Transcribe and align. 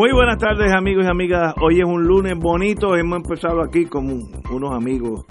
Muy 0.00 0.12
buenas 0.12 0.38
tardes 0.38 0.72
amigos 0.72 1.04
y 1.04 1.10
amigas. 1.10 1.52
Hoy 1.60 1.80
es 1.80 1.84
un 1.84 2.04
lunes 2.04 2.32
bonito. 2.34 2.96
Hemos 2.96 3.18
empezado 3.18 3.62
aquí 3.62 3.84
con 3.84 4.06
unos 4.50 4.74
amigos 4.74 5.26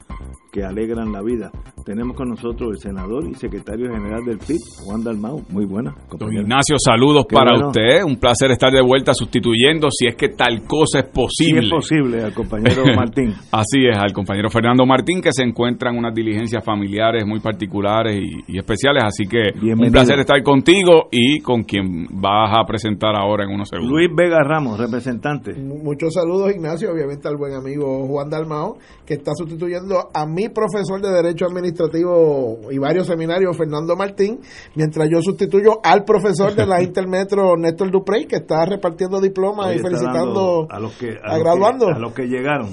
que 0.51 0.63
alegran 0.63 1.11
la 1.11 1.21
vida. 1.21 1.51
Tenemos 1.85 2.15
con 2.15 2.29
nosotros 2.29 2.71
el 2.71 2.77
senador 2.77 3.27
y 3.27 3.35
secretario 3.35 3.91
general 3.91 4.23
del 4.25 4.37
PIB, 4.37 4.57
Juan 4.83 5.03
Dalmau. 5.03 5.41
Muy 5.49 5.65
buena. 5.65 5.95
Don 6.17 6.33
Ignacio, 6.33 6.75
saludos 6.83 7.25
para 7.31 7.67
usted. 7.67 8.03
Un 8.03 8.17
placer 8.17 8.51
estar 8.51 8.71
de 8.71 8.81
vuelta 8.81 9.13
sustituyendo 9.13 9.89
si 9.91 10.07
es 10.07 10.15
que 10.15 10.29
tal 10.29 10.63
cosa 10.63 10.99
es 10.99 11.05
posible. 11.05 11.61
Si 11.61 11.67
es 11.67 11.71
posible, 11.71 12.23
al 12.23 12.33
compañero 12.33 12.83
Martín. 12.95 13.33
Así 13.51 13.85
es, 13.89 13.97
al 13.97 14.11
compañero 14.11 14.49
Fernando 14.49 14.85
Martín, 14.85 15.21
que 15.21 15.31
se 15.31 15.43
encuentra 15.43 15.91
en 15.91 15.97
unas 15.97 16.13
diligencias 16.13 16.63
familiares 16.63 17.25
muy 17.25 17.39
particulares 17.39 18.17
y, 18.47 18.57
especiales. 18.57 19.03
Así 19.03 19.25
que 19.25 19.51
un 19.61 19.91
placer 19.91 20.19
estar 20.19 20.41
contigo 20.43 21.07
y 21.11 21.39
con 21.41 21.63
quien 21.63 22.07
vas 22.11 22.51
a 22.57 22.65
presentar 22.65 23.15
ahora 23.15 23.43
en 23.43 23.51
unos 23.51 23.69
segundos. 23.69 23.91
Luis 23.91 24.09
Vega 24.15 24.43
Ramos, 24.43 24.79
representante. 24.79 25.53
Muchos 25.53 26.13
saludos, 26.13 26.51
Ignacio. 26.51 26.91
Obviamente 26.91 27.27
al 27.27 27.37
buen 27.37 27.53
amigo 27.53 28.07
Juan 28.07 28.29
Dalmao, 28.29 28.77
que 29.05 29.15
está 29.15 29.31
sustituyendo 29.35 30.09
a 30.13 30.25
mi 30.39 30.47
profesor 30.47 31.01
de 31.01 31.11
Derecho 31.11 31.45
Administrativo 31.45 32.71
y 32.71 32.77
varios 32.77 33.07
seminarios, 33.07 33.57
Fernando 33.57 33.97
Martín, 33.97 34.39
mientras 34.73 35.09
yo 35.09 35.21
sustituyo 35.21 35.81
al 35.83 36.05
profesor 36.05 36.55
de 36.55 36.65
la 36.65 36.81
Intermetro, 36.89 37.57
Néstor 37.57 37.91
Duprey, 37.91 38.25
que 38.25 38.37
está 38.37 38.65
repartiendo 38.65 39.19
diplomas 39.19 39.75
y 39.75 39.79
felicitando 39.79 40.65
a 40.69 40.79
los 40.79 40.93
que 40.93 41.17
a, 41.21 41.37
graduando. 41.37 41.89
a 41.89 41.99
los 41.99 42.13
que 42.13 42.27
llegaron. 42.27 42.69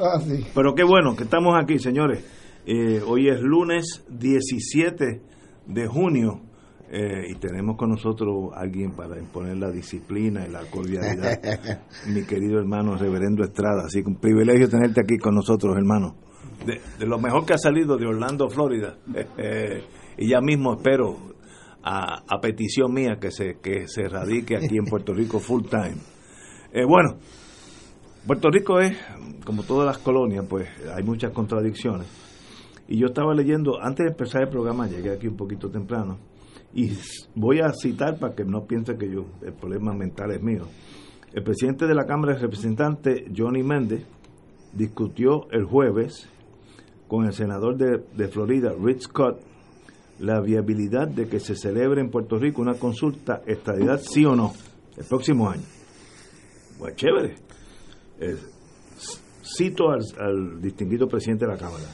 Ah, 0.00 0.20
Pero 0.54 0.74
qué 0.74 0.84
bueno 0.84 1.16
que 1.16 1.24
estamos 1.24 1.54
aquí, 1.60 1.80
señores. 1.80 2.24
Eh, 2.66 3.02
hoy 3.04 3.28
es 3.28 3.40
lunes 3.40 4.04
17 4.08 5.20
de 5.66 5.86
junio 5.88 6.40
eh, 6.88 7.26
y 7.30 7.34
tenemos 7.34 7.76
con 7.76 7.90
nosotros 7.90 8.52
alguien 8.54 8.92
para 8.92 9.18
imponer 9.18 9.56
la 9.56 9.72
disciplina 9.72 10.46
y 10.46 10.52
la 10.52 10.60
cordialidad. 10.70 11.80
Mi 12.06 12.22
querido 12.22 12.60
hermano 12.60 12.96
Reverendo 12.96 13.42
Estrada, 13.42 13.86
así 13.86 14.02
que 14.02 14.08
un 14.08 14.20
privilegio 14.20 14.68
tenerte 14.68 15.00
aquí 15.00 15.18
con 15.18 15.34
nosotros, 15.34 15.76
hermano 15.76 16.14
de, 16.64 17.06
lo 17.06 17.18
mejor 17.18 17.44
que 17.44 17.54
ha 17.54 17.58
salido 17.58 17.96
de 17.96 18.06
Orlando, 18.06 18.48
Florida. 18.48 18.96
Eh, 19.36 19.82
y 20.18 20.28
ya 20.28 20.40
mismo 20.40 20.74
espero, 20.74 21.16
a, 21.82 22.40
petición 22.40 22.92
mía, 22.92 23.16
que 23.20 23.30
se, 23.30 23.58
que 23.60 23.88
se 23.88 24.08
radique 24.08 24.56
aquí 24.56 24.76
en 24.76 24.84
Puerto 24.84 25.12
Rico 25.12 25.38
full 25.40 25.64
time. 25.68 25.96
Eh, 26.72 26.84
bueno, 26.86 27.16
Puerto 28.26 28.50
Rico 28.50 28.78
es, 28.78 28.96
como 29.44 29.62
todas 29.62 29.86
las 29.86 29.98
colonias, 29.98 30.44
pues 30.48 30.68
hay 30.94 31.02
muchas 31.02 31.32
contradicciones. 31.32 32.06
Y 32.88 32.98
yo 32.98 33.06
estaba 33.06 33.34
leyendo, 33.34 33.80
antes 33.80 34.04
de 34.04 34.10
empezar 34.12 34.42
el 34.42 34.48
programa, 34.48 34.86
llegué 34.86 35.10
aquí 35.10 35.26
un 35.26 35.36
poquito 35.36 35.70
temprano, 35.70 36.18
y 36.74 36.90
voy 37.34 37.60
a 37.60 37.72
citar 37.72 38.18
para 38.18 38.34
que 38.34 38.44
no 38.44 38.64
piense 38.66 38.96
que 38.96 39.10
yo, 39.10 39.26
el 39.42 39.52
problema 39.52 39.92
mental 39.92 40.30
es 40.32 40.42
mío. 40.42 40.66
El 41.32 41.42
presidente 41.42 41.86
de 41.86 41.94
la 41.94 42.04
Cámara 42.04 42.34
de 42.34 42.40
Representantes, 42.40 43.24
Johnny 43.34 43.62
Méndez, 43.62 44.06
discutió 44.72 45.50
el 45.50 45.64
jueves 45.64 46.28
con 47.12 47.26
el 47.26 47.34
senador 47.34 47.76
de, 47.76 48.28
Florida, 48.28 48.72
Rich 48.72 49.02
Scott, 49.02 49.38
la 50.20 50.40
viabilidad 50.40 51.08
de 51.08 51.28
que 51.28 51.40
se 51.40 51.54
celebre 51.54 52.00
en 52.00 52.08
Puerto 52.08 52.38
Rico 52.38 52.62
una 52.62 52.72
consulta 52.72 53.42
estadidad 53.46 54.00
sí 54.00 54.24
o 54.24 54.34
no 54.34 54.54
el 54.96 55.04
próximo 55.04 55.50
año. 55.50 55.60
Pues 56.78 56.96
chévere. 56.96 57.34
Eh, 58.18 58.34
cito 59.44 59.90
al, 59.90 60.00
al, 60.18 60.62
distinguido 60.62 61.06
presidente 61.06 61.44
de 61.44 61.52
la 61.52 61.58
Cámara. 61.58 61.84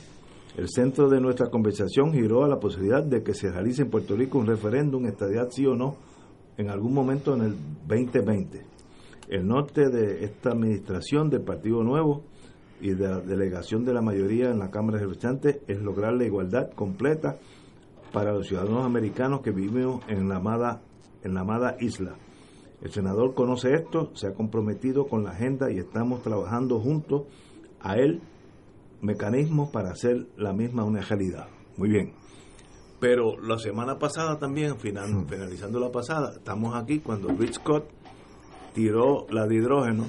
El 0.57 0.69
centro 0.69 1.09
de 1.09 1.21
nuestra 1.21 1.51
conversación 1.51 2.13
giró 2.13 2.45
a 2.45 2.49
la 2.49 2.61
posibilidad 2.61 3.03
de 3.03 3.25
que 3.25 3.35
se 3.35 3.51
realice 3.51 3.83
en 3.83 3.91
Puerto 3.91 4.15
Rico 4.15 4.39
un 4.39 4.47
referéndum 4.47 5.05
estadidad 5.07 5.49
sí 5.51 5.67
o 5.67 5.75
no 5.75 5.97
en 6.57 6.71
algún 6.71 6.95
momento 6.95 7.35
en 7.35 7.43
el 7.43 7.57
2020. 7.89 8.65
El 9.31 9.49
norte 9.49 9.89
de 9.89 10.25
esta 10.25 10.51
administración 10.51 11.29
del 11.29 11.43
Partido 11.43 11.83
Nuevo 11.83 12.23
y 12.81 12.91
de 12.91 13.09
la 13.09 13.21
delegación 13.21 13.85
de 13.85 13.93
la 13.93 14.03
mayoría 14.03 14.51
en 14.51 14.59
la 14.59 14.71
Cámara 14.71 14.99
de 14.99 15.05
Representantes 15.05 15.59
es 15.67 15.81
lograr 15.81 16.15
la 16.15 16.25
igualdad 16.25 16.71
completa 16.71 17.37
para 18.13 18.33
los 18.33 18.47
ciudadanos 18.47 18.85
americanos 18.85 19.41
que 19.43 19.51
vivimos 19.51 20.03
en 20.09 20.29
la 20.29 20.37
amada, 20.37 20.83
en 21.23 21.35
la 21.35 21.41
amada 21.41 21.77
isla. 21.81 22.17
El 22.81 22.93
senador 22.93 23.35
conoce 23.35 23.75
esto, 23.75 24.15
se 24.15 24.29
ha 24.29 24.35
comprometido 24.35 25.07
con 25.09 25.25
la 25.25 25.31
agenda 25.31 25.71
y 25.71 25.79
estamos 25.79 26.23
trabajando 26.23 26.79
juntos 26.79 27.25
a 27.81 27.97
él 27.97 28.21
mecanismos 29.01 29.71
para 29.71 29.91
hacer 29.91 30.27
la 30.37 30.53
misma 30.53 30.85
una 30.85 31.01
realidad. 31.01 31.49
Muy 31.77 31.89
bien. 31.89 32.13
Pero 33.01 33.39
la 33.41 33.59
semana 33.59 33.99
pasada 33.99 34.39
también, 34.39 34.79
final, 34.79 35.27
finalizando 35.29 35.79
la 35.79 35.91
pasada, 35.91 36.33
estamos 36.37 36.75
aquí 36.75 36.99
cuando 36.99 37.29
Rich 37.29 37.55
Scott 37.55 37.85
tiró 38.75 39.27
la 39.31 39.47
de 39.47 39.57
hidrógeno 39.57 40.05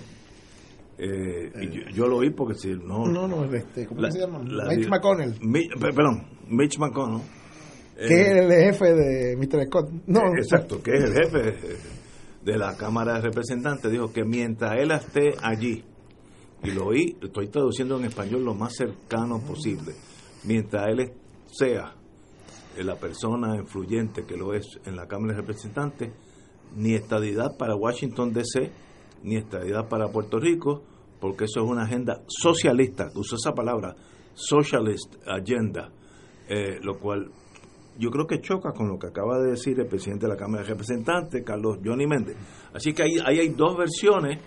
eh, 1.02 1.50
y 1.62 1.94
yo, 1.94 2.08
lo 2.08 2.18
oí 2.18 2.30
porque 2.30 2.56
si 2.56 2.74
no. 2.74 3.06
No, 3.06 3.26
no, 3.26 3.46
este, 3.54 3.88
¿cómo 3.88 4.12
se 4.12 4.20
llama? 4.20 4.40
Mitch 4.40 4.90
McConnell. 4.90 5.34
perdón, 5.80 6.28
Mitch 6.50 6.78
McConnell. 6.78 7.22
que 7.96 8.22
es 8.22 8.28
eh, 8.28 8.40
el 8.40 8.52
jefe 8.52 8.94
de 8.94 9.38
Mr. 9.38 9.66
Scott. 9.68 9.92
No, 10.08 10.20
eh, 10.20 10.40
exacto, 10.40 10.84
que 10.84 10.92
es 10.92 11.04
el 11.06 11.14
jefe 11.14 11.56
de 12.44 12.58
la 12.58 12.76
Cámara 12.76 13.14
de 13.14 13.22
Representantes. 13.22 13.90
Dijo 13.90 14.12
que 14.12 14.26
mientras 14.26 14.74
él 14.78 14.92
esté 14.92 15.36
allí, 15.42 15.86
y 16.64 16.72
lo 16.72 16.88
oí, 16.88 17.16
estoy 17.22 17.48
traduciendo 17.48 17.98
en 17.98 18.04
español 18.04 18.44
lo 18.44 18.54
más 18.54 18.76
cercano 18.76 19.40
posible, 19.40 19.94
mientras 20.44 20.86
él 20.90 21.14
sea 21.48 21.96
la 22.76 22.96
persona 22.96 23.56
influyente 23.56 24.26
que 24.26 24.36
lo 24.36 24.54
es 24.54 24.66
en 24.86 24.98
la 24.98 25.08
Cámara 25.08 25.34
de 25.34 25.42
Representantes, 25.42 26.12
ni 26.76 26.94
estadidad 26.94 27.56
para 27.58 27.76
Washington 27.76 28.34
DC 28.34 28.89
ni 29.24 29.38
estabilidad 29.38 29.88
para 29.88 30.10
Puerto 30.10 30.40
Rico, 30.40 30.84
porque 31.20 31.46
eso 31.46 31.62
es 31.64 31.70
una 31.70 31.84
agenda 31.84 32.22
socialista, 32.28 33.10
uso 33.16 33.36
esa 33.36 33.54
palabra, 33.54 33.96
socialist 34.34 35.16
agenda, 35.28 35.92
eh, 36.48 36.80
lo 36.82 36.98
cual 36.98 37.30
yo 37.98 38.10
creo 38.10 38.26
que 38.26 38.40
choca 38.40 38.72
con 38.72 38.88
lo 38.88 38.98
que 38.98 39.08
acaba 39.08 39.40
de 39.40 39.52
decir 39.52 39.78
el 39.80 39.88
presidente 39.88 40.26
de 40.26 40.34
la 40.34 40.38
Cámara 40.38 40.64
de 40.64 40.70
Representantes, 40.70 41.44
Carlos 41.44 41.80
Johnny 41.84 42.08
Méndez. 42.08 42.38
Así 42.74 42.94
que 42.94 43.04
ahí 43.04 43.40
hay 43.40 43.50
dos 43.50 43.78
versiones, 43.78 44.40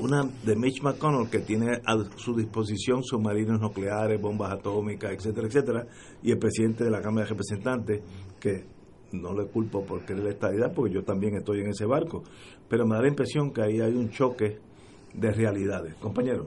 una 0.00 0.24
de 0.24 0.56
Mitch 0.56 0.82
McConnell, 0.82 1.30
que 1.30 1.38
tiene 1.40 1.80
a 1.86 1.96
su 2.16 2.34
disposición 2.34 3.04
submarinos 3.04 3.60
nucleares, 3.60 4.20
bombas 4.20 4.50
atómicas, 4.50 5.12
etcétera, 5.12 5.46
etcétera, 5.46 5.86
y 6.24 6.32
el 6.32 6.38
presidente 6.38 6.82
de 6.82 6.90
la 6.90 7.00
Cámara 7.00 7.24
de 7.24 7.30
Representantes, 7.30 8.02
que 8.40 8.64
no 9.12 9.34
le 9.34 9.46
culpo 9.46 9.84
por 9.84 10.04
querer 10.04 10.24
la 10.24 10.30
estabilidad, 10.30 10.72
porque 10.74 10.94
yo 10.94 11.02
también 11.04 11.36
estoy 11.36 11.60
en 11.60 11.68
ese 11.68 11.86
barco, 11.86 12.22
pero 12.68 12.86
me 12.86 12.96
da 12.96 13.02
la 13.02 13.08
impresión 13.08 13.52
que 13.52 13.62
ahí 13.62 13.80
hay 13.80 13.94
un 13.94 14.10
choque 14.10 14.58
de 15.14 15.30
realidades. 15.30 15.94
Compañero. 15.96 16.46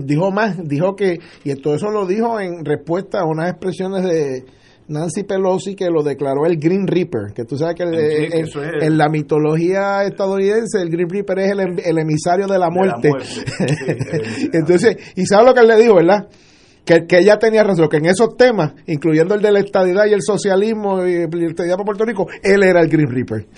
dijo 0.00 0.30
más, 0.30 0.56
dijo 0.66 0.96
que, 0.96 1.18
y 1.44 1.54
todo 1.56 1.74
eso 1.74 1.90
lo 1.90 2.06
dijo 2.06 2.40
en 2.40 2.64
respuesta 2.64 3.20
a 3.20 3.24
unas 3.24 3.50
expresiones 3.50 4.04
de 4.04 4.44
Nancy 4.88 5.24
Pelosi 5.24 5.74
que 5.74 5.90
lo 5.90 6.02
declaró 6.02 6.46
el 6.46 6.58
Green 6.58 6.86
Reaper, 6.86 7.32
que 7.34 7.44
tú 7.44 7.58
sabes 7.58 7.74
que 7.76 7.84
en 7.84 8.96
la 8.96 9.08
mitología 9.08 10.04
estadounidense 10.04 10.80
el 10.80 10.88
Green 10.88 11.10
Reaper 11.10 11.38
es 11.40 11.50
el, 11.52 11.60
em, 11.60 11.98
emisario 11.98 12.46
de 12.46 12.58
la 12.58 12.70
muerte. 12.70 13.10
Entonces, 14.52 14.96
y 15.14 15.26
sabes 15.26 15.46
lo 15.46 15.54
que 15.54 15.60
él 15.60 15.68
le 15.68 15.76
dijo, 15.76 15.96
¿verdad? 15.96 16.28
Que, 17.06 17.18
ella 17.18 17.38
tenía 17.38 17.62
razón, 17.62 17.88
que 17.88 17.98
en 17.98 18.06
esos 18.06 18.36
temas, 18.36 18.72
incluyendo 18.86 19.34
el 19.34 19.42
de 19.42 19.52
la 19.52 19.58
estadidad 19.60 20.06
y 20.06 20.14
el 20.14 20.22
socialismo 20.22 21.04
y 21.04 21.28
la 21.30 21.46
estadidad 21.48 21.74
para 21.74 21.84
Puerto 21.84 22.04
Rico, 22.04 22.26
él 22.42 22.62
era 22.62 22.80
el 22.80 22.88
Green 22.88 23.10
Reaper. 23.10 23.46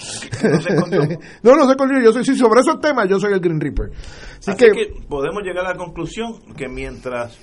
No, 1.43 1.57
no, 1.57 1.65
se 1.67 1.73
escondió. 1.73 2.01
Yo 2.03 2.13
soy, 2.13 2.25
sí, 2.25 2.37
sobre 2.37 2.61
esos 2.61 2.81
temas 2.81 3.09
yo 3.09 3.19
soy 3.19 3.33
el 3.33 3.41
Green 3.41 3.61
Reaper. 3.61 3.91
Así, 4.39 4.55
que, 4.57 4.73
podemos 5.09 5.43
llegar 5.43 5.65
a 5.67 5.71
la 5.71 5.77
conclusión 5.77 6.55
que 6.57 6.69
mientras 6.69 7.39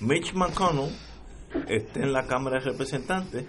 Mitch 0.00 0.34
McConnell 0.34 0.90
esté 1.68 2.02
en 2.02 2.12
la 2.12 2.26
Cámara 2.26 2.58
de 2.58 2.70
Representantes, 2.70 3.46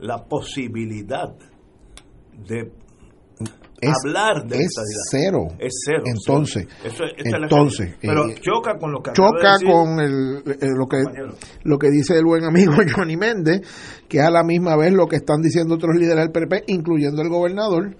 la 0.00 0.24
posibilidad 0.24 1.34
de 2.46 2.70
es, 3.80 3.92
hablar 4.04 4.46
de 4.46 4.58
es 4.58 4.72
cero. 5.10 5.48
Es 5.58 5.72
cero. 5.84 6.02
Entonces, 6.06 6.66
entonces 7.18 7.94
pero 8.00 8.28
eh, 8.28 8.34
choca 8.40 8.78
con 8.78 8.92
lo 8.92 9.02
que 9.02 9.12
choca 9.12 9.56
con 9.64 10.00
el, 10.00 10.42
lo 10.76 10.86
que 10.86 11.02
lo 11.64 11.78
que 11.78 11.90
dice 11.90 12.16
el 12.18 12.24
buen 12.24 12.44
amigo 12.44 12.72
Johnny 12.96 13.16
Méndez, 13.16 13.60
que 14.08 14.20
a 14.20 14.30
la 14.30 14.42
misma 14.42 14.76
vez 14.76 14.92
lo 14.92 15.06
que 15.06 15.16
están 15.16 15.42
diciendo 15.42 15.74
otros 15.74 15.96
líderes 15.96 16.24
del 16.24 16.30
PP, 16.30 16.64
incluyendo 16.68 17.22
el 17.22 17.28
gobernador, 17.28 17.96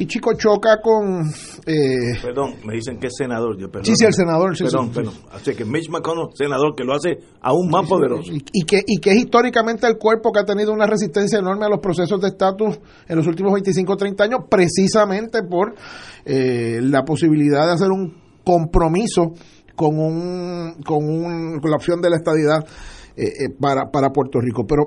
y 0.00 0.06
Chico 0.06 0.32
choca 0.32 0.80
con... 0.80 1.28
Eh, 1.66 2.18
perdón, 2.22 2.54
me 2.64 2.72
dicen 2.72 2.98
que 2.98 3.08
es 3.08 3.16
senador. 3.18 3.58
Yo, 3.58 3.68
sí, 3.82 3.94
sí, 3.94 4.06
el 4.06 4.14
senador. 4.14 4.56
Sí, 4.56 4.64
perdón, 4.64 4.90
perdón. 4.92 5.12
Así 5.30 5.54
que 5.54 5.66
Mitch 5.66 5.90
McConnell, 5.90 6.30
senador, 6.32 6.74
que 6.74 6.84
lo 6.84 6.94
hace 6.94 7.18
aún 7.42 7.68
más 7.68 7.86
poderoso. 7.86 8.32
Y, 8.32 8.64
que, 8.64 8.80
y 8.86 8.98
que 8.98 9.10
es 9.10 9.16
históricamente 9.18 9.86
el 9.86 9.98
cuerpo 9.98 10.32
que 10.32 10.40
ha 10.40 10.44
tenido 10.46 10.72
una 10.72 10.86
resistencia 10.86 11.38
enorme 11.38 11.66
a 11.66 11.68
los 11.68 11.80
procesos 11.80 12.18
de 12.18 12.28
estatus 12.28 12.80
en 13.06 13.16
los 13.18 13.26
últimos 13.26 13.52
25 13.52 13.92
o 13.92 13.96
30 13.98 14.24
años, 14.24 14.40
precisamente 14.48 15.42
por 15.42 15.74
eh, 16.24 16.78
la 16.80 17.04
posibilidad 17.04 17.66
de 17.66 17.72
hacer 17.72 17.90
un 17.90 18.16
compromiso 18.42 19.34
con, 19.76 19.98
un, 19.98 20.76
con, 20.82 21.04
un, 21.04 21.60
con 21.60 21.70
la 21.70 21.76
opción 21.76 22.00
de 22.00 22.08
la 22.08 22.16
estadidad 22.16 22.64
eh, 23.18 23.50
para, 23.60 23.90
para 23.90 24.08
Puerto 24.08 24.40
Rico. 24.40 24.64
Pero... 24.66 24.84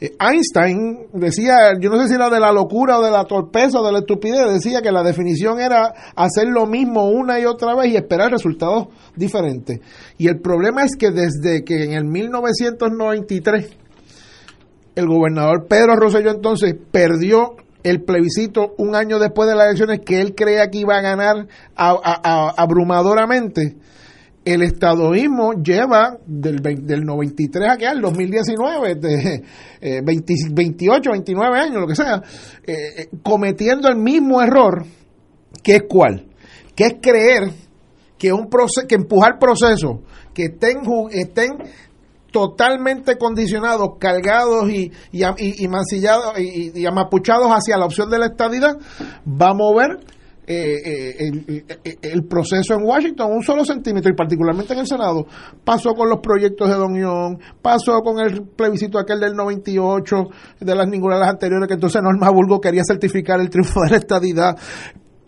Einstein 0.00 1.08
decía, 1.12 1.72
yo 1.78 1.90
no 1.90 2.00
sé 2.00 2.08
si 2.08 2.14
era 2.14 2.30
de 2.30 2.40
la 2.40 2.52
locura 2.52 2.98
o 2.98 3.04
de 3.04 3.10
la 3.10 3.24
torpeza 3.24 3.80
o 3.80 3.86
de 3.86 3.92
la 3.92 3.98
estupidez, 3.98 4.50
decía 4.50 4.80
que 4.80 4.90
la 4.90 5.02
definición 5.02 5.60
era 5.60 5.92
hacer 6.16 6.48
lo 6.48 6.66
mismo 6.66 7.10
una 7.10 7.38
y 7.38 7.44
otra 7.44 7.74
vez 7.74 7.92
y 7.92 7.96
esperar 7.96 8.30
resultados 8.30 8.88
diferentes. 9.14 9.80
Y 10.16 10.28
el 10.28 10.40
problema 10.40 10.84
es 10.84 10.96
que 10.96 11.10
desde 11.10 11.64
que 11.64 11.84
en 11.84 11.92
el 11.92 12.04
1993 12.04 13.76
el 14.94 15.06
gobernador 15.06 15.66
Pedro 15.68 15.96
Rosselló 15.96 16.30
entonces 16.30 16.74
perdió 16.90 17.56
el 17.82 18.02
plebiscito 18.02 18.74
un 18.78 18.94
año 18.94 19.18
después 19.18 19.48
de 19.48 19.54
las 19.54 19.66
elecciones 19.66 20.00
que 20.00 20.20
él 20.20 20.34
creía 20.34 20.68
que 20.68 20.78
iba 20.78 20.96
a 20.96 21.02
ganar 21.02 21.46
abrumadoramente, 21.76 23.76
el 24.44 24.62
estadoísmo 24.62 25.52
lleva 25.62 26.16
del, 26.26 26.62
del 26.62 27.04
93 27.04 27.70
aquí 27.70 27.84
al 27.84 28.00
2019, 28.00 28.94
de 28.94 29.44
28, 30.52 31.10
29 31.10 31.58
años, 31.58 31.80
lo 31.80 31.86
que 31.86 31.94
sea, 31.94 32.22
eh, 32.66 32.72
eh, 32.96 33.08
cometiendo 33.22 33.88
el 33.88 33.96
mismo 33.96 34.40
error, 34.40 34.84
que 35.62 35.76
es 35.76 35.82
cuál, 35.88 36.26
que 36.74 36.84
es 36.84 36.94
creer 37.00 37.50
que 38.18 38.32
un 38.32 38.48
proceso, 38.48 38.86
que 38.86 38.94
empujar 38.94 39.38
procesos 39.38 39.98
que 40.34 40.44
estén, 40.44 40.78
estén 41.10 41.58
totalmente 42.30 43.16
condicionados, 43.18 43.90
cargados 43.98 44.70
y, 44.70 44.92
y, 45.12 45.22
y, 45.64 45.68
mancillados 45.68 46.38
y, 46.38 46.78
y, 46.78 46.86
amapuchados 46.86 47.48
hacia 47.50 47.76
la 47.76 47.86
opción 47.86 48.08
de 48.08 48.18
la 48.18 48.26
estadidad, 48.26 48.78
va 49.26 49.50
a 49.50 49.54
mover 49.54 49.98
eh, 50.52 51.30
eh, 51.84 51.96
el, 52.02 52.24
proceso 52.24 52.74
en 52.74 52.84
Washington 52.84 53.30
un 53.30 53.42
solo 53.44 53.64
centímetro 53.64 54.10
y 54.10 54.16
particularmente 54.16 54.72
en 54.72 54.80
el 54.80 54.86
Senado 54.86 55.24
pasó 55.64 55.94
con 55.94 56.08
los 56.08 56.18
proyectos 56.18 56.68
de 56.68 56.74
Don 56.74 56.98
Young, 56.98 57.38
pasó 57.62 58.00
con 58.00 58.18
el 58.18 58.42
plebiscito 58.42 58.98
aquel 58.98 59.20
del 59.20 59.34
98 59.34 60.16
de 60.58 60.74
las 60.74 60.88
ninguna 60.88 61.14
de 61.14 61.20
las 61.20 61.30
anteriores 61.30 61.68
que 61.68 61.74
entonces 61.74 62.02
Norma 62.02 62.30
Bulgo 62.30 62.60
quería 62.60 62.82
certificar 62.84 63.38
el 63.38 63.48
triunfo 63.48 63.82
de 63.82 63.90
la 63.90 63.96
estadidad. 63.98 64.56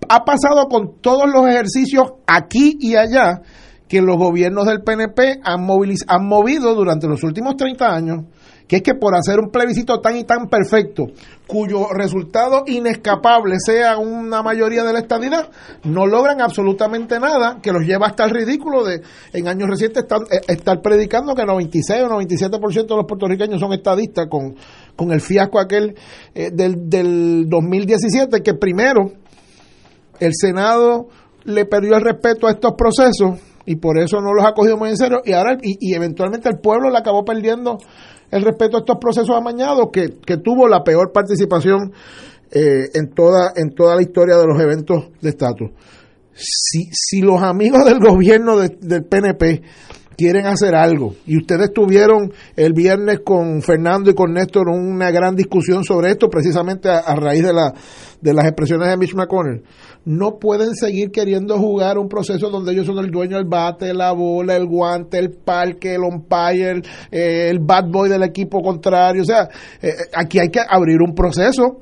Ha 0.09 0.25
pasado 0.25 0.67
con 0.69 1.01
todos 1.01 1.31
los 1.33 1.47
ejercicios 1.47 2.15
aquí 2.27 2.77
y 2.81 2.97
allá 2.97 3.43
que 3.87 4.03
los 4.03 4.17
gobiernos 4.17 4.67
del 4.67 4.83
PNP 4.83 5.39
han, 5.45 5.69
han 6.09 6.27
movido 6.27 6.75
durante 6.75 7.07
los 7.07 7.23
últimos 7.23 7.55
30 7.57 7.87
años 7.87 8.25
que 8.67 8.77
es 8.77 8.83
que 8.83 8.95
por 8.95 9.15
hacer 9.15 9.39
un 9.41 9.51
plebiscito 9.51 10.01
tan 10.01 10.17
y 10.17 10.25
tan 10.25 10.49
perfecto, 10.49 11.07
cuyo 11.47 11.89
resultado 11.93 12.65
inescapable 12.67 13.57
sea 13.59 13.99
una 13.99 14.43
mayoría 14.43 14.85
de 14.85 14.93
la 14.93 15.01
estadidad, 15.01 15.51
no 15.85 16.07
logran 16.07 16.41
absolutamente 16.41 17.19
nada, 17.21 17.59
que 17.63 17.73
los 17.73 17.83
lleva 17.83 18.07
hasta 18.07 18.25
el 18.25 18.31
ridículo 18.31 18.85
de 18.85 19.03
en 19.33 19.49
años 19.49 19.69
recientes 19.69 20.05
eh, 20.05 20.41
estar, 20.49 20.81
predicando 20.81 21.35
que 21.35 21.45
96 21.45 22.03
o 22.03 22.09
97% 22.09 22.87
de 22.87 22.97
los 22.97 23.07
puertorriqueños 23.07 23.61
son 23.61 23.73
estadistas 23.73 24.29
con, 24.29 24.57
con 24.97 25.13
el 25.13 25.21
fiasco 25.21 25.61
aquel 25.61 25.95
eh, 26.35 26.51
del, 26.53 26.89
del 26.89 27.49
2017, 27.49 28.43
que 28.43 28.55
primero 28.55 29.13
el 30.21 30.33
Senado 30.35 31.09
le 31.45 31.67
perdió 31.67 31.97
el 31.97 32.03
respeto 32.03 32.47
a 32.47 32.53
estos 32.53 32.73
procesos 32.77 33.41
y 33.67 33.77
por 33.77 33.99
eso 33.99 34.21
no 34.21 34.33
los 34.33 34.45
ha 34.45 34.53
cogido 34.55 34.77
muy 34.77 34.91
en 34.91 34.97
serio 34.97 35.21
y 35.25 35.33
ahora 35.33 35.57
y, 35.63 35.77
y 35.81 35.95
eventualmente 35.95 36.49
el 36.49 36.59
pueblo 36.59 36.91
le 36.91 36.99
acabó 36.99 37.25
perdiendo 37.25 37.79
el 38.33 38.43
respeto 38.43 38.79
a 38.79 38.81
estos 38.81 38.97
procesos 38.99 39.37
amañados 39.37 39.91
que, 39.93 40.17
que 40.27 40.39
tuvo 40.39 40.67
la 40.67 40.83
peor 40.83 41.13
participación 41.13 41.93
eh, 42.51 42.89
en, 42.95 43.11
toda, 43.11 43.53
en 43.55 43.75
toda 43.75 43.95
la 43.95 44.03
historia 44.03 44.37
de 44.37 44.47
los 44.47 44.61
eventos 44.61 45.11
de 45.21 45.29
estatus. 45.29 45.71
Si, 46.35 46.89
si 46.93 47.21
los 47.21 47.43
amigos 47.43 47.85
del 47.85 48.01
gobierno 48.01 48.59
del 48.59 49.05
PNP 49.05 49.63
quieren 50.17 50.47
hacer 50.47 50.75
algo. 50.75 51.15
Y 51.27 51.37
ustedes 51.37 51.73
tuvieron 51.73 52.33
el 52.57 52.73
viernes 52.73 53.21
con 53.25 53.61
Fernando 53.61 54.11
y 54.11 54.15
con 54.15 54.33
Néstor 54.33 54.69
una 54.69 55.11
gran 55.11 55.37
discusión 55.37 55.85
sobre 55.85 56.11
esto, 56.11 56.29
precisamente 56.29 56.89
a, 56.89 56.99
a 56.99 57.15
raíz 57.17 57.43
de, 57.43 57.53
la, 57.53 57.73
de 58.21 58.35
las 58.35 58.47
expresiones 58.47 58.89
de 58.89 58.97
Mitch 58.97 59.15
McConnell 59.15 59.63
no 60.05 60.39
pueden 60.39 60.75
seguir 60.75 61.11
queriendo 61.11 61.59
jugar 61.59 61.99
un 61.99 62.09
proceso 62.09 62.51
donde 62.51 62.73
ellos 62.73 62.87
son 62.87 62.99
el 62.99 63.11
dueño 63.11 63.37
del 63.37 63.47
bate, 63.47 63.95
la 63.95 64.13
bola, 64.13 64.57
el 64.57 64.67
guante, 64.67 65.19
el 65.19 65.31
parque, 65.31 65.95
el 65.95 66.03
umpire, 66.03 66.83
eh, 67.11 67.49
el 67.51 67.61
bad 67.61 67.85
boy 67.89 68.09
del 68.09 68.23
equipo 68.23 68.63
contrario. 68.63 69.23
O 69.23 69.25
sea, 69.25 69.49
eh, 69.81 69.89
eh, 69.89 69.93
aquí 70.15 70.39
hay 70.39 70.49
que 70.49 70.61
abrir 70.61 71.01
un 71.01 71.15
proceso 71.15 71.81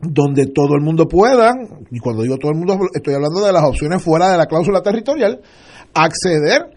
donde 0.00 0.46
todo 0.48 0.74
el 0.74 0.82
mundo 0.82 1.08
pueda, 1.08 1.52
y 1.90 1.98
cuando 1.98 2.22
digo 2.22 2.36
todo 2.36 2.52
el 2.52 2.58
mundo, 2.58 2.78
estoy 2.92 3.14
hablando 3.14 3.40
de 3.40 3.52
las 3.52 3.64
opciones 3.64 4.02
fuera 4.02 4.30
de 4.30 4.36
la 4.36 4.46
cláusula 4.46 4.82
territorial, 4.82 5.40
acceder 5.94 6.70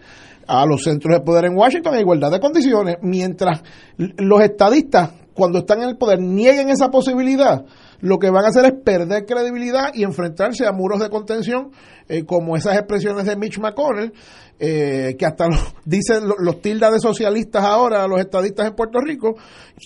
a 0.46 0.64
los 0.64 0.82
centros 0.82 1.14
de 1.14 1.22
poder 1.22 1.44
en 1.44 1.56
Washington 1.56 1.94
en 1.94 2.00
igualdad 2.00 2.30
de 2.30 2.40
condiciones, 2.40 2.96
mientras 3.02 3.62
los 3.98 4.40
estadistas, 4.40 5.10
cuando 5.38 5.60
están 5.60 5.82
en 5.82 5.90
el 5.90 5.96
poder, 5.96 6.18
nieguen 6.20 6.68
esa 6.68 6.90
posibilidad 6.90 7.64
lo 8.00 8.18
que 8.18 8.30
van 8.30 8.44
a 8.44 8.48
hacer 8.48 8.64
es 8.64 8.72
perder 8.84 9.26
credibilidad 9.26 9.90
y 9.94 10.04
enfrentarse 10.04 10.66
a 10.66 10.72
muros 10.72 11.00
de 11.00 11.10
contención 11.10 11.70
eh, 12.08 12.24
como 12.24 12.56
esas 12.56 12.76
expresiones 12.76 13.26
de 13.26 13.36
Mitch 13.36 13.58
McConnell, 13.58 14.12
eh, 14.58 15.16
que 15.18 15.26
hasta 15.26 15.46
dicen 15.84 16.28
los, 16.28 16.60
tildas 16.60 16.92
de 16.92 17.00
socialistas 17.00 17.64
ahora, 17.64 18.06
los 18.06 18.20
estadistas 18.20 18.68
en 18.68 18.74
Puerto 18.74 19.00
Rico. 19.00 19.34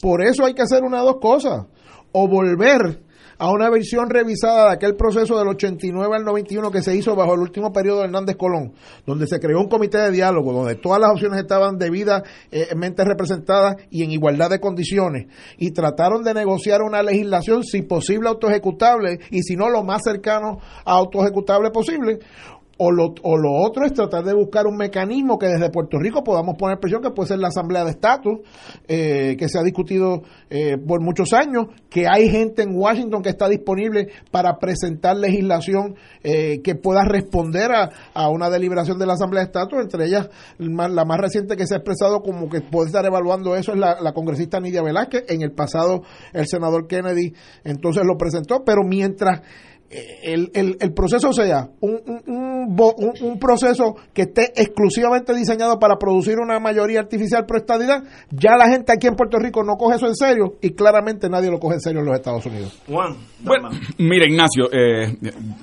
Por 0.00 0.24
eso 0.24 0.44
hay 0.44 0.54
que 0.54 0.62
hacer 0.62 0.82
una 0.82 0.98
de 0.98 1.04
dos 1.04 1.16
cosas, 1.20 1.66
o 2.12 2.28
volver 2.28 3.00
a 3.42 3.50
una 3.50 3.68
versión 3.70 4.08
revisada 4.08 4.68
de 4.68 4.74
aquel 4.74 4.94
proceso 4.94 5.36
del 5.36 5.48
89 5.48 6.14
al 6.14 6.22
91 6.22 6.70
que 6.70 6.80
se 6.80 6.94
hizo 6.94 7.16
bajo 7.16 7.34
el 7.34 7.40
último 7.40 7.72
periodo 7.72 7.98
de 7.98 8.04
Hernández 8.04 8.36
Colón, 8.36 8.72
donde 9.04 9.26
se 9.26 9.40
creó 9.40 9.58
un 9.58 9.68
comité 9.68 9.98
de 9.98 10.12
diálogo, 10.12 10.52
donde 10.52 10.76
todas 10.76 11.00
las 11.00 11.10
opciones 11.10 11.40
estaban 11.40 11.76
debidamente 11.76 13.04
representadas 13.04 13.78
y 13.90 14.04
en 14.04 14.12
igualdad 14.12 14.48
de 14.48 14.60
condiciones, 14.60 15.26
y 15.58 15.72
trataron 15.72 16.22
de 16.22 16.34
negociar 16.34 16.82
una 16.82 17.02
legislación, 17.02 17.64
si 17.64 17.82
posible, 17.82 18.28
autoejecutable, 18.28 19.18
y 19.32 19.42
si 19.42 19.56
no, 19.56 19.68
lo 19.68 19.82
más 19.82 20.02
cercano 20.04 20.58
a 20.84 20.92
autoejecutable 20.92 21.72
posible, 21.72 22.20
o 22.84 22.90
lo, 22.90 23.14
o 23.22 23.36
lo 23.38 23.52
otro 23.52 23.86
es 23.86 23.92
tratar 23.92 24.24
de 24.24 24.34
buscar 24.34 24.66
un 24.66 24.76
mecanismo 24.76 25.38
que 25.38 25.46
desde 25.46 25.70
Puerto 25.70 25.98
Rico 26.00 26.24
podamos 26.24 26.56
poner 26.58 26.80
presión, 26.80 27.00
que 27.00 27.10
puede 27.10 27.28
ser 27.28 27.38
la 27.38 27.46
Asamblea 27.46 27.84
de 27.84 27.90
Estatus, 27.90 28.40
eh, 28.88 29.36
que 29.38 29.48
se 29.48 29.56
ha 29.60 29.62
discutido 29.62 30.22
eh, 30.50 30.76
por 30.78 31.00
muchos 31.00 31.32
años, 31.32 31.66
que 31.88 32.06
hay 32.08 32.28
gente 32.28 32.62
en 32.62 32.74
Washington 32.74 33.22
que 33.22 33.28
está 33.28 33.48
disponible 33.48 34.08
para 34.32 34.58
presentar 34.58 35.16
legislación 35.16 35.94
eh, 36.24 36.60
que 36.62 36.74
pueda 36.74 37.04
responder 37.04 37.70
a, 37.70 37.90
a, 38.14 38.28
una 38.30 38.50
deliberación 38.50 38.98
de 38.98 39.06
la 39.06 39.12
Asamblea 39.12 39.44
de 39.44 39.46
Estatus, 39.46 39.78
entre 39.80 40.06
ellas 40.06 40.28
la 40.58 41.04
más 41.04 41.18
reciente 41.18 41.56
que 41.56 41.66
se 41.66 41.74
ha 41.74 41.78
expresado 41.78 42.20
como 42.20 42.48
que 42.48 42.62
puede 42.62 42.88
estar 42.88 43.04
evaluando 43.06 43.54
eso 43.54 43.72
es 43.72 43.78
la, 43.78 44.00
la 44.00 44.12
congresista 44.12 44.58
Nidia 44.58 44.82
Velázquez, 44.82 45.24
en 45.28 45.42
el 45.42 45.52
pasado 45.52 46.02
el 46.32 46.48
senador 46.48 46.88
Kennedy 46.88 47.32
entonces 47.62 48.02
lo 48.04 48.16
presentó, 48.16 48.64
pero 48.64 48.82
mientras 48.84 49.40
el, 50.22 50.50
el, 50.54 50.76
el, 50.80 50.94
proceso 50.94 51.32
sea 51.32 51.68
un, 51.80 52.00
un, 52.06 52.51
un, 52.66 53.38
proceso 53.38 53.96
que 54.12 54.22
esté 54.22 54.52
exclusivamente 54.56 55.34
diseñado 55.34 55.78
para 55.78 55.96
producir 55.96 56.38
una 56.38 56.58
mayoría 56.58 57.00
artificial 57.00 57.44
pro 57.46 57.58
estadidad, 57.58 58.02
ya 58.30 58.56
la 58.56 58.68
gente 58.68 58.92
aquí 58.92 59.06
en 59.06 59.14
Puerto 59.14 59.38
Rico 59.38 59.62
no 59.64 59.76
coge 59.76 59.96
eso 59.96 60.06
en 60.06 60.14
serio 60.14 60.54
y 60.60 60.70
claramente 60.70 61.28
nadie 61.28 61.50
lo 61.50 61.58
coge 61.58 61.74
en 61.74 61.80
serio 61.80 62.00
en 62.00 62.06
los 62.06 62.14
Estados 62.14 62.44
Unidos. 62.46 62.82
Juan, 62.86 63.16
bueno, 63.40 63.68
mira 63.98 64.26
Ignacio, 64.26 64.68
eh, 64.72 65.16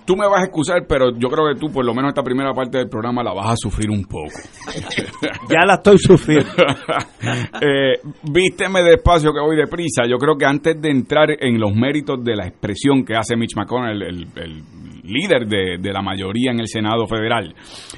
tú 0.06 0.16
me 0.16 0.28
vas 0.28 0.42
a 0.42 0.46
excusar, 0.46 0.86
pero 0.88 1.12
yo 1.18 1.30
creo 1.30 1.54
que 1.54 1.60
tú 1.60 1.72
por 1.72 1.86
lo 1.86 1.94
menos 1.94 2.10
esta 2.10 2.24
primera 2.24 2.54
parte 2.54 2.78
del 2.78 2.90
programa 2.90 3.24
la 3.24 3.34
vas 3.34 3.52
a 3.52 3.56
sufrir 3.56 3.90
un 3.90 4.04
poco. 4.06 4.30
ya 5.50 5.66
la 5.66 5.76
estoy 5.76 5.98
sufriendo. 5.98 6.50
eh, 7.62 8.00
vísteme 8.24 8.84
despacio 8.84 9.34
que 9.34 9.40
voy 9.40 9.56
deprisa. 9.56 10.04
Yo 10.10 10.18
creo 10.18 10.38
que 10.38 10.46
antes 10.46 10.82
de 10.82 10.90
entrar 10.90 11.30
en 11.40 11.60
los 11.60 11.74
méritos 11.74 12.24
de 12.24 12.36
la 12.36 12.48
expresión 12.48 13.04
que 13.04 13.16
hace 13.16 13.36
Mitch 13.36 13.56
McConnell, 13.56 14.02
el 14.04 14.20
el, 14.36 14.64
líder 15.10 15.48
de, 15.48 15.78
de, 15.80 15.94
la 15.94 16.02
mayoría 16.02 16.52
en 16.52 16.60
el 16.60 16.68
Senado 16.68 17.08
federal. 17.08 17.54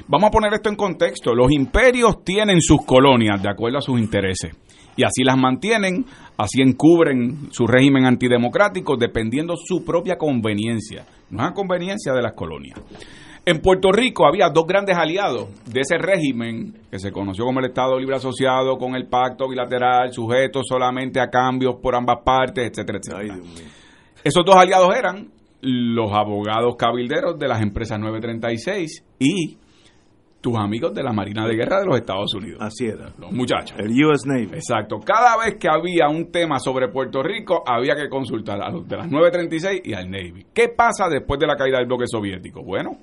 Vamos 0.08 0.28
a 0.28 0.30
poner 0.30 0.52
esto 0.54 0.68
en 0.68 0.76
contexto. 0.76 1.34
Los 1.34 1.52
imperios 1.52 2.24
tienen 2.24 2.60
sus 2.60 2.84
colonias 2.84 3.42
de 3.42 3.48
acuerdo 3.50 3.78
a 3.78 3.82
sus 3.82 3.98
intereses. 3.98 4.52
Y 4.96 5.04
así 5.04 5.24
las 5.24 5.38
mantienen, 5.38 6.04
así 6.36 6.60
encubren 6.60 7.50
su 7.50 7.66
régimen 7.66 8.04
antidemocrático 8.04 8.96
dependiendo 8.96 9.54
su 9.56 9.84
propia 9.84 10.16
conveniencia, 10.16 11.06
no 11.30 11.42
es 11.42 11.48
la 11.48 11.54
conveniencia 11.54 12.12
de 12.12 12.22
las 12.22 12.34
colonias. 12.34 12.78
En 13.44 13.60
Puerto 13.60 13.90
Rico 13.90 14.24
había 14.24 14.50
dos 14.50 14.66
grandes 14.66 14.96
aliados 14.96 15.48
de 15.66 15.80
ese 15.80 15.98
régimen 15.98 16.74
que 16.88 17.00
se 17.00 17.10
conoció 17.10 17.44
como 17.44 17.58
el 17.58 17.66
Estado 17.66 17.98
Libre 17.98 18.16
Asociado 18.16 18.78
con 18.78 18.94
el 18.94 19.08
pacto 19.08 19.48
bilateral, 19.48 20.12
sujeto 20.12 20.60
solamente 20.62 21.18
a 21.20 21.28
cambios 21.28 21.74
por 21.82 21.96
ambas 21.96 22.18
partes, 22.24 22.70
etcétera, 22.70 23.00
etcétera. 23.02 23.40
Esos 24.22 24.44
dos 24.44 24.54
aliados 24.54 24.94
eran 24.96 25.28
los 25.62 26.12
abogados 26.12 26.74
cabilderos 26.76 27.38
de 27.38 27.48
las 27.48 27.62
empresas 27.62 27.98
936 27.98 29.04
y 29.20 29.58
tus 30.40 30.56
amigos 30.58 30.92
de 30.92 31.04
la 31.04 31.12
Marina 31.12 31.46
de 31.46 31.54
Guerra 31.54 31.78
de 31.78 31.86
los 31.86 31.96
Estados 31.96 32.34
Unidos. 32.34 32.60
Así 32.60 32.86
era. 32.86 33.12
Los 33.16 33.30
muchachos. 33.30 33.78
El 33.78 33.92
US 34.04 34.26
Navy. 34.26 34.50
Exacto. 34.54 34.98
Cada 34.98 35.36
vez 35.36 35.54
que 35.54 35.68
había 35.68 36.08
un 36.08 36.32
tema 36.32 36.58
sobre 36.58 36.88
Puerto 36.88 37.22
Rico, 37.22 37.62
había 37.64 37.94
que 37.94 38.08
consultar 38.08 38.60
a 38.60 38.68
los 38.70 38.86
de 38.88 38.96
las 38.96 39.08
936 39.08 39.82
y 39.84 39.94
al 39.94 40.10
Navy. 40.10 40.46
¿Qué 40.52 40.68
pasa 40.68 41.08
después 41.08 41.38
de 41.38 41.46
la 41.46 41.54
caída 41.54 41.78
del 41.78 41.86
bloque 41.86 42.06
soviético? 42.08 42.64
Bueno, 42.64 42.98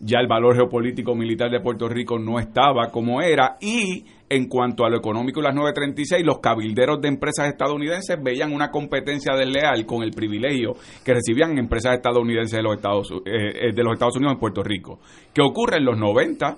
ya 0.00 0.18
el 0.18 0.26
valor 0.26 0.56
geopolítico 0.56 1.14
militar 1.14 1.50
de 1.50 1.60
Puerto 1.60 1.88
Rico 1.88 2.18
no 2.18 2.40
estaba 2.40 2.90
como 2.90 3.22
era 3.22 3.56
y 3.60 4.04
en 4.32 4.48
cuanto 4.48 4.86
a 4.86 4.88
lo 4.88 4.96
económico 4.96 5.40
y 5.40 5.42
las 5.42 5.54
936, 5.54 6.24
los 6.24 6.38
cabilderos 6.38 7.02
de 7.02 7.08
empresas 7.08 7.48
estadounidenses 7.48 8.16
veían 8.22 8.52
una 8.54 8.70
competencia 8.70 9.34
desleal 9.34 9.84
con 9.84 10.02
el 10.02 10.12
privilegio 10.12 10.72
que 11.04 11.12
recibían 11.12 11.58
empresas 11.58 11.96
estadounidenses 11.96 12.56
de 12.56 12.62
los 12.62 12.76
Estados, 12.76 13.12
eh, 13.26 13.68
eh, 13.68 13.72
de 13.74 13.82
los 13.82 13.92
Estados 13.92 14.16
Unidos 14.16 14.34
en 14.34 14.40
Puerto 14.40 14.62
Rico. 14.62 15.00
¿Qué 15.34 15.42
ocurre 15.42 15.76
en 15.76 15.84
los 15.84 15.98
90? 15.98 16.56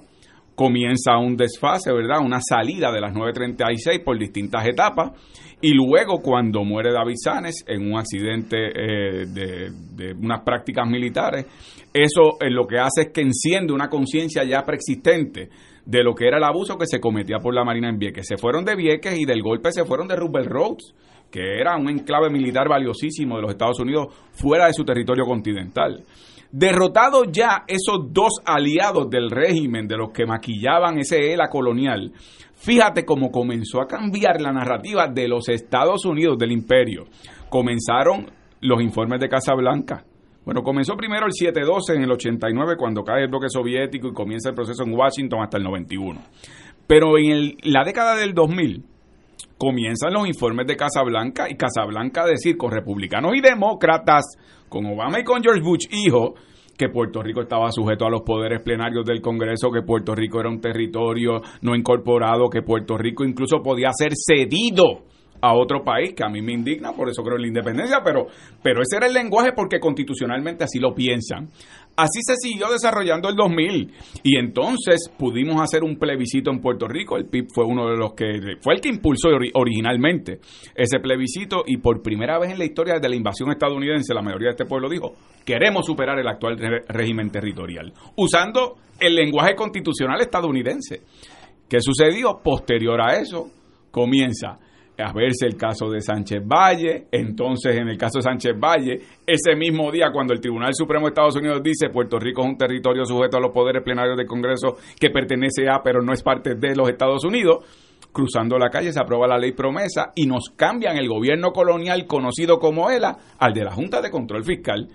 Comienza 0.54 1.18
un 1.18 1.36
desfase, 1.36 1.92
¿verdad? 1.92 2.20
Una 2.24 2.38
salida 2.40 2.92
de 2.92 3.00
las 3.00 3.12
936 3.12 4.02
por 4.04 4.16
distintas 4.16 4.64
etapas 4.66 5.10
y 5.60 5.72
luego, 5.72 6.20
cuando 6.20 6.62
muere 6.62 6.92
David 6.92 7.16
Sanes 7.16 7.64
en 7.66 7.90
un 7.90 7.98
accidente 7.98 8.56
eh, 8.68 9.26
de, 9.26 10.12
unas 10.12 10.42
prácticas 10.42 10.86
militares, 10.86 11.46
eso 11.92 12.36
lo 12.50 12.66
que 12.66 12.78
hace 12.78 13.02
es 13.02 13.08
que 13.12 13.22
enciende 13.22 13.72
una 13.72 13.88
conciencia 13.88 14.44
ya 14.44 14.62
preexistente 14.62 15.48
de 15.86 16.02
lo 16.02 16.14
que 16.14 16.26
era 16.26 16.38
el 16.38 16.44
abuso 16.44 16.76
que 16.76 16.86
se 16.86 17.00
cometía 17.00 17.38
por 17.38 17.54
la 17.54 17.64
Marina 17.64 17.88
en 17.88 17.98
Vieques. 17.98 18.26
Se 18.26 18.36
fueron 18.36 18.64
de 18.64 18.76
Vieques 18.76 19.18
y 19.18 19.24
del 19.24 19.42
golpe 19.42 19.72
se 19.72 19.84
fueron 19.84 20.08
de 20.08 20.16
Roosevelt 20.16 20.50
Roads, 20.50 20.94
que 21.30 21.58
era 21.60 21.76
un 21.76 21.88
enclave 21.88 22.30
militar 22.30 22.68
valiosísimo 22.68 23.36
de 23.36 23.42
los 23.42 23.50
Estados 23.50 23.80
Unidos 23.80 24.14
fuera 24.32 24.66
de 24.66 24.72
su 24.72 24.84
territorio 24.84 25.24
continental. 25.24 26.04
Derrotados 26.50 27.28
ya 27.32 27.64
esos 27.66 28.12
dos 28.12 28.40
aliados 28.44 29.10
del 29.10 29.30
régimen, 29.30 29.88
de 29.88 29.96
los 29.96 30.12
que 30.12 30.24
maquillaban 30.24 30.98
ese 30.98 31.32
ELA 31.32 31.48
colonial, 31.48 32.12
Fíjate 32.64 33.04
cómo 33.04 33.30
comenzó 33.30 33.82
a 33.82 33.86
cambiar 33.86 34.40
la 34.40 34.50
narrativa 34.50 35.06
de 35.06 35.28
los 35.28 35.50
Estados 35.50 36.06
Unidos, 36.06 36.38
del 36.38 36.50
imperio. 36.50 37.04
Comenzaron 37.50 38.30
los 38.62 38.80
informes 38.80 39.20
de 39.20 39.28
Casablanca. 39.28 40.02
Bueno, 40.44 40.62
comenzó 40.62 40.94
primero 40.94 41.26
el 41.26 41.32
7-12 41.32 41.96
en 41.96 42.02
el 42.02 42.12
89 42.12 42.74
cuando 42.76 43.02
cae 43.02 43.22
el 43.22 43.28
bloque 43.28 43.48
soviético 43.48 44.08
y 44.08 44.12
comienza 44.12 44.50
el 44.50 44.54
proceso 44.54 44.84
en 44.84 44.92
Washington 44.92 45.40
hasta 45.42 45.56
el 45.56 45.64
91. 45.64 46.20
Pero 46.86 47.16
en 47.18 47.56
la 47.62 47.82
década 47.82 48.14
del 48.14 48.34
2000 48.34 48.84
comienzan 49.56 50.12
los 50.12 50.26
informes 50.28 50.66
de 50.66 50.76
Casablanca 50.76 51.48
y 51.48 51.56
Casablanca 51.56 52.26
decir 52.26 52.58
con 52.58 52.70
republicanos 52.70 53.32
y 53.34 53.40
demócratas, 53.40 54.36
con 54.68 54.84
Obama 54.84 55.20
y 55.20 55.24
con 55.24 55.42
George 55.42 55.62
Bush 55.62 55.86
hijo, 55.90 56.34
que 56.76 56.90
Puerto 56.90 57.22
Rico 57.22 57.40
estaba 57.40 57.70
sujeto 57.70 58.04
a 58.04 58.10
los 58.10 58.22
poderes 58.22 58.60
plenarios 58.60 59.06
del 59.06 59.22
Congreso, 59.22 59.70
que 59.70 59.82
Puerto 59.82 60.14
Rico 60.14 60.40
era 60.40 60.50
un 60.50 60.60
territorio 60.60 61.40
no 61.62 61.74
incorporado, 61.74 62.50
que 62.50 62.62
Puerto 62.62 62.98
Rico 62.98 63.24
incluso 63.24 63.62
podía 63.62 63.90
ser 63.92 64.12
cedido 64.14 65.04
a 65.44 65.52
otro 65.52 65.84
país, 65.84 66.14
que 66.14 66.24
a 66.24 66.30
mí 66.30 66.40
me 66.40 66.54
indigna, 66.54 66.92
por 66.92 67.10
eso 67.10 67.22
creo 67.22 67.36
en 67.36 67.42
la 67.42 67.48
independencia, 67.48 68.00
pero, 68.02 68.28
pero 68.62 68.80
ese 68.80 68.96
era 68.96 69.06
el 69.06 69.12
lenguaje 69.12 69.52
porque 69.54 69.78
constitucionalmente 69.78 70.64
así 70.64 70.78
lo 70.78 70.94
piensan. 70.94 71.50
Así 71.96 72.20
se 72.26 72.36
siguió 72.36 72.72
desarrollando 72.72 73.28
el 73.28 73.36
2000 73.36 73.92
y 74.22 74.38
entonces 74.38 75.10
pudimos 75.18 75.60
hacer 75.60 75.84
un 75.84 75.96
plebiscito 75.96 76.50
en 76.50 76.60
Puerto 76.60 76.88
Rico. 76.88 77.18
El 77.18 77.26
PIB 77.26 77.48
fue 77.54 77.66
uno 77.66 77.90
de 77.90 77.96
los 77.98 78.14
que 78.14 78.56
fue 78.62 78.74
el 78.74 78.80
que 78.80 78.88
impulsó 78.88 79.28
originalmente 79.52 80.40
ese 80.74 80.98
plebiscito 80.98 81.62
y 81.66 81.76
por 81.76 82.00
primera 82.00 82.38
vez 82.38 82.50
en 82.50 82.58
la 82.58 82.64
historia 82.64 82.98
de 82.98 83.08
la 83.08 83.14
invasión 83.14 83.50
estadounidense 83.50 84.14
la 84.14 84.22
mayoría 84.22 84.48
de 84.48 84.52
este 84.52 84.64
pueblo 84.64 84.88
dijo 84.88 85.12
queremos 85.44 85.86
superar 85.86 86.18
el 86.18 86.26
actual 86.26 86.56
régimen 86.88 87.30
territorial 87.30 87.92
usando 88.16 88.76
el 88.98 89.14
lenguaje 89.14 89.54
constitucional 89.54 90.20
estadounidense. 90.20 91.02
¿Qué 91.68 91.80
sucedió? 91.80 92.40
Posterior 92.42 93.00
a 93.00 93.20
eso 93.20 93.50
comienza 93.90 94.58
a 94.98 95.12
verse 95.12 95.46
el 95.46 95.56
caso 95.56 95.90
de 95.90 96.00
Sánchez 96.00 96.42
Valle. 96.46 97.06
Entonces, 97.10 97.76
en 97.76 97.88
el 97.88 97.98
caso 97.98 98.18
de 98.18 98.22
Sánchez 98.22 98.52
Valle, 98.58 99.00
ese 99.26 99.56
mismo 99.56 99.90
día, 99.90 100.10
cuando 100.12 100.32
el 100.32 100.40
Tribunal 100.40 100.74
Supremo 100.74 101.06
de 101.06 101.10
Estados 101.10 101.36
Unidos 101.36 101.62
dice 101.62 101.90
Puerto 101.90 102.18
Rico 102.18 102.42
es 102.42 102.48
un 102.48 102.58
territorio 102.58 103.04
sujeto 103.04 103.36
a 103.36 103.40
los 103.40 103.52
poderes 103.52 103.82
plenarios 103.82 104.16
del 104.16 104.26
Congreso 104.26 104.76
que 104.98 105.10
pertenece 105.10 105.68
a, 105.68 105.82
pero 105.82 106.02
no 106.02 106.12
es 106.12 106.22
parte 106.22 106.54
de 106.54 106.76
los 106.76 106.88
Estados 106.88 107.24
Unidos, 107.24 107.64
cruzando 108.12 108.58
la 108.58 108.70
calle 108.70 108.92
se 108.92 109.00
aprueba 109.00 109.26
la 109.26 109.38
ley 109.38 109.52
promesa 109.52 110.12
y 110.14 110.26
nos 110.26 110.50
cambian 110.56 110.96
el 110.96 111.08
gobierno 111.08 111.52
colonial 111.52 112.06
conocido 112.06 112.58
como 112.58 112.90
ELA 112.90 113.16
al 113.38 113.52
de 113.52 113.64
la 113.64 113.72
Junta 113.72 114.00
de 114.00 114.10
Control 114.10 114.44
Fiscal. 114.44 114.88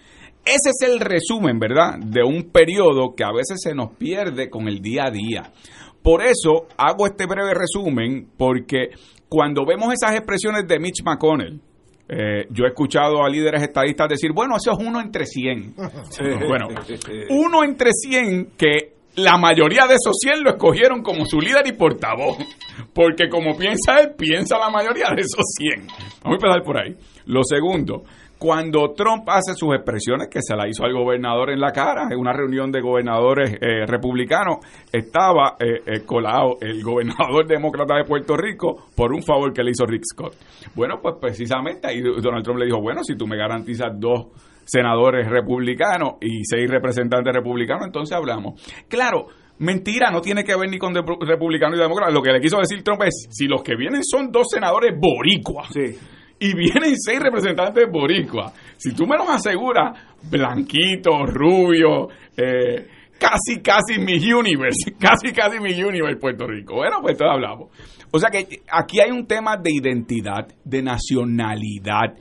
Ese 0.45 0.69
es 0.69 0.89
el 0.89 0.99
resumen, 1.01 1.59
¿verdad?, 1.59 1.99
de 1.99 2.23
un 2.23 2.49
periodo 2.51 3.13
que 3.15 3.25
a 3.25 3.31
veces 3.31 3.59
se 3.61 3.75
nos 3.75 3.95
pierde 3.97 4.49
con 4.49 4.67
el 4.67 4.79
día 4.79 5.07
a 5.07 5.11
día. 5.11 5.51
Por 6.01 6.23
eso 6.23 6.67
hago 6.77 7.05
este 7.05 7.25
breve 7.25 7.53
resumen, 7.53 8.29
porque 8.37 8.91
cuando 9.29 9.65
vemos 9.65 9.93
esas 9.93 10.15
expresiones 10.15 10.67
de 10.67 10.79
Mitch 10.79 11.03
McConnell, 11.03 11.61
eh, 12.11 12.47
yo 12.49 12.65
he 12.65 12.69
escuchado 12.69 13.23
a 13.23 13.29
líderes 13.29 13.61
estadistas 13.61 14.09
decir, 14.09 14.31
bueno, 14.33 14.55
eso 14.57 14.71
es 14.71 14.85
uno 14.85 14.99
entre 14.99 15.25
100. 15.25 15.75
bueno, 16.47 16.67
uno 17.29 17.63
entre 17.63 17.91
100 17.93 18.53
que 18.57 18.93
la 19.15 19.37
mayoría 19.37 19.85
de 19.85 19.93
esos 19.93 20.15
100 20.19 20.43
lo 20.43 20.49
escogieron 20.51 21.03
como 21.03 21.25
su 21.25 21.39
líder 21.39 21.67
y 21.67 21.73
portavoz. 21.73 22.37
Porque 22.93 23.29
como 23.29 23.55
piensa 23.55 23.99
él, 23.99 24.15
piensa 24.17 24.57
la 24.57 24.69
mayoría 24.69 25.07
de 25.15 25.21
esos 25.21 25.45
100. 25.57 25.87
Vamos 25.87 26.23
a 26.23 26.29
empezar 26.29 26.63
por 26.63 26.77
ahí. 26.77 26.95
Lo 27.25 27.43
segundo, 27.43 28.03
cuando 28.39 28.93
Trump 28.93 29.27
hace 29.27 29.53
sus 29.53 29.75
expresiones, 29.75 30.29
que 30.29 30.39
se 30.41 30.55
la 30.55 30.65
hizo 30.65 30.85
al 30.85 30.93
gobernador 30.93 31.49
en 31.49 31.59
la 31.59 31.71
cara, 31.73 32.07
en 32.09 32.17
una 32.17 32.31
reunión 32.31 32.71
de 32.71 32.79
gobernadores 32.79 33.57
eh, 33.59 33.85
republicanos, 33.85 34.59
estaba 34.93 35.57
eh, 35.59 35.81
eh, 35.85 36.05
colado 36.05 36.57
el 36.61 36.81
gobernador 36.83 37.45
demócrata 37.45 37.97
de 37.97 38.05
Puerto 38.05 38.37
Rico 38.37 38.85
por 38.95 39.11
un 39.11 39.21
favor 39.21 39.51
que 39.51 39.61
le 39.61 39.71
hizo 39.71 39.85
Rick 39.85 40.03
Scott. 40.05 40.35
Bueno, 40.73 40.99
pues 41.01 41.15
precisamente 41.19 41.87
ahí 41.87 42.01
Donald 42.01 42.45
Trump 42.45 42.59
le 42.59 42.65
dijo, 42.65 42.79
bueno, 42.81 43.03
si 43.03 43.17
tú 43.17 43.27
me 43.27 43.35
garantizas 43.35 43.91
dos 43.99 44.27
senadores 44.63 45.27
republicanos 45.29 46.13
y 46.21 46.45
seis 46.45 46.69
representantes 46.69 47.33
republicanos, 47.33 47.87
entonces 47.87 48.15
hablamos. 48.15 48.53
Claro, 48.87 49.27
Mentira, 49.61 50.09
no 50.09 50.21
tiene 50.21 50.45
que 50.45 50.55
ver 50.55 50.69
ni 50.69 50.77
con 50.77 50.95
republicanos 50.95 51.77
y 51.77 51.81
demócratas. 51.81 52.13
Lo 52.13 52.21
que 52.21 52.31
le 52.31 52.39
quiso 52.39 52.59
decir 52.59 52.81
Trump 52.81 53.01
es, 53.03 53.27
si 53.29 53.45
los 53.45 53.61
que 53.61 53.75
vienen 53.75 54.05
son 54.05 54.31
dos 54.31 54.47
senadores 54.49 54.93
boricuas, 54.97 55.67
sí 55.73 55.97
y 56.39 56.53
vienen 56.55 56.95
seis 56.97 57.19
representantes 57.19 57.85
boricua. 57.91 58.53
Si 58.77 58.93
tú 58.93 59.05
me 59.05 59.17
los 59.17 59.29
aseguras, 59.29 59.97
blanquito, 60.23 61.25
rubio, 61.25 62.07
eh, 62.37 62.87
casi, 63.17 63.61
casi 63.61 63.99
mi 63.99 64.15
universe, 64.31 64.93
casi, 64.99 65.33
casi 65.33 65.59
mi 65.59 65.73
universe 65.81 66.17
Puerto 66.17 66.47
Rico. 66.47 66.75
Bueno, 66.75 66.97
pues 67.01 67.17
todo 67.17 67.31
hablamos. 67.31 67.69
O 68.11 68.19
sea 68.19 68.29
que 68.29 68.61
aquí 68.71 68.99
hay 68.99 69.11
un 69.11 69.27
tema 69.27 69.57
de 69.57 69.71
identidad, 69.71 70.47
de 70.63 70.81
nacionalidad. 70.81 72.15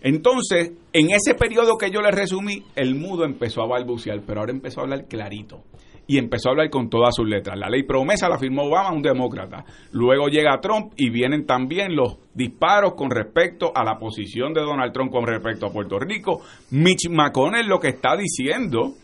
Entonces, 0.00 0.72
en 0.92 1.10
ese 1.10 1.34
periodo 1.34 1.76
que 1.76 1.90
yo 1.90 2.00
le 2.00 2.10
resumí, 2.10 2.62
el 2.76 2.94
mudo 2.94 3.24
empezó 3.24 3.62
a 3.62 3.66
balbucear, 3.66 4.22
pero 4.26 4.40
ahora 4.40 4.52
empezó 4.52 4.80
a 4.80 4.84
hablar 4.84 5.06
clarito 5.08 5.64
y 6.06 6.18
empezó 6.18 6.48
a 6.48 6.52
hablar 6.52 6.70
con 6.70 6.88
todas 6.88 7.14
sus 7.14 7.28
letras. 7.28 7.58
La 7.58 7.68
ley 7.68 7.82
promesa 7.82 8.28
la 8.28 8.38
firmó 8.38 8.64
Obama, 8.64 8.92
un 8.92 9.02
demócrata. 9.02 9.64
Luego 9.92 10.28
llega 10.28 10.60
Trump 10.60 10.92
y 10.96 11.10
vienen 11.10 11.46
también 11.46 11.94
los 11.96 12.18
disparos 12.34 12.94
con 12.94 13.10
respecto 13.10 13.72
a 13.74 13.84
la 13.84 13.98
posición 13.98 14.52
de 14.52 14.60
Donald 14.60 14.92
Trump 14.92 15.10
con 15.10 15.26
respecto 15.26 15.66
a 15.66 15.72
Puerto 15.72 15.98
Rico. 15.98 16.42
Mitch 16.70 17.08
McConnell 17.08 17.66
lo 17.66 17.80
que 17.80 17.88
está 17.88 18.16
diciendo 18.16 18.94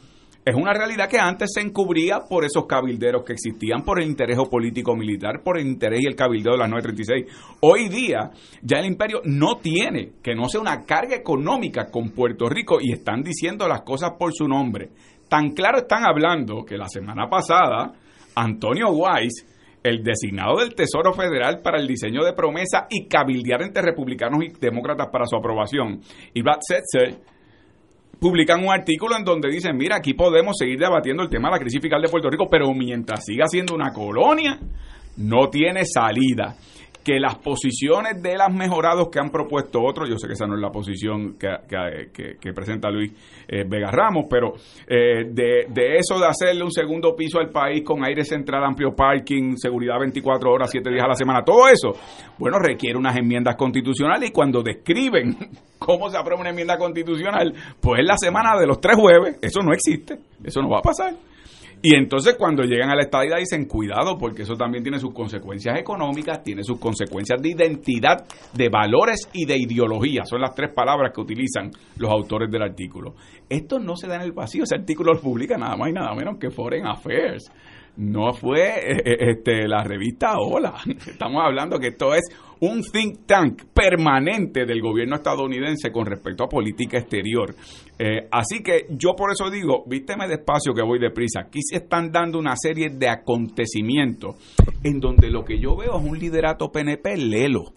es 0.45 0.57
una 0.57 0.73
realidad 0.73 1.09
que 1.09 1.21
antes 1.21 1.51
se 1.55 1.61
encubría 1.61 2.23
por 2.29 2.45
esos 2.45 2.67
cabilderos 2.67 3.23
que 3.25 3.33
existían, 3.33 3.85
por 3.85 4.01
el 4.01 4.09
interés 4.09 4.37
político 4.51 4.97
militar, 4.97 5.41
por 5.45 5.57
el 5.57 5.69
interés 5.69 6.01
y 6.03 6.09
el 6.09 6.17
cabildeo 6.17 6.55
de 6.55 6.59
las 6.59 6.69
936. 6.69 7.57
Hoy 7.61 7.89
día 7.89 8.33
ya 8.61 8.81
el 8.81 8.87
imperio 8.87 9.21
no 9.25 9.59
tiene 9.59 10.15
que 10.21 10.35
no 10.35 10.49
sea 10.49 10.61
una 10.61 10.83
carga 10.83 11.15
económica 11.15 11.93
con 11.93 12.11
Puerto 12.11 12.49
Rico 12.49 12.79
y 12.81 12.93
están 12.93 13.23
diciendo 13.23 13.69
las 13.69 13.83
cosas 13.83 14.15
por 14.19 14.33
su 14.35 14.49
nombre. 14.49 14.91
Tan 15.33 15.53
claro 15.53 15.79
están 15.79 16.05
hablando 16.05 16.63
que 16.63 16.77
la 16.77 16.89
semana 16.89 17.27
pasada 17.27 17.91
Antonio 18.35 18.91
Weiss, 18.91 19.47
el 19.83 20.03
designado 20.05 20.59
del 20.59 20.75
Tesoro 20.75 21.15
Federal 21.15 21.63
para 21.63 21.81
el 21.81 21.89
diseño 21.89 22.23
de 22.23 22.35
promesa 22.35 22.87
y 22.91 23.09
cabildear 23.09 23.63
entre 23.63 23.81
republicanos 23.81 24.45
y 24.45 24.49
demócratas 24.61 25.09
para 25.11 25.25
su 25.25 25.35
aprobación, 25.35 26.03
y 26.35 26.43
Brad 26.43 26.59
Setzer, 26.61 27.19
publican 28.21 28.63
un 28.63 28.73
artículo 28.75 29.17
en 29.17 29.25
donde 29.25 29.49
dicen, 29.49 29.75
mira, 29.75 29.97
aquí 29.97 30.13
podemos 30.13 30.55
seguir 30.59 30.79
debatiendo 30.79 31.23
el 31.23 31.31
tema 31.31 31.49
de 31.49 31.53
la 31.53 31.61
crisis 31.61 31.81
fiscal 31.81 32.03
de 32.03 32.11
Puerto 32.11 32.29
Rico, 32.29 32.49
pero 32.51 32.71
mientras 32.75 33.25
siga 33.25 33.47
siendo 33.47 33.75
una 33.75 33.91
colonia, 33.91 34.61
no 35.17 35.49
tiene 35.49 35.87
salida. 35.87 36.57
Que 37.03 37.19
las 37.19 37.37
posiciones 37.37 38.23
de 38.23 38.37
las 38.37 38.53
mejorados 38.53 39.09
que 39.09 39.19
han 39.19 39.31
propuesto 39.31 39.83
otros, 39.83 40.09
yo 40.09 40.17
sé 40.17 40.27
que 40.27 40.35
esa 40.35 40.47
no 40.47 40.55
es 40.55 40.61
la 40.61 40.71
posición 40.71 41.37
que, 41.39 41.49
que, 42.41 42.53
presenta 42.53 42.91
Luis 42.91 43.13
eh, 43.49 43.65
Vega 43.67 43.91
Ramos, 43.91 44.27
pero 44.31 44.55
eh, 44.87 45.25
de, 45.29 45.67
de, 45.69 45.97
eso 45.97 46.19
de 46.19 46.27
hacerle 46.27 46.63
un 46.63 46.71
segundo 46.71 47.15
piso 47.17 47.39
al 47.39 47.51
país 47.51 47.83
con 47.83 48.05
aire 48.05 48.25
central, 48.25 48.65
amplio 48.65 48.95
parking, 48.95 49.57
seguridad 49.57 49.99
24 49.99 50.51
horas, 50.51 50.71
7 50.71 50.91
días 50.91 51.05
a 51.05 51.09
la 51.09 51.15
semana, 51.15 51.43
todo 51.43 51.69
eso, 51.69 51.93
bueno, 52.39 52.59
requiere 52.59 52.97
unas 52.97 53.17
enmiendas 53.17 53.57
constitucionales 53.57 54.31
y 54.31 54.33
cuando 54.33 54.63
describen 54.63 55.37
cómo 55.79 56.09
se 56.09 56.17
aprueba 56.17 56.41
una 56.41 56.51
enmienda 56.51 56.79
constitucional, 56.79 57.53
pues 57.81 58.01
es 58.01 58.07
la 58.07 58.17
semana 58.17 58.59
de 58.59 58.67
los 58.67 58.81
tres 58.81 58.97
jueves, 58.97 59.39
eso 59.43 59.61
no 59.63 59.73
existe, 59.73 60.19
eso 60.45 60.63
no 60.63 60.71
va 60.71 60.79
a 60.79 60.83
pasar. 60.83 61.15
Y 61.85 61.97
entonces 61.97 62.37
cuando 62.39 62.63
llegan 62.63 62.91
a 62.91 62.95
la 62.95 63.03
estadidad 63.03 63.39
dicen 63.39 63.65
cuidado 63.65 64.17
porque 64.17 64.43
eso 64.43 64.55
también 64.55 64.85
tiene 64.85 65.01
sus 65.01 65.13
consecuencias 65.13 65.77
económicas, 65.77 66.41
tiene 66.45 66.63
sus 66.63 66.79
consecuencias 66.79 67.43
de 67.43 67.49
identidad, 67.49 68.25
de 68.55 68.69
valores 68.69 69.29
y 69.33 69.47
de 69.47 69.57
ideología. 69.59 70.25
Son 70.25 70.41
las 70.41 70.55
tres 70.55 70.73
palabras 70.73 71.13
que 71.13 71.21
utilizan 71.21 71.73
los 71.99 72.09
autores 72.09 72.49
del 72.53 72.63
artículo. 72.63 73.17
Esto 73.49 73.81
no 73.81 73.97
se 73.97 74.07
da 74.07 74.15
en 74.15 74.23
el 74.23 74.31
vacío, 74.31 74.63
ese 74.63 74.77
artículo 74.77 75.13
lo 75.13 75.21
publica 75.21 75.59
nada 75.59 75.77
más 75.77 75.89
y 75.89 75.93
nada 75.93 76.15
menos 76.15 76.39
que 76.39 76.51
Foreign 76.51 76.87
Affairs 76.87 77.51
no 77.97 78.33
fue 78.33 78.61
eh, 78.61 79.03
eh, 79.05 79.17
este, 79.31 79.67
la 79.67 79.83
revista 79.83 80.35
Hola. 80.39 80.75
Estamos 80.87 81.43
hablando 81.45 81.81
que 81.81 81.89
esto 81.89 82.15
es 82.15 82.23
un 82.63 82.81
think 82.83 83.27
tank 83.27 83.65
permanente 83.75 84.65
del 84.65 84.81
gobierno 84.81 85.17
estadounidense 85.17 85.91
con 85.91 86.07
respecto 86.07 86.45
a 86.45 86.49
política 86.49 86.97
exterior. 86.97 87.55
Eh, 87.99 88.29
así 88.31 88.63
que 88.63 88.87
yo 88.91 89.15
por 89.17 89.33
eso 89.33 89.51
digo, 89.51 89.83
vísteme 89.87 90.29
despacio 90.29 90.73
que 90.73 90.83
voy 90.83 91.01
deprisa. 91.01 91.41
Aquí 91.41 91.59
se 91.61 91.79
están 91.79 92.13
dando 92.13 92.39
una 92.39 92.55
serie 92.57 92.91
de 92.91 93.09
acontecimientos 93.09 94.37
en 94.85 95.01
donde 95.01 95.29
lo 95.29 95.45
que 95.45 95.59
yo 95.59 95.77
veo 95.77 95.99
es 95.99 96.05
un 96.05 96.19
liderato 96.19 96.71
PNP 96.71 97.17
lelo 97.17 97.75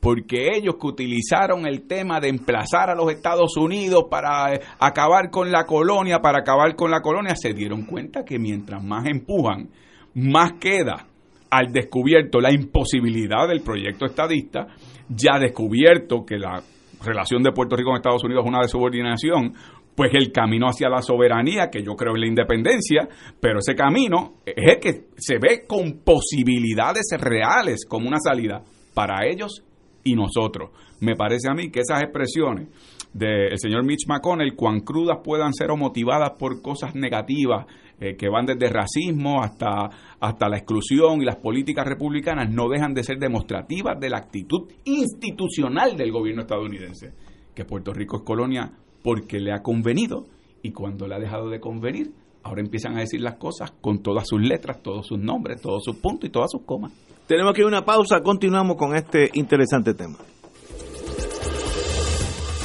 porque 0.00 0.56
ellos 0.56 0.76
que 0.80 0.86
utilizaron 0.86 1.66
el 1.66 1.86
tema 1.86 2.20
de 2.20 2.30
emplazar 2.30 2.88
a 2.88 2.94
los 2.94 3.12
Estados 3.12 3.56
Unidos 3.58 4.04
para 4.10 4.54
eh, 4.54 4.60
acabar 4.80 5.30
con 5.30 5.52
la 5.52 5.66
colonia, 5.66 6.20
para 6.20 6.40
acabar 6.40 6.74
con 6.74 6.90
la 6.90 7.02
colonia, 7.02 7.36
se 7.36 7.52
dieron 7.52 7.84
cuenta 7.84 8.24
que 8.24 8.38
mientras 8.38 8.82
más 8.82 9.04
empujan, 9.06 9.68
más 10.14 10.52
queda 10.58 11.09
al 11.50 11.72
descubierto 11.72 12.40
la 12.40 12.52
imposibilidad 12.52 13.48
del 13.48 13.62
proyecto 13.62 14.06
estadista, 14.06 14.68
ya 15.08 15.38
descubierto 15.38 16.24
que 16.24 16.38
la 16.38 16.62
relación 17.04 17.42
de 17.42 17.52
Puerto 17.52 17.76
Rico 17.76 17.90
con 17.90 17.96
Estados 17.96 18.24
Unidos 18.24 18.44
es 18.44 18.48
una 18.48 18.60
de 18.60 18.68
subordinación, 18.68 19.54
pues 19.94 20.12
el 20.14 20.32
camino 20.32 20.66
hacia 20.66 20.88
la 20.88 21.02
soberanía, 21.02 21.68
que 21.70 21.82
yo 21.82 21.94
creo 21.94 22.14
en 22.14 22.20
la 22.20 22.26
independencia, 22.28 23.08
pero 23.40 23.58
ese 23.58 23.74
camino 23.74 24.34
es 24.46 24.74
el 24.74 24.80
que 24.80 25.08
se 25.16 25.38
ve 25.38 25.66
con 25.66 26.00
posibilidades 26.04 27.08
reales 27.18 27.84
como 27.86 28.08
una 28.08 28.18
salida 28.18 28.62
para 28.94 29.26
ellos 29.26 29.64
y 30.04 30.14
nosotros. 30.14 30.70
Me 31.00 31.16
parece 31.16 31.50
a 31.50 31.54
mí 31.54 31.70
que 31.70 31.80
esas 31.80 32.02
expresiones 32.02 32.68
del 33.12 33.58
señor 33.58 33.84
Mitch 33.84 34.06
McConnell, 34.06 34.54
cuán 34.54 34.80
crudas 34.80 35.18
puedan 35.24 35.52
ser 35.52 35.70
o 35.70 35.76
motivadas 35.76 36.32
por 36.38 36.62
cosas 36.62 36.94
negativas 36.94 37.66
eh, 38.00 38.16
que 38.16 38.30
van 38.30 38.46
desde 38.46 38.70
racismo 38.70 39.42
hasta, 39.42 39.90
hasta 40.18 40.48
la 40.48 40.56
exclusión 40.56 41.20
y 41.20 41.26
las 41.26 41.36
políticas 41.36 41.86
republicanas, 41.86 42.50
no 42.50 42.68
dejan 42.68 42.94
de 42.94 43.04
ser 43.04 43.18
demostrativas 43.18 44.00
de 44.00 44.08
la 44.08 44.16
actitud 44.18 44.70
institucional 44.84 45.96
del 45.98 46.10
gobierno 46.10 46.42
estadounidense, 46.42 47.12
que 47.54 47.66
Puerto 47.66 47.92
Rico 47.92 48.16
es 48.16 48.22
colonia 48.22 48.72
porque 49.02 49.38
le 49.38 49.52
ha 49.52 49.62
convenido 49.62 50.26
y 50.62 50.72
cuando 50.72 51.06
le 51.06 51.14
ha 51.14 51.18
dejado 51.18 51.50
de 51.50 51.60
convenir, 51.60 52.12
ahora 52.42 52.62
empiezan 52.62 52.96
a 52.96 53.00
decir 53.00 53.20
las 53.20 53.36
cosas 53.36 53.72
con 53.80 54.02
todas 54.02 54.26
sus 54.26 54.40
letras, 54.40 54.82
todos 54.82 55.06
sus 55.06 55.18
nombres, 55.18 55.60
todos 55.60 55.84
sus 55.84 55.96
puntos 55.96 56.28
y 56.28 56.32
todas 56.32 56.50
sus 56.50 56.62
comas. 56.62 56.92
Tenemos 57.26 57.52
aquí 57.52 57.62
una 57.62 57.84
pausa, 57.84 58.22
continuamos 58.22 58.76
con 58.76 58.96
este 58.96 59.30
interesante 59.34 59.94
tema. 59.94 60.16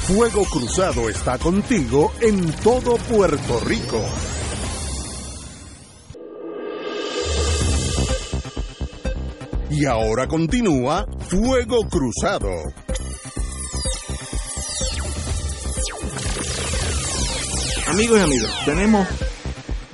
Fuego 0.07 0.43
Cruzado 0.45 1.09
está 1.09 1.37
contigo 1.39 2.11
en 2.21 2.51
todo 2.63 2.95
Puerto 3.09 3.59
Rico. 3.65 3.99
Y 9.77 9.83
ahora 9.85 10.25
continúa 10.25 11.05
Fuego 11.27 11.81
Cruzado. 11.89 12.47
Amigos 17.91 18.17
y 18.17 18.21
amigas, 18.21 18.65
tenemos 18.65 19.05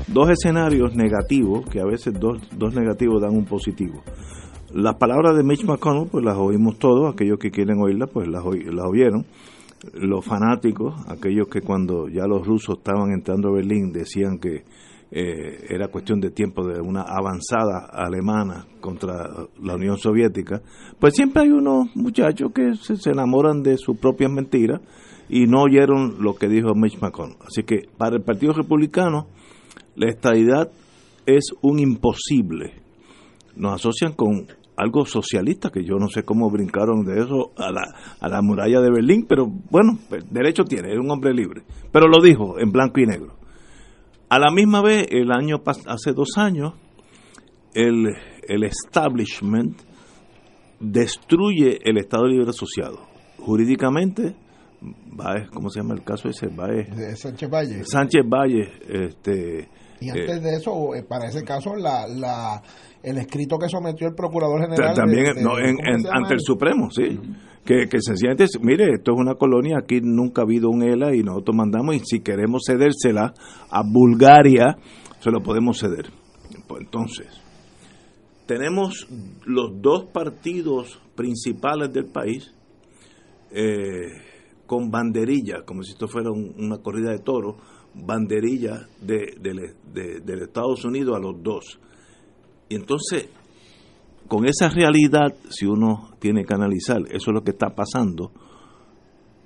dos 0.08 0.30
escenarios 0.30 0.96
negativos, 0.96 1.68
que 1.68 1.80
a 1.80 1.86
veces 1.86 2.14
dos, 2.14 2.40
dos 2.56 2.76
negativos 2.76 3.24
dan 3.24 3.36
un 3.36 3.46
positivo. 3.46 4.04
Las 4.72 4.98
palabras 4.98 5.36
de 5.36 5.44
Mitch 5.44 5.64
McConnell, 5.64 6.10
pues 6.12 6.24
las 6.24 6.38
oímos 6.38 6.78
todos, 6.78 7.12
aquellos 7.12 7.40
que 7.40 7.50
quieren 7.50 7.82
oírlas, 7.82 8.12
pues 8.14 8.28
las, 8.28 8.44
las 8.46 8.86
oyeron. 8.86 9.26
Los 9.94 10.24
fanáticos, 10.24 10.94
aquellos 11.08 11.48
que 11.48 11.62
cuando 11.62 12.08
ya 12.08 12.28
los 12.28 12.46
rusos 12.46 12.78
estaban 12.78 13.14
entrando 13.14 13.50
a 13.50 13.54
Berlín 13.54 13.92
decían 13.92 14.38
que 14.38 14.64
eh, 15.14 15.66
era 15.70 15.90
cuestión 15.90 16.22
de 16.22 16.32
tiempo 16.32 16.66
de 16.66 16.80
una 16.80 17.02
avanzada 17.02 17.86
alemana 17.92 18.66
contra 18.80 19.30
la 19.62 19.76
Unión 19.76 19.98
Soviética, 19.98 20.62
pues 21.00 21.16
siempre 21.16 21.44
hay 21.44 21.50
unos 21.50 21.94
muchachos 21.96 22.52
que 22.54 22.76
se, 22.76 23.10
enamoran 23.10 23.62
de 23.62 23.78
sus 23.78 23.98
propias 23.98 24.32
mentiras 24.32 24.80
y 25.28 25.48
no 25.48 25.64
oyeron 25.64 26.24
lo 26.24 26.36
que 26.36 26.48
dijo 26.48 26.74
Mitch 26.76 27.02
McConnell. 27.02 27.36
Así 27.46 27.64
que 27.64 27.90
para 27.98 28.16
el 28.16 28.24
Partido 28.24 28.54
Republicano, 28.54 29.28
la 29.96 30.10
estadidad 30.10 30.72
es 31.26 31.52
un 31.62 31.80
imposible. 31.80 32.82
Nos 33.58 33.76
asocian 33.76 34.14
con 34.14 34.48
algo 34.78 35.06
socialista, 35.06 35.70
que 35.72 35.84
yo 35.84 35.96
no 35.98 36.08
sé 36.08 36.24
cómo 36.24 36.50
brincaron 36.50 37.04
de 37.04 37.22
eso 37.22 37.52
a 37.58 37.70
la, 37.70 37.82
a 38.20 38.30
la 38.30 38.42
muralla 38.42 38.80
de 38.80 38.90
Berlín, 38.90 39.26
pero 39.28 39.46
bueno, 39.46 40.00
pues, 40.08 40.24
derecho 40.32 40.64
tiene, 40.64 40.94
es 40.94 40.98
un 40.98 41.12
hombre 41.12 41.34
libre. 41.34 41.64
Pero 41.92 42.08
lo 42.08 42.22
dijo 42.22 42.58
en 42.60 42.72
blanco 42.72 43.02
y 43.02 43.06
negro. 43.06 43.41
A 44.32 44.40
la 44.40 44.50
misma 44.50 44.82
vez, 44.82 45.08
el 45.10 45.30
año 45.30 45.62
hace 45.66 46.14
dos 46.14 46.38
años, 46.38 46.74
el, 47.74 48.08
el 48.48 48.64
establishment 48.64 49.78
destruye 50.80 51.80
el 51.84 51.98
Estado 51.98 52.28
Libre 52.28 52.50
Asociado. 52.50 53.00
Jurídicamente, 53.40 54.34
¿cómo 55.54 55.70
se 55.70 55.82
llama 55.82 55.96
el 55.96 56.06
caso 56.06 56.30
ese? 56.30 56.48
de 56.48 57.14
Sánchez 57.18 57.50
Valle. 57.50 57.84
Sánchez 57.84 58.22
Valle. 58.26 58.72
Este, 58.88 59.70
y 60.00 60.10
antes 60.10 60.38
eh, 60.38 60.40
de 60.40 60.56
eso, 60.56 60.96
eh, 60.96 61.04
para 61.04 61.28
ese 61.28 61.44
caso, 61.44 61.76
la, 61.76 62.08
la 62.08 62.64
el 63.04 63.18
escrito 63.18 63.58
que 63.58 63.68
sometió 63.68 64.08
el 64.08 64.16
Procurador 64.16 64.62
General. 64.62 64.96
También 64.96 65.28
ante 66.12 66.34
el 66.34 66.40
Supremo, 66.40 66.90
sí. 66.92 67.20
Que, 67.66 67.88
que 67.88 68.02
sencillamente, 68.02 68.46
mire, 68.62 68.96
esto 68.96 69.14
es 69.14 69.20
una 69.20 69.36
colonia, 69.36 69.78
aquí 69.78 70.00
nunca 70.02 70.42
ha 70.42 70.46
habido 70.46 70.70
un 70.70 70.82
ELA 70.82 71.16
y 71.16 71.22
nosotros 71.22 71.56
mandamos, 71.56 71.96
y 71.96 72.00
si 72.00 72.22
queremos 72.22 72.64
cedérsela 72.66 73.34
a 73.70 73.84
Bulgaria, 73.84 74.78
se 75.20 75.30
lo 75.30 75.42
podemos 75.42 75.80
ceder. 75.80 76.10
Pues 76.68 76.82
entonces, 76.82 77.28
tenemos 78.48 79.08
los 79.46 79.80
dos 79.80 80.06
partidos 80.06 81.00
principales 81.16 81.94
del 81.94 82.06
país 82.06 82.52
eh, 83.52 84.08
con 84.66 84.90
banderilla, 84.90 85.64
como 85.64 85.84
si 85.84 85.92
esto 85.92 86.08
fuera 86.08 86.32
una 86.32 86.80
corrida 86.80 87.12
de 87.12 87.20
toros, 87.20 87.58
banderilla 87.94 88.88
de, 89.02 89.36
de, 89.40 90.22
de 90.22 90.44
Estados 90.44 90.84
Unidos 90.84 91.16
a 91.16 91.20
los 91.20 91.44
dos 91.44 91.80
y 92.72 92.76
entonces, 92.76 93.28
con 94.30 94.46
esa 94.46 94.70
realidad, 94.70 95.36
si 95.50 95.66
uno 95.66 96.12
tiene 96.20 96.46
que 96.46 96.54
analizar, 96.54 97.02
eso 97.10 97.32
es 97.32 97.34
lo 97.34 97.44
que 97.44 97.52
está 97.52 97.76
pasando, 97.76 98.32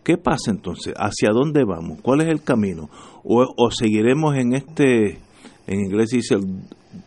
¿qué 0.03 0.15
pasa 0.19 0.51
entonces? 0.51 0.93
¿Hacia 0.95 1.31
dónde 1.31 1.63
vamos? 1.63 2.01
¿Cuál 2.03 2.21
es 2.21 2.27
el 2.27 2.43
camino? 2.43 2.87
¿O, 3.23 3.71
seguiremos 3.71 4.35
en 4.35 4.53
este, 4.53 5.17
en 5.65 5.79
inglés 5.79 6.11
dice 6.11 6.35
el 6.35 6.61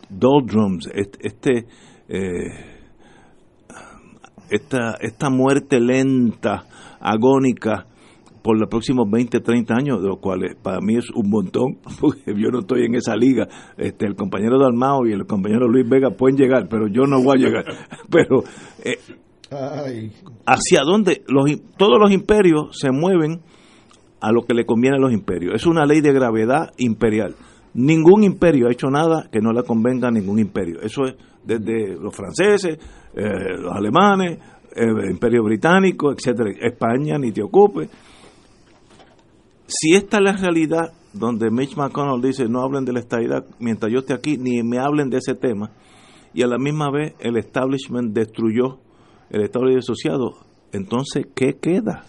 doldrums, 0.09 0.89
este, 0.93 1.67
eh, 2.09 2.79
esta, 4.49 4.95
esta 4.99 5.29
muerte 5.29 5.79
lenta, 5.79 6.65
agónica, 6.99 7.87
por 8.41 8.57
los 8.57 8.69
próximos 8.69 9.09
20, 9.09 9.39
30 9.39 9.73
años, 9.73 10.01
de 10.01 10.07
los 10.07 10.19
cuales 10.19 10.55
para 10.61 10.79
mí 10.79 10.97
es 10.97 11.09
un 11.13 11.29
montón, 11.29 11.77
porque 11.99 12.33
yo 12.35 12.49
no 12.51 12.59
estoy 12.59 12.85
en 12.85 12.95
esa 12.95 13.15
liga. 13.15 13.47
Este, 13.77 14.05
el 14.05 14.15
compañero 14.15 14.59
Dalmao 14.59 15.05
y 15.07 15.13
el 15.13 15.25
compañero 15.25 15.67
Luis 15.67 15.87
Vega 15.87 16.11
pueden 16.11 16.37
llegar, 16.37 16.67
pero 16.69 16.87
yo 16.87 17.03
no 17.03 17.21
voy 17.21 17.37
a 17.37 17.45
llegar. 17.45 17.65
Pero, 18.11 18.43
eh, 18.83 18.97
¿hacia 20.45 20.81
dónde? 20.83 21.23
Los, 21.27 21.45
todos 21.77 21.99
los 21.99 22.11
imperios 22.11 22.77
se 22.79 22.91
mueven 22.91 23.41
a 24.21 24.31
lo 24.31 24.43
que 24.43 24.53
le 24.53 24.65
conviene 24.65 24.97
a 24.97 24.99
los 24.99 25.13
imperios. 25.13 25.53
Es 25.55 25.65
una 25.65 25.85
ley 25.85 26.01
de 26.01 26.11
gravedad 26.11 26.71
imperial. 26.77 27.35
Ningún 27.73 28.23
imperio 28.23 28.67
ha 28.67 28.71
hecho 28.71 28.89
nada 28.89 29.29
que 29.31 29.39
no 29.39 29.53
le 29.53 29.63
convenga 29.63 30.07
a 30.07 30.11
ningún 30.11 30.39
imperio. 30.39 30.81
Eso 30.81 31.05
es 31.05 31.15
desde 31.43 31.95
los 31.95 32.15
franceses, 32.15 32.79
eh, 33.13 33.57
los 33.59 33.73
alemanes, 33.73 34.39
el 34.75 35.11
imperio 35.11 35.43
británico, 35.43 36.11
etcétera. 36.11 36.51
España, 36.59 37.17
ni 37.17 37.31
te 37.31 37.43
ocupe 37.43 37.89
si 39.69 39.95
esta 39.95 40.17
es 40.17 40.23
la 40.23 40.33
realidad 40.33 40.93
donde 41.13 41.49
Mitch 41.49 41.75
McConnell 41.75 42.21
dice 42.21 42.49
no 42.49 42.61
hablen 42.61 42.85
de 42.85 42.93
la 42.93 42.99
estabilidad 42.99 43.45
mientras 43.59 43.91
yo 43.91 43.99
esté 43.99 44.13
aquí, 44.13 44.37
ni 44.37 44.61
me 44.63 44.79
hablen 44.79 45.09
de 45.09 45.17
ese 45.17 45.35
tema, 45.35 45.71
y 46.33 46.41
a 46.43 46.47
la 46.47 46.57
misma 46.57 46.91
vez 46.91 47.13
el 47.19 47.37
establishment 47.37 48.13
destruyó 48.13 48.79
el 49.29 49.41
Estado 49.41 49.65
Libre 49.65 49.79
Asociado, 49.79 50.37
entonces, 50.71 51.27
¿qué 51.35 51.57
queda? 51.59 52.03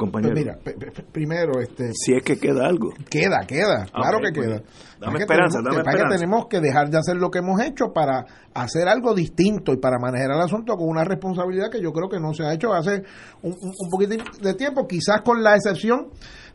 Compañero. 0.00 0.32
Pues 0.32 0.76
mira, 0.78 0.92
primero, 1.12 1.60
este, 1.60 1.90
si 1.92 2.14
es 2.14 2.22
que 2.22 2.38
queda 2.38 2.66
algo. 2.66 2.88
Queda, 3.10 3.40
queda, 3.46 3.84
claro 3.92 4.18
que 4.18 4.32
pues, 4.34 4.46
queda. 4.46 4.62
Dame 4.98 5.18
esperanza, 5.18 5.58
tenemos, 5.58 5.76
dame 5.76 5.90
esperanza. 5.90 6.08
que 6.08 6.14
tenemos 6.14 6.46
que 6.46 6.60
dejar 6.60 6.88
de 6.88 6.96
hacer 6.96 7.16
lo 7.16 7.30
que 7.30 7.40
hemos 7.40 7.60
hecho 7.60 7.92
para 7.92 8.24
hacer 8.54 8.88
algo 8.88 9.14
distinto 9.14 9.74
y 9.74 9.76
para 9.76 9.98
manejar 9.98 10.30
el 10.30 10.40
asunto 10.40 10.74
con 10.76 10.88
una 10.88 11.04
responsabilidad 11.04 11.70
que 11.70 11.82
yo 11.82 11.92
creo 11.92 12.08
que 12.08 12.18
no 12.18 12.32
se 12.32 12.44
ha 12.44 12.54
hecho 12.54 12.72
hace 12.72 13.02
un, 13.42 13.52
un 13.52 13.90
poquito 13.90 14.24
de 14.40 14.54
tiempo, 14.54 14.88
quizás 14.88 15.20
con 15.20 15.42
la 15.42 15.54
excepción 15.54 16.08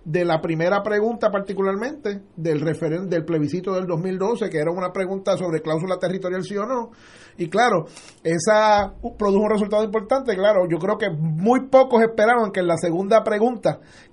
de 0.05 0.23
la 0.23 0.39
primera 0.39 0.83
pregunta 0.83 1.31
particularmente 1.31 2.21
del 2.35 2.61
referen 2.61 3.09
del 3.09 3.25
plebiscito 3.25 3.73
del 3.73 3.87
2012 3.87 4.51
que 4.51 4.59
era 4.59 4.71
una 4.71 4.93
pregunta 4.93 5.35
sobre 5.35 5.61
cláusula 5.61 5.97
territorial 5.97 6.43
sí 6.43 6.55
o 6.55 6.65
no 6.65 6.91
y 7.37 7.49
claro 7.49 7.85
esa 8.23 8.93
produjo 9.17 9.43
un 9.43 9.49
resultado 9.49 9.83
importante 9.83 10.35
claro 10.35 10.67
yo 10.69 10.77
creo 10.77 10.99
que 10.99 11.09
muy 11.09 11.67
pocos 11.69 12.03
esperaban 12.03 12.51
que 12.51 12.59
en 12.59 12.67
la 12.67 12.77
segunda 12.77 13.23
pregunta 13.23 13.34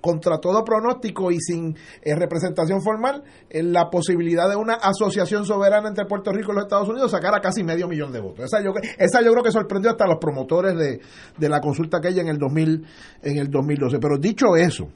contra 0.01 0.37
todo 0.39 0.63
pronóstico 0.63 1.31
y 1.31 1.39
sin 1.39 1.75
eh, 2.01 2.15
representación 2.15 2.81
formal 2.81 3.23
en 3.49 3.73
la 3.73 3.89
posibilidad 3.89 4.49
de 4.49 4.55
una 4.55 4.75
asociación 4.75 5.45
soberana 5.45 5.89
entre 5.89 6.05
Puerto 6.05 6.31
Rico 6.31 6.51
y 6.51 6.55
los 6.55 6.65
Estados 6.65 6.89
Unidos 6.89 7.11
sacara 7.11 7.39
casi 7.39 7.63
medio 7.63 7.87
millón 7.87 8.11
de 8.11 8.19
votos. 8.19 8.45
Esa 8.45 8.63
yo 8.63 8.73
esa 8.97 9.21
yo 9.21 9.31
creo 9.31 9.43
que 9.43 9.51
sorprendió 9.51 9.91
hasta 9.91 10.07
los 10.07 10.17
promotores 10.19 10.75
de, 10.77 10.99
de 11.37 11.49
la 11.49 11.59
consulta 11.59 11.97
aquella 11.97 12.21
en 12.21 12.29
el 12.29 12.37
2000 12.37 12.85
en 13.21 13.37
el 13.37 13.49
2012 13.49 13.99
pero 13.99 14.17
dicho 14.17 14.55
eso 14.55 14.87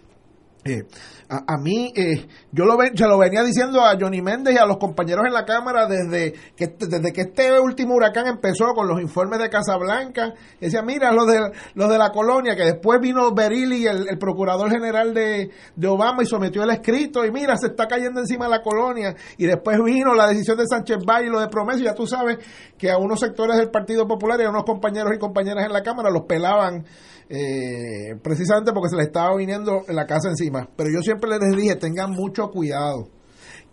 eh, 0.68 0.86
a, 1.30 1.58
mí, 1.58 1.92
eh, 1.96 2.26
yo 2.52 2.66
lo 2.66 2.78
se 2.96 3.06
lo 3.06 3.18
venía 3.18 3.44
diciendo 3.44 3.82
a 3.82 3.98
Johnny 4.00 4.22
Méndez 4.22 4.56
y 4.56 4.58
a 4.58 4.66
los 4.66 4.78
compañeros 4.78 5.26
en 5.26 5.34
la 5.34 5.44
Cámara 5.44 5.86
desde 5.86 6.34
que, 6.56 6.68
desde 6.80 7.12
que 7.12 7.22
este 7.22 7.60
último 7.60 7.96
huracán 7.96 8.28
empezó 8.28 8.74
con 8.74 8.88
los 8.88 9.02
informes 9.02 9.40
de 9.40 9.50
Casablanca. 9.50 10.34
Decía, 10.60 10.82
mira, 10.82 11.12
los 11.12 11.28
de, 11.28 11.52
los 11.74 11.90
de 11.90 11.98
la 11.98 12.12
colonia, 12.12 12.56
que 12.56 12.64
después 12.64 13.02
vino 13.02 13.34
Berilli, 13.34 13.86
el, 13.86 14.08
el 14.08 14.18
procurador 14.18 14.72
general 14.72 15.14
de, 15.14 15.52
de, 15.76 15.88
Obama, 15.88 16.24
y 16.24 16.26
sometió 16.26 16.64
el 16.64 16.70
escrito, 16.70 17.26
y 17.26 17.32
mira, 17.32 17.58
se 17.58 17.68
está 17.68 17.88
cayendo 17.88 18.22
encima 18.22 18.48
la 18.48 18.62
colonia. 18.62 19.14
Y 19.38 19.46
después 19.46 19.78
vino 19.84 20.14
la 20.14 20.28
decisión 20.30 20.58
de 20.58 20.66
Sánchez 20.66 21.00
Valle 21.06 21.28
y 21.28 21.30
lo 21.30 21.42
de 21.42 21.50
Promesa, 21.50 21.84
ya 21.84 21.94
tú 21.94 22.08
sabes 22.08 22.38
que 22.78 22.90
a 22.90 22.98
unos 22.98 23.20
sectores 23.20 23.58
del 23.58 23.70
Partido 23.70 24.08
Popular 24.08 24.40
y 24.40 24.46
a 24.46 24.50
unos 24.50 24.64
compañeros 24.64 25.12
y 25.14 25.20
compañeras 25.20 25.66
en 25.66 25.74
la 25.74 25.84
Cámara 25.84 26.10
los 26.10 26.24
pelaban 26.24 26.86
eh, 27.30 28.16
precisamente 28.22 28.72
porque 28.72 28.90
se 28.90 28.96
le 28.96 29.04
estaba 29.04 29.36
viniendo 29.36 29.82
la 29.88 30.06
casa 30.06 30.30
encima. 30.30 30.70
Pero 30.76 30.90
yo 30.94 31.02
siempre 31.02 31.30
les 31.30 31.56
dije, 31.56 31.76
tengan 31.76 32.12
mucho 32.12 32.50
cuidado, 32.50 33.10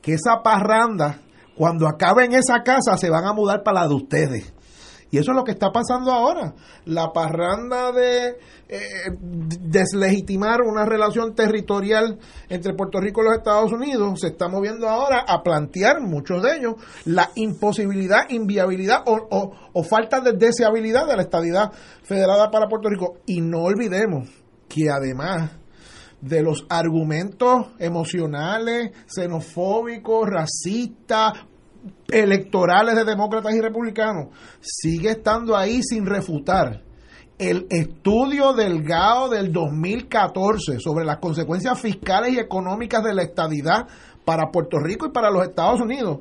que 0.01 0.15
esa 0.15 0.43
parranda, 0.43 1.21
cuando 1.57 1.87
acabe 1.87 2.25
en 2.25 2.33
esa 2.33 2.63
casa, 2.63 2.97
se 2.97 3.11
van 3.11 3.25
a 3.25 3.33
mudar 3.33 3.63
para 3.63 3.83
la 3.83 3.89
de 3.89 3.95
ustedes. 3.95 4.54
Y 5.15 5.19
eso 5.19 5.31
es 5.31 5.37
lo 5.37 5.45
que 5.45 5.53
está 5.53 5.71
pasando 5.71 6.11
ahora. 6.11 6.55
La 6.87 7.13
parranda 7.13 7.93
de 7.93 8.31
eh, 8.69 8.81
deslegitimar 9.61 10.63
una 10.63 10.85
relación 10.85 11.37
territorial 11.37 12.19
entre 12.49 12.75
Puerto 12.75 12.99
Rico 12.99 13.21
y 13.21 13.27
los 13.27 13.37
Estados 13.37 13.73
Unidos 13.73 14.19
se 14.21 14.27
está 14.27 14.49
moviendo 14.49 14.89
ahora 14.89 15.25
a 15.29 15.45
plantear, 15.45 16.01
muchos 16.01 16.43
de 16.43 16.57
ellos, 16.57 16.75
la 17.05 17.31
imposibilidad, 17.37 18.29
inviabilidad 18.29 19.05
o, 19.07 19.53
o 19.73 19.83
falta 19.85 20.21
de 20.21 20.33
deseabilidad 20.33 21.07
de 21.07 21.15
la 21.15 21.23
estadidad 21.23 21.71
federada 22.03 22.51
para 22.51 22.67
Puerto 22.67 22.89
Rico. 22.89 23.19
Y 23.25 23.41
no 23.41 23.63
olvidemos 23.63 24.29
que 24.69 24.91
además 24.91 25.53
de 26.21 26.43
los 26.43 26.67
argumentos 26.69 27.69
emocionales, 27.79 28.91
xenofóbicos, 29.07 30.29
racistas, 30.29 31.35
electorales 32.09 32.95
de 32.95 33.05
demócratas 33.05 33.55
y 33.55 33.61
republicanos, 33.61 34.29
sigue 34.61 35.11
estando 35.11 35.57
ahí 35.57 35.83
sin 35.83 36.07
refutar 36.07 36.83
el 37.39 37.67
estudio 37.71 38.53
del 38.53 38.83
GAO 38.83 39.29
del 39.29 39.53
2014 39.53 40.79
sobre 40.79 41.05
las 41.05 41.19
consecuencias 41.19 41.81
fiscales 41.81 42.33
y 42.33 42.39
económicas 42.39 43.03
de 43.03 43.15
la 43.15 43.23
estadidad 43.23 43.89
para 44.25 44.51
Puerto 44.51 44.79
Rico 44.79 45.07
y 45.07 45.11
para 45.11 45.31
los 45.31 45.43
Estados 45.43 45.81
Unidos, 45.81 46.21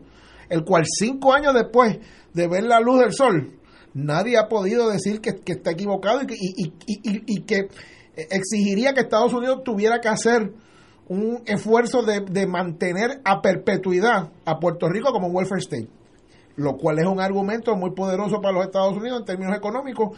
el 0.49 0.63
cual 0.63 0.83
cinco 0.85 1.33
años 1.33 1.53
después 1.53 1.99
de 2.33 2.47
ver 2.47 2.63
la 2.63 2.79
luz 2.79 2.99
del 2.99 3.13
sol, 3.13 3.59
nadie 3.93 4.37
ha 4.37 4.47
podido 4.47 4.89
decir 4.89 5.21
que, 5.21 5.35
está 5.45 5.71
equivocado 5.71 6.21
y, 6.23 6.73
y 6.95 7.41
que 7.43 7.67
exigiría 8.15 8.93
que 8.93 9.01
Estados 9.01 9.33
Unidos 9.33 9.61
tuviera 9.63 10.01
que 10.01 10.09
hacer 10.09 10.51
un 11.07 11.41
esfuerzo 11.45 12.03
de, 12.03 12.47
mantener 12.47 13.21
a 13.23 13.41
perpetuidad 13.41 14.29
a 14.45 14.59
Puerto 14.59 14.87
Rico 14.89 15.11
como 15.11 15.27
un 15.27 15.35
welfare 15.35 15.61
state, 15.61 15.89
lo 16.55 16.77
cual 16.77 16.99
es 16.99 17.05
un 17.05 17.19
argumento 17.19 17.75
muy 17.75 17.91
poderoso 17.91 18.39
para 18.41 18.53
los 18.53 18.65
Estados 18.65 18.95
Unidos 18.95 19.19
en 19.19 19.25
términos 19.25 19.55
económicos 19.55 20.17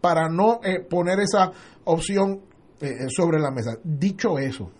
para 0.00 0.28
no 0.28 0.60
eh, 0.62 0.80
poner 0.80 1.20
esa 1.20 1.50
opción 1.84 2.40
eh, 2.80 3.06
sobre 3.08 3.40
la 3.40 3.50
mesa. 3.50 3.78
Dicho 3.82 4.38
eso, 4.38 4.70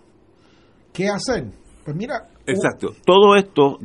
¿qué 0.92 1.08
hacer? 1.08 1.46
Pues 1.84 1.96
mira. 1.96 2.28
Exacto. 2.46 2.94
Todo 3.04 3.34
esto, 3.36 3.78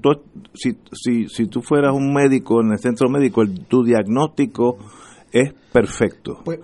si, 0.53 0.77
si, 0.93 1.27
si 1.27 1.47
tú 1.47 1.61
fueras 1.61 1.93
un 1.93 2.13
médico 2.13 2.61
en 2.61 2.71
el 2.71 2.79
centro 2.79 3.09
médico, 3.09 3.43
tu 3.67 3.83
diagnóstico 3.83 4.77
es 5.31 5.53
perfecto. 5.71 6.41
Pues, 6.45 6.59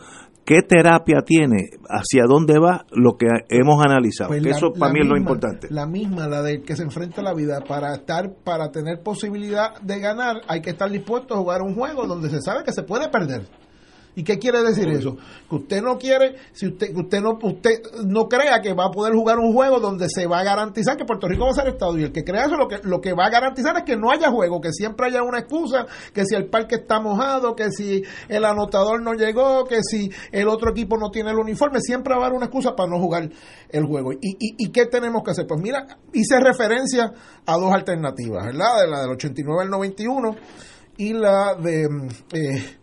qué 0.49 0.63
terapia 0.63 1.21
tiene, 1.21 1.69
hacia 1.87 2.23
dónde 2.27 2.57
va, 2.57 2.87
lo 2.89 3.17
que 3.17 3.27
hemos 3.49 3.85
analizado. 3.85 4.29
Pues 4.29 4.43
eso 4.47 4.73
para 4.73 4.91
mí 4.91 5.01
es 5.03 5.07
lo 5.07 5.15
importante. 5.15 5.67
La 5.69 5.85
misma, 5.85 6.27
la 6.27 6.41
de 6.41 6.63
que 6.63 6.75
se 6.75 6.81
enfrenta 6.81 7.21
a 7.21 7.23
la 7.23 7.35
vida. 7.35 7.61
Para 7.61 7.93
estar, 7.93 8.33
para 8.43 8.71
tener 8.71 9.03
posibilidad 9.03 9.79
de 9.79 9.99
ganar, 9.99 10.41
hay 10.47 10.61
que 10.61 10.71
estar 10.71 10.89
dispuesto 10.89 11.35
a 11.35 11.37
jugar 11.37 11.61
un 11.61 11.75
juego 11.75 12.07
donde 12.07 12.31
se 12.31 12.41
sabe 12.41 12.63
que 12.63 12.71
se 12.71 12.81
puede 12.81 13.09
perder. 13.09 13.43
¿Y 14.19 14.23
qué 14.25 14.37
quiere 14.37 14.61
decir 14.61 14.89
eso? 14.89 15.15
Que 15.49 15.55
usted 15.55 15.81
no 15.81 15.97
quiere, 15.97 16.35
si 16.51 16.67
usted, 16.67 16.93
usted 16.93 17.21
no, 17.21 17.39
usted 17.41 17.81
no 18.05 18.27
crea 18.27 18.59
que 18.61 18.73
va 18.73 18.87
a 18.87 18.91
poder 18.91 19.13
jugar 19.13 19.39
un 19.39 19.53
juego 19.53 19.79
donde 19.79 20.09
se 20.09 20.27
va 20.27 20.41
a 20.41 20.43
garantizar 20.43 20.97
que 20.97 21.05
Puerto 21.05 21.25
Rico 21.25 21.45
va 21.45 21.51
a 21.51 21.53
ser 21.53 21.69
Estado. 21.69 21.97
Y 21.97 22.03
el 22.03 22.11
que 22.11 22.25
crea 22.25 22.43
eso 22.43 22.57
lo 22.57 22.67
que, 22.67 22.81
lo 22.83 22.99
que 22.99 23.13
va 23.13 23.27
a 23.27 23.29
garantizar 23.29 23.77
es 23.77 23.83
que 23.83 23.95
no 23.95 24.11
haya 24.11 24.29
juego, 24.29 24.59
que 24.59 24.73
siempre 24.73 25.07
haya 25.07 25.23
una 25.23 25.39
excusa, 25.39 25.85
que 26.13 26.25
si 26.25 26.35
el 26.35 26.49
parque 26.49 26.75
está 26.75 26.99
mojado, 26.99 27.55
que 27.55 27.71
si 27.71 28.03
el 28.27 28.43
anotador 28.43 29.01
no 29.01 29.13
llegó, 29.13 29.63
que 29.63 29.79
si 29.81 30.11
el 30.33 30.49
otro 30.49 30.71
equipo 30.71 30.97
no 30.97 31.11
tiene 31.11 31.31
el 31.31 31.37
uniforme, 31.37 31.79
siempre 31.79 32.13
va 32.13 32.23
a 32.23 32.25
haber 32.25 32.35
una 32.35 32.47
excusa 32.47 32.75
para 32.75 32.89
no 32.89 32.99
jugar 32.99 33.29
el 33.69 33.85
juego. 33.85 34.11
¿Y, 34.11 34.19
y, 34.39 34.69
qué 34.73 34.87
tenemos 34.87 35.23
que 35.23 35.31
hacer? 35.31 35.47
Pues 35.47 35.61
mira, 35.61 35.87
hice 36.11 36.41
referencia 36.41 37.13
a 37.45 37.53
dos 37.53 37.71
alternativas, 37.71 38.47
¿verdad? 38.47 38.81
De 38.81 38.87
la 38.89 38.99
del 38.99 39.11
89 39.11 39.61
al 39.63 39.69
91 39.69 40.35
y 40.97 41.13
la 41.13 41.55
de... 41.55 41.87
Eh, 42.33 42.78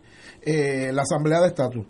eh, 0.49 0.93
la 0.93 1.01
Asamblea 1.01 1.41
de 1.41 1.47
Estatus. 1.47 1.85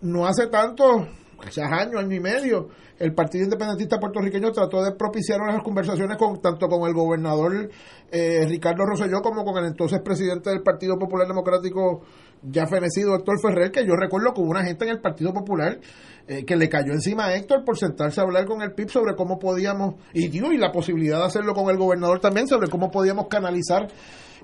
No 0.00 0.26
hace 0.26 0.48
tanto, 0.48 1.06
quizás 1.40 1.70
año, 1.70 2.00
año 2.00 2.12
y 2.12 2.18
medio, 2.18 2.68
el 2.98 3.14
Partido 3.14 3.44
Independentista 3.44 4.00
Puertorriqueño 4.00 4.50
trató 4.50 4.82
de 4.82 4.96
propiciar 4.96 5.40
unas 5.40 5.62
conversaciones 5.62 6.16
con 6.16 6.40
tanto 6.40 6.66
con 6.66 6.88
el 6.88 6.92
gobernador 6.92 7.70
eh, 8.10 8.46
Ricardo 8.48 8.84
Rosselló 8.84 9.22
como 9.22 9.44
con 9.44 9.58
el 9.58 9.66
entonces 9.66 10.00
presidente 10.00 10.50
del 10.50 10.62
Partido 10.62 10.98
Popular 10.98 11.28
Democrático 11.28 12.02
ya 12.42 12.66
fenecido 12.66 13.14
Héctor 13.14 13.36
Ferrer, 13.40 13.70
que 13.70 13.86
yo 13.86 13.94
recuerdo 13.94 14.34
que 14.34 14.40
hubo 14.40 14.50
una 14.50 14.64
gente 14.64 14.86
en 14.86 14.90
el 14.90 15.00
Partido 15.00 15.32
Popular 15.32 15.78
eh, 16.26 16.44
que 16.44 16.56
le 16.56 16.68
cayó 16.68 16.92
encima 16.94 17.26
a 17.26 17.36
Héctor 17.36 17.64
por 17.64 17.78
sentarse 17.78 18.20
a 18.20 18.24
hablar 18.24 18.44
con 18.44 18.60
el 18.60 18.72
PIB 18.72 18.90
sobre 18.90 19.14
cómo 19.14 19.38
podíamos, 19.38 19.94
y, 20.12 20.36
y 20.36 20.56
la 20.56 20.72
posibilidad 20.72 21.18
de 21.18 21.26
hacerlo 21.26 21.54
con 21.54 21.70
el 21.70 21.76
gobernador 21.76 22.18
también, 22.18 22.48
sobre 22.48 22.68
cómo 22.68 22.90
podíamos 22.90 23.28
canalizar 23.28 23.86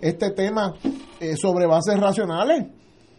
este 0.00 0.30
tema 0.30 0.72
sobre 1.36 1.66
bases 1.66 1.98
racionales 1.98 2.66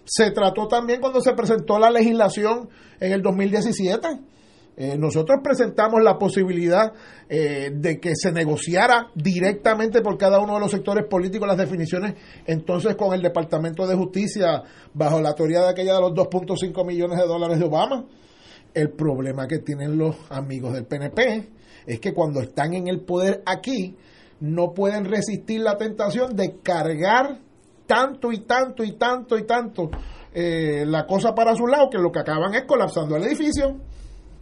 se 0.06 0.32
trató 0.32 0.68
también 0.68 1.02
cuando 1.02 1.22
se 1.22 1.34
presentó 1.34 1.80
la 1.80 1.90
legislación 1.90 2.70
en 3.00 3.12
el 3.12 3.22
2017. 3.22 4.08
Eh, 4.78 4.98
nosotros 4.98 5.40
presentamos 5.44 6.02
la 6.02 6.18
posibilidad 6.18 6.94
eh, 7.30 7.72
de 7.74 8.00
que 8.00 8.16
se 8.16 8.32
negociara 8.32 9.12
directamente 9.14 10.02
por 10.02 10.18
cada 10.18 10.40
uno 10.40 10.54
de 10.56 10.62
los 10.62 10.72
sectores 10.72 11.06
políticos 11.08 11.48
las 11.48 11.58
definiciones, 11.58 12.16
entonces 12.46 12.96
con 12.96 13.14
el 13.14 13.22
Departamento 13.22 13.86
de 13.86 13.96
Justicia, 13.96 14.64
bajo 14.94 15.22
la 15.22 15.36
teoría 15.36 15.62
de 15.62 15.70
aquella 15.70 15.96
de 15.96 16.02
los 16.02 16.14
2.5 16.14 16.86
millones 16.86 17.20
de 17.20 17.28
dólares 17.28 17.60
de 17.60 17.66
Obama. 17.66 18.06
El 18.74 18.92
problema 18.92 19.46
que 19.48 19.60
tienen 19.60 19.98
los 19.98 20.16
amigos 20.30 20.74
del 20.74 20.86
PNP 20.86 21.50
es 21.86 22.00
que 22.00 22.14
cuando 22.14 22.40
están 22.40 22.74
en 22.74 22.88
el 22.88 23.02
poder 23.02 23.44
aquí, 23.46 23.98
no 24.40 24.74
pueden 24.74 25.06
resistir 25.06 25.62
la 25.62 25.78
tentación 25.78 26.36
de 26.36 26.60
cargar 26.64 27.40
tanto 27.86 28.32
y 28.32 28.40
tanto 28.42 28.84
y 28.84 28.94
tanto 28.94 29.38
y 29.38 29.46
tanto 29.46 29.90
eh, 30.34 30.86
la 30.86 31.06
cosa 31.06 31.34
para 31.36 31.56
su 31.56 31.68
lado 31.68 31.90
que 31.90 31.98
lo 31.98 32.12
que 32.12 32.20
acaban 32.20 32.54
es 32.54 32.64
colapsando 32.64 33.16
el 33.16 33.24
edificio 33.24 33.78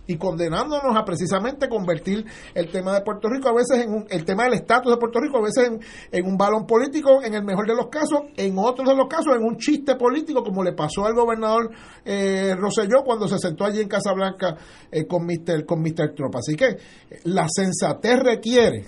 y 0.10 0.18
condenándonos 0.18 0.98
a 0.98 1.06
precisamente 1.06 1.70
convertir 1.70 2.26
el 2.56 2.72
tema 2.72 2.96
de 2.96 3.02
Puerto 3.02 3.30
Rico 3.30 3.50
a 3.50 3.54
veces 3.54 3.86
en 3.86 3.94
un, 3.94 4.06
el 4.10 4.26
tema 4.26 4.46
del 4.46 4.54
estatus 4.54 4.92
de 4.92 4.98
Puerto 4.98 5.20
Rico 5.20 5.38
a 5.38 5.42
veces 5.42 5.70
en, 6.12 6.26
un 6.26 6.36
balón 6.36 6.66
político 6.66 7.24
en 7.24 7.36
el 7.36 7.44
mejor 7.44 7.68
de 7.68 7.76
los 7.76 7.90
casos 7.90 8.22
en 8.36 8.58
otros 8.58 8.88
de 8.88 8.96
los 8.96 9.08
casos 9.08 9.36
en 9.36 9.44
un 9.44 9.58
chiste 9.58 9.96
político 9.96 10.44
como 10.44 10.64
le 10.64 10.74
pasó 10.74 11.06
al 11.06 11.14
gobernador 11.14 11.70
eh, 12.04 12.56
Rosselló 12.58 13.04
cuando 13.04 13.28
se 13.28 13.38
sentó 13.38 13.66
allí 13.66 13.82
en 13.82 13.88
Casablanca 13.88 14.58
eh, 14.92 15.06
con 15.06 15.26
Mr. 15.26 15.64
con 15.66 15.80
Mr. 15.80 16.16
Trump 16.16 16.36
así 16.36 16.56
que 16.56 16.78
la 17.26 17.48
sensatez 17.48 18.20
requiere 18.20 18.86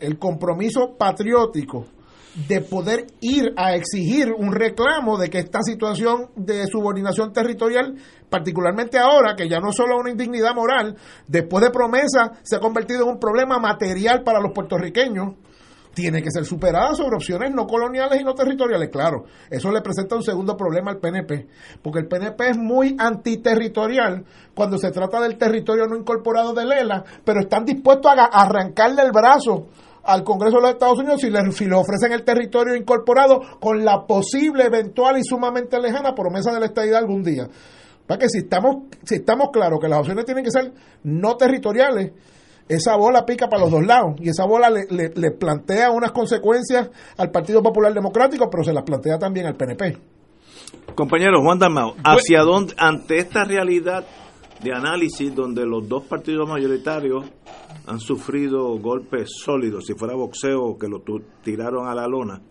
el 0.00 0.18
compromiso 0.18 0.96
patriótico 0.98 1.84
de 2.36 2.60
poder 2.60 3.06
ir 3.20 3.54
a 3.56 3.74
exigir 3.74 4.30
un 4.30 4.52
reclamo 4.52 5.16
de 5.16 5.30
que 5.30 5.38
esta 5.38 5.62
situación 5.62 6.30
de 6.36 6.66
subordinación 6.66 7.32
territorial, 7.32 7.96
particularmente 8.28 8.98
ahora, 8.98 9.34
que 9.34 9.48
ya 9.48 9.58
no 9.58 9.70
es 9.70 9.76
solo 9.76 9.98
una 9.98 10.10
indignidad 10.10 10.54
moral, 10.54 10.96
después 11.26 11.64
de 11.64 11.70
promesa 11.70 12.32
se 12.42 12.56
ha 12.56 12.60
convertido 12.60 13.04
en 13.04 13.08
un 13.08 13.18
problema 13.18 13.58
material 13.58 14.22
para 14.22 14.40
los 14.40 14.52
puertorriqueños, 14.52 15.34
tiene 15.94 16.20
que 16.20 16.30
ser 16.30 16.44
superada 16.44 16.94
sobre 16.94 17.16
opciones 17.16 17.54
no 17.54 17.66
coloniales 17.66 18.20
y 18.20 18.24
no 18.24 18.34
territoriales. 18.34 18.90
Claro, 18.90 19.24
eso 19.48 19.72
le 19.72 19.80
presenta 19.80 20.14
un 20.14 20.22
segundo 20.22 20.54
problema 20.54 20.90
al 20.90 20.98
PNP, 20.98 21.46
porque 21.82 22.00
el 22.00 22.06
PNP 22.06 22.50
es 22.50 22.58
muy 22.58 22.94
antiterritorial 22.98 24.26
cuando 24.54 24.76
se 24.76 24.90
trata 24.90 25.22
del 25.22 25.38
territorio 25.38 25.86
no 25.86 25.96
incorporado 25.96 26.52
de 26.52 26.66
Lela, 26.66 27.02
pero 27.24 27.40
están 27.40 27.64
dispuestos 27.64 28.12
a 28.14 28.24
arrancarle 28.26 29.00
el 29.04 29.10
brazo 29.10 29.68
al 30.06 30.24
Congreso 30.24 30.56
de 30.56 30.62
los 30.62 30.70
Estados 30.72 30.98
Unidos 30.98 31.20
si 31.20 31.30
le, 31.30 31.52
si 31.52 31.66
le 31.66 31.74
ofrecen 31.74 32.12
el 32.12 32.24
territorio 32.24 32.74
incorporado 32.76 33.40
con 33.60 33.84
la 33.84 34.06
posible, 34.06 34.64
eventual 34.64 35.18
y 35.18 35.24
sumamente 35.24 35.80
lejana 35.80 36.14
promesa 36.14 36.52
de 36.52 36.60
la 36.60 36.66
estadidad 36.66 36.98
algún 36.98 37.22
día. 37.22 37.48
Para 38.06 38.18
que 38.18 38.28
si 38.28 38.38
estamos, 38.38 38.84
si 39.04 39.16
estamos 39.16 39.48
claros 39.52 39.80
que 39.80 39.88
las 39.88 39.98
opciones 39.98 40.24
tienen 40.24 40.44
que 40.44 40.50
ser 40.50 40.72
no 41.02 41.36
territoriales, 41.36 42.12
esa 42.68 42.96
bola 42.96 43.24
pica 43.24 43.48
para 43.48 43.62
los 43.62 43.70
dos 43.70 43.84
lados 43.84 44.14
y 44.20 44.28
esa 44.28 44.44
bola 44.44 44.70
le, 44.70 45.30
plantea 45.32 45.90
unas 45.90 46.12
consecuencias 46.12 46.90
al 47.16 47.30
Partido 47.30 47.62
Popular 47.62 47.92
Democrático, 47.92 48.48
pero 48.50 48.64
se 48.64 48.72
las 48.72 48.82
plantea 48.84 49.18
también 49.18 49.46
al 49.46 49.56
PNP. 49.56 49.98
Compañero 50.94 51.42
Juan 51.42 51.58
Damao, 51.58 51.94
¿hacia 52.02 52.42
dónde, 52.42 52.74
ante 52.76 53.18
esta 53.18 53.44
realidad 53.44 54.04
de 54.62 54.72
análisis 54.72 55.34
donde 55.34 55.66
los 55.66 55.88
dos 55.88 56.04
partidos 56.04 56.48
mayoritarios 56.48 57.24
han 57.86 58.00
sufrido 58.00 58.78
golpes 58.78 59.28
sólidos, 59.44 59.86
si 59.86 59.94
fuera 59.94 60.14
boxeo 60.14 60.76
que 60.78 60.88
lo 60.88 61.02
tiraron 61.42 61.88
a 61.88 61.94
la 61.94 62.06
lona, 62.06 62.42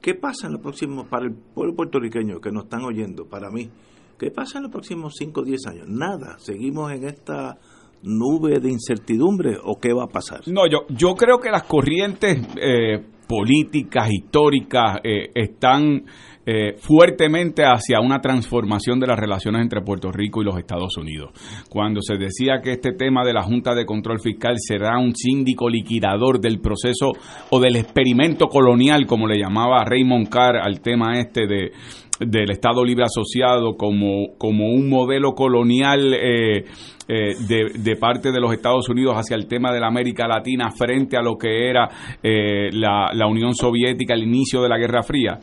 ¿qué 0.00 0.14
pasa 0.14 0.46
en 0.46 0.54
los 0.54 0.62
próximos, 0.62 1.06
para 1.08 1.26
el 1.26 1.34
pueblo 1.34 1.74
puertorriqueño 1.74 2.40
que 2.40 2.50
nos 2.50 2.64
están 2.64 2.84
oyendo, 2.84 3.26
para 3.26 3.50
mí, 3.50 3.70
qué 4.18 4.30
pasa 4.30 4.58
en 4.58 4.64
los 4.64 4.72
próximos 4.72 5.14
5 5.16 5.40
o 5.40 5.44
10 5.44 5.66
años? 5.66 5.88
Nada, 5.88 6.38
seguimos 6.38 6.92
en 6.92 7.04
esta 7.04 7.58
nube 8.02 8.60
de 8.60 8.70
incertidumbre 8.70 9.56
o 9.62 9.78
qué 9.80 9.92
va 9.92 10.04
a 10.04 10.08
pasar? 10.08 10.40
No, 10.46 10.66
yo, 10.66 10.86
yo 10.88 11.14
creo 11.14 11.38
que 11.38 11.50
las 11.50 11.64
corrientes 11.64 12.38
eh, 12.60 13.04
políticas, 13.26 14.10
históricas, 14.10 15.00
eh, 15.02 15.30
están 15.34 16.04
eh, 16.46 16.76
fuertemente 16.78 17.64
hacia 17.64 18.00
una 18.00 18.20
transformación 18.20 19.00
de 19.00 19.08
las 19.08 19.18
relaciones 19.18 19.62
entre 19.62 19.82
Puerto 19.82 20.12
Rico 20.12 20.40
y 20.40 20.44
los 20.44 20.56
Estados 20.58 20.96
Unidos. 20.96 21.30
Cuando 21.68 22.00
se 22.00 22.16
decía 22.16 22.60
que 22.62 22.72
este 22.72 22.92
tema 22.92 23.24
de 23.24 23.32
la 23.32 23.42
Junta 23.42 23.74
de 23.74 23.84
Control 23.84 24.20
Fiscal 24.20 24.54
será 24.58 24.98
un 24.98 25.14
síndico 25.14 25.68
liquidador 25.68 26.40
del 26.40 26.60
proceso 26.60 27.12
o 27.50 27.60
del 27.60 27.76
experimento 27.76 28.46
colonial, 28.46 29.06
como 29.06 29.26
le 29.26 29.38
llamaba 29.38 29.84
Raymond 29.84 30.28
Carr 30.28 30.56
al 30.56 30.80
tema 30.80 31.18
este 31.18 31.46
de 31.46 31.72
del 32.20 32.50
Estado 32.50 32.84
Libre 32.84 33.04
Asociado 33.04 33.76
como, 33.76 34.36
como 34.38 34.70
un 34.72 34.88
modelo 34.88 35.34
colonial 35.34 36.14
eh, 36.14 36.64
eh, 37.08 37.34
de, 37.46 37.96
parte 37.96 38.32
de 38.32 38.40
los 38.40 38.52
Estados 38.52 38.88
Unidos 38.88 39.14
hacia 39.16 39.36
el 39.36 39.46
tema 39.46 39.72
de 39.72 39.80
la 39.80 39.88
América 39.88 40.26
Latina 40.26 40.70
frente 40.70 41.16
a 41.16 41.22
lo 41.22 41.36
que 41.36 41.68
era 41.68 41.88
eh, 42.22 42.70
la, 42.72 43.10
la, 43.12 43.26
Unión 43.26 43.54
Soviética 43.54 44.14
al 44.14 44.22
inicio 44.22 44.62
de 44.62 44.68
la 44.68 44.78
Guerra 44.78 45.02
Fría. 45.02 45.38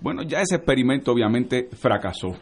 Bueno, 0.00 0.22
ya 0.22 0.40
ese 0.40 0.56
experimento 0.56 1.12
obviamente 1.12 1.68
fracasó. 1.72 2.36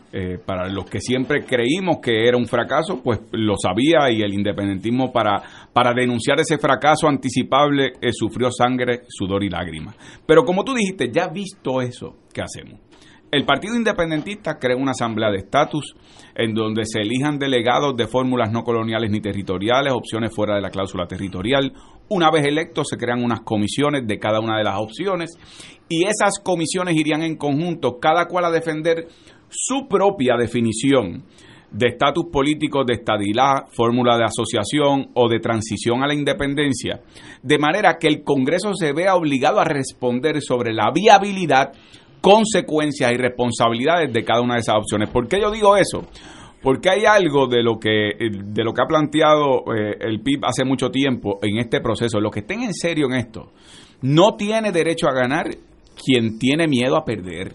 para 0.45 0.69
los 0.69 0.85
que 0.87 1.01
siempre 1.01 1.45
creímos 1.45 1.99
que 2.03 2.27
era 2.27 2.37
un 2.37 2.47
fracaso, 2.47 3.01
pues 3.03 3.21
lo 3.33 3.55
sabía 3.57 4.11
y 4.11 4.23
el 4.23 4.35
independentismo 4.35 5.13
para, 5.13 5.43
para 5.73 5.93
denunciar 5.95 6.41
ese 6.41 6.59
fracaso 6.59 7.09
anticipable 7.09 7.93
sufrió 8.13 8.51
sangre, 8.51 9.03
sudor 9.09 9.45
y 9.45 9.51
lágrimas. 9.51 9.97
Pero 10.27 10.45
como 10.45 10.65
tú 10.65 10.75
dijiste, 10.75 11.11
ya 11.13 11.29
visto 11.29 11.81
eso, 11.81 12.17
¿qué 12.33 12.43
hacemos? 12.43 12.81
El 13.35 13.45
Partido 13.45 13.75
Independentista 13.75 14.61
crea 14.61 14.77
una 14.77 14.93
asamblea 14.93 15.29
de 15.29 15.39
estatus 15.39 15.97
en 16.37 16.55
donde 16.55 16.85
se 16.85 17.01
elijan 17.01 17.37
delegados 17.37 17.97
de 17.97 18.07
fórmulas 18.07 18.53
no 18.53 18.63
coloniales 18.63 19.11
ni 19.11 19.21
territoriales, 19.21 19.93
opciones 19.93 20.33
fuera 20.33 20.55
de 20.55 20.61
la 20.61 20.71
cláusula 20.71 21.07
territorial. 21.07 21.73
Una 22.09 22.31
vez 22.31 22.47
electos 22.47 22.89
se 22.91 22.97
crean 22.97 23.25
unas 23.25 23.41
comisiones 23.41 24.07
de 24.07 24.19
cada 24.19 24.41
una 24.41 24.59
de 24.59 24.65
las 24.65 24.79
opciones 24.79 25.31
y 25.89 26.05
esas 26.05 26.39
comisiones 26.43 26.97
irían 26.97 27.23
en 27.23 27.37
conjunto, 27.37 27.99
cada 27.99 28.27
cual 28.27 28.45
a 28.45 28.51
defender 28.51 29.09
su 29.49 29.87
propia 29.89 30.37
definición 30.37 31.25
de 31.71 31.89
estatus 31.89 32.27
político 32.33 32.85
de 32.85 32.95
estadilá, 32.95 33.67
fórmula 33.73 34.17
de 34.17 34.25
asociación 34.25 35.11
o 35.15 35.29
de 35.29 35.41
transición 35.41 36.03
a 36.03 36.07
la 36.07 36.15
independencia, 36.15 37.01
de 37.43 37.59
manera 37.59 37.99
que 37.99 38.07
el 38.07 38.23
Congreso 38.23 38.75
se 38.75 38.93
vea 38.93 39.17
obligado 39.17 39.59
a 39.59 39.65
responder 39.65 40.41
sobre 40.41 40.73
la 40.73 40.93
viabilidad 40.93 41.73
consecuencias 42.21 43.13
y 43.13 43.17
responsabilidades 43.17 44.13
de 44.13 44.25
cada 44.25 44.41
una 44.41 44.55
de 44.55 44.61
esas 44.61 44.77
opciones. 44.77 45.11
¿Por 45.11 45.29
qué 45.29 45.41
yo 45.41 45.51
digo 45.51 45.77
eso? 45.77 46.07
Porque 46.65 46.89
hay 46.89 47.05
algo 47.05 47.47
de 47.47 47.63
lo 47.63 47.79
que, 47.79 48.13
de 48.19 48.65
lo 48.65 48.73
que 48.73 48.83
ha 48.83 48.87
planteado 48.87 49.65
eh, 49.75 49.99
el 50.01 50.23
PIB 50.23 50.47
hace 50.47 50.65
mucho 50.65 50.91
tiempo 50.91 51.39
en 51.43 51.59
este 51.59 51.83
proceso. 51.83 52.19
Los 52.21 52.33
que 52.33 52.41
estén 52.41 52.63
en 52.63 52.73
serio 52.73 53.05
en 53.07 53.17
esto, 53.17 53.53
no 54.01 54.35
tiene 54.35 54.73
derecho 54.73 55.07
a 55.07 55.13
ganar 55.13 55.51
quien 55.95 56.39
tiene 56.39 56.67
miedo 56.67 56.97
a 56.97 57.05
perder. 57.05 57.53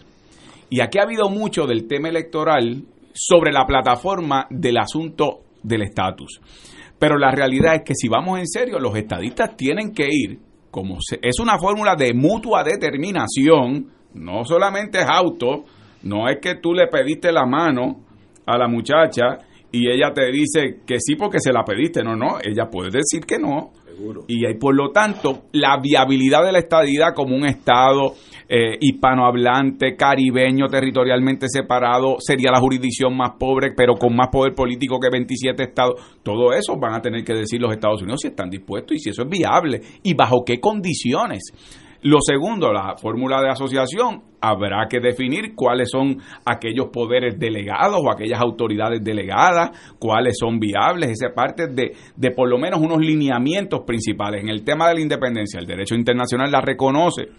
Y 0.69 0.81
aquí 0.81 0.99
ha 0.99 1.05
habido 1.05 1.27
mucho 1.27 1.65
del 1.65 1.87
tema 1.87 2.09
electoral 2.09 2.83
sobre 3.11 3.51
la 3.51 3.65
plataforma 3.65 4.45
del 4.51 4.77
asunto 4.77 5.39
del 5.63 5.81
estatus. 5.81 6.39
Pero 6.99 7.17
la 7.17 7.31
realidad 7.31 7.73
es 7.77 7.81
que 7.83 7.95
si 7.95 8.07
vamos 8.07 8.37
en 8.37 8.47
serio, 8.47 8.77
los 8.77 8.95
estadistas 8.95 9.57
tienen 9.57 9.91
que 9.91 10.07
ir, 10.07 10.37
como 10.69 10.99
es 11.19 11.39
una 11.39 11.57
fórmula 11.57 11.95
de 11.95 12.13
mutua 12.13 12.63
determinación, 12.63 13.87
no 14.13 14.45
solamente 14.45 14.99
es 14.99 15.07
auto, 15.09 15.65
no 16.03 16.29
es 16.29 16.37
que 16.39 16.55
tú 16.61 16.73
le 16.73 16.85
pediste 16.87 17.31
la 17.31 17.47
mano 17.47 18.05
a 18.49 18.57
la 18.57 18.67
muchacha 18.67 19.37
y 19.71 19.89
ella 19.89 20.11
te 20.13 20.31
dice 20.31 20.79
que 20.85 20.99
sí 20.99 21.15
porque 21.15 21.39
se 21.39 21.53
la 21.53 21.63
pediste, 21.63 22.03
no, 22.03 22.15
no, 22.15 22.39
ella 22.43 22.69
puede 22.69 22.89
decir 22.89 23.25
que 23.25 23.37
no. 23.37 23.71
Y 24.27 24.45
hay, 24.45 24.53
por 24.55 24.73
lo 24.73 24.91
tanto, 24.91 25.43
la 25.51 25.77
viabilidad 25.81 26.45
de 26.45 26.53
la 26.53 26.59
estadidad 26.59 27.13
como 27.13 27.35
un 27.35 27.45
Estado 27.45 28.13
eh, 28.47 28.77
hispanohablante, 28.79 29.95
caribeño, 29.97 30.67
territorialmente 30.67 31.47
separado, 31.49 32.15
sería 32.19 32.49
la 32.49 32.61
jurisdicción 32.61 33.15
más 33.15 33.31
pobre, 33.37 33.73
pero 33.75 33.95
con 33.95 34.15
más 34.15 34.29
poder 34.29 34.55
político 34.55 34.99
que 34.99 35.09
27 35.11 35.63
estados. 35.63 36.19
Todo 36.23 36.53
eso 36.53 36.77
van 36.77 36.93
a 36.93 37.01
tener 37.01 37.23
que 37.25 37.33
decir 37.33 37.61
los 37.61 37.73
Estados 37.73 38.01
Unidos 38.01 38.21
si 38.21 38.29
están 38.29 38.49
dispuestos 38.49 38.95
y 38.95 38.99
si 38.99 39.09
eso 39.09 39.23
es 39.23 39.29
viable 39.29 39.81
y 40.01 40.13
bajo 40.13 40.43
qué 40.45 40.59
condiciones. 40.59 41.51
Lo 42.01 42.19
segundo, 42.21 42.71
la 42.71 42.95
fórmula 42.95 43.41
de 43.41 43.49
asociación, 43.49 44.23
habrá 44.39 44.87
que 44.89 45.01
definir 45.01 45.53
cuáles 45.53 45.89
son 45.91 46.17
aquellos 46.45 46.87
poderes 46.93 47.37
delegados 47.37 47.99
o 48.01 48.09
aquellas 48.09 48.39
autoridades 48.39 49.03
delegadas, 49.03 49.95
cuáles 49.99 50.37
son 50.39 50.59
viables, 50.59 51.11
esa 51.11 51.33
parte 51.33 51.67
de, 51.67 51.91
de 52.15 52.31
por 52.31 52.49
lo 52.49 52.57
menos 52.57 52.79
unos 52.79 52.99
lineamientos 52.99 53.81
principales. 53.85 54.41
En 54.41 54.49
el 54.49 54.63
tema 54.63 54.87
de 54.87 54.95
la 54.95 55.01
independencia, 55.01 55.59
el 55.59 55.65
derecho 55.65 55.95
internacional 55.95 56.49
la 56.49 56.61
reconoce 56.61 57.29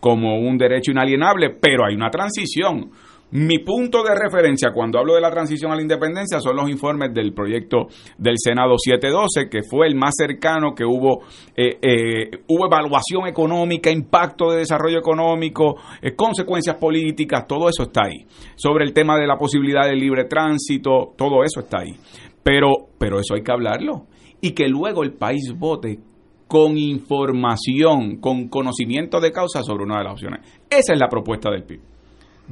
como 0.00 0.38
un 0.38 0.58
derecho 0.58 0.90
inalienable, 0.90 1.56
pero 1.58 1.86
hay 1.86 1.94
una 1.94 2.10
transición 2.10 2.90
mi 3.32 3.58
punto 3.60 4.02
de 4.02 4.14
referencia 4.14 4.72
cuando 4.72 4.98
hablo 4.98 5.14
de 5.14 5.20
la 5.20 5.30
transición 5.30 5.70
a 5.70 5.76
la 5.76 5.82
independencia 5.82 6.40
son 6.40 6.56
los 6.56 6.68
informes 6.68 7.14
del 7.14 7.32
proyecto 7.32 7.86
del 8.18 8.34
Senado 8.38 8.74
712, 8.76 9.48
que 9.48 9.62
fue 9.62 9.86
el 9.86 9.94
más 9.94 10.14
cercano, 10.16 10.74
que 10.74 10.84
hubo, 10.84 11.22
eh, 11.56 11.78
eh, 11.80 12.30
hubo 12.48 12.66
evaluación 12.66 13.28
económica, 13.28 13.90
impacto 13.90 14.50
de 14.50 14.58
desarrollo 14.58 14.98
económico, 14.98 15.76
eh, 16.02 16.16
consecuencias 16.16 16.76
políticas, 16.76 17.46
todo 17.46 17.68
eso 17.68 17.84
está 17.84 18.06
ahí. 18.06 18.26
Sobre 18.56 18.84
el 18.84 18.92
tema 18.92 19.16
de 19.16 19.26
la 19.26 19.36
posibilidad 19.36 19.86
de 19.86 19.94
libre 19.94 20.24
tránsito, 20.24 21.12
todo 21.16 21.44
eso 21.44 21.60
está 21.60 21.80
ahí. 21.80 21.94
Pero, 22.42 22.88
pero 22.98 23.20
eso 23.20 23.34
hay 23.34 23.42
que 23.42 23.52
hablarlo. 23.52 24.06
Y 24.40 24.52
que 24.52 24.66
luego 24.68 25.02
el 25.02 25.12
país 25.12 25.54
vote 25.56 26.00
con 26.48 26.76
información, 26.78 28.16
con 28.16 28.48
conocimiento 28.48 29.20
de 29.20 29.30
causa 29.30 29.62
sobre 29.62 29.84
una 29.84 29.98
de 29.98 30.04
las 30.04 30.12
opciones. 30.14 30.40
Esa 30.68 30.94
es 30.94 30.98
la 30.98 31.08
propuesta 31.08 31.48
del 31.48 31.62
PIB. 31.62 31.89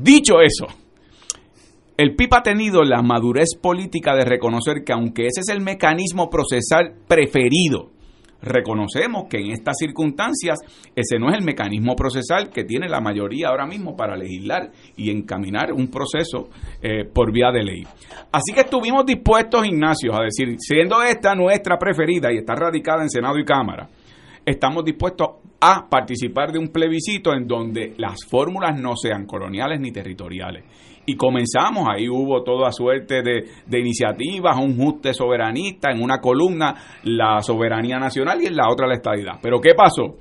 Dicho 0.01 0.41
eso, 0.41 0.69
el 1.97 2.15
PIB 2.15 2.35
ha 2.35 2.43
tenido 2.45 2.85
la 2.85 3.03
madurez 3.03 3.57
política 3.61 4.15
de 4.15 4.25
reconocer 4.25 4.85
que 4.85 4.93
aunque 4.93 5.27
ese 5.27 5.41
es 5.41 5.49
el 5.49 5.61
mecanismo 5.61 6.31
procesal 6.31 6.95
preferido, 7.09 7.91
reconocemos 8.41 9.25
que 9.29 9.39
en 9.39 9.51
estas 9.51 9.77
circunstancias 9.77 10.61
ese 10.95 11.19
no 11.19 11.31
es 11.31 11.37
el 11.37 11.45
mecanismo 11.45 11.97
procesal 11.97 12.51
que 12.51 12.63
tiene 12.63 12.89
la 12.89 13.01
mayoría 13.01 13.49
ahora 13.49 13.67
mismo 13.67 13.97
para 13.97 14.17
legislar 14.17 14.71
y 14.97 15.11
encaminar 15.11 15.73
un 15.73 15.89
proceso 15.89 16.49
eh, 16.81 17.05
por 17.05 17.33
vía 17.33 17.51
de 17.51 17.65
ley. 17.65 17.83
Así 18.31 18.53
que 18.55 18.61
estuvimos 18.61 19.05
dispuestos, 19.05 19.67
Ignacio, 19.67 20.15
a 20.15 20.23
decir, 20.23 20.55
siendo 20.61 21.03
esta 21.03 21.35
nuestra 21.35 21.77
preferida 21.77 22.33
y 22.33 22.37
está 22.37 22.55
radicada 22.55 23.03
en 23.03 23.11
Senado 23.11 23.37
y 23.37 23.45
Cámara, 23.45 23.89
estamos 24.47 24.85
dispuestos 24.85 25.29
a 25.61 25.89
participar 25.89 26.53
de 26.53 26.59
un 26.59 26.69
plebiscito 26.69 27.33
en 27.33 27.47
donde 27.47 27.95
las 27.97 28.25
fórmulas 28.29 28.81
no 28.81 28.95
sean 28.97 29.27
coloniales 29.27 29.81
ni 29.81 29.91
territoriales. 29.91 30.65
Y 31.05 31.17
comenzamos, 31.17 31.89
ahí 31.91 32.09
hubo 32.09 32.43
toda 32.45 32.71
suerte 32.71 33.23
de, 33.23 33.79
iniciativas, 33.79 34.59
un 34.59 34.77
juste 34.77 35.15
soberanista, 35.15 35.91
en 35.91 36.03
una 36.03 36.19
columna 36.19 36.75
la 37.05 37.41
soberanía 37.41 37.99
nacional 37.99 38.39
y 38.43 38.47
en 38.47 38.57
la 38.57 38.69
otra 38.71 38.87
la 38.87 38.95
estadidad. 38.95 39.39
Pero 39.43 39.59
¿qué 39.61 39.75
pasó? 39.75 40.17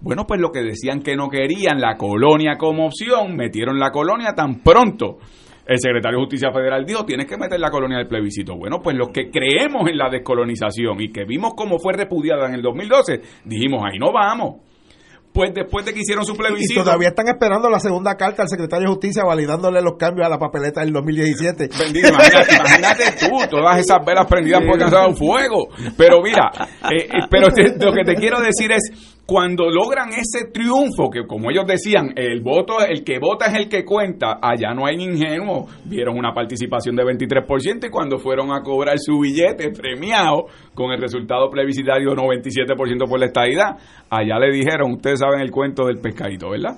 Bueno, 0.00 0.26
pues 0.26 0.40
lo 0.40 0.50
que 0.50 0.62
decían 0.62 1.02
que 1.02 1.14
no 1.14 1.28
querían, 1.28 1.80
la 1.80 1.96
colonia 1.96 2.58
como 2.58 2.86
opción, 2.86 3.36
metieron 3.36 3.78
la 3.78 3.90
colonia 3.90 4.34
tan 4.34 4.56
pronto. 4.56 5.18
El 5.66 5.78
secretario 5.78 6.18
de 6.18 6.24
Justicia 6.24 6.52
Federal 6.52 6.84
dijo, 6.84 7.06
tienes 7.06 7.26
que 7.26 7.38
meter 7.38 7.58
la 7.58 7.70
colonia 7.70 7.98
del 7.98 8.08
plebiscito. 8.08 8.56
Bueno, 8.56 8.80
pues 8.82 8.96
los 8.96 9.10
que 9.10 9.30
creemos 9.30 9.88
en 9.88 9.96
la 9.96 10.10
descolonización 10.10 11.00
y 11.00 11.10
que 11.10 11.24
vimos 11.24 11.54
cómo 11.56 11.78
fue 11.78 11.94
repudiada 11.94 12.48
en 12.48 12.54
el 12.54 12.60
2012, 12.60 13.20
dijimos, 13.44 13.82
ahí 13.84 13.98
no 13.98 14.12
vamos 14.12 14.73
pues 15.34 15.52
después 15.52 15.84
de 15.84 15.92
que 15.92 16.00
hicieron 16.00 16.24
su 16.24 16.36
plebiscito. 16.36 16.80
Y 16.80 16.84
todavía 16.84 17.08
están 17.08 17.26
esperando 17.26 17.68
la 17.68 17.80
segunda 17.80 18.16
carta 18.16 18.42
al 18.42 18.48
secretario 18.48 18.86
de 18.86 18.94
Justicia 18.94 19.24
validándole 19.24 19.82
los 19.82 19.96
cambios 19.98 20.24
a 20.24 20.30
la 20.30 20.38
papeleta 20.38 20.80
del 20.80 20.92
2017. 20.92 21.70
Bendito, 21.76 22.08
imagínate, 22.08 23.04
tú, 23.18 23.36
todas 23.50 23.80
esas 23.80 23.98
velas 24.06 24.26
prendidas 24.26 24.62
por 24.64 24.78
cansado 24.78 25.12
fuego. 25.16 25.66
Pero 25.96 26.22
mira, 26.22 26.52
eh, 26.84 27.02
eh, 27.02 27.26
pero 27.28 27.48
lo 27.48 27.92
que 27.92 28.04
te 28.04 28.14
quiero 28.14 28.40
decir 28.40 28.70
es, 28.70 29.13
cuando 29.26 29.70
logran 29.70 30.10
ese 30.10 30.50
triunfo, 30.52 31.08
que 31.10 31.26
como 31.26 31.50
ellos 31.50 31.66
decían, 31.66 32.12
el 32.14 32.42
voto, 32.42 32.84
el 32.86 33.04
que 33.04 33.18
vota 33.18 33.46
es 33.46 33.54
el 33.54 33.68
que 33.68 33.84
cuenta, 33.84 34.38
allá 34.42 34.74
no 34.74 34.86
hay 34.86 34.96
ingenuo, 34.96 35.66
vieron 35.86 36.18
una 36.18 36.34
participación 36.34 36.94
de 36.94 37.04
23% 37.04 37.86
y 37.86 37.90
cuando 37.90 38.18
fueron 38.18 38.52
a 38.52 38.60
cobrar 38.62 38.98
su 38.98 39.18
billete 39.20 39.70
premiado 39.70 40.46
con 40.74 40.92
el 40.92 41.00
resultado 41.00 41.48
plebiscitario 41.48 42.14
97% 42.14 43.08
por 43.08 43.18
la 43.18 43.26
estadidad, 43.26 43.78
allá 44.10 44.38
le 44.38 44.52
dijeron, 44.52 44.92
ustedes 44.92 45.20
saben 45.20 45.40
el 45.40 45.50
cuento 45.50 45.86
del 45.86 46.00
pescadito, 46.00 46.50
¿verdad? 46.50 46.76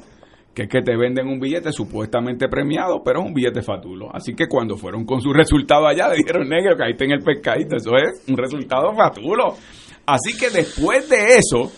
que 0.54 0.62
es 0.62 0.68
que 0.70 0.80
te 0.80 0.96
venden 0.96 1.28
un 1.28 1.38
billete 1.38 1.70
supuestamente 1.70 2.48
premiado, 2.48 3.02
pero 3.04 3.20
es 3.20 3.26
un 3.26 3.34
billete 3.34 3.60
fatulo. 3.60 4.08
Así 4.10 4.34
que 4.34 4.46
cuando 4.46 4.78
fueron 4.78 5.04
con 5.04 5.20
su 5.20 5.30
resultado 5.30 5.86
allá, 5.86 6.08
le 6.08 6.16
dijeron, 6.16 6.48
negro, 6.48 6.72
está 6.72 7.04
en 7.04 7.10
el 7.10 7.22
pescadito, 7.22 7.76
eso 7.76 7.90
es 7.94 8.24
un 8.26 8.38
resultado 8.38 8.94
fatulo. 8.94 9.54
Así 10.06 10.34
que 10.38 10.48
después 10.48 11.10
de 11.10 11.36
eso, 11.36 11.70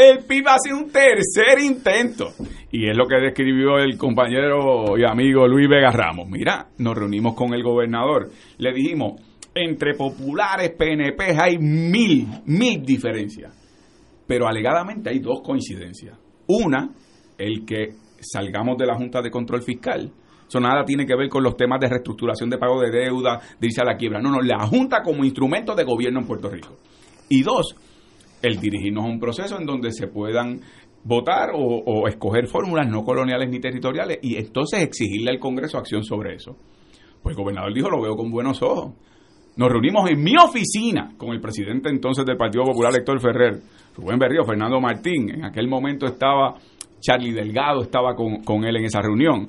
el 0.00 0.24
PIB 0.24 0.48
hace 0.48 0.72
un 0.72 0.90
tercer 0.90 1.58
intento. 1.60 2.32
Y 2.72 2.88
es 2.88 2.96
lo 2.96 3.06
que 3.06 3.16
describió 3.16 3.78
el 3.78 3.96
compañero 3.98 4.96
y 4.96 5.04
amigo 5.04 5.46
Luis 5.46 5.68
Vega 5.68 5.90
Ramos. 5.90 6.28
Mira, 6.28 6.68
nos 6.78 6.96
reunimos 6.96 7.34
con 7.34 7.52
el 7.52 7.62
gobernador. 7.62 8.30
Le 8.58 8.72
dijimos, 8.72 9.20
entre 9.54 9.94
populares, 9.94 10.72
PNP 10.78 11.36
hay 11.38 11.58
mil, 11.58 12.26
mil 12.46 12.82
diferencias. 12.82 13.56
Pero 14.26 14.46
alegadamente 14.46 15.10
hay 15.10 15.18
dos 15.18 15.40
coincidencias. 15.42 16.16
Una, 16.46 16.90
el 17.36 17.64
que 17.64 17.90
salgamos 18.20 18.76
de 18.78 18.86
la 18.86 18.96
Junta 18.96 19.20
de 19.20 19.30
Control 19.30 19.62
Fiscal. 19.62 20.12
Eso 20.46 20.60
nada 20.60 20.84
tiene 20.84 21.06
que 21.06 21.16
ver 21.16 21.28
con 21.28 21.42
los 21.42 21.56
temas 21.56 21.80
de 21.80 21.88
reestructuración 21.88 22.50
de 22.50 22.58
pago 22.58 22.80
de 22.80 22.90
deuda, 22.90 23.40
de 23.58 23.66
irse 23.66 23.80
a 23.80 23.84
la 23.84 23.96
quiebra. 23.96 24.20
No, 24.20 24.30
no, 24.30 24.40
la 24.40 24.66
Junta 24.66 25.02
como 25.02 25.24
instrumento 25.24 25.74
de 25.74 25.84
gobierno 25.84 26.20
en 26.20 26.26
Puerto 26.26 26.48
Rico. 26.48 26.76
Y 27.28 27.42
dos, 27.42 27.76
el 28.42 28.60
dirigirnos 28.60 29.04
a 29.04 29.08
un 29.08 29.20
proceso 29.20 29.58
en 29.58 29.66
donde 29.66 29.92
se 29.92 30.06
puedan 30.06 30.60
votar 31.02 31.50
o, 31.54 32.06
escoger 32.08 32.46
fórmulas 32.46 32.88
no 32.88 33.04
coloniales 33.04 33.48
ni 33.48 33.58
territoriales 33.58 34.18
y 34.22 34.36
entonces 34.36 34.82
exigirle 34.82 35.30
al 35.30 35.38
Congreso 35.38 35.78
acción 35.78 36.04
sobre 36.04 36.34
eso. 36.34 36.56
Pues 37.22 37.36
el 37.36 37.42
gobernador 37.42 37.72
dijo, 37.74 37.90
lo 37.90 38.02
veo 38.02 38.16
con 38.16 38.30
buenos 38.30 38.62
ojos. 38.62 38.94
Nos 39.56 39.68
reunimos 39.68 40.08
en 40.10 40.22
mi 40.22 40.34
oficina 40.36 41.12
con 41.16 41.30
el 41.30 41.40
presidente 41.40 41.90
entonces 41.90 42.24
del 42.24 42.36
Partido 42.36 42.64
Popular, 42.64 42.92
Héctor 42.94 43.20
Ferrer, 43.20 43.60
Rubén 43.96 44.18
Berrío, 44.18 44.44
Fernando 44.44 44.80
Martín. 44.80 45.30
En 45.30 45.44
aquel 45.44 45.68
momento 45.68 46.06
estaba 46.06 46.54
Charlie 47.00 47.32
Delgado, 47.32 47.82
estaba 47.82 48.14
con, 48.14 48.42
con 48.42 48.64
él 48.64 48.76
en 48.76 48.84
esa 48.84 49.00
reunión. 49.00 49.48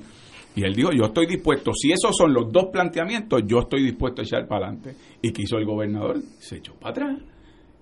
Y 0.54 0.64
él 0.64 0.74
dijo, 0.74 0.90
yo 0.92 1.04
estoy 1.04 1.26
dispuesto, 1.26 1.72
si 1.72 1.92
esos 1.92 2.14
son 2.14 2.34
los 2.34 2.52
dos 2.52 2.66
planteamientos, 2.70 3.42
yo 3.46 3.60
estoy 3.60 3.84
dispuesto 3.84 4.20
a 4.20 4.24
echar 4.24 4.46
para 4.46 4.66
adelante. 4.66 4.94
¿Y 5.22 5.32
qué 5.32 5.42
hizo 5.42 5.56
el 5.56 5.64
gobernador? 5.64 6.20
Se 6.38 6.56
echó 6.56 6.74
para 6.74 6.90
atrás. 6.90 7.31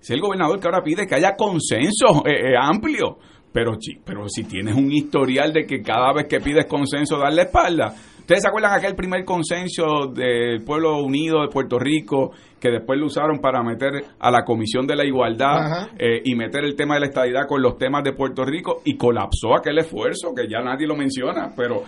Es 0.01 0.09
el 0.09 0.19
gobernador 0.19 0.59
que 0.59 0.67
ahora 0.67 0.81
pide 0.81 1.05
que 1.05 1.13
haya 1.13 1.35
consenso 1.35 2.25
eh, 2.25 2.53
eh, 2.53 2.55
amplio. 2.59 3.19
Pero, 3.53 3.73
pero 4.03 4.27
si 4.27 4.45
tienes 4.45 4.75
un 4.75 4.91
historial 4.91 5.53
de 5.53 5.65
que 5.65 5.81
cada 5.81 6.11
vez 6.13 6.25
que 6.27 6.39
pides 6.39 6.65
consenso, 6.65 7.17
darle 7.17 7.43
espalda. 7.43 7.93
¿Ustedes 8.19 8.43
se 8.43 8.47
acuerdan 8.47 8.73
aquel 8.73 8.95
primer 8.95 9.25
consenso 9.25 10.07
del 10.07 10.63
Pueblo 10.63 11.03
Unido 11.03 11.41
de 11.41 11.49
Puerto 11.49 11.77
Rico 11.77 12.31
que 12.59 12.69
después 12.69 12.97
lo 12.97 13.07
usaron 13.07 13.39
para 13.39 13.61
meter 13.61 13.91
a 14.19 14.31
la 14.31 14.43
Comisión 14.43 14.87
de 14.87 14.95
la 14.95 15.03
Igualdad 15.03 15.89
eh, 15.99 16.21
y 16.23 16.33
meter 16.35 16.63
el 16.63 16.75
tema 16.75 16.93
de 16.93 17.01
la 17.01 17.05
estadidad 17.07 17.45
con 17.45 17.61
los 17.61 17.77
temas 17.77 18.03
de 18.03 18.13
Puerto 18.13 18.45
Rico 18.45 18.81
y 18.85 18.95
colapsó 18.95 19.53
aquel 19.55 19.79
esfuerzo 19.79 20.33
que 20.33 20.47
ya 20.47 20.61
nadie 20.61 20.87
lo 20.87 20.95
menciona, 20.95 21.51
pero 21.55 21.83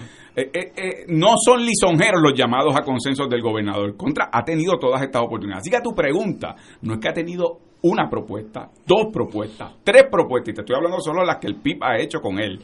no 1.08 1.36
son 1.38 1.65
lisonjeros 1.65 2.21
los 2.21 2.34
llamados 2.38 2.76
a 2.76 2.82
consensos 2.82 3.30
del 3.30 3.41
gobernador. 3.41 3.95
Contra 3.95 4.30
ha 4.32 4.43
tenido 4.43 4.78
todas 4.78 5.02
estas 5.02 5.21
oportunidades. 5.21 5.62
Así 5.62 5.69
que 5.69 5.78
a 5.78 5.82
tu 5.82 5.95
pregunta, 5.95 6.56
no 6.82 6.95
es 6.95 6.99
que 6.99 7.08
ha 7.08 7.13
tenido 7.13 7.72
una 7.84 8.10
propuesta, 8.10 8.69
dos 8.88 9.08
propuestas, 9.12 9.74
tres 9.84 10.06
propuestas, 10.10 10.54
y 10.54 10.56
te 10.56 10.62
estoy 10.62 10.76
hablando 10.76 11.00
solo 11.00 11.22
de 11.22 11.28
las 11.28 11.38
que 11.38 11.48
el 11.48 11.56
PIB 11.58 11.84
ha 11.84 12.00
hecho 12.00 12.19
con 12.19 12.39
él. 12.39 12.60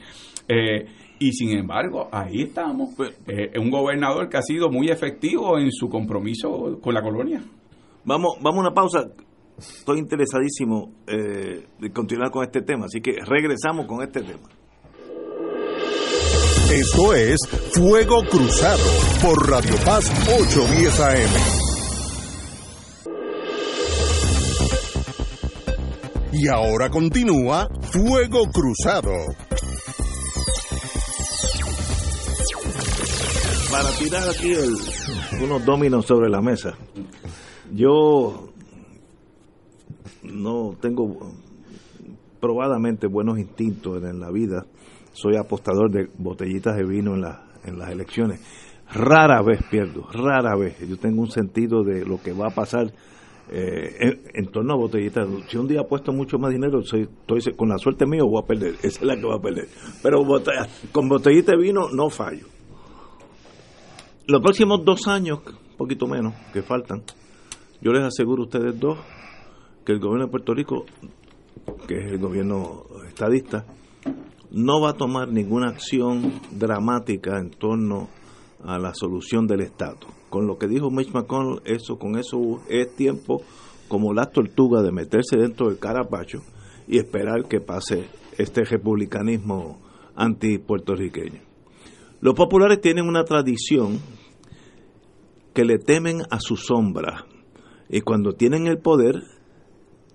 Eh, 0.47 0.85
y 1.19 1.31
sin 1.33 1.57
embargo, 1.57 2.07
ahí 2.11 2.43
estamos. 2.43 2.93
Pues, 2.95 3.19
eh, 3.27 3.51
un 3.59 3.69
gobernador 3.69 4.29
que 4.29 4.37
ha 4.37 4.41
sido 4.41 4.69
muy 4.69 4.89
efectivo 4.89 5.59
en 5.59 5.71
su 5.71 5.89
compromiso 5.89 6.79
con 6.81 6.93
la 6.93 7.01
colonia. 7.01 7.41
Vamos, 8.05 8.37
vamos 8.41 8.59
a 8.59 8.67
una 8.67 8.73
pausa. 8.73 9.03
Estoy 9.57 9.99
interesadísimo 9.99 10.93
eh, 11.05 11.65
de 11.77 11.91
continuar 11.91 12.31
con 12.31 12.45
este 12.45 12.61
tema, 12.61 12.85
así 12.85 13.01
que 13.01 13.17
regresamos 13.25 13.85
con 13.85 14.01
este 14.01 14.21
tema. 14.21 14.47
Esto 16.71 17.13
es 17.13 17.39
Fuego 17.73 18.21
Cruzado 18.29 18.85
por 19.21 19.49
Radio 19.49 19.75
Paz 19.83 20.09
810 20.29 20.99
AM. 21.01 21.68
Y 26.31 26.47
ahora 26.47 26.89
continúa 26.89 27.67
Fuego 27.91 28.43
Cruzado. 28.53 29.11
Para 33.71 33.89
tirar 33.97 34.29
aquí 34.29 34.53
unos 35.43 35.65
dominos 35.65 36.05
sobre 36.05 36.29
la 36.29 36.39
mesa. 36.39 36.75
Yo 37.73 38.49
no 40.21 40.75
tengo 40.79 41.33
probadamente 42.39 43.07
buenos 43.07 43.39
instintos 43.39 44.03
en 44.03 44.19
la 44.19 44.29
vida. 44.29 44.67
Soy 45.13 45.35
apostador 45.35 45.89
de 45.89 46.09
botellitas 46.17 46.75
de 46.77 46.83
vino 46.83 47.15
en, 47.15 47.25
en 47.65 47.79
las 47.79 47.89
elecciones. 47.89 48.39
Rara 48.91 49.41
vez 49.41 49.61
pierdo, 49.71 50.07
rara 50.11 50.55
vez. 50.55 50.77
Yo 50.87 50.97
tengo 50.97 51.21
un 51.21 51.31
sentido 51.31 51.83
de 51.83 52.05
lo 52.05 52.21
que 52.21 52.33
va 52.33 52.49
a 52.49 52.55
pasar 52.55 52.93
eh, 53.51 54.19
en, 54.33 54.47
torno 54.47 54.73
a 54.73 54.77
botellitas. 54.77 55.27
Si 55.47 55.57
un 55.57 55.67
día 55.67 55.83
puesto 55.83 56.11
mucho 56.11 56.37
más 56.37 56.51
dinero, 56.51 56.83
soy, 56.83 57.09
con 57.55 57.69
la 57.69 57.77
suerte 57.77 58.05
mía 58.05 58.23
voy 58.23 58.41
a 58.41 58.45
perder. 58.45 58.75
Esa 58.83 58.99
es 58.99 59.03
la 59.03 59.15
que 59.15 59.25
va 59.25 59.35
a 59.35 59.41
perder. 59.41 59.67
Pero 60.03 60.23
con 60.91 61.09
botellita 61.09 61.53
de 61.53 61.57
vino 61.57 61.89
no 61.89 62.09
fallo. 62.09 62.45
Los 64.27 64.41
próximos 64.41 64.85
dos 64.85 65.07
años, 65.07 65.39
un 65.45 65.77
poquito 65.77 66.05
menos, 66.05 66.33
que 66.53 66.61
faltan, 66.61 67.01
yo 67.81 67.91
les 67.91 68.03
aseguro 68.03 68.43
a 68.43 68.45
ustedes 68.45 68.79
dos 68.79 68.99
que 69.83 69.93
el 69.93 69.99
gobierno 69.99 70.25
de 70.25 70.31
Puerto 70.31 70.53
Rico, 70.53 70.85
que 71.87 71.97
es 71.97 72.11
el 72.11 72.19
gobierno 72.19 72.83
estadista, 73.07 73.65
no 74.51 74.81
va 74.81 74.91
a 74.91 74.93
tomar 74.93 75.29
ninguna 75.29 75.69
acción 75.69 76.33
dramática 76.51 77.39
en 77.39 77.49
torno 77.49 78.09
a 78.63 78.77
la 78.77 78.93
solución 78.93 79.47
del 79.47 79.61
Estado 79.61 80.18
con 80.29 80.47
lo 80.47 80.57
que 80.57 80.67
dijo 80.67 80.91
Mitch 80.91 81.11
McConnell, 81.11 81.61
eso, 81.65 81.97
con 81.97 82.17
eso 82.17 82.61
es 82.69 82.95
tiempo 82.95 83.41
como 83.87 84.13
la 84.13 84.27
tortuga 84.27 84.81
de 84.81 84.91
meterse 84.91 85.37
dentro 85.37 85.67
del 85.67 85.79
carapacho 85.79 86.41
y 86.87 86.97
esperar 86.97 87.47
que 87.47 87.59
pase 87.59 88.05
este 88.37 88.63
republicanismo 88.63 89.79
anti-puertorriqueño. 90.15 91.41
Los 92.21 92.35
populares 92.35 92.81
tienen 92.81 93.07
una 93.07 93.23
tradición 93.23 93.99
que 95.53 95.65
le 95.65 95.79
temen 95.79 96.21
a 96.29 96.39
su 96.39 96.55
sombra 96.55 97.25
y 97.89 98.01
cuando 98.01 98.33
tienen 98.33 98.67
el 98.67 98.77
poder, 98.77 99.23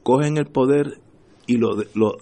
cogen 0.02 0.36
el 0.36 0.46
poder 0.46 1.00
y 1.46 1.56
lo, 1.56 1.76
lo, 1.94 2.16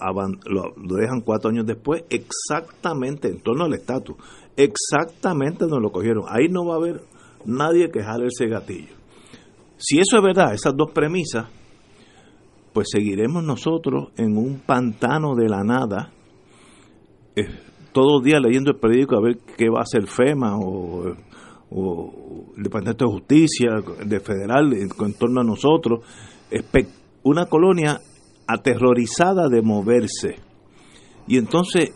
lo, 0.47 0.97
dejan 0.97 1.21
cuatro 1.21 1.51
años 1.51 1.67
después 1.67 2.05
exactamente 2.11 3.29
en 3.29 3.41
torno 3.41 3.65
al 3.65 3.75
estatus, 3.75 4.17
exactamente 4.57 5.67
donde 5.67 5.81
lo 5.81 5.93
cogieron. 5.93 6.25
Ahí 6.29 6.49
no 6.49 6.65
va 6.67 6.75
a 6.75 6.79
haber 6.79 7.03
nadie 7.47 7.91
que 7.91 8.03
jale 8.03 8.27
ese 8.27 8.49
gatillo. 8.49 8.95
Si 9.77 9.99
eso 9.99 10.17
es 10.17 10.23
verdad, 10.23 10.55
esas 10.55 10.77
dos 10.77 10.93
premisas, 10.93 11.47
pues 12.73 12.89
seguiremos 12.91 13.43
nosotros 13.43 14.13
en 14.17 14.37
un 14.37 14.61
pantano 14.61 15.35
de 15.35 15.49
la 15.49 15.63
nada, 15.65 16.13
eh, 17.35 17.49
todos 17.93 18.13
los 18.15 18.23
días 18.23 18.41
leyendo 18.41 18.71
el 18.71 18.79
periódico 18.79 19.17
a 19.17 19.21
ver 19.21 19.39
qué 19.57 19.69
va 19.69 19.81
a 19.81 19.83
hacer 19.83 20.07
FEMA 20.07 20.57
o, 20.59 21.15
el 22.57 22.63
Departamento 22.63 23.07
de 23.07 23.13
Justicia, 23.13 23.71
de 24.05 24.21
Federal, 24.21 24.73
en, 24.75 24.91
en 24.99 25.15
torno 25.15 25.41
a 25.41 25.45
nosotros. 25.45 26.05
Una 27.23 27.47
colonia 27.47 27.99
aterrorizada 28.47 29.49
de 29.49 29.63
moverse. 29.63 30.37
Y 31.27 31.39
entonces, 31.39 31.95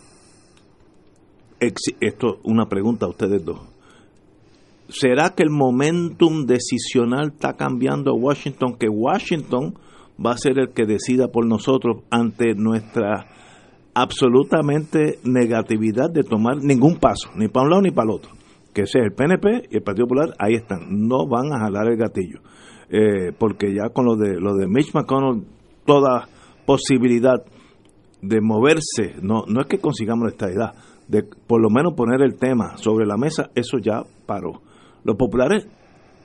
esto 1.60 2.38
una 2.44 2.66
pregunta 2.66 3.04
a 3.04 3.10
ustedes 3.10 3.44
dos 3.44 3.75
¿será 4.88 5.30
que 5.30 5.42
el 5.42 5.50
momentum 5.50 6.46
decisional 6.46 7.32
está 7.34 7.54
cambiando 7.54 8.12
a 8.12 8.14
Washington? 8.14 8.76
Que 8.78 8.88
Washington 8.88 9.74
va 10.24 10.32
a 10.32 10.38
ser 10.38 10.58
el 10.58 10.72
que 10.72 10.86
decida 10.86 11.28
por 11.28 11.46
nosotros 11.46 12.02
ante 12.10 12.54
nuestra 12.54 13.26
absolutamente 13.94 15.18
negatividad 15.24 16.10
de 16.10 16.22
tomar 16.22 16.58
ningún 16.58 16.96
paso, 16.96 17.30
ni 17.34 17.48
para 17.48 17.64
un 17.64 17.70
lado 17.70 17.82
ni 17.82 17.90
para 17.90 18.10
el 18.10 18.16
otro. 18.16 18.32
Que 18.74 18.86
sea 18.86 19.02
el 19.02 19.12
PNP 19.12 19.68
y 19.70 19.76
el 19.76 19.82
Partido 19.82 20.06
Popular, 20.06 20.34
ahí 20.38 20.54
están, 20.54 20.80
no 20.90 21.26
van 21.26 21.52
a 21.52 21.60
jalar 21.60 21.88
el 21.88 21.96
gatillo. 21.96 22.40
Eh, 22.90 23.32
porque 23.36 23.74
ya 23.74 23.88
con 23.88 24.04
lo 24.04 24.16
de, 24.16 24.38
lo 24.38 24.54
de 24.54 24.68
Mitch 24.68 24.94
McConnell, 24.94 25.44
toda 25.86 26.28
posibilidad 26.66 27.42
de 28.20 28.40
moverse, 28.40 29.14
no, 29.22 29.44
no 29.48 29.62
es 29.62 29.66
que 29.66 29.78
consigamos 29.78 30.24
la 30.24 30.30
estabilidad, 30.30 30.74
de 31.08 31.22
por 31.22 31.62
lo 31.62 31.70
menos 31.70 31.94
poner 31.94 32.20
el 32.22 32.36
tema 32.36 32.76
sobre 32.76 33.06
la 33.06 33.16
mesa, 33.16 33.50
eso 33.54 33.78
ya 33.78 34.02
paró. 34.26 34.60
Los 35.06 35.16
populares 35.16 35.66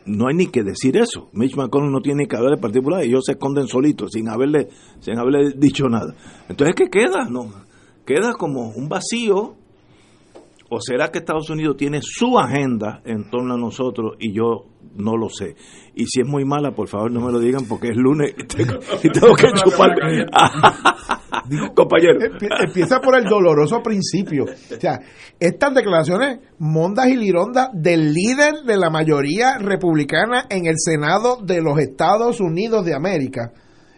no 0.05 0.27
hay 0.27 0.35
ni 0.35 0.47
que 0.47 0.63
decir 0.63 0.97
eso. 0.97 1.29
Mitch 1.33 1.55
McConnell 1.55 1.91
no 1.91 2.01
tiene 2.01 2.27
que 2.27 2.35
hablar 2.35 2.53
del 2.53 2.59
Partido 2.59 2.81
Popular 2.81 3.03
ellos 3.03 3.23
se 3.25 3.33
esconden 3.33 3.67
solitos 3.67 4.11
sin 4.11 4.27
haberle, 4.27 4.69
sin 4.99 5.17
haberle 5.17 5.53
dicho 5.55 5.87
nada. 5.87 6.15
Entonces, 6.49 6.75
¿qué 6.75 6.89
queda? 6.89 7.25
No, 7.29 7.51
queda 8.05 8.33
como 8.33 8.69
un 8.71 8.89
vacío. 8.89 9.55
¿O 10.73 10.79
será 10.79 11.11
que 11.11 11.19
Estados 11.19 11.49
Unidos 11.49 11.75
tiene 11.75 11.99
su 12.01 12.39
agenda 12.39 13.01
en 13.03 13.29
torno 13.29 13.55
a 13.55 13.57
nosotros 13.57 14.13
y 14.19 14.33
yo 14.33 14.67
no 14.95 15.17
lo 15.17 15.27
sé? 15.27 15.53
Y 15.95 16.05
si 16.05 16.21
es 16.21 16.25
muy 16.25 16.45
mala, 16.45 16.71
por 16.71 16.87
favor 16.87 17.11
no 17.11 17.19
me 17.19 17.29
lo 17.29 17.39
digan 17.39 17.65
porque 17.67 17.89
es 17.89 17.97
lunes 17.97 18.33
y 18.37 18.45
tengo, 18.45 19.35
que 19.35 19.47
chupar. 19.53 19.89
Compañero. 21.75 22.19
Empieza 22.61 23.01
por 23.01 23.19
el 23.19 23.25
doloroso 23.25 23.83
principio. 23.83 24.45
O 24.45 24.79
sea, 24.79 25.01
estas 25.37 25.73
declaraciones 25.73 26.39
mondas 26.59 27.07
y 27.07 27.17
lirondas 27.17 27.67
del 27.73 28.13
líder 28.13 28.63
de 28.65 28.77
la 28.77 28.89
mayoría 28.89 29.57
republicana 29.57 30.45
en 30.49 30.67
el 30.67 30.75
Senado 30.77 31.39
de 31.43 31.61
los 31.61 31.79
Estados 31.79 32.39
Unidos 32.39 32.85
de 32.85 32.95
América. 32.95 33.51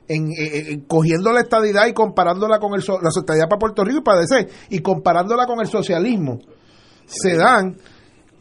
En, 0.08 0.30
eh, 0.30 0.34
eh, 0.42 0.80
cogiendo 0.88 1.32
la 1.32 1.42
estadidad 1.42 1.86
y 1.86 1.94
comparándola 1.94 2.58
con 2.58 2.74
el 2.74 2.84
la 3.00 3.10
estadidad 3.10 3.48
para 3.48 3.60
Puerto 3.60 3.86
Rico 3.86 4.00
y 4.00 4.04
para 4.04 4.22
DC 4.22 4.48
y 4.72 4.80
comparándola 4.80 5.46
con 5.46 5.60
el 5.60 5.68
socialismo 5.68 6.40
se 7.06 7.36
dan 7.36 7.78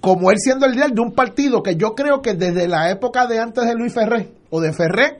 como 0.00 0.30
él 0.30 0.36
siendo 0.38 0.66
el 0.66 0.72
líder 0.72 0.90
de 0.90 1.00
un 1.00 1.12
partido 1.12 1.62
que 1.62 1.76
yo 1.76 1.94
creo 1.94 2.20
que 2.22 2.34
desde 2.34 2.66
la 2.66 2.90
época 2.90 3.26
de 3.26 3.38
antes 3.38 3.64
de 3.64 3.74
Luis 3.74 3.94
Ferré 3.94 4.32
o 4.50 4.60
de 4.60 4.72
Ferré 4.72 5.18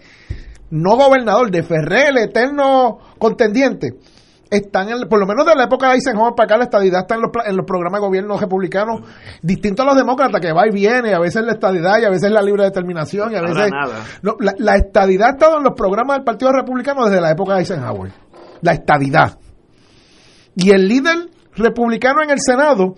no 0.73 0.97
gobernador, 0.97 1.51
de 1.51 1.63
Ferré, 1.63 2.09
el 2.09 2.17
eterno 2.17 2.99
contendiente, 3.19 3.95
están, 4.51 4.89
en, 4.89 5.07
por 5.09 5.21
lo 5.21 5.27
menos 5.27 5.47
de 5.47 5.55
la 5.55 5.65
época 5.65 5.89
de 5.89 5.95
Eisenhower 5.97 6.35
para 6.35 6.47
acá, 6.47 6.57
la 6.57 6.65
estadidad 6.65 7.03
está 7.03 7.15
en 7.15 7.23
los, 7.23 7.31
en 7.45 7.57
los 7.57 7.67
programas 7.67 8.01
de 8.01 8.07
gobierno 8.07 8.39
republicanos, 8.39 9.03
distinto 9.43 9.83
a 9.83 9.87
los 9.87 9.97
demócratas, 9.97 10.41
que 10.41 10.53
va 10.53 10.67
y 10.67 10.71
viene, 10.71 11.15
a 11.15 11.19
veces 11.19 11.45
la 11.45 11.53
estadidad 11.53 12.01
y 12.01 12.05
a 12.05 12.11
veces 12.11 12.31
la 12.31 12.41
libre 12.41 12.65
determinación, 12.65 13.33
y 13.33 13.37
a 13.37 13.43
veces... 13.43 13.71
No, 14.23 14.37
la, 14.41 14.55
la, 14.59 14.77
estadidad 14.77 15.29
ha 15.29 15.33
estado 15.33 15.59
en 15.59 15.65
los 15.65 15.75
programas 15.75 16.17
del 16.17 16.25
Partido 16.25 16.53
Republicano 16.53 17.05
desde 17.05 17.21
la 17.21 17.31
época 17.31 17.55
de 17.55 17.61
Eisenhower. 17.61 18.13
La 18.63 18.73
estadidad. 18.73 19.39
Y 20.55 20.71
el 20.71 20.89
líder 20.89 21.29
republicano 21.55 22.23
en 22.23 22.31
el 22.31 22.41
Senado 22.41 22.95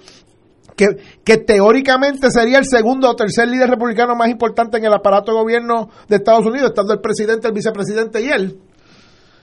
que, 0.77 1.37
teóricamente 1.39 2.31
sería 2.31 2.59
el 2.59 2.67
segundo 2.67 3.09
o 3.09 3.17
tercer 3.17 3.49
líder 3.49 3.71
republicano 3.71 4.15
más 4.17 4.29
importante 4.29 4.79
en 4.79 4.85
el 4.85 4.93
aparato 4.93 5.33
de 5.33 5.39
gobierno 5.39 5.89
de 6.09 6.17
Estados 6.17 6.47
Unidos, 6.47 6.71
estando 6.71 6.93
el 6.93 7.01
presidente, 7.01 7.49
el 7.49 7.55
vicepresidente 7.55 8.21
y 8.23 8.29
él, 8.29 8.59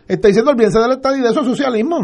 está 0.07 0.27
diciendo 0.27 0.51
olvídense 0.51 0.79
del 0.79 0.91
Estado 0.91 1.15
y 1.15 1.21
de 1.21 1.29
eso 1.29 1.43
socialismo. 1.43 1.99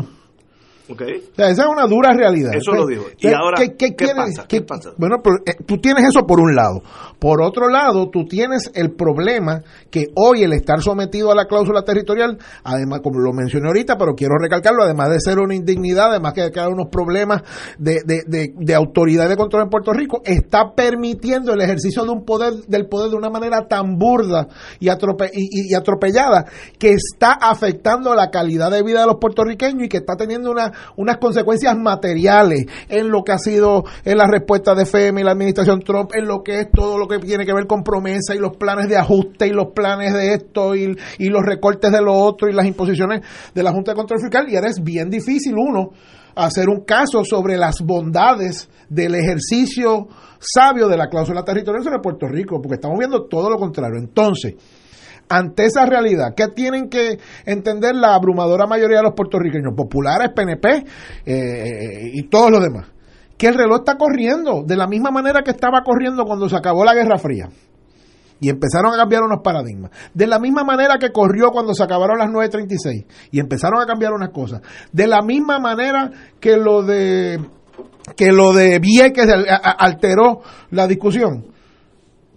Okay. 0.90 1.18
O 1.18 1.36
sea, 1.36 1.50
esa 1.50 1.64
es 1.64 1.70
una 1.70 1.86
dura 1.86 2.14
realidad. 2.14 2.54
Eso 2.56 2.72
lo 2.72 2.88
digo. 2.88 3.08
¿Y 3.18 3.28
ahora 3.28 3.58
qué, 3.58 3.94
pasa? 4.16 4.46
¿qué 4.48 4.62
pasa? 4.62 4.92
Bueno, 4.98 5.18
eh, 5.46 5.56
tú 5.66 5.80
tienes 5.80 6.06
eso 6.06 6.26
por 6.26 6.40
un 6.40 6.56
lado. 6.56 6.82
Por 7.20 7.42
otro 7.42 7.70
lado, 7.70 8.10
tú 8.10 8.26
tienes 8.26 8.72
el 8.74 8.92
problema 8.92 9.62
que 9.90 10.08
hoy 10.16 10.44
el 10.44 10.54
estar 10.54 10.82
sometido 10.82 11.32
a 11.32 11.36
la 11.36 11.46
cláusula 11.46 11.84
territorial, 11.84 12.38
además, 12.64 13.02
como 13.02 13.20
lo 13.20 13.34
mencioné 13.34 13.68
ahorita, 13.68 13.98
pero 13.98 14.16
quiero 14.16 14.36
recalcarlo, 14.40 14.84
además 14.84 15.10
de 15.10 15.20
ser 15.20 15.40
una 15.40 15.56
indignidad, 15.56 16.12
además 16.12 16.34
que 16.34 16.42
hay 16.42 16.68
unos 16.68 16.88
problemas 16.92 17.42
de, 17.78 18.02
de, 18.06 18.54
de, 18.56 18.76
autoridad 18.76 19.26
y 19.26 19.30
de 19.30 19.38
control 19.38 19.64
en 19.64 19.70
Puerto 19.70 19.94
Rico, 19.94 20.22
está 20.24 20.74
permitiendo 20.76 21.54
el 21.54 21.62
ejercicio 21.62 22.04
de 22.04 22.12
un 22.12 22.24
poder, 22.24 22.54
del 22.68 22.88
poder 22.88 23.10
de 23.10 23.18
una 23.18 23.30
manera 23.30 23.68
tan 23.68 23.98
burda 23.98 24.48
y, 24.80 24.90
y 24.90 25.74
atropellada 25.74 26.46
que 26.78 26.92
está 26.92 27.34
afectando 27.34 28.14
la 28.14 28.30
calidad 28.30 28.70
de 28.72 28.84
vida 28.84 29.02
de 29.02 29.08
los 29.08 29.18
puertorriqueños 29.20 29.84
y 29.84 29.90
que 29.90 29.98
está 29.98 30.16
teniendo 30.16 30.52
una 30.52 30.72
unas 30.96 31.18
consecuencias 31.18 31.78
materiales 31.78 32.66
en 32.90 33.10
lo 33.10 33.24
que 33.24 33.32
ha 33.32 33.38
sido 33.38 33.84
en 34.04 34.18
la 34.18 34.28
respuesta 34.28 34.76
de 34.76 34.86
FEMA 34.86 35.22
y 35.22 35.24
la 35.24 35.32
administración 35.32 35.82
Trump, 35.82 36.12
en 36.14 36.28
lo 36.28 36.44
que 36.44 36.60
es 36.60 36.72
todo 36.72 36.98
lo 36.98 37.07
que 37.08 37.20
tiene 37.20 37.46
que 37.46 37.54
ver 37.54 37.68
con 37.68 37.84
promesa 37.84 38.36
y 38.36 38.40
los 38.40 38.56
planes 38.58 38.88
de 38.88 38.98
ajuste 38.98 39.48
y 39.48 39.52
los 39.52 39.74
planes 39.74 40.14
de 40.14 40.34
esto 40.34 40.76
y, 40.76 40.96
los 41.20 41.44
recortes 41.44 41.92
de 41.92 42.02
lo 42.02 42.14
otro 42.14 42.50
y 42.50 42.54
las 42.54 42.66
imposiciones 42.66 43.22
de 43.54 43.64
la 43.64 43.72
Junta 43.72 43.92
de 43.92 43.96
Control 43.96 44.20
Fiscal. 44.22 44.50
Y 44.50 44.56
ahora 44.56 44.70
es 44.70 44.82
bien 44.84 45.10
difícil 45.10 45.54
uno 45.56 45.92
hacer 46.36 46.70
un 46.70 46.82
caso 46.82 47.24
sobre 47.24 47.58
las 47.58 47.82
bondades 47.82 48.70
del 48.90 49.16
ejercicio 49.16 50.08
sabio 50.40 50.88
de 50.88 50.98
la 50.98 51.08
cláusula 51.08 51.44
territorial 51.44 51.84
sobre 51.84 52.00
Puerto 52.00 52.28
Rico, 52.28 52.62
porque 52.62 52.76
estamos 52.76 52.98
viendo 53.00 53.26
todo 53.26 53.50
lo 53.50 53.58
contrario. 53.58 54.00
Entonces, 54.00 54.56
ante 55.30 55.66
esa 55.66 55.86
realidad, 55.86 56.34
¿qué 56.36 56.48
tienen 56.50 56.90
que 56.90 57.18
entender 57.46 57.96
la 57.96 58.16
abrumadora 58.16 58.66
mayoría 58.66 58.98
de 58.98 59.04
los 59.04 59.14
puertorriqueños, 59.14 59.74
populares, 59.76 60.30
PNP 60.34 60.86
eh, 61.26 62.12
y 62.14 62.24
todos 62.30 62.52
los 62.52 62.62
demás? 62.62 62.97
Que 63.38 63.48
el 63.48 63.56
reloj 63.56 63.80
está 63.80 63.98
corriendo 63.98 64.64
de 64.66 64.76
la 64.76 64.88
misma 64.88 65.12
manera 65.12 65.42
que 65.44 65.52
estaba 65.52 65.84
corriendo 65.84 66.26
cuando 66.26 66.50
se 66.50 66.56
acabó 66.56 66.84
la 66.84 66.94
Guerra 66.94 67.18
Fría. 67.18 67.50
Y 68.40 68.50
empezaron 68.50 68.94
a 68.94 68.98
cambiar 68.98 69.24
unos 69.24 69.42
paradigmas. 69.44 69.92
De 70.14 70.28
la 70.28 70.40
misma 70.40 70.64
manera 70.64 70.98
que 71.00 71.12
corrió 71.12 71.50
cuando 71.52 71.74
se 71.74 71.84
acabaron 71.84 72.20
las 72.20 72.30
9.36. 72.30 73.06
Y 73.32 73.40
empezaron 73.40 73.82
a 73.82 73.86
cambiar 73.86 74.14
unas 74.14 74.30
cosas. 74.30 74.62
De 74.92 75.08
la 75.08 75.22
misma 75.22 75.60
manera 75.60 76.12
que 76.40 76.58
lo 76.58 76.84
de 76.84 77.40
que 78.16 78.32
lo 78.32 78.54
de 78.54 78.80
Vieques 78.80 79.28
alteró 79.78 80.42
la 80.72 80.88
discusión 80.88 81.57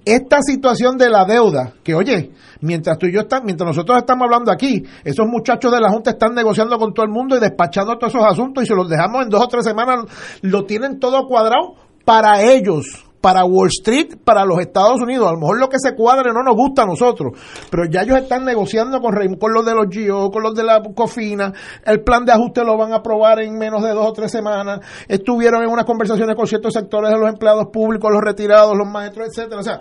esta 0.05 0.43
situación 0.43 0.97
de 0.97 1.11
la 1.11 1.25
deuda, 1.25 1.75
que 1.83 1.95
oye, 1.95 2.33
mientras 2.61 2.99
tú 2.99 3.07
y 3.07 3.13
yo 3.13 3.21
estamos, 3.21 3.45
mientras 3.45 3.69
nosotros 3.69 3.99
estamos 3.99 4.25
hablando 4.25 4.51
aquí, 4.51 4.83
esos 5.05 5.27
muchachos 5.27 5.71
de 5.73 5.81
la 5.81 5.91
Junta 5.91 6.11
están 6.11 6.35
negociando 6.35 6.79
con 6.79 6.95
todo 6.95 7.05
el 7.05 7.13
mundo 7.13 7.37
y 7.37 7.41
despachando 7.41 7.99
todos 7.99 8.15
esos 8.15 8.27
asuntos 8.27 8.65
y 8.65 8.67
se 8.67 8.75
los 8.75 8.89
dejamos 8.89 9.25
en 9.25 9.29
dos 9.29 9.43
o 9.43 9.49
tres 9.49 9.65
semanas, 9.65 10.07
lo 10.43 10.65
tienen 10.65 10.99
todo 10.99 11.27
cuadrado 11.27 11.75
para 12.05 12.43
ellos 12.43 13.10
para 13.21 13.45
Wall 13.45 13.69
Street, 13.69 14.17
para 14.25 14.45
los 14.45 14.61
Estados 14.61 15.01
Unidos. 15.01 15.29
A 15.29 15.33
lo 15.33 15.39
mejor 15.39 15.61
lo 15.61 15.69
que 15.69 15.79
se 15.79 15.95
cuadre 15.95 16.33
no 16.33 16.43
nos 16.43 16.55
gusta 16.55 16.83
a 16.83 16.87
nosotros, 16.87 17.39
pero 17.71 17.85
ya 17.91 18.03
ellos 18.03 18.19
están 18.19 18.45
negociando 18.45 19.01
con, 19.01 19.15
con 19.37 19.53
los 19.53 19.65
de 19.65 19.75
los 19.75 19.87
GIO, 19.91 20.31
con 20.31 20.43
los 20.43 20.55
de 20.55 20.65
la 20.65 20.83
COFINA. 20.83 21.53
El 21.85 22.03
plan 22.03 22.25
de 22.25 22.33
ajuste 22.33 22.65
lo 22.65 22.77
van 22.77 22.93
a 22.93 22.97
aprobar 22.97 23.41
en 23.41 23.57
menos 23.59 23.83
de 23.83 23.91
dos 23.91 24.07
o 24.07 24.13
tres 24.13 24.31
semanas. 24.31 24.81
Estuvieron 25.07 25.63
en 25.63 25.71
unas 25.71 25.85
conversaciones 25.85 26.35
con 26.35 26.47
ciertos 26.47 26.73
sectores 26.73 27.11
de 27.11 27.19
los 27.19 27.29
empleados 27.29 27.67
públicos, 27.73 28.11
los 28.11 28.23
retirados, 28.23 28.77
los 28.77 28.89
maestros, 28.89 29.29
etcétera. 29.29 29.61
O 29.61 29.65
sea, 29.65 29.81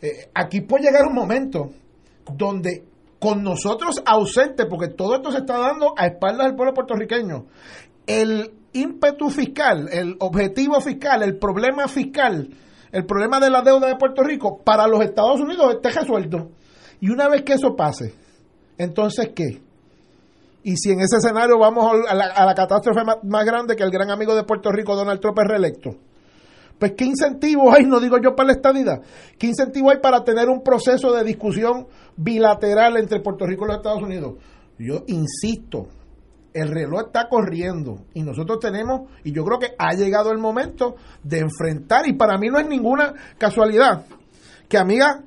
eh, 0.00 0.30
aquí 0.34 0.62
puede 0.62 0.84
llegar 0.84 1.06
un 1.06 1.14
momento 1.14 1.70
donde 2.32 2.84
con 3.18 3.42
nosotros 3.42 4.02
ausentes, 4.06 4.66
porque 4.66 4.88
todo 4.88 5.16
esto 5.16 5.32
se 5.32 5.38
está 5.38 5.58
dando 5.58 5.92
a 5.96 6.06
espaldas 6.06 6.46
del 6.46 6.56
pueblo 6.56 6.72
puertorriqueño, 6.72 7.46
el 8.06 8.52
ímpetu 8.72 9.28
fiscal, 9.30 9.88
el 9.90 10.16
objetivo 10.20 10.80
fiscal, 10.80 11.22
el 11.22 11.36
problema 11.36 11.88
fiscal, 11.88 12.48
el 12.92 13.04
problema 13.04 13.40
de 13.40 13.50
la 13.50 13.62
deuda 13.62 13.88
de 13.88 13.96
Puerto 13.96 14.22
Rico 14.22 14.60
para 14.64 14.86
los 14.86 15.02
Estados 15.02 15.40
Unidos 15.40 15.74
esté 15.74 15.90
resuelto. 15.90 16.50
Y 17.00 17.10
una 17.10 17.28
vez 17.28 17.42
que 17.42 17.54
eso 17.54 17.76
pase, 17.76 18.14
entonces 18.76 19.30
¿qué? 19.34 19.62
Y 20.62 20.76
si 20.76 20.90
en 20.90 21.00
ese 21.00 21.16
escenario 21.16 21.58
vamos 21.58 21.90
a 22.08 22.14
la, 22.14 22.54
catástrofe 22.54 23.00
más, 23.22 23.44
grande 23.46 23.76
que 23.76 23.84
el 23.84 23.90
gran 23.90 24.10
amigo 24.10 24.34
de 24.34 24.44
Puerto 24.44 24.70
Rico, 24.70 24.96
Donald 24.96 25.20
Trump, 25.20 25.38
es 25.38 25.48
reelecto. 25.48 25.90
Pues 26.78 26.92
¿qué 26.96 27.04
incentivo 27.04 27.72
hay, 27.72 27.84
no 27.84 28.00
digo 28.00 28.18
yo 28.22 28.36
para 28.36 28.48
la 28.48 28.52
estadidad, 28.52 29.00
qué 29.36 29.48
incentivo 29.48 29.90
hay 29.90 29.98
para 29.98 30.22
tener 30.22 30.48
un 30.48 30.62
proceso 30.62 31.12
de 31.12 31.24
discusión 31.24 31.88
bilateral 32.16 32.96
entre 32.98 33.20
Puerto 33.20 33.46
Rico 33.46 33.64
y 33.64 33.68
los 33.68 33.76
Estados 33.78 34.02
Unidos? 34.02 34.34
Yo 34.78 35.02
insisto, 35.08 35.88
el 36.54 36.68
reloj 36.70 37.06
está 37.06 37.28
corriendo 37.28 38.04
y 38.14 38.22
nosotros 38.22 38.58
tenemos, 38.60 39.10
y 39.24 39.32
yo 39.32 39.44
creo 39.44 39.58
que 39.58 39.74
ha 39.78 39.94
llegado 39.94 40.32
el 40.32 40.38
momento 40.38 40.96
de 41.22 41.40
enfrentar, 41.40 42.06
y 42.08 42.14
para 42.14 42.38
mí 42.38 42.48
no 42.48 42.58
es 42.58 42.66
ninguna 42.66 43.14
casualidad, 43.38 44.06
que 44.68 44.78
amiga 44.78 45.22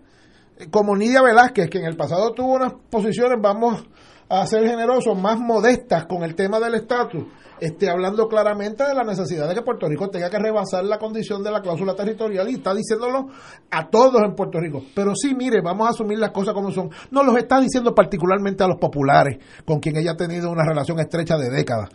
como 0.70 0.96
Nidia 0.96 1.22
Velázquez, 1.22 1.70
que 1.70 1.80
en 1.80 1.86
el 1.86 1.96
pasado 1.96 2.34
tuvo 2.34 2.54
unas 2.54 2.74
posiciones, 2.90 3.40
vamos 3.42 3.84
a 4.30 4.46
ser 4.46 4.68
generosos, 4.68 5.20
más 5.20 5.40
modestas 5.40 6.06
con 6.06 6.24
el 6.24 6.36
tema 6.36 6.60
del 6.60 6.76
estatus, 6.76 7.26
esté 7.62 7.91
hablando 7.91 8.28
claramente 8.28 8.84
de 8.84 8.95
la 8.95 9.03
necesidad 9.03 9.47
de 9.47 9.53
que 9.53 9.62
Puerto 9.62 9.88
Rico 9.88 10.09
tenga 10.09 10.32
que 10.32 10.39
rebasar 10.39 10.84
la 10.84 10.97
condición 10.97 11.43
de 11.43 11.51
la 11.51 11.62
cláusula 11.62 11.93
territorial 11.93 12.49
y 12.49 12.55
está 12.55 12.74
diciéndolo 12.74 13.28
a 13.70 13.88
todos 13.88 14.20
en 14.24 14.34
Puerto 14.34 14.59
Rico. 14.59 14.82
Pero 14.95 15.14
sí, 15.16 15.36
mire, 15.36 15.62
vamos 15.64 15.86
a 15.86 15.91
asumir 15.91 16.18
las 16.18 16.32
cosas 16.32 16.55
como 16.55 16.72
son. 16.72 16.89
No 17.12 17.24
los 17.24 17.38
está 17.38 17.62
diciendo 17.62 17.93
particularmente 17.93 18.64
a 18.64 18.68
los 18.68 18.80
populares, 18.80 19.38
con 19.64 19.80
quien 19.80 19.95
ella 19.95 20.14
ha 20.14 20.18
tenido 20.18 20.49
una 20.49 20.66
relación 20.66 20.99
estrecha 20.99 21.38
de 21.38 21.51
décadas. 21.51 21.89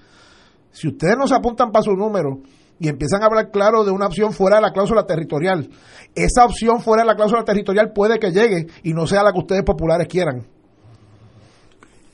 Si 0.71 0.87
ustedes 0.87 1.17
no 1.19 1.27
se 1.27 1.35
apuntan 1.35 1.73
para 1.73 1.83
su 1.83 1.93
número 1.93 2.39
y 2.79 2.89
empiezan 2.89 3.25
a 3.25 3.27
hablar 3.27 3.51
claro 3.51 3.83
de 3.85 3.91
una 3.91 4.07
opción 4.07 4.33
fuera 4.33 4.57
de 4.57 4.63
la 4.63 4.71
cláusula 4.71 5.05
territorial, 5.05 5.69
esa 6.15 6.45
opción 6.45 6.81
fuera 6.81 7.03
de 7.03 7.09
la 7.09 7.17
cláusula 7.17 7.43
territorial 7.43 7.93
puede 7.93 8.21
que 8.21 8.31
llegue 8.31 8.69
y 8.85 8.93
no 8.93 9.07
sea 9.09 9.25
la 9.25 9.33
que 9.33 9.41
ustedes 9.41 9.65
populares 9.65 10.07
quieran. 10.07 10.47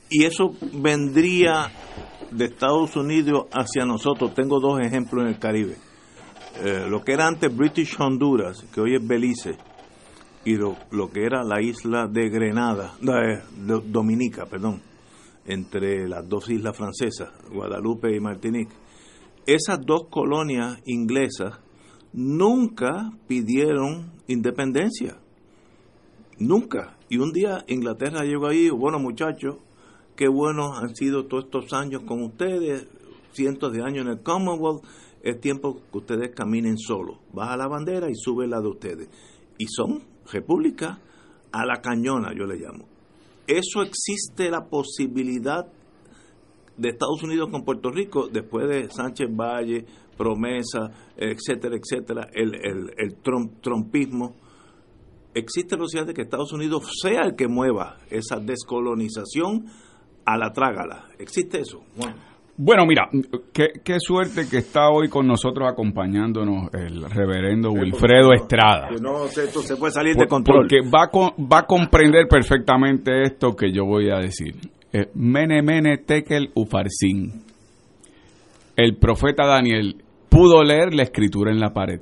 Y 0.09 0.25
eso 0.25 0.53
vendría 0.73 1.71
de 2.33 2.45
Estados 2.45 2.95
Unidos 2.95 3.45
hacia 3.51 3.85
nosotros, 3.85 4.33
tengo 4.33 4.59
dos 4.59 4.79
ejemplos 4.81 5.23
en 5.23 5.29
el 5.29 5.39
Caribe. 5.39 5.77
Eh, 6.63 6.85
lo 6.87 7.03
que 7.03 7.13
era 7.13 7.27
antes 7.27 7.55
British 7.55 7.95
Honduras, 7.99 8.65
que 8.73 8.81
hoy 8.81 8.95
es 8.95 9.07
Belice, 9.07 9.57
y 10.45 10.55
lo, 10.55 10.75
que 11.11 11.25
era 11.25 11.43
la 11.43 11.61
isla 11.61 12.07
de 12.07 12.29
Grenada, 12.29 12.95
de, 12.99 13.41
Dominica, 13.85 14.45
perdón, 14.45 14.81
entre 15.45 16.07
las 16.07 16.27
dos 16.27 16.49
islas 16.49 16.75
francesas, 16.75 17.29
Guadalupe 17.51 18.13
y 18.15 18.19
Martinique. 18.19 18.73
Esas 19.45 19.79
dos 19.85 20.07
colonias 20.09 20.79
inglesas 20.85 21.59
nunca 22.11 23.11
pidieron 23.27 24.11
independencia. 24.27 25.17
Nunca. 26.39 26.97
Y 27.09 27.17
un 27.17 27.31
día 27.31 27.63
Inglaterra 27.67 28.23
llegó 28.23 28.47
ahí, 28.47 28.69
bueno 28.69 28.99
muchachos, 28.99 29.57
qué 30.15 30.27
buenos 30.27 30.77
han 30.81 30.95
sido 30.95 31.25
todos 31.25 31.45
estos 31.45 31.73
años 31.73 32.03
con 32.05 32.23
ustedes, 32.23 32.87
cientos 33.31 33.73
de 33.73 33.81
años 33.81 34.05
en 34.05 34.11
el 34.11 34.21
Commonwealth, 34.21 34.83
es 35.21 35.39
tiempo 35.39 35.81
que 35.91 35.97
ustedes 35.97 36.35
caminen 36.35 36.77
solos. 36.77 37.17
Baja 37.31 37.55
la 37.57 37.67
bandera 37.67 38.09
y 38.09 38.15
sube 38.15 38.47
la 38.47 38.59
de 38.59 38.67
ustedes. 38.67 39.09
Y 39.57 39.65
son 39.67 40.03
república 40.31 40.99
a 41.51 41.65
la 41.65 41.81
cañona, 41.81 42.33
yo 42.37 42.45
le 42.45 42.57
llamo. 42.57 42.85
Eso 43.47 43.81
existe 43.81 44.49
la 44.49 44.67
posibilidad 44.69 45.65
de 46.77 46.89
Estados 46.89 47.23
Unidos 47.23 47.49
con 47.51 47.63
Puerto 47.63 47.89
Rico 47.89 48.27
después 48.27 48.67
de 48.67 48.89
Sánchez 48.89 49.29
Valle, 49.33 49.85
promesa, 50.17 50.91
etcétera, 51.15 51.75
etcétera, 51.75 52.29
el, 52.33 52.55
el, 52.55 52.91
el 52.97 53.15
trumpismo. 53.61 54.35
Existe 55.33 55.75
la 55.75 55.81
posibilidad 55.81 56.07
de 56.07 56.13
que 56.13 56.21
Estados 56.23 56.53
Unidos 56.53 56.83
sea 57.01 57.21
el 57.21 57.35
que 57.35 57.47
mueva 57.47 57.97
esa 58.09 58.39
descolonización 58.39 59.65
a 60.25 60.37
la 60.37 60.51
trágala. 60.51 61.05
¿Existe 61.17 61.61
eso? 61.61 61.83
Bueno. 62.55 62.85
mira, 62.85 63.09
qué, 63.53 63.99
suerte 63.99 64.47
que 64.49 64.57
está 64.57 64.89
hoy 64.89 65.09
con 65.09 65.27
nosotros 65.27 65.69
acompañándonos 65.71 66.73
el 66.73 67.09
reverendo 67.09 67.71
Wilfredo 67.71 68.33
Estrada. 68.33 68.89
no 69.01 69.25
esto 69.25 69.61
se 69.61 69.75
puede 69.75 69.91
salir 69.91 70.15
de 70.15 70.27
control. 70.27 70.67
Porque 70.67 70.81
va, 70.81 71.09
va 71.51 71.59
a 71.59 71.65
comprender 71.65 72.27
perfectamente 72.27 73.23
esto 73.23 73.55
que 73.55 73.71
yo 73.71 73.85
voy 73.85 74.09
a 74.09 74.17
decir. 74.17 74.55
Eh, 74.91 75.09
mene, 75.15 75.63
mene, 75.63 75.97
tekel, 75.97 76.51
ufarsin. 76.53 77.43
El 78.75 78.97
profeta 78.97 79.45
Daniel 79.45 80.03
pudo 80.29 80.63
leer 80.63 80.93
la 80.93 81.03
escritura 81.03 81.51
en 81.51 81.59
la 81.59 81.73
pared. 81.73 82.01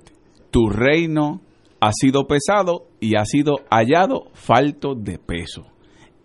Tu 0.51 0.69
reino 0.69 1.41
ha 1.80 1.91
sido 1.93 2.28
pesado 2.28 2.88
y 2.99 3.15
ha 3.15 3.26
sido 3.26 3.61
hallado 3.69 4.26
falto 4.34 4.93
de 4.95 5.17
peso. 5.17 5.70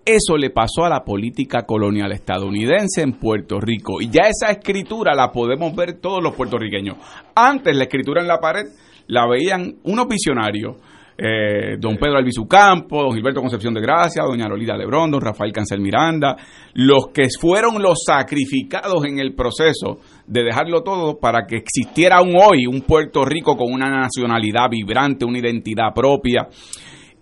Eso 0.06 0.36
le 0.36 0.50
pasó 0.50 0.84
a 0.84 0.88
la 0.88 1.02
política 1.02 1.62
colonial 1.62 2.12
estadounidense 2.12 3.02
en 3.02 3.14
Puerto 3.14 3.58
Rico. 3.58 4.00
Y 4.00 4.08
ya 4.08 4.28
esa 4.28 4.52
escritura 4.52 5.12
la 5.16 5.32
podemos 5.32 5.74
ver 5.74 5.94
todos 6.00 6.22
los 6.22 6.32
puertorriqueños. 6.36 6.96
Antes 7.34 7.76
la 7.76 7.82
escritura 7.82 8.22
en 8.22 8.28
la 8.28 8.38
pared 8.38 8.66
la 9.08 9.26
veían 9.26 9.78
unos 9.82 10.06
visionarios. 10.06 10.76
Eh, 11.18 11.76
don 11.80 11.96
Pedro 11.96 12.18
Albizu 12.18 12.46
Campo, 12.46 13.02
don 13.02 13.14
Gilberto 13.14 13.40
Concepción 13.40 13.74
de 13.74 13.80
Gracia, 13.80 14.22
doña 14.22 14.46
Lolita 14.46 14.76
Lebrón, 14.76 15.10
don 15.10 15.20
Rafael 15.20 15.50
Cancel 15.50 15.80
Miranda, 15.80 16.36
los 16.74 17.08
que 17.08 17.24
fueron 17.40 17.82
los 17.82 18.04
sacrificados 18.06 19.04
en 19.06 19.18
el 19.18 19.34
proceso 19.34 19.98
de 20.24 20.44
dejarlo 20.44 20.82
todo 20.82 21.18
para 21.18 21.46
que 21.48 21.56
existiera 21.56 22.18
aún 22.18 22.36
hoy 22.36 22.66
un 22.66 22.82
Puerto 22.82 23.24
Rico 23.24 23.56
con 23.56 23.72
una 23.72 23.88
nacionalidad 23.88 24.68
vibrante, 24.70 25.24
una 25.24 25.38
identidad 25.38 25.92
propia. 25.92 26.48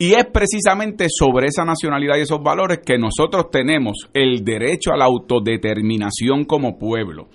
Y 0.04 0.12
es 0.12 0.26
precisamente 0.26 1.06
sobre 1.08 1.46
esa 1.46 1.64
nacionalidad 1.64 2.18
y 2.18 2.20
esos 2.20 2.42
valores 2.42 2.80
que 2.84 2.98
nosotros 2.98 3.46
tenemos 3.50 4.10
el 4.12 4.44
derecho 4.44 4.92
a 4.92 4.98
la 4.98 5.06
autodeterminación 5.06 6.44
como 6.44 6.76
pueblo. 6.78 7.28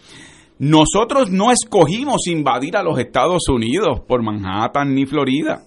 Nosotros 0.60 1.32
no 1.32 1.52
escogimos 1.52 2.28
invadir 2.28 2.78
a 2.78 2.84
los 2.84 3.00
Estados 3.00 3.50
Unidos 3.50 4.02
por 4.08 4.22
Manhattan 4.22 4.94
ni 4.94 5.08
Florida. 5.08 5.64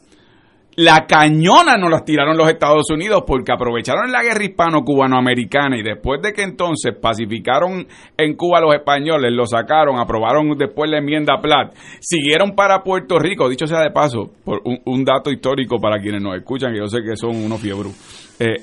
La 0.77 1.05
cañona 1.07 1.77
nos 1.77 1.91
las 1.91 2.03
tiraron 2.03 2.37
los 2.37 2.49
Estados 2.49 2.89
Unidos 2.91 3.25
porque 3.27 3.53
aprovecharon 3.53 4.11
la 4.11 4.23
guerra 4.23 4.43
hispano-cubano-americana 4.43 5.77
y 5.77 5.83
después 5.83 6.23
de 6.23 6.33
que 6.33 6.43
entonces 6.43 6.95
pacificaron 6.99 7.87
en 8.17 8.37
Cuba 8.37 8.59
a 8.59 8.61
los 8.63 8.75
españoles, 8.75 9.33
lo 9.33 9.45
sacaron, 9.45 9.99
aprobaron 9.99 10.57
después 10.57 10.91
la 10.91 10.99
enmienda 10.99 11.41
Platt, 11.43 11.75
siguieron 12.01 12.55
para 12.55 12.83
Puerto 12.83 13.19
Rico, 13.19 13.51
dicho 13.51 13.67
sea 13.67 13.81
de 13.83 13.91
paso, 13.91 14.31
por 14.45 14.63
un, 14.65 15.05
dato 15.05 15.31
histórico 15.31 15.79
para 15.79 16.01
quienes 16.01 16.23
nos 16.23 16.37
escuchan, 16.37 16.73
que 16.73 16.79
yo 16.79 16.87
sé 16.87 17.03
que 17.03 17.17
son 17.17 17.37
unos 17.37 17.61
fiebros. 17.61 17.93
Eh, 18.41 18.57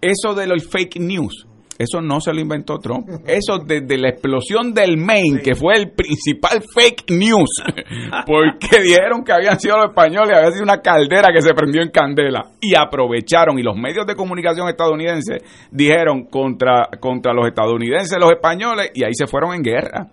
eso 0.00 0.34
de 0.34 0.46
los 0.46 0.68
fake 0.68 1.00
news, 1.00 1.48
eso 1.80 2.02
no 2.02 2.20
se 2.20 2.34
lo 2.34 2.40
inventó 2.40 2.78
Trump. 2.78 3.08
Eso 3.26 3.58
desde 3.58 3.96
la 3.96 4.10
explosión 4.10 4.74
del 4.74 4.98
Maine, 4.98 5.40
que 5.40 5.54
fue 5.54 5.76
el 5.76 5.92
principal 5.92 6.62
fake 6.74 7.10
news, 7.10 7.48
porque 8.26 8.82
dijeron 8.82 9.24
que 9.24 9.32
habían 9.32 9.58
sido 9.58 9.78
los 9.78 9.86
españoles, 9.86 10.36
había 10.36 10.50
sido 10.50 10.64
una 10.64 10.82
caldera 10.82 11.28
que 11.32 11.40
se 11.40 11.54
prendió 11.54 11.80
en 11.80 11.88
candela. 11.88 12.50
Y 12.60 12.74
aprovecharon, 12.74 13.58
y 13.58 13.62
los 13.62 13.76
medios 13.76 14.06
de 14.06 14.14
comunicación 14.14 14.68
estadounidenses 14.68 15.42
dijeron 15.70 16.24
contra, 16.24 16.90
contra 17.00 17.32
los 17.32 17.46
estadounidenses, 17.46 18.18
los 18.20 18.30
españoles, 18.30 18.90
y 18.92 19.02
ahí 19.02 19.14
se 19.14 19.26
fueron 19.26 19.54
en 19.54 19.62
guerra. 19.62 20.08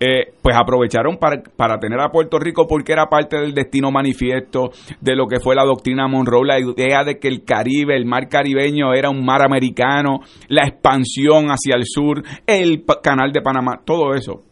Eh, 0.00 0.32
pues 0.42 0.56
aprovecharon 0.56 1.18
para, 1.18 1.40
para, 1.56 1.78
tener 1.78 2.00
a 2.00 2.10
Puerto 2.10 2.40
Rico 2.40 2.66
porque 2.66 2.92
era 2.92 3.06
parte 3.06 3.36
del 3.36 3.54
destino 3.54 3.92
manifiesto 3.92 4.70
de 5.00 5.14
lo 5.14 5.28
que 5.28 5.38
fue 5.38 5.54
la 5.54 5.64
doctrina 5.64 6.08
Monroe, 6.08 6.44
la 6.44 6.58
idea 6.58 7.04
de 7.04 7.20
que 7.20 7.28
el 7.28 7.44
Caribe, 7.44 7.96
el 7.96 8.04
mar 8.04 8.28
caribeño 8.28 8.92
era 8.92 9.08
un 9.08 9.24
mar 9.24 9.42
americano, 9.42 10.18
la 10.48 10.66
expansión 10.66 11.46
hacia 11.46 11.76
el 11.76 11.84
sur, 11.86 12.24
el 12.44 12.84
canal 13.02 13.30
de 13.30 13.40
Panamá, 13.40 13.82
todo 13.84 14.14
eso. 14.14 14.42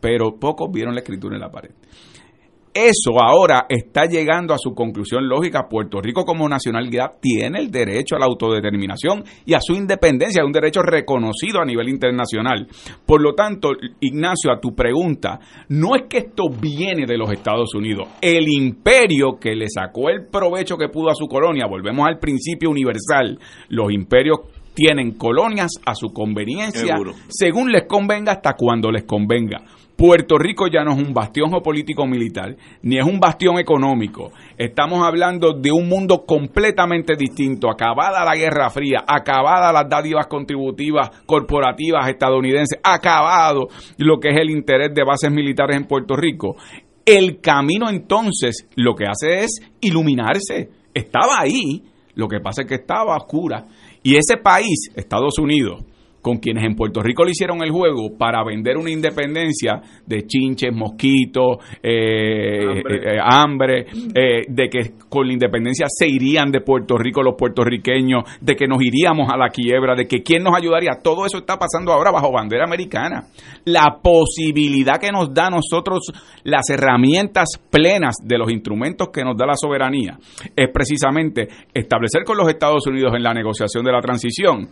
Pero 0.00 0.36
pocos 0.38 0.70
vieron 0.72 0.94
la 0.94 1.00
escritura 1.00 1.34
en 1.34 1.40
la 1.40 1.50
pared. 1.50 1.70
Eso 2.76 3.18
ahora 3.18 3.64
está 3.70 4.04
llegando 4.04 4.52
a 4.52 4.58
su 4.58 4.74
conclusión 4.74 5.26
lógica. 5.26 5.66
Puerto 5.66 5.98
Rico 5.98 6.26
como 6.26 6.46
nacionalidad 6.46 7.12
tiene 7.22 7.58
el 7.58 7.70
derecho 7.70 8.16
a 8.16 8.18
la 8.18 8.26
autodeterminación 8.26 9.24
y 9.46 9.54
a 9.54 9.60
su 9.62 9.72
independencia, 9.72 10.44
un 10.44 10.52
derecho 10.52 10.82
reconocido 10.82 11.62
a 11.62 11.64
nivel 11.64 11.88
internacional. 11.88 12.66
Por 13.06 13.22
lo 13.22 13.34
tanto, 13.34 13.70
Ignacio, 14.00 14.52
a 14.52 14.60
tu 14.60 14.74
pregunta, 14.74 15.40
no 15.70 15.96
es 15.96 16.02
que 16.02 16.18
esto 16.18 16.50
viene 16.50 17.06
de 17.06 17.16
los 17.16 17.32
Estados 17.32 17.74
Unidos. 17.74 18.08
El 18.20 18.46
imperio 18.46 19.38
que 19.40 19.56
le 19.56 19.70
sacó 19.70 20.10
el 20.10 20.26
provecho 20.26 20.76
que 20.76 20.90
pudo 20.90 21.08
a 21.08 21.14
su 21.14 21.28
colonia, 21.28 21.64
volvemos 21.66 22.06
al 22.06 22.18
principio 22.18 22.68
universal, 22.68 23.38
los 23.70 23.90
imperios 23.90 24.40
tienen 24.74 25.12
colonias 25.12 25.70
a 25.86 25.94
su 25.94 26.08
conveniencia, 26.08 26.98
según 27.28 27.72
les 27.72 27.86
convenga 27.86 28.32
hasta 28.32 28.52
cuando 28.52 28.92
les 28.92 29.04
convenga. 29.04 29.62
Puerto 29.96 30.36
Rico 30.36 30.66
ya 30.66 30.84
no 30.84 30.92
es 30.92 30.98
un 30.98 31.14
bastión 31.14 31.48
geopolítico 31.50 32.06
militar, 32.06 32.54
ni 32.82 32.98
es 32.98 33.04
un 33.04 33.18
bastión 33.18 33.58
económico. 33.58 34.30
Estamos 34.58 35.02
hablando 35.02 35.54
de 35.54 35.72
un 35.72 35.88
mundo 35.88 36.24
completamente 36.26 37.16
distinto, 37.16 37.70
acabada 37.70 38.22
la 38.22 38.36
Guerra 38.36 38.68
Fría, 38.68 39.04
acabada 39.06 39.72
las 39.72 39.88
dádivas 39.88 40.26
contributivas 40.26 41.22
corporativas 41.24 42.08
estadounidenses, 42.10 42.78
acabado 42.82 43.68
lo 43.96 44.20
que 44.20 44.28
es 44.30 44.36
el 44.38 44.50
interés 44.50 44.94
de 44.94 45.02
bases 45.02 45.30
militares 45.30 45.76
en 45.76 45.86
Puerto 45.86 46.14
Rico. 46.14 46.56
El 47.06 47.40
camino 47.40 47.88
entonces 47.88 48.68
lo 48.74 48.94
que 48.94 49.06
hace 49.06 49.44
es 49.44 49.60
iluminarse. 49.80 50.68
Estaba 50.92 51.40
ahí, 51.40 51.82
lo 52.14 52.28
que 52.28 52.40
pasa 52.40 52.62
es 52.62 52.68
que 52.68 52.74
estaba 52.74 53.16
oscura. 53.16 53.66
Y 54.02 54.16
ese 54.16 54.36
país, 54.36 54.90
Estados 54.94 55.38
Unidos, 55.38 55.84
con 56.26 56.38
quienes 56.38 56.64
en 56.64 56.74
Puerto 56.74 57.00
Rico 57.04 57.24
le 57.24 57.30
hicieron 57.30 57.62
el 57.62 57.70
juego 57.70 58.18
para 58.18 58.42
vender 58.42 58.76
una 58.78 58.90
independencia 58.90 59.80
de 60.04 60.26
chinches, 60.26 60.74
mosquitos, 60.74 61.58
eh, 61.80 62.82
hambre, 63.22 63.82
eh, 63.82 63.86
eh, 64.12 64.42
de 64.48 64.68
que 64.68 64.94
con 65.08 65.28
la 65.28 65.34
independencia 65.34 65.86
se 65.88 66.08
irían 66.08 66.50
de 66.50 66.62
Puerto 66.62 66.98
Rico 66.98 67.22
los 67.22 67.36
puertorriqueños, 67.38 68.24
de 68.40 68.56
que 68.56 68.66
nos 68.66 68.82
iríamos 68.82 69.32
a 69.32 69.36
la 69.36 69.50
quiebra, 69.50 69.94
de 69.94 70.08
que 70.08 70.24
quién 70.24 70.42
nos 70.42 70.56
ayudaría. 70.56 70.98
Todo 71.00 71.26
eso 71.26 71.38
está 71.38 71.60
pasando 71.60 71.92
ahora 71.92 72.10
bajo 72.10 72.32
bandera 72.32 72.64
americana. 72.64 73.28
La 73.64 74.00
posibilidad 74.02 74.98
que 74.98 75.12
nos 75.12 75.32
da 75.32 75.46
a 75.46 75.50
nosotros 75.50 76.10
las 76.42 76.68
herramientas 76.70 77.50
plenas 77.70 78.16
de 78.20 78.36
los 78.36 78.50
instrumentos 78.50 79.10
que 79.12 79.22
nos 79.22 79.36
da 79.36 79.46
la 79.46 79.54
soberanía 79.54 80.18
es 80.56 80.70
precisamente 80.74 81.46
establecer 81.72 82.24
con 82.24 82.36
los 82.36 82.48
Estados 82.48 82.84
Unidos 82.88 83.12
en 83.14 83.22
la 83.22 83.32
negociación 83.32 83.84
de 83.84 83.92
la 83.92 84.00
transición 84.00 84.68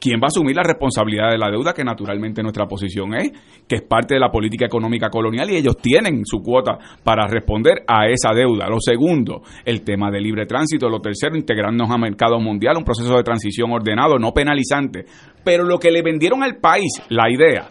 ¿quién 0.00 0.20
va 0.20 0.26
a 0.26 0.28
asumir 0.28 0.56
la 0.56 0.62
responsabilidad 0.62 1.30
de 1.30 1.38
la 1.38 1.50
deuda? 1.50 1.72
Que 1.72 1.84
naturalmente 1.84 2.42
nuestra 2.42 2.66
posición 2.66 3.14
es, 3.14 3.32
que 3.68 3.76
es 3.76 3.82
parte 3.82 4.14
de 4.14 4.20
la 4.20 4.30
política 4.30 4.66
económica 4.66 5.08
colonial 5.10 5.50
y 5.50 5.56
ellos 5.56 5.76
tienen 5.78 6.24
su 6.24 6.40
cuota 6.40 6.78
para 7.02 7.26
responder 7.26 7.84
a 7.86 8.06
esa 8.08 8.32
deuda. 8.34 8.68
Lo 8.68 8.80
segundo, 8.80 9.42
el 9.64 9.82
tema 9.82 10.10
del 10.10 10.22
libre 10.22 10.46
tránsito. 10.46 10.88
Lo 10.88 11.00
tercero, 11.00 11.36
integrarnos 11.36 11.90
a 11.90 11.98
mercado 11.98 12.38
mundial, 12.40 12.76
un 12.76 12.84
proceso 12.84 13.16
de 13.16 13.22
transición 13.22 13.70
ordenado, 13.72 14.18
no 14.18 14.32
penalizante. 14.32 15.04
Pero 15.44 15.64
lo 15.64 15.78
que 15.78 15.90
le 15.90 16.02
vendieron 16.02 16.42
al 16.42 16.56
país, 16.56 17.02
la 17.08 17.30
idea 17.30 17.68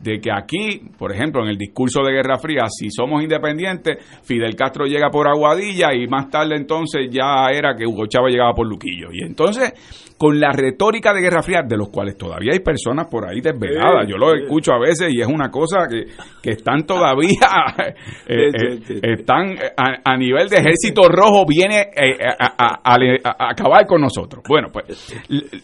de 0.00 0.20
que 0.20 0.30
aquí, 0.30 0.80
por 0.96 1.12
ejemplo, 1.12 1.42
en 1.42 1.48
el 1.48 1.58
discurso 1.58 2.02
de 2.02 2.12
Guerra 2.12 2.38
Fría, 2.38 2.66
si 2.68 2.88
somos 2.90 3.22
independientes, 3.22 3.98
Fidel 4.22 4.54
Castro 4.54 4.86
llega 4.86 5.10
por 5.10 5.28
Aguadilla 5.28 5.92
y 5.94 6.06
más 6.06 6.30
tarde 6.30 6.56
entonces 6.56 7.08
ya 7.10 7.50
era 7.52 7.74
que 7.76 7.86
Hugo 7.86 8.06
Chávez 8.06 8.32
llegaba 8.32 8.54
por 8.54 8.66
Luquillo. 8.66 9.08
Y 9.12 9.24
entonces 9.24 9.72
con 10.18 10.40
la 10.40 10.50
retórica 10.50 11.14
de 11.14 11.20
Guerra 11.20 11.42
Fría, 11.42 11.62
de 11.62 11.76
los 11.76 11.90
cuales 11.90 12.18
todavía 12.18 12.52
hay 12.52 12.58
personas 12.58 13.06
por 13.06 13.24
ahí 13.24 13.40
desveladas. 13.40 14.04
Yo 14.08 14.16
lo 14.16 14.34
escucho 14.34 14.72
a 14.72 14.78
veces 14.80 15.14
y 15.14 15.20
es 15.20 15.28
una 15.28 15.48
cosa 15.48 15.86
que, 15.88 16.06
que 16.42 16.50
están 16.50 16.84
todavía, 16.84 17.48
eh, 18.26 18.50
eh, 18.52 19.00
están 19.00 19.56
a, 19.76 20.16
nivel 20.16 20.48
de 20.48 20.56
ejército 20.56 21.08
rojo, 21.08 21.46
viene 21.46 21.82
eh, 21.94 22.18
a, 22.36 22.80
a, 22.82 23.50
acabar 23.50 23.86
con 23.86 24.00
nosotros. 24.00 24.42
Bueno, 24.48 24.68
pues 24.72 25.14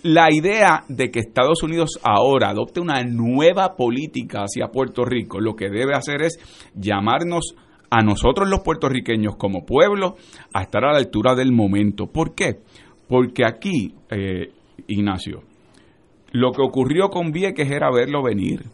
la 0.05 0.33
idea 0.33 0.85
de 0.89 1.11
que 1.11 1.19
Estados 1.19 1.65
Unidos 1.65 1.99
ahora 2.05 2.51
adopte 2.51 2.79
una 2.79 3.03
nueva 3.03 3.75
política 3.75 4.43
hacia 4.43 4.69
Puerto 4.69 5.05
Rico, 5.05 5.41
lo 5.41 5.57
que 5.57 5.69
debe 5.69 5.95
hacer 5.95 6.23
es 6.23 6.39
llamarnos 6.77 7.57
a 7.91 8.03
nosotros 8.03 8.49
los 8.49 8.61
puertorriqueños 8.61 9.37
como 9.37 9.65
pueblo 9.65 10.17
a 10.53 10.63
estar 10.63 10.85
a 10.85 10.93
la 10.93 10.99
altura 10.99 11.35
del 11.35 11.53
momento. 11.53 12.07
¿Por 12.07 12.35
qué? 12.35 12.61
Porque 13.09 13.45
aquí, 13.45 13.95
eh, 14.11 14.53
Ignacio, 14.87 15.43
lo 16.33 16.53
que 16.53 16.63
ocurrió 16.63 17.09
con 17.09 17.31
Vieques 17.31 17.71
era 17.71 17.91
verlo 17.91 18.23
venir. 18.23 18.65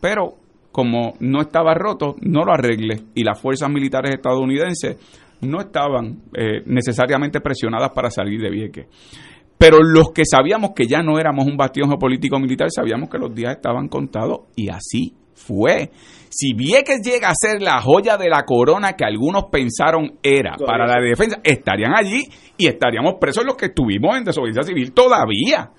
Pero 0.00 0.34
como 0.72 1.14
no 1.20 1.40
estaba 1.40 1.74
roto, 1.74 2.16
no 2.20 2.44
lo 2.44 2.52
arregle. 2.52 3.00
Y 3.14 3.24
las 3.24 3.40
fuerzas 3.40 3.68
militares 3.70 4.14
estadounidenses 4.14 4.96
no 5.40 5.60
estaban 5.60 6.22
eh, 6.34 6.62
necesariamente 6.66 7.40
presionadas 7.40 7.90
para 7.90 8.10
salir 8.10 8.40
de 8.40 8.50
Vieques. 8.50 8.86
Pero 9.58 9.78
los 9.82 10.12
que 10.12 10.22
sabíamos 10.24 10.70
que 10.74 10.86
ya 10.86 11.02
no 11.02 11.18
éramos 11.18 11.46
un 11.46 11.56
bastión 11.56 11.88
geopolítico 11.88 12.38
militar, 12.38 12.68
sabíamos 12.70 13.08
que 13.10 13.18
los 13.18 13.34
días 13.34 13.56
estaban 13.56 13.88
contados 13.88 14.42
y 14.54 14.68
así 14.68 15.14
fue. 15.38 15.90
Si 16.28 16.52
Vieques 16.52 17.00
llega 17.02 17.28
a 17.28 17.34
ser 17.34 17.62
la 17.62 17.80
joya 17.80 18.16
de 18.16 18.28
la 18.28 18.44
corona 18.44 18.92
que 18.92 19.04
algunos 19.04 19.44
pensaron 19.50 20.18
era 20.22 20.56
para 20.56 20.86
la 20.86 21.00
defensa, 21.00 21.38
estarían 21.42 21.94
allí 21.94 22.28
y 22.56 22.66
estaríamos 22.66 23.14
presos 23.20 23.44
los 23.44 23.56
que 23.56 23.66
estuvimos 23.66 24.16
en 24.16 24.24
desobediencia 24.24 24.62
civil 24.62 24.92
todavía. 24.92 25.70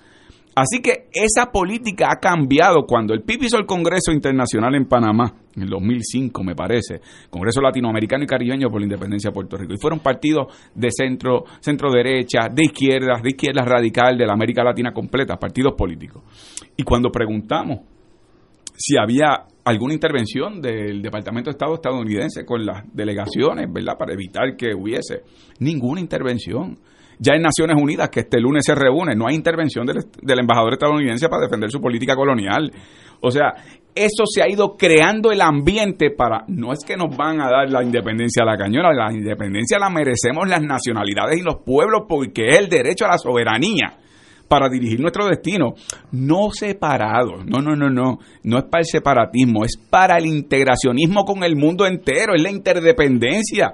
Así 0.55 0.81
que 0.81 1.07
esa 1.13 1.51
política 1.51 2.07
ha 2.11 2.19
cambiado 2.19 2.85
cuando 2.85 3.13
el 3.13 3.21
PIB 3.21 3.43
hizo 3.43 3.57
el 3.57 3.65
Congreso 3.65 4.11
Internacional 4.11 4.75
en 4.75 4.87
Panamá, 4.87 5.33
en 5.55 5.63
el 5.63 5.69
2005 5.69 6.43
me 6.43 6.53
parece, 6.55 6.99
Congreso 7.29 7.61
Latinoamericano 7.61 8.25
y 8.25 8.27
Caribeño 8.27 8.69
por 8.69 8.81
la 8.81 8.85
Independencia 8.87 9.29
de 9.29 9.33
Puerto 9.33 9.55
Rico. 9.55 9.73
Y 9.73 9.79
fueron 9.79 9.99
partidos 9.99 10.47
de 10.75 10.89
centro, 10.91 11.45
centro 11.61 11.89
derecha, 11.91 12.49
de 12.51 12.65
izquierdas, 12.65 13.21
de 13.21 13.29
izquierdas 13.29 13.65
radical, 13.65 14.17
de 14.17 14.25
la 14.25 14.33
América 14.33 14.63
Latina 14.63 14.91
completa, 14.91 15.37
partidos 15.37 15.75
políticos. 15.77 16.23
Y 16.75 16.83
cuando 16.83 17.09
preguntamos 17.09 17.79
si 18.79 18.97
había 18.97 19.45
alguna 19.65 19.93
intervención 19.93 20.61
del 20.61 21.01
Departamento 21.01 21.49
de 21.49 21.55
Estado 21.55 21.75
estadounidense 21.75 22.45
con 22.45 22.65
las 22.65 22.83
delegaciones, 22.93 23.67
¿verdad? 23.71 23.97
Para 23.97 24.13
evitar 24.13 24.55
que 24.55 24.73
hubiese 24.73 25.23
ninguna 25.59 25.99
intervención. 25.99 26.79
Ya 27.21 27.33
en 27.33 27.41
Naciones 27.41 27.75
Unidas, 27.75 28.09
que 28.09 28.21
este 28.21 28.39
lunes 28.39 28.63
se 28.65 28.73
reúne, 28.73 29.13
no 29.13 29.27
hay 29.27 29.35
intervención 29.35 29.85
del, 29.85 29.97
del 30.21 30.39
embajador 30.39 30.71
estadounidense 30.71 31.27
para 31.27 31.43
defender 31.43 31.69
su 31.69 31.81
política 31.81 32.15
colonial. 32.15 32.71
O 33.19 33.29
sea, 33.29 33.53
eso 33.93 34.23
se 34.25 34.41
ha 34.41 34.49
ido 34.49 34.77
creando 34.77 35.29
el 35.33 35.41
ambiente 35.41 36.11
para, 36.11 36.45
no 36.47 36.71
es 36.71 36.79
que 36.87 36.95
nos 36.95 37.13
van 37.17 37.41
a 37.41 37.49
dar 37.49 37.69
la 37.69 37.83
independencia 37.83 38.43
a 38.43 38.45
la 38.45 38.57
cañona, 38.57 38.93
la 38.93 39.11
independencia 39.11 39.77
la 39.77 39.89
merecemos 39.89 40.47
las 40.47 40.61
nacionalidades 40.61 41.37
y 41.37 41.43
los 41.43 41.57
pueblos 41.65 42.03
porque 42.07 42.47
es 42.47 42.59
el 42.59 42.69
derecho 42.69 43.03
a 43.03 43.09
la 43.09 43.17
soberanía 43.17 43.97
para 44.49 44.67
dirigir 44.67 44.99
nuestro 44.99 45.27
destino. 45.27 45.75
No 46.11 46.49
separado, 46.51 47.43
no, 47.45 47.61
no, 47.61 47.75
no, 47.75 47.89
no, 47.89 48.19
no 48.43 48.57
es 48.57 48.65
para 48.65 48.81
el 48.81 48.85
separatismo, 48.85 49.63
es 49.63 49.77
para 49.77 50.17
el 50.17 50.25
integracionismo 50.25 51.23
con 51.23 51.43
el 51.43 51.55
mundo 51.55 51.85
entero, 51.85 52.33
es 52.35 52.41
la 52.41 52.51
interdependencia. 52.51 53.73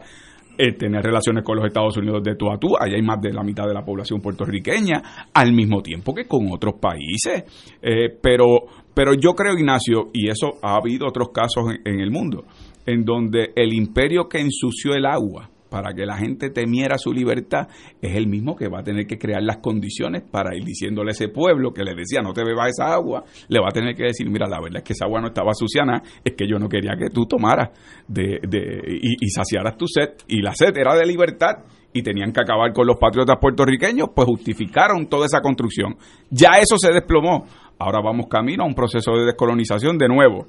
El 0.58 0.78
tener 0.78 1.04
relaciones 1.04 1.44
con 1.44 1.58
los 1.58 1.66
Estados 1.66 1.98
Unidos 1.98 2.24
de 2.24 2.36
tú 2.36 2.50
a 2.50 2.58
tú, 2.58 2.78
allá 2.80 2.96
hay 2.96 3.02
más 3.02 3.20
de 3.20 3.34
la 3.34 3.44
mitad 3.44 3.66
de 3.68 3.74
la 3.74 3.84
población 3.84 4.22
puertorriqueña, 4.22 5.28
al 5.34 5.52
mismo 5.52 5.82
tiempo 5.82 6.14
que 6.14 6.28
con 6.28 6.50
otros 6.50 6.76
países. 6.80 7.44
Eh, 7.82 8.10
pero, 8.22 8.62
pero 8.94 9.14
yo 9.16 9.34
creo, 9.34 9.58
Ignacio, 9.58 10.12
y 10.14 10.30
eso 10.30 10.54
ha 10.62 10.78
habido 10.78 11.08
otros 11.08 11.30
casos 11.34 11.66
en 11.84 12.00
el 12.00 12.10
mundo, 12.10 12.46
en 12.86 13.04
donde 13.04 13.52
el 13.54 13.74
imperio 13.74 14.30
que 14.30 14.40
ensució 14.40 14.94
el 14.94 15.06
agua, 15.06 15.50
para 15.76 15.94
que 15.94 16.06
la 16.06 16.16
gente 16.16 16.52
temiera 16.52 16.98
su 16.98 17.12
libertad, 17.12 17.68
es 18.02 18.16
el 18.16 18.28
mismo 18.28 18.56
que 18.56 18.70
va 18.70 18.80
a 18.80 18.84
tener 18.84 19.06
que 19.06 19.18
crear 19.18 19.44
las 19.44 19.58
condiciones 19.58 20.24
para 20.24 20.56
ir 20.56 20.64
diciéndole 20.64 21.10
a 21.10 21.12
ese 21.12 21.28
pueblo 21.28 21.74
que 21.74 21.84
le 21.84 21.94
decía 21.94 22.22
no 22.22 22.32
te 22.32 22.46
bebas 22.46 22.70
esa 22.70 22.94
agua, 22.94 23.26
le 23.50 23.60
va 23.60 23.68
a 23.68 23.74
tener 23.74 23.94
que 23.94 24.04
decir, 24.04 24.30
mira, 24.30 24.48
la 24.48 24.62
verdad 24.62 24.78
es 24.78 24.84
que 24.86 24.94
esa 24.94 25.04
agua 25.04 25.20
no 25.20 25.28
estaba 25.28 25.54
sucia 25.54 25.84
es 26.24 26.34
que 26.34 26.48
yo 26.48 26.58
no 26.60 26.70
quería 26.70 26.96
que 26.98 27.10
tú 27.10 27.26
tomaras 27.26 27.72
de, 28.08 28.40
de, 28.48 29.00
y, 29.02 29.28
saciaras 29.28 29.76
tu 29.76 29.86
sed, 29.86 30.12
y 30.30 30.42
la 30.42 30.56
sed 30.56 30.78
era 30.78 30.96
de 30.96 31.06
libertad, 31.06 31.66
y 31.92 32.02
tenían 32.02 32.32
que 32.32 32.40
acabar 32.40 32.72
con 32.72 32.88
los 32.88 32.96
patriotas 32.96 33.36
puertorriqueños, 33.38 34.12
pues 34.16 34.26
justificaron 34.30 35.08
toda 35.08 35.26
esa 35.26 35.42
construcción. 35.42 35.98
Ya 36.30 36.52
eso 36.62 36.78
se 36.78 36.94
desplomó. 36.94 37.48
Ahora 37.80 38.00
vamos 38.02 38.28
camino 38.30 38.64
a 38.64 38.66
un 38.66 38.76
proceso 38.76 39.12
de 39.18 39.26
descolonización 39.26 39.98
de 39.98 40.08
nuevo. 40.08 40.48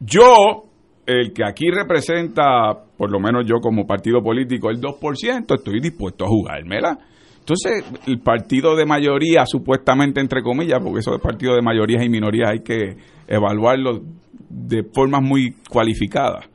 Yo 0.00 0.64
el 1.06 1.32
que 1.32 1.44
aquí 1.44 1.70
representa, 1.70 2.83
por 2.96 3.10
lo 3.10 3.18
menos 3.20 3.44
yo 3.46 3.60
como 3.60 3.86
partido 3.86 4.22
político, 4.22 4.70
el 4.70 4.80
2%, 4.80 5.54
estoy 5.54 5.80
dispuesto 5.80 6.24
a 6.24 6.28
jugármela. 6.28 6.98
Entonces, 7.38 7.84
el 8.06 8.20
partido 8.20 8.74
de 8.74 8.86
mayoría, 8.86 9.44
supuestamente 9.46 10.20
entre 10.20 10.42
comillas, 10.42 10.80
porque 10.82 11.00
eso 11.00 11.12
de 11.12 11.18
partido 11.18 11.54
de 11.54 11.62
mayorías 11.62 12.02
y 12.02 12.08
minorías 12.08 12.50
hay 12.50 12.60
que 12.60 12.96
evaluarlo 13.28 14.00
de 14.48 14.84
formas 14.94 15.20
muy 15.22 15.54
cualificadas. 15.68 16.48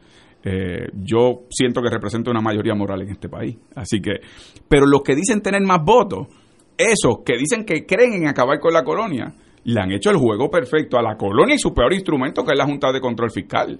Eh, 0.43 0.87
yo 0.93 1.41
siento 1.49 1.81
que 1.81 1.89
represento 1.89 2.31
una 2.31 2.41
mayoría 2.41 2.73
moral 2.73 3.01
en 3.01 3.09
este 3.09 3.29
país. 3.29 3.57
Así 3.75 4.01
que, 4.01 4.13
pero 4.67 4.87
los 4.87 5.01
que 5.03 5.15
dicen 5.15 5.41
tener 5.41 5.61
más 5.61 5.83
votos, 5.83 6.27
esos 6.77 7.19
que 7.25 7.37
dicen 7.37 7.65
que 7.65 7.85
creen 7.85 8.13
en 8.13 8.27
acabar 8.27 8.59
con 8.59 8.73
la 8.73 8.83
colonia, 8.83 9.33
le 9.65 9.81
han 9.81 9.91
hecho 9.91 10.09
el 10.09 10.17
juego 10.17 10.49
perfecto 10.49 10.97
a 10.97 11.03
la 11.03 11.17
colonia 11.17 11.55
y 11.55 11.59
su 11.59 11.73
peor 11.73 11.93
instrumento, 11.93 12.43
que 12.43 12.53
es 12.53 12.57
la 12.57 12.65
Junta 12.65 12.91
de 12.91 13.01
Control 13.01 13.29
Fiscal. 13.31 13.79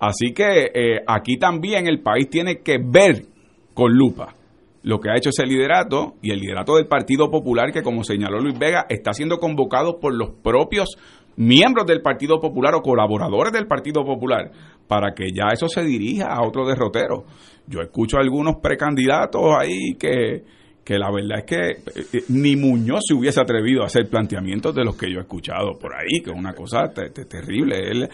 Así 0.00 0.32
que 0.34 0.70
eh, 0.74 1.02
aquí 1.06 1.36
también 1.36 1.86
el 1.86 2.00
país 2.00 2.28
tiene 2.28 2.60
que 2.60 2.78
ver 2.82 3.26
con 3.74 3.92
lupa 3.92 4.34
lo 4.82 4.98
que 4.98 5.10
ha 5.10 5.16
hecho 5.16 5.28
ese 5.28 5.44
liderato 5.44 6.14
y 6.22 6.30
el 6.30 6.40
liderato 6.40 6.76
del 6.76 6.86
Partido 6.86 7.30
Popular 7.30 7.70
que 7.70 7.82
como 7.82 8.02
señaló 8.02 8.40
Luis 8.40 8.58
Vega 8.58 8.86
está 8.88 9.12
siendo 9.12 9.38
convocado 9.38 10.00
por 10.00 10.14
los 10.14 10.30
propios 10.30 10.96
miembros 11.36 11.86
del 11.86 12.00
Partido 12.00 12.40
Popular 12.40 12.74
o 12.74 12.82
colaboradores 12.82 13.52
del 13.52 13.66
Partido 13.66 14.02
Popular 14.04 14.50
para 14.88 15.12
que 15.14 15.26
ya 15.34 15.48
eso 15.52 15.68
se 15.68 15.82
dirija 15.82 16.28
a 16.32 16.46
otro 16.46 16.66
derrotero. 16.66 17.24
Yo 17.66 17.80
escucho 17.80 18.16
a 18.16 18.20
algunos 18.20 18.56
precandidatos 18.56 19.42
ahí 19.58 19.94
que 19.98 20.44
que 20.84 20.98
la 20.98 21.10
verdad 21.10 21.38
es 21.38 21.44
que 21.44 22.00
eh, 22.00 22.06
eh, 22.12 22.24
ni 22.28 22.56
Muñoz 22.56 23.00
se 23.06 23.14
hubiese 23.14 23.40
atrevido 23.40 23.82
a 23.82 23.86
hacer 23.86 24.08
planteamientos 24.08 24.74
de 24.74 24.84
los 24.84 24.96
que 24.96 25.10
yo 25.10 25.18
he 25.18 25.22
escuchado 25.22 25.78
por 25.78 25.94
ahí, 25.94 26.20
que 26.22 26.30
es 26.30 26.36
una 26.36 26.54
cosa 26.54 26.92
terrible. 26.92 27.90
Él, 27.90 28.08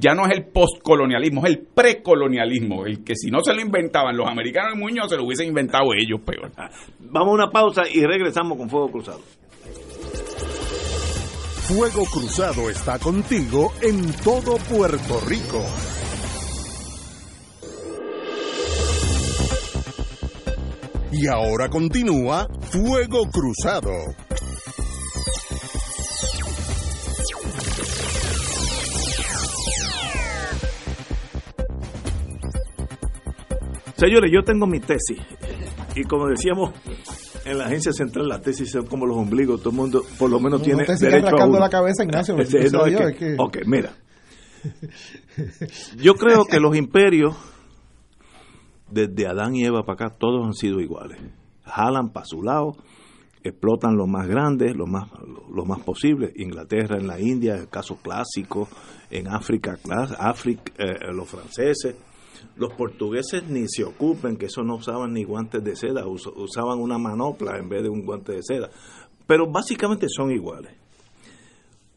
ya 0.00 0.14
no 0.14 0.26
es 0.26 0.36
el 0.36 0.46
postcolonialismo, 0.46 1.44
es 1.44 1.50
el 1.50 1.58
precolonialismo, 1.58 2.86
el 2.86 3.04
que 3.04 3.14
si 3.14 3.30
no 3.30 3.40
se 3.42 3.54
lo 3.54 3.60
inventaban 3.60 4.16
los 4.16 4.28
americanos 4.28 4.74
y 4.74 4.78
Muñoz, 4.78 5.10
se 5.10 5.16
lo 5.16 5.24
hubiesen 5.24 5.48
inventado 5.48 5.92
ellos 5.94 6.20
peor. 6.20 6.50
Vamos 7.00 7.28
a 7.28 7.34
una 7.34 7.50
pausa 7.50 7.82
y 7.92 8.04
regresamos 8.04 8.56
con 8.56 8.68
Fuego 8.68 8.90
Cruzado. 8.90 9.20
Fuego 11.68 12.04
Cruzado 12.06 12.68
está 12.68 12.98
contigo 12.98 13.72
en 13.80 14.12
todo 14.24 14.56
Puerto 14.68 15.20
Rico. 15.28 15.64
Y 21.12 21.26
ahora 21.26 21.68
continúa 21.68 22.48
Fuego 22.70 23.28
Cruzado. 23.30 23.90
Señores, 33.96 34.30
yo 34.32 34.42
tengo 34.42 34.66
mi 34.66 34.80
tesis. 34.80 35.18
Y 35.94 36.04
como 36.04 36.28
decíamos 36.28 36.72
en 37.44 37.58
la 37.58 37.66
agencia 37.66 37.92
central, 37.92 38.28
las 38.28 38.40
tesis 38.40 38.70
son 38.70 38.86
como 38.86 39.04
los 39.04 39.16
ombligos. 39.16 39.60
Todo 39.60 39.70
el 39.70 39.76
mundo, 39.76 40.04
por 40.18 40.30
lo 40.30 40.38
menos, 40.38 40.62
tiene 40.62 40.84
derecho 40.84 41.36
a 41.36 41.46
la 41.46 41.68
cabeza, 41.68 42.04
Ignacio. 42.04 42.36
Ok, 43.38 43.58
mira. 43.66 43.92
Yo 45.96 46.14
creo 46.14 46.44
que 46.44 46.60
los 46.60 46.76
imperios 46.76 47.34
desde 48.90 49.26
Adán 49.26 49.54
y 49.54 49.64
Eva 49.64 49.82
para 49.84 50.06
acá, 50.06 50.16
todos 50.18 50.44
han 50.44 50.54
sido 50.54 50.80
iguales. 50.80 51.20
Jalan 51.64 52.10
para 52.10 52.26
su 52.26 52.42
lado, 52.42 52.76
explotan 53.42 53.96
lo 53.96 54.06
más 54.06 54.28
grande, 54.28 54.74
lo 54.74 54.86
más, 54.86 55.10
lo 55.52 55.64
más 55.64 55.80
posible. 55.80 56.32
Inglaterra, 56.36 56.96
en 56.98 57.06
la 57.06 57.20
India, 57.20 57.56
el 57.56 57.68
caso 57.68 57.96
clásico, 57.96 58.68
en 59.10 59.28
África, 59.28 59.78
África 60.18 60.72
eh, 60.78 61.12
los 61.12 61.28
franceses. 61.28 61.96
Los 62.56 62.72
portugueses 62.72 63.48
ni 63.48 63.68
se 63.68 63.84
ocupen, 63.84 64.36
que 64.36 64.46
eso 64.46 64.62
no 64.62 64.76
usaban 64.76 65.12
ni 65.12 65.24
guantes 65.24 65.62
de 65.62 65.76
seda, 65.76 66.06
usaban 66.06 66.78
una 66.78 66.98
manopla 66.98 67.58
en 67.58 67.68
vez 67.68 67.82
de 67.82 67.90
un 67.90 68.04
guante 68.04 68.32
de 68.32 68.42
seda. 68.42 68.70
Pero 69.26 69.50
básicamente 69.50 70.06
son 70.08 70.30
iguales. 70.32 70.74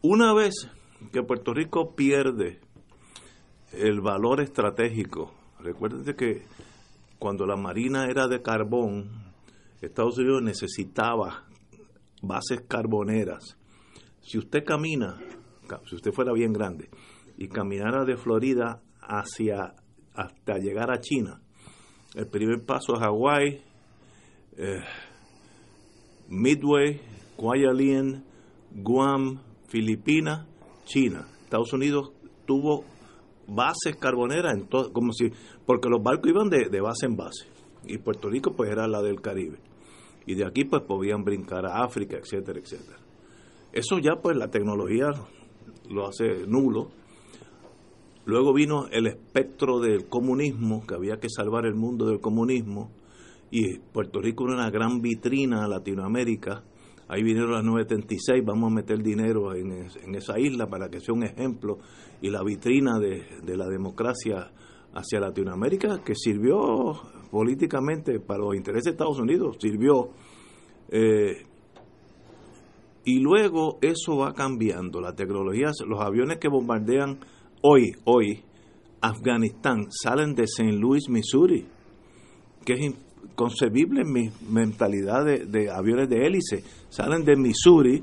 Una 0.02 0.34
vez 0.34 0.68
que 1.12 1.22
Puerto 1.22 1.54
Rico 1.54 1.94
pierde 1.94 2.60
el 3.72 4.02
valor 4.02 4.42
estratégico, 4.42 5.32
recuérdate 5.60 6.14
que 6.14 6.42
cuando 7.24 7.46
la 7.46 7.56
marina 7.56 8.04
era 8.10 8.28
de 8.28 8.42
carbón, 8.42 9.10
Estados 9.80 10.18
Unidos 10.18 10.42
necesitaba 10.42 11.46
bases 12.20 12.60
carboneras. 12.68 13.56
Si 14.20 14.36
usted 14.36 14.62
camina, 14.62 15.18
si 15.88 15.96
usted 15.96 16.12
fuera 16.12 16.34
bien 16.34 16.52
grande, 16.52 16.90
y 17.38 17.48
caminara 17.48 18.04
de 18.04 18.18
Florida 18.18 18.82
hacia 19.00 19.72
hasta 20.12 20.58
llegar 20.58 20.90
a 20.92 21.00
China, 21.00 21.40
el 22.14 22.26
primer 22.26 22.62
paso 22.62 22.92
es 22.92 23.00
Hawái, 23.00 23.62
eh, 24.58 24.84
Midway, 26.28 27.00
Kwajalein, 27.36 28.22
Guam, 28.70 29.40
Filipinas, 29.68 30.46
China. 30.84 31.26
Estados 31.42 31.72
Unidos 31.72 32.12
tuvo 32.44 32.84
bases 33.46 33.96
carboneras 33.96 34.54
en 34.54 34.66
como 34.66 35.12
si 35.12 35.30
porque 35.66 35.88
los 35.88 36.02
barcos 36.02 36.30
iban 36.30 36.48
de, 36.50 36.68
de 36.68 36.80
base 36.80 37.06
en 37.06 37.16
base 37.16 37.46
y 37.86 37.98
Puerto 37.98 38.28
Rico 38.28 38.52
pues 38.52 38.70
era 38.70 38.86
la 38.88 39.02
del 39.02 39.20
Caribe 39.20 39.58
y 40.26 40.34
de 40.34 40.46
aquí 40.46 40.64
pues 40.64 40.82
podían 40.82 41.24
brincar 41.24 41.66
a 41.66 41.84
África, 41.84 42.16
etcétera, 42.16 42.58
etcétera. 42.58 42.98
Eso 43.72 43.98
ya 43.98 44.16
pues 44.22 44.36
la 44.36 44.48
tecnología 44.48 45.10
lo 45.90 46.06
hace 46.06 46.46
nulo. 46.46 46.88
Luego 48.24 48.54
vino 48.54 48.86
el 48.90 49.06
espectro 49.06 49.80
del 49.80 50.08
comunismo, 50.08 50.86
que 50.86 50.94
había 50.94 51.18
que 51.18 51.28
salvar 51.28 51.66
el 51.66 51.74
mundo 51.74 52.06
del 52.06 52.20
comunismo, 52.20 52.90
y 53.50 53.78
Puerto 53.78 54.20
Rico 54.20 54.44
era 54.44 54.54
una 54.54 54.70
gran 54.70 55.00
vitrina 55.02 55.64
a 55.64 55.68
Latinoamérica. 55.68 56.64
Ahí 57.06 57.22
vinieron 57.22 57.52
las 57.52 57.64
936, 57.64 58.42
vamos 58.46 58.72
a 58.72 58.74
meter 58.74 59.02
dinero 59.02 59.54
en, 59.54 60.14
esa 60.14 60.38
isla 60.38 60.68
para 60.68 60.88
que 60.88 61.00
sea 61.00 61.12
un 61.14 61.22
ejemplo 61.22 61.78
y 62.22 62.30
la 62.30 62.42
vitrina 62.42 62.98
de, 62.98 63.24
de 63.42 63.56
la 63.58 63.68
democracia 63.68 64.50
hacia 64.94 65.20
Latinoamérica, 65.20 66.02
que 66.04 66.14
sirvió 66.14 66.56
políticamente 67.30 68.20
para 68.20 68.40
los 68.40 68.54
intereses 68.54 68.84
de 68.84 68.90
Estados 68.92 69.18
Unidos, 69.18 69.56
sirvió. 69.60 70.10
Eh, 70.88 71.44
y 73.04 73.18
luego 73.18 73.78
eso 73.82 74.16
va 74.16 74.32
cambiando, 74.32 75.00
la 75.00 75.14
tecnología, 75.14 75.70
los 75.86 76.00
aviones 76.00 76.38
que 76.38 76.48
bombardean 76.48 77.18
hoy, 77.60 77.92
hoy, 78.04 78.42
Afganistán, 79.00 79.88
salen 79.90 80.34
de 80.34 80.44
St. 80.44 80.72
Louis, 80.72 81.08
Missouri, 81.10 81.66
que 82.64 82.72
es 82.72 82.80
inconcebible 82.80 84.02
en 84.02 84.12
mi 84.12 84.30
mentalidad 84.48 85.24
de, 85.24 85.70
aviones 85.70 86.08
de 86.08 86.24
hélice, 86.24 86.64
salen 86.88 87.24
de 87.24 87.36
Missouri, 87.36 88.02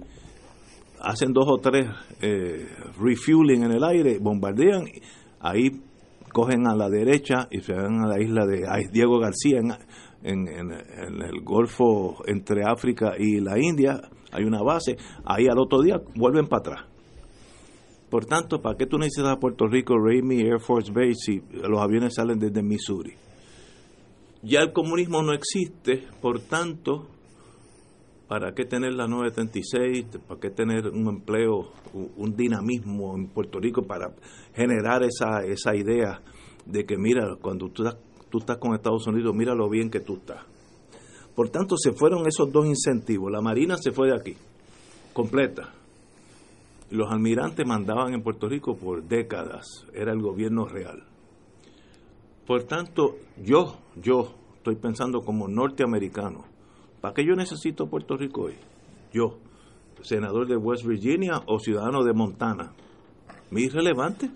hacen 1.00 1.34
dos 1.34 1.46
o 1.48 1.58
tres 1.58 1.88
eh, 2.22 2.68
refueling 3.00 3.64
en 3.64 3.72
el 3.72 3.84
aire, 3.84 4.20
bombardean, 4.20 4.84
ahí 5.40 5.82
cogen 6.32 6.68
a 6.68 6.76
la 6.76 6.90
derecha 6.90 7.48
y 7.52 7.62
se 7.62 7.74
van 7.74 8.04
a 8.04 8.08
la 8.08 8.22
isla 8.22 8.46
de 8.46 8.66
Diego 8.92 9.20
García 9.20 9.60
en, 9.60 10.48
en, 10.48 10.72
el 11.22 11.42
Golfo 11.44 12.24
entre 12.28 12.64
África 12.64 13.14
y 13.18 13.40
la 13.40 13.60
India, 13.60 14.02
hay 14.32 14.44
una 14.44 14.62
base, 14.62 14.98
ahí 15.26 15.48
al 15.48 15.60
otro 15.60 15.82
día 15.82 16.00
vuelven 16.16 16.48
para 16.48 16.60
atrás. 16.60 16.86
Por 18.10 18.26
tanto, 18.26 18.62
¿para 18.62 18.78
qué 18.78 18.86
tú 18.86 18.98
necesitas 18.98 19.32
a 19.32 19.40
Puerto 19.40 19.68
Rico, 19.68 19.96
Ramey 19.98 20.42
Air 20.42 20.60
Force 20.60 20.92
Base, 20.92 21.16
si 21.16 21.42
los 21.54 21.80
aviones 21.80 22.14
salen 22.16 22.40
desde 22.40 22.62
Missouri? 22.62 23.14
Ya 24.44 24.60
el 24.62 24.74
comunismo 24.74 25.22
no 25.22 25.34
existe, 25.34 26.08
por 26.22 26.42
tanto, 26.42 27.08
¿para 28.32 28.54
qué 28.54 28.64
tener 28.64 28.94
la 28.94 29.08
936? 29.08 30.06
¿Para 30.26 30.40
qué 30.40 30.52
tener 30.52 30.88
un 30.88 31.06
empleo, 31.10 31.74
un 32.16 32.34
dinamismo 32.34 33.14
en 33.14 33.28
Puerto 33.28 33.60
Rico 33.60 33.82
para 33.82 34.14
generar 34.56 35.04
esa, 35.04 35.44
esa 35.44 35.76
idea 35.76 36.22
de 36.66 36.86
que, 36.86 36.98
mira, 36.98 37.36
cuando 37.42 37.68
tú 37.68 37.84
tú 38.30 38.38
estás 38.38 38.58
con 38.58 38.74
Estados 38.74 39.06
Unidos, 39.06 39.36
mira 39.36 39.54
lo 39.54 39.70
bien 39.70 39.90
que 39.90 40.00
tú 40.00 40.14
estás? 40.14 40.46
Por 41.36 41.50
tanto, 41.50 41.76
se 41.76 41.92
fueron 41.92 42.26
esos 42.26 42.50
dos 42.54 42.66
incentivos. 42.66 43.30
La 43.30 43.42
Marina 43.42 43.76
se 43.76 43.92
fue 43.92 44.08
de 44.08 44.16
aquí, 44.16 44.38
completa. 45.12 45.74
Los 46.90 47.12
almirantes 47.12 47.68
mandaban 47.68 48.14
en 48.14 48.24
Puerto 48.24 48.48
Rico 48.48 48.78
por 48.78 49.04
décadas, 49.04 49.66
era 49.94 50.14
el 50.14 50.22
gobierno 50.22 50.70
real. 50.70 51.04
Por 52.48 52.64
tanto, 52.64 53.18
yo, 53.44 53.76
yo 54.02 54.34
estoy 54.56 54.76
pensando 54.78 55.20
como 55.20 55.50
norteamericano, 55.50 56.46
¿Para 57.02 57.16
qué 57.16 57.26
yo 57.26 57.34
necesito 57.34 57.88
Puerto 57.88 58.16
Rico 58.16 58.44
hoy? 58.44 58.56
Yo, 59.12 59.40
senador 60.02 60.48
de 60.48 60.56
West 60.56 60.86
Virginia 60.86 61.42
o 61.48 61.60
ciudadano 61.60 62.04
de 62.04 62.14
Montana. 62.14 62.74
¿Me 63.50 63.62
irrelevante? 63.62 64.30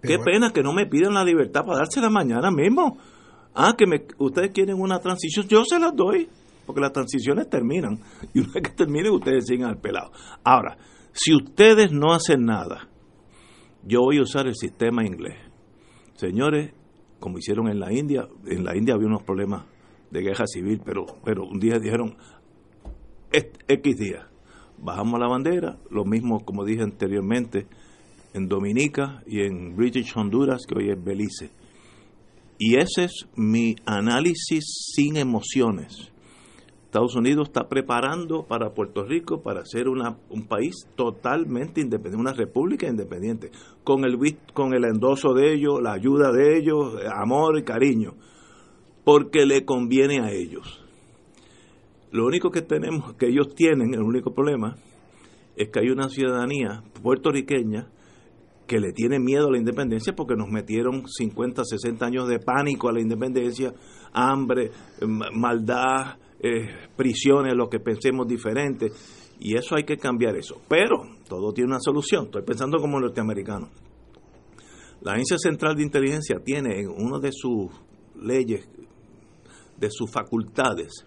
Qué 0.00 0.18
pena 0.18 0.52
que 0.52 0.62
no 0.62 0.72
me 0.72 0.86
pidan 0.86 1.14
la 1.14 1.24
libertad 1.24 1.64
para 1.64 1.78
dársela 1.78 2.08
mañana 2.08 2.50
mismo. 2.52 2.98
Ah, 3.52 3.74
que 3.76 3.86
me, 3.86 4.06
ustedes 4.18 4.52
quieren 4.52 4.80
una 4.80 5.00
transición, 5.00 5.48
yo 5.48 5.64
se 5.64 5.80
las 5.80 5.94
doy, 5.94 6.28
porque 6.64 6.80
las 6.80 6.92
transiciones 6.92 7.50
terminan. 7.50 8.00
Y 8.32 8.38
una 8.38 8.52
vez 8.52 8.62
que 8.62 8.70
terminen, 8.76 9.12
ustedes 9.12 9.46
siguen 9.46 9.66
al 9.66 9.78
pelado. 9.78 10.12
Ahora, 10.44 10.78
si 11.12 11.34
ustedes 11.34 11.90
no 11.90 12.12
hacen 12.12 12.44
nada, 12.44 12.88
yo 13.82 14.02
voy 14.02 14.18
a 14.18 14.22
usar 14.22 14.46
el 14.46 14.54
sistema 14.54 15.04
inglés. 15.04 15.36
Señores, 16.14 16.72
como 17.18 17.38
hicieron 17.38 17.68
en 17.68 17.80
la 17.80 17.92
India, 17.92 18.28
en 18.46 18.64
la 18.64 18.76
India 18.76 18.94
había 18.94 19.08
unos 19.08 19.24
problemas 19.24 19.64
de 20.10 20.22
guerra 20.22 20.46
civil, 20.46 20.80
pero, 20.84 21.06
pero 21.24 21.44
un 21.44 21.58
día 21.58 21.78
dijeron, 21.78 22.16
X 23.30 23.96
día, 23.96 24.28
bajamos 24.78 25.20
la 25.20 25.28
bandera, 25.28 25.78
lo 25.90 26.04
mismo 26.04 26.44
como 26.44 26.64
dije 26.64 26.82
anteriormente, 26.82 27.66
en 28.34 28.48
Dominica 28.48 29.22
y 29.26 29.42
en 29.42 29.76
British 29.76 30.12
Honduras, 30.16 30.62
que 30.66 30.78
hoy 30.78 30.90
es 30.90 31.02
Belice. 31.02 31.50
Y 32.58 32.76
ese 32.76 33.04
es 33.04 33.28
mi 33.36 33.76
análisis 33.86 34.64
sin 34.94 35.16
emociones. 35.16 36.10
Estados 36.84 37.14
Unidos 37.14 37.48
está 37.48 37.68
preparando 37.68 38.46
para 38.46 38.72
Puerto 38.72 39.04
Rico 39.04 39.42
para 39.42 39.64
ser 39.66 39.88
una, 39.88 40.16
un 40.30 40.46
país 40.46 40.74
totalmente 40.96 41.82
independiente, 41.82 42.20
una 42.20 42.32
república 42.32 42.88
independiente, 42.88 43.50
con 43.84 44.04
el, 44.04 44.16
con 44.54 44.72
el 44.72 44.84
endoso 44.84 45.34
de 45.34 45.52
ellos, 45.52 45.80
la 45.82 45.92
ayuda 45.92 46.32
de 46.32 46.56
ellos, 46.58 46.94
amor 47.14 47.58
y 47.58 47.62
cariño 47.62 48.14
porque 49.08 49.46
le 49.46 49.64
conviene 49.64 50.20
a 50.20 50.30
ellos. 50.32 50.84
Lo 52.12 52.26
único 52.26 52.50
que 52.50 52.60
tenemos, 52.60 53.14
que 53.14 53.28
ellos 53.28 53.54
tienen, 53.54 53.94
el 53.94 54.02
único 54.02 54.34
problema, 54.34 54.76
es 55.56 55.70
que 55.70 55.80
hay 55.80 55.88
una 55.88 56.10
ciudadanía 56.10 56.82
puertorriqueña 57.02 57.88
que 58.66 58.78
le 58.78 58.92
tiene 58.92 59.18
miedo 59.18 59.48
a 59.48 59.52
la 59.52 59.56
independencia 59.56 60.12
porque 60.14 60.36
nos 60.36 60.50
metieron 60.50 61.08
50, 61.08 61.64
60 61.64 62.04
años 62.04 62.28
de 62.28 62.38
pánico 62.38 62.90
a 62.90 62.92
la 62.92 63.00
independencia, 63.00 63.72
hambre, 64.12 64.72
maldad, 65.32 66.18
eh, 66.40 66.68
prisiones, 66.94 67.54
lo 67.54 67.70
que 67.70 67.80
pensemos 67.80 68.28
diferente. 68.28 68.90
Y 69.40 69.56
eso 69.56 69.74
hay 69.74 69.84
que 69.84 69.96
cambiar 69.96 70.36
eso. 70.36 70.60
Pero 70.68 70.98
todo 71.26 71.54
tiene 71.54 71.70
una 71.70 71.80
solución. 71.80 72.26
Estoy 72.26 72.42
pensando 72.42 72.76
como 72.76 73.00
norteamericano. 73.00 73.70
La 75.00 75.12
Agencia 75.12 75.38
Central 75.38 75.76
de 75.76 75.84
Inteligencia 75.84 76.40
tiene 76.44 76.80
en 76.80 76.88
una 76.90 77.18
de 77.20 77.30
sus 77.32 77.70
leyes 78.20 78.68
de 79.78 79.90
sus 79.90 80.10
facultades 80.10 81.04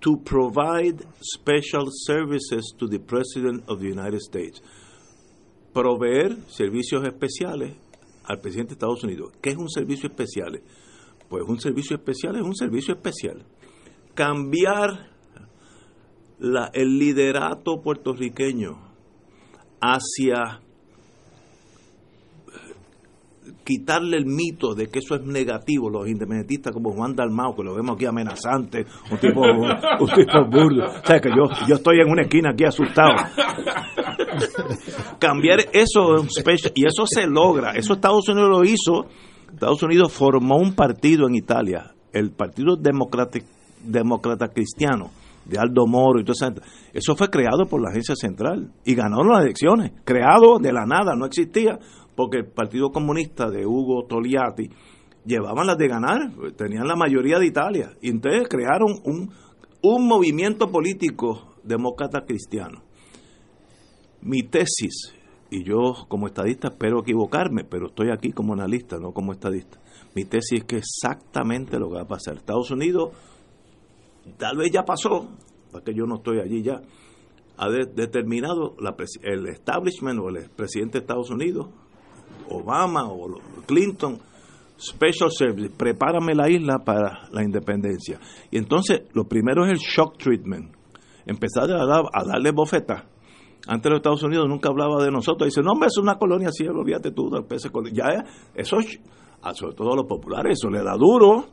to 0.00 0.16
provide 0.16 1.06
special 1.20 1.86
services 1.90 2.74
to 2.76 2.88
the 2.88 2.98
President 2.98 3.62
of 3.68 3.80
the 3.80 3.86
United 3.86 4.20
States. 4.20 4.60
Proveer 5.72 6.36
servicios 6.48 7.04
especiales 7.04 7.76
al 8.24 8.40
presidente 8.40 8.70
de 8.70 8.74
Estados 8.74 9.04
Unidos. 9.04 9.32
¿Qué 9.40 9.50
es 9.50 9.56
un 9.56 9.70
servicio 9.70 10.08
especial? 10.08 10.60
Pues 11.28 11.44
un 11.46 11.60
servicio 11.60 11.96
especial 11.96 12.36
es 12.36 12.42
un 12.42 12.54
servicio 12.54 12.94
especial. 12.94 13.44
Cambiar 14.14 15.10
el 16.74 16.98
liderato 16.98 17.80
puertorriqueño 17.80 18.76
hacia 19.80 20.60
quitarle 23.64 24.16
el 24.16 24.26
mito 24.26 24.74
de 24.74 24.88
que 24.88 24.98
eso 24.98 25.14
es 25.14 25.22
negativo, 25.22 25.88
los 25.90 26.08
independentistas 26.08 26.72
como 26.72 26.92
Juan 26.92 27.14
Dalmao, 27.14 27.54
que 27.54 27.62
lo 27.62 27.74
vemos 27.74 27.96
aquí 27.96 28.06
amenazante, 28.06 28.86
un 29.10 29.18
tipo, 29.18 29.40
un 30.00 30.08
tipo 30.08 30.44
burdo. 30.50 30.84
O 30.84 31.06
sea, 31.06 31.20
que 31.20 31.30
yo, 31.30 31.44
yo 31.68 31.76
estoy 31.76 32.00
en 32.00 32.10
una 32.10 32.22
esquina 32.22 32.50
aquí 32.50 32.64
asustado. 32.64 33.14
Cambiar 35.18 35.60
eso, 35.72 36.24
y 36.74 36.86
eso 36.86 37.06
se 37.06 37.26
logra, 37.26 37.72
eso 37.72 37.94
Estados 37.94 38.28
Unidos 38.28 38.50
lo 38.50 38.64
hizo, 38.64 39.06
Estados 39.52 39.82
Unidos 39.82 40.12
formó 40.12 40.56
un 40.56 40.74
partido 40.74 41.28
en 41.28 41.34
Italia, 41.34 41.92
el 42.12 42.30
Partido 42.32 42.76
Demócrata 42.76 44.48
Cristiano, 44.48 45.10
de 45.44 45.58
Aldo 45.58 45.86
Moro 45.86 46.20
y 46.20 46.24
todo 46.24 46.32
eso. 46.32 46.52
Eso 46.92 47.16
fue 47.16 47.28
creado 47.28 47.66
por 47.66 47.82
la 47.82 47.90
agencia 47.90 48.14
central 48.16 48.70
y 48.84 48.94
ganó 48.94 49.22
las 49.22 49.42
elecciones, 49.44 49.92
creado 50.04 50.58
de 50.58 50.72
la 50.72 50.86
nada, 50.86 51.14
no 51.16 51.26
existía 51.26 51.78
porque 52.14 52.38
el 52.38 52.46
Partido 52.46 52.90
Comunista 52.90 53.50
de 53.50 53.66
Hugo 53.66 54.04
Togliatti 54.06 54.70
llevaban 55.24 55.66
las 55.66 55.78
de 55.78 55.88
ganar, 55.88 56.32
tenían 56.56 56.86
la 56.86 56.96
mayoría 56.96 57.38
de 57.38 57.46
Italia, 57.46 57.92
y 58.00 58.10
entonces 58.10 58.48
crearon 58.48 59.00
un, 59.04 59.30
un 59.82 60.06
movimiento 60.06 60.70
político 60.70 61.56
demócrata 61.62 62.24
cristiano. 62.24 62.82
Mi 64.20 64.42
tesis, 64.42 65.14
y 65.50 65.64
yo 65.64 66.06
como 66.08 66.26
estadista 66.26 66.68
espero 66.68 67.00
equivocarme, 67.00 67.64
pero 67.64 67.86
estoy 67.86 68.10
aquí 68.10 68.32
como 68.32 68.52
analista, 68.52 68.98
no 68.98 69.12
como 69.12 69.32
estadista. 69.32 69.80
Mi 70.14 70.24
tesis 70.24 70.60
es 70.60 70.64
que 70.64 70.76
exactamente 70.76 71.78
lo 71.78 71.88
que 71.88 71.96
va 71.96 72.02
a 72.02 72.08
pasar. 72.08 72.36
Estados 72.36 72.70
Unidos 72.70 73.10
tal 74.38 74.56
vez 74.56 74.70
ya 74.70 74.84
pasó, 74.84 75.28
porque 75.70 75.94
yo 75.94 76.06
no 76.06 76.16
estoy 76.16 76.40
allí 76.40 76.62
ya, 76.62 76.82
ha 77.56 77.68
determinado 77.68 78.76
el 79.22 79.48
establishment 79.48 80.18
o 80.20 80.28
el 80.28 80.50
presidente 80.50 80.98
de 80.98 81.02
Estados 81.02 81.30
Unidos, 81.30 81.68
Obama 82.56 83.08
o 83.08 83.38
Clinton, 83.66 84.18
Special 84.78 85.30
Service, 85.30 85.70
prepárame 85.76 86.34
la 86.34 86.50
isla 86.50 86.78
para 86.84 87.28
la 87.30 87.42
independencia. 87.42 88.18
Y 88.50 88.58
entonces 88.58 89.02
lo 89.12 89.24
primero 89.24 89.64
es 89.64 89.72
el 89.72 89.78
shock 89.78 90.18
treatment, 90.18 90.74
empezar 91.26 91.70
a, 91.70 91.82
a 91.82 92.24
darle 92.24 92.50
bofetas. 92.50 93.04
Antes 93.66 93.90
los 93.90 93.98
Estados 93.98 94.22
Unidos 94.24 94.48
nunca 94.48 94.70
hablaba 94.70 95.02
de 95.04 95.10
nosotros. 95.10 95.46
Dice, 95.46 95.62
no, 95.62 95.72
hombre, 95.72 95.86
es 95.86 95.96
una 95.98 96.16
colonia 96.16 96.48
así, 96.48 96.66
olvídate 96.66 97.12
tú 97.12 97.30
Ya, 97.92 98.24
eso, 98.54 98.78
sobre 99.54 99.74
todo 99.74 99.92
a 99.92 99.96
los 99.96 100.06
populares, 100.06 100.58
eso 100.58 100.68
le 100.68 100.82
da 100.82 100.96
duro. 100.96 101.46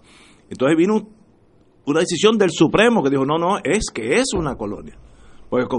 Entonces 0.49 0.75
vino 0.75 1.07
una 1.85 1.99
decisión 1.99 2.37
del 2.37 2.49
Supremo 2.51 3.03
que 3.03 3.11
dijo, 3.11 3.25
no, 3.25 3.37
no, 3.37 3.57
es 3.63 3.91
que 3.93 4.15
es 4.15 4.33
una 4.33 4.55
colonia. 4.55 4.97
Porque 5.49 5.75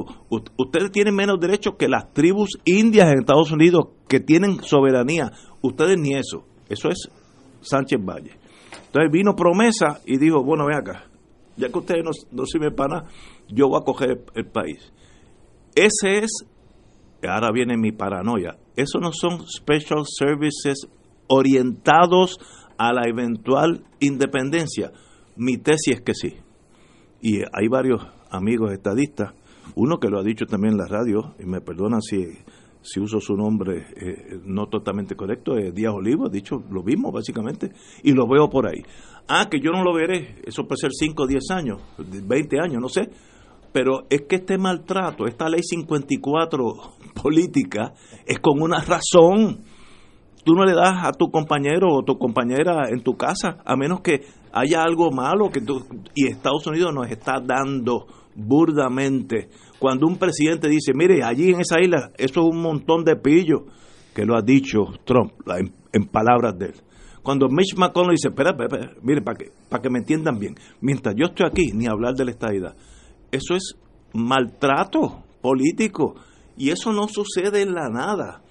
ustedes 0.56 0.90
tienen 0.90 1.14
menos 1.14 1.38
derechos 1.38 1.74
que 1.78 1.88
las 1.88 2.12
tribus 2.12 2.58
indias 2.64 3.08
en 3.12 3.20
Estados 3.20 3.52
Unidos 3.52 3.88
que 4.08 4.18
tienen 4.18 4.62
soberanía. 4.62 5.30
Ustedes 5.62 5.98
ni 5.98 6.14
eso. 6.14 6.44
Eso 6.68 6.88
es 6.88 7.08
Sánchez 7.60 8.00
Valle. 8.02 8.40
Entonces 8.86 9.12
vino 9.12 9.36
promesa 9.36 10.00
y 10.04 10.18
dijo, 10.18 10.42
bueno, 10.42 10.66
ve 10.66 10.74
acá, 10.74 11.04
ya 11.56 11.68
que 11.68 11.78
ustedes 11.78 12.04
no, 12.04 12.10
no 12.32 12.44
sirven 12.44 12.74
para 12.74 13.02
nada, 13.02 13.08
yo 13.48 13.68
voy 13.68 13.78
a 13.80 13.84
coger 13.84 14.24
el, 14.34 14.46
país. 14.46 14.92
Ese 15.76 16.24
es, 16.24 16.30
ahora 17.22 17.52
viene 17.52 17.76
mi 17.76 17.92
paranoia, 17.92 18.56
esos 18.74 19.00
no 19.00 19.12
son 19.12 19.46
special 19.46 20.02
services 20.06 20.88
orientados 21.28 22.38
a 22.78 22.92
la 22.92 23.02
eventual 23.08 23.84
independencia. 24.00 24.90
Mi 25.36 25.56
tesis 25.58 25.96
es 25.96 26.00
que 26.00 26.14
sí. 26.14 26.36
Y 27.20 27.38
hay 27.52 27.68
varios 27.68 28.04
amigos 28.30 28.72
estadistas, 28.72 29.34
uno 29.74 29.98
que 29.98 30.08
lo 30.08 30.18
ha 30.18 30.22
dicho 30.22 30.46
también 30.46 30.74
en 30.74 30.78
la 30.78 30.86
radio, 30.86 31.34
y 31.38 31.44
me 31.44 31.60
perdonan 31.60 32.00
si, 32.02 32.26
si 32.82 33.00
uso 33.00 33.20
su 33.20 33.34
nombre 33.34 33.86
eh, 33.96 34.40
no 34.44 34.66
totalmente 34.66 35.14
correcto, 35.14 35.56
es 35.56 35.74
Díaz 35.74 35.94
Olivo, 35.94 36.26
ha 36.26 36.30
dicho 36.30 36.62
lo 36.70 36.82
mismo 36.82 37.12
básicamente, 37.12 37.70
y 38.02 38.12
lo 38.12 38.26
veo 38.28 38.48
por 38.48 38.66
ahí. 38.66 38.82
Ah, 39.28 39.48
que 39.50 39.60
yo 39.60 39.70
no 39.70 39.84
lo 39.84 39.94
veré, 39.94 40.40
eso 40.44 40.64
puede 40.66 40.80
ser 40.80 40.90
5 40.92 41.22
o 41.22 41.26
10 41.26 41.50
años, 41.50 41.82
20 41.98 42.58
años, 42.60 42.80
no 42.80 42.88
sé, 42.88 43.10
pero 43.72 44.06
es 44.10 44.22
que 44.22 44.36
este 44.36 44.58
maltrato, 44.58 45.26
esta 45.26 45.48
ley 45.48 45.62
54 45.62 46.64
política, 47.22 47.92
es 48.26 48.38
con 48.40 48.60
una 48.60 48.80
razón 48.80 49.60
tú 50.44 50.54
no 50.54 50.64
le 50.64 50.74
das 50.74 51.04
a 51.04 51.12
tu 51.12 51.30
compañero 51.30 51.88
o 51.92 52.02
tu 52.02 52.18
compañera 52.18 52.88
en 52.88 53.02
tu 53.02 53.16
casa, 53.16 53.58
a 53.64 53.76
menos 53.76 54.00
que 54.00 54.22
haya 54.52 54.82
algo 54.82 55.10
malo 55.10 55.50
que 55.50 55.60
tú, 55.60 55.84
y 56.14 56.26
Estados 56.26 56.66
Unidos 56.66 56.92
nos 56.94 57.10
está 57.10 57.40
dando 57.40 58.06
burdamente. 58.35 59.49
Cuando 59.78 60.07
un 60.07 60.16
presidente 60.16 60.68
dice, 60.68 60.93
mire, 60.95 61.22
allí 61.22 61.51
en 61.51 61.61
esa 61.61 61.81
isla, 61.81 62.11
eso 62.16 62.41
es 62.41 62.55
un 62.55 62.61
montón 62.61 63.05
de 63.05 63.16
pillo, 63.16 63.66
que 64.14 64.24
lo 64.24 64.37
ha 64.37 64.43
dicho 64.43 64.81
Trump 65.05 65.33
en, 65.93 66.05
palabras 66.07 66.59
de 66.59 66.66
él. 66.66 66.74
Cuando 67.22 67.49
Mitch 67.49 67.76
McConnell 67.76 68.12
dice, 68.12 68.28
espera, 68.28 68.51
espera, 68.51 68.93
mire, 69.03 69.22
para 69.22 69.37
que, 69.37 69.53
para 69.68 69.83
que 69.83 69.91
me 69.91 69.99
entiendan 69.99 70.39
bien, 70.39 70.55
mientras 70.81 71.14
yo 71.16 71.26
estoy 71.26 71.47
aquí, 71.47 71.72
ni 71.74 71.87
hablar 71.87 72.14
de 72.14 72.24
la 72.24 72.31
estadidad, 72.31 72.76
eso 73.31 73.55
es 73.55 73.76
maltrato 74.12 75.22
político 75.41 76.14
y 76.57 76.70
eso 76.70 76.93
no 76.93 77.09
sucede 77.09 77.62
en 77.62 77.74
la 77.74 77.89
nada. 77.89 78.43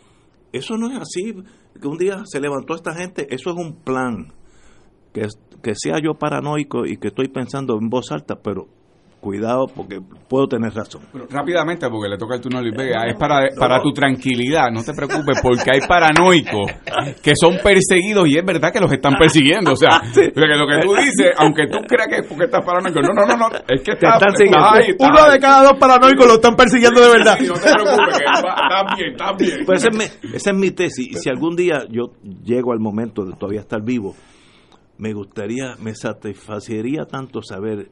Eso 0.52 0.78
no 0.78 0.90
es 0.90 0.98
así 1.00 1.36
que 1.80 1.88
un 1.88 1.98
día 1.98 2.24
se 2.26 2.40
levantó 2.40 2.76
esta 2.76 2.94
gente, 2.94 3.28
eso 3.30 3.52
es 3.52 3.56
un 3.56 3.76
plan. 3.76 4.34
Que, 5.14 5.28
que 5.62 5.74
sea 5.76 6.00
yo 6.02 6.14
paranoico 6.14 6.86
y 6.86 6.98
que 6.98 7.10
estoy 7.10 7.28
pensando 7.28 7.78
en 7.80 7.90
voz 7.90 8.12
alta, 8.12 8.36
pero 8.42 8.68
cuidado 9.20 9.68
porque 9.68 10.00
puedo 10.28 10.48
tener 10.48 10.74
razón. 10.74 11.02
rápidamente, 11.30 11.88
porque 11.90 12.10
le 12.10 12.18
toca 12.18 12.36
el 12.36 12.42
turno 12.42 12.60
a 12.60 12.62
Luis 12.62 12.76
Vega, 12.76 13.06
es 13.08 13.18
para, 13.18 13.50
para 13.58 13.82
tu 13.82 13.92
tranquilidad, 13.92 14.72
no 14.72 14.84
te 14.84 14.94
preocupes, 14.94 15.40
porque 15.42 15.72
hay 15.74 15.82
paranoicos 15.88 16.72
que 17.22 17.34
son 17.36 17.58
perseguidos 17.64 18.28
y 18.28 18.38
es 18.38 18.46
verdad 18.46 18.72
que 18.72 18.80
los 18.80 18.92
están 18.92 19.16
persiguiendo. 19.18 19.74
O 19.74 19.76
sea, 19.76 20.02
lo 20.14 20.68
que 20.68 20.80
tú 20.82 20.96
dices, 20.96 21.34
aunque 21.38 21.68
tú 21.68 21.80
creas 21.88 22.08
que 22.10 22.16
es 22.22 22.28
porque 22.28 22.46
estás 22.46 22.64
paranoico, 22.66 23.02
no, 23.02 23.14
no, 23.14 23.26
no, 23.26 23.38
no 23.38 23.50
es 23.68 23.82
que 23.84 23.92
estás, 23.92 24.22
Uno 25.00 25.32
de 25.32 25.40
cada 25.40 25.64
dos 25.64 25.78
paranoicos 25.80 26.28
lo 26.28 26.34
están 26.36 26.56
persiguiendo 26.56 27.02
de 27.02 27.10
verdad. 27.10 27.38
no 27.40 27.54
te 27.54 27.74
preocupes, 27.74 28.20
está 28.20 28.96
bien, 28.96 29.12
está 29.12 29.34
bien. 29.34 29.66
Pues 29.66 29.80
esa 29.80 29.90
es, 29.90 29.98
mi, 29.98 30.36
esa 30.36 30.52
es 30.52 30.58
mi 30.58 30.72
tesis. 30.72 31.08
Y 31.12 31.14
si 31.16 31.30
algún 31.30 31.56
día 31.56 31.84
yo 31.90 32.14
llego 32.44 32.72
al 32.72 32.80
momento 32.80 33.26
de 33.26 33.34
todavía 33.34 33.62
estar 33.62 33.82
vivo, 33.84 34.16
me 34.98 35.14
gustaría, 35.14 35.76
me 35.82 35.96
satisfacería 35.96 37.06
tanto 37.06 37.42
saber 37.42 37.90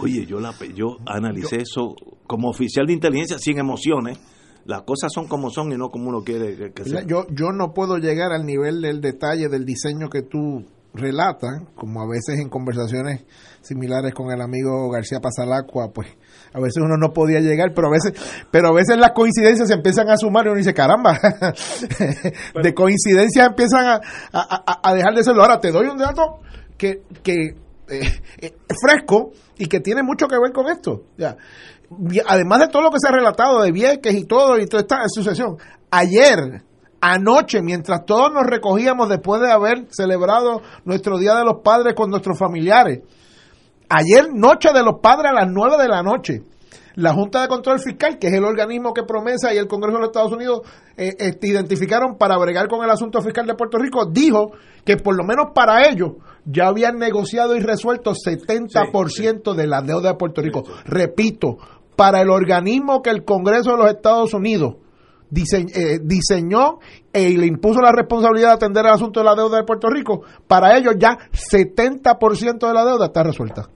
Oye, 0.00 0.26
yo, 0.26 0.40
la, 0.40 0.54
yo 0.74 0.96
analicé 1.06 1.56
eso 1.56 1.94
como 2.26 2.48
oficial 2.48 2.86
de 2.86 2.92
inteligencia 2.92 3.38
sin 3.38 3.58
emociones. 3.58 4.18
Las 4.64 4.82
cosas 4.82 5.10
son 5.14 5.28
como 5.28 5.50
son 5.50 5.72
y 5.72 5.76
no 5.76 5.88
como 5.88 6.10
uno 6.10 6.22
quiere 6.22 6.72
que, 6.72 6.84
sean. 6.84 7.06
Yo, 7.06 7.26
yo 7.30 7.52
no 7.52 7.72
puedo 7.72 7.96
llegar 7.96 8.32
al 8.32 8.44
nivel 8.44 8.82
del 8.82 9.00
detalle 9.00 9.48
del 9.48 9.64
diseño 9.64 10.10
que 10.10 10.22
tú 10.22 10.66
relatas, 10.94 11.62
como 11.74 12.02
a 12.02 12.06
veces 12.06 12.38
en 12.40 12.48
conversaciones 12.48 13.24
similares 13.60 14.12
con 14.14 14.30
el 14.30 14.40
amigo 14.40 14.90
García 14.90 15.20
Pasalacua, 15.20 15.92
pues 15.92 16.08
a 16.52 16.60
veces 16.60 16.82
uno 16.82 16.96
no 16.96 17.12
podía 17.12 17.40
llegar, 17.40 17.72
pero 17.74 17.88
a 17.88 17.90
veces, 17.90 18.12
pero 18.50 18.68
a 18.68 18.72
veces 18.72 18.96
las 18.98 19.12
coincidencias 19.12 19.68
se 19.68 19.74
empiezan 19.74 20.08
a 20.10 20.16
sumar 20.16 20.46
y 20.46 20.48
uno 20.48 20.58
dice, 20.58 20.74
caramba, 20.74 21.18
de 22.62 22.74
coincidencias 22.74 23.46
empiezan 23.46 23.86
a, 23.86 24.00
a, 24.32 24.80
a, 24.82 24.94
dejar 24.94 25.14
de 25.14 25.24
serlo. 25.24 25.42
Ahora 25.42 25.60
te 25.60 25.70
doy 25.70 25.86
un 25.86 25.98
dato 25.98 26.40
que, 26.76 27.02
que 27.22 27.54
eh, 27.88 28.20
eh, 28.40 28.54
fresco 28.80 29.32
y 29.56 29.66
que 29.66 29.80
tiene 29.80 30.02
mucho 30.02 30.26
que 30.26 30.38
ver 30.38 30.52
con 30.52 30.68
esto. 30.68 31.04
Ya. 31.16 31.36
Además 32.26 32.60
de 32.60 32.68
todo 32.68 32.82
lo 32.82 32.90
que 32.90 32.98
se 33.00 33.08
ha 33.08 33.12
relatado 33.12 33.62
de 33.62 33.72
Vieques 33.72 34.14
y 34.14 34.24
todo 34.24 34.58
y 34.58 34.66
toda 34.66 34.82
esta 34.82 35.02
sucesión, 35.08 35.56
ayer, 35.90 36.62
anoche, 37.00 37.62
mientras 37.62 38.04
todos 38.04 38.32
nos 38.32 38.44
recogíamos 38.46 39.08
después 39.08 39.40
de 39.40 39.50
haber 39.50 39.86
celebrado 39.90 40.60
nuestro 40.84 41.18
Día 41.18 41.34
de 41.34 41.44
los 41.44 41.62
Padres 41.62 41.94
con 41.94 42.10
nuestros 42.10 42.38
familiares, 42.38 43.00
ayer, 43.88 44.28
noche 44.32 44.72
de 44.72 44.82
los 44.82 45.00
padres 45.00 45.30
a 45.30 45.34
las 45.34 45.50
9 45.50 45.76
de 45.78 45.88
la 45.88 46.02
noche, 46.02 46.42
la 46.98 47.14
Junta 47.14 47.42
de 47.42 47.48
Control 47.48 47.78
Fiscal, 47.78 48.18
que 48.18 48.26
es 48.26 48.32
el 48.34 48.44
organismo 48.44 48.92
que 48.92 49.04
Promesa 49.04 49.54
y 49.54 49.56
el 49.56 49.68
Congreso 49.68 49.98
de 49.98 50.00
los 50.00 50.08
Estados 50.08 50.32
Unidos 50.32 50.62
eh, 50.96 51.14
este, 51.18 51.48
identificaron 51.48 52.18
para 52.18 52.36
bregar 52.38 52.66
con 52.66 52.82
el 52.82 52.90
asunto 52.90 53.22
fiscal 53.22 53.46
de 53.46 53.54
Puerto 53.54 53.78
Rico, 53.78 54.06
dijo 54.06 54.50
que 54.84 54.96
por 54.96 55.16
lo 55.16 55.22
menos 55.22 55.52
para 55.54 55.88
ellos 55.88 56.14
ya 56.50 56.68
habían 56.68 56.96
negociado 56.96 57.54
y 57.56 57.60
resuelto 57.60 58.12
70% 58.12 59.54
de 59.54 59.66
la 59.66 59.82
deuda 59.82 60.12
de 60.12 60.14
Puerto 60.16 60.40
Rico. 60.40 60.64
Repito, 60.84 61.58
para 61.94 62.22
el 62.22 62.30
organismo 62.30 63.02
que 63.02 63.10
el 63.10 63.24
Congreso 63.24 63.72
de 63.72 63.76
los 63.76 63.90
Estados 63.90 64.32
Unidos 64.32 64.76
eh, 65.30 65.98
diseñó 66.02 66.78
e 67.12 67.36
le 67.36 67.46
impuso 67.46 67.82
la 67.82 67.92
responsabilidad 67.92 68.48
de 68.48 68.54
atender 68.54 68.86
el 68.86 68.92
asunto 68.92 69.20
de 69.20 69.26
la 69.26 69.34
deuda 69.34 69.58
de 69.58 69.64
Puerto 69.64 69.88
Rico, 69.90 70.22
para 70.46 70.76
ellos 70.78 70.94
ya 70.98 71.18
70% 71.32 72.66
de 72.66 72.74
la 72.74 72.84
deuda 72.84 73.06
está 73.06 73.22
resuelta. 73.22 73.68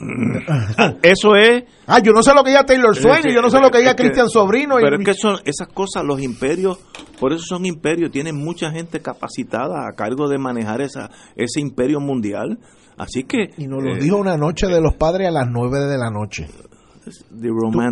Eso 1.02 1.36
es. 1.36 1.64
Ah, 1.86 2.00
yo 2.00 2.12
no 2.12 2.22
sé 2.22 2.32
lo 2.34 2.42
que 2.42 2.50
diga 2.50 2.64
Taylor 2.64 2.96
Swift, 2.96 3.26
yo 3.32 3.42
no 3.42 3.50
sé 3.50 3.60
lo 3.60 3.70
que 3.70 3.78
diga 3.78 3.94
Cristian 3.94 4.28
Sobrino. 4.28 4.76
Pero 4.80 4.96
es 4.96 5.04
que 5.04 5.14
son 5.14 5.36
esas 5.44 5.68
cosas, 5.68 6.04
los 6.04 6.22
imperios, 6.22 6.78
por 7.18 7.32
eso 7.32 7.42
son 7.46 7.66
imperios, 7.66 8.10
tienen 8.10 8.36
mucha 8.36 8.70
gente 8.70 9.00
capacitada 9.00 9.86
a 9.88 9.94
cargo 9.94 10.28
de 10.28 10.38
manejar 10.38 10.80
esa, 10.80 11.10
ese 11.36 11.60
imperio 11.60 12.00
mundial. 12.00 12.58
Así 12.96 13.24
que. 13.24 13.50
Y 13.58 13.66
nos 13.66 13.82
lo 13.82 13.94
eh, 13.94 13.98
dijo 14.00 14.16
una 14.16 14.36
noche 14.36 14.66
de 14.66 14.80
los 14.80 14.94
padres 14.94 15.28
a 15.28 15.30
las 15.30 15.48
nueve 15.48 15.80
de 15.80 15.98
la 15.98 16.10
noche. 16.10 16.46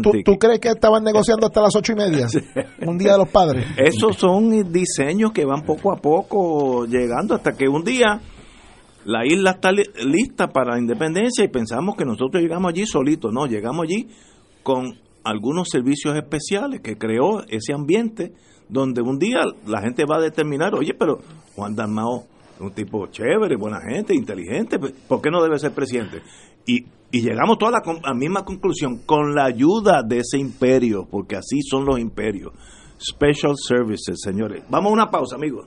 ¿Tú, 0.03 0.13
tú, 0.25 0.39
crees 0.39 0.61
que 0.61 0.69
estaban 0.69 1.03
negociando 1.03 1.47
hasta 1.47 1.63
las 1.63 1.75
ocho 1.75 1.93
y 1.93 1.97
media? 1.97 2.27
Un 2.87 2.99
día 2.99 3.13
de 3.13 3.19
los 3.19 3.29
padres. 3.29 3.67
Esos 3.77 4.17
son 4.17 4.71
diseños 4.71 5.33
que 5.33 5.45
van 5.45 5.63
poco 5.63 5.93
a 5.93 5.97
poco 5.97 6.87
llegando 6.87 7.35
hasta 7.35 7.53
que 7.53 7.69
un 7.69 7.83
día 7.83 8.21
la 9.09 9.25
isla 9.25 9.53
está 9.53 9.73
lista 9.73 10.49
para 10.49 10.75
la 10.75 10.81
independencia 10.81 11.43
y 11.43 11.49
pensamos 11.49 11.97
que 11.97 12.05
nosotros 12.05 12.43
llegamos 12.43 12.69
allí 12.69 12.85
solitos. 12.85 13.33
No, 13.33 13.47
llegamos 13.47 13.85
allí 13.85 14.07
con 14.63 14.99
algunos 15.25 15.71
servicios 15.71 16.15
especiales 16.15 16.83
que 16.83 16.99
creó 16.99 17.43
ese 17.49 17.73
ambiente 17.73 18.35
donde 18.69 19.01
un 19.01 19.19
día 19.19 19.39
la 19.67 19.81
gente 19.81 20.05
va 20.05 20.17
a 20.19 20.21
determinar, 20.21 20.75
oye, 20.75 20.93
pero 20.93 21.21
Juan 21.57 21.75
Dalmao 21.75 22.27
es 22.55 22.61
un 22.61 22.73
tipo 22.73 23.07
chévere, 23.07 23.57
buena 23.57 23.81
gente, 23.81 24.15
inteligente, 24.15 24.79
pues, 24.79 24.93
¿por 24.93 25.23
qué 25.23 25.31
no 25.31 25.43
debe 25.43 25.59
ser 25.59 25.73
presidente? 25.73 26.21
Y, 26.67 26.85
llegamos 27.11 27.57
toda 27.57 27.71
la, 27.71 28.01
la 28.05 28.13
misma 28.13 28.45
conclusión, 28.45 28.99
con 29.07 29.35
la 29.35 29.47
ayuda 29.47 30.03
de 30.07 30.19
ese 30.19 30.37
imperio, 30.37 31.09
porque 31.11 31.37
así 31.37 31.63
son 31.63 31.87
los 31.87 31.99
imperios. 31.99 32.53
Special 33.01 33.55
Services, 33.57 34.21
señores. 34.23 34.65
Vamos 34.69 34.91
a 34.91 34.93
una 34.93 35.11
pausa, 35.11 35.37
amigos. 35.37 35.67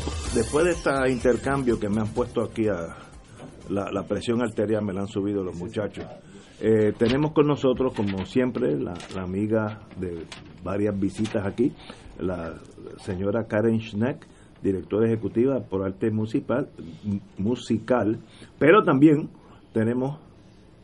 después 0.33 0.65
de 0.65 0.71
este 0.71 1.11
intercambio 1.11 1.79
que 1.79 1.89
me 1.89 2.01
han 2.01 2.07
puesto 2.07 2.41
aquí 2.41 2.67
a 2.67 2.95
la, 3.69 4.03
presión 4.03 4.41
arterial, 4.41 4.83
me 4.83 4.93
la 4.93 5.01
han 5.01 5.07
subido 5.07 5.43
los 5.43 5.55
muchachos. 5.55 6.05
Eh, 6.59 6.93
tenemos 6.97 7.31
con 7.31 7.47
nosotros, 7.47 7.93
como 7.93 8.25
siempre, 8.25 8.77
la, 8.79 8.93
amiga 9.17 9.81
de 9.97 10.25
varias 10.63 10.97
visitas 10.99 11.45
aquí, 11.45 11.73
la 12.19 12.55
señora 13.03 13.45
Karen 13.47 13.79
Schneck, 13.79 14.27
directora 14.61 15.07
ejecutiva 15.07 15.59
por 15.61 15.83
arte 15.83 16.11
musical, 16.11 16.69
musical 17.37 18.19
pero 18.59 18.83
también 18.83 19.29
tenemos 19.73 20.19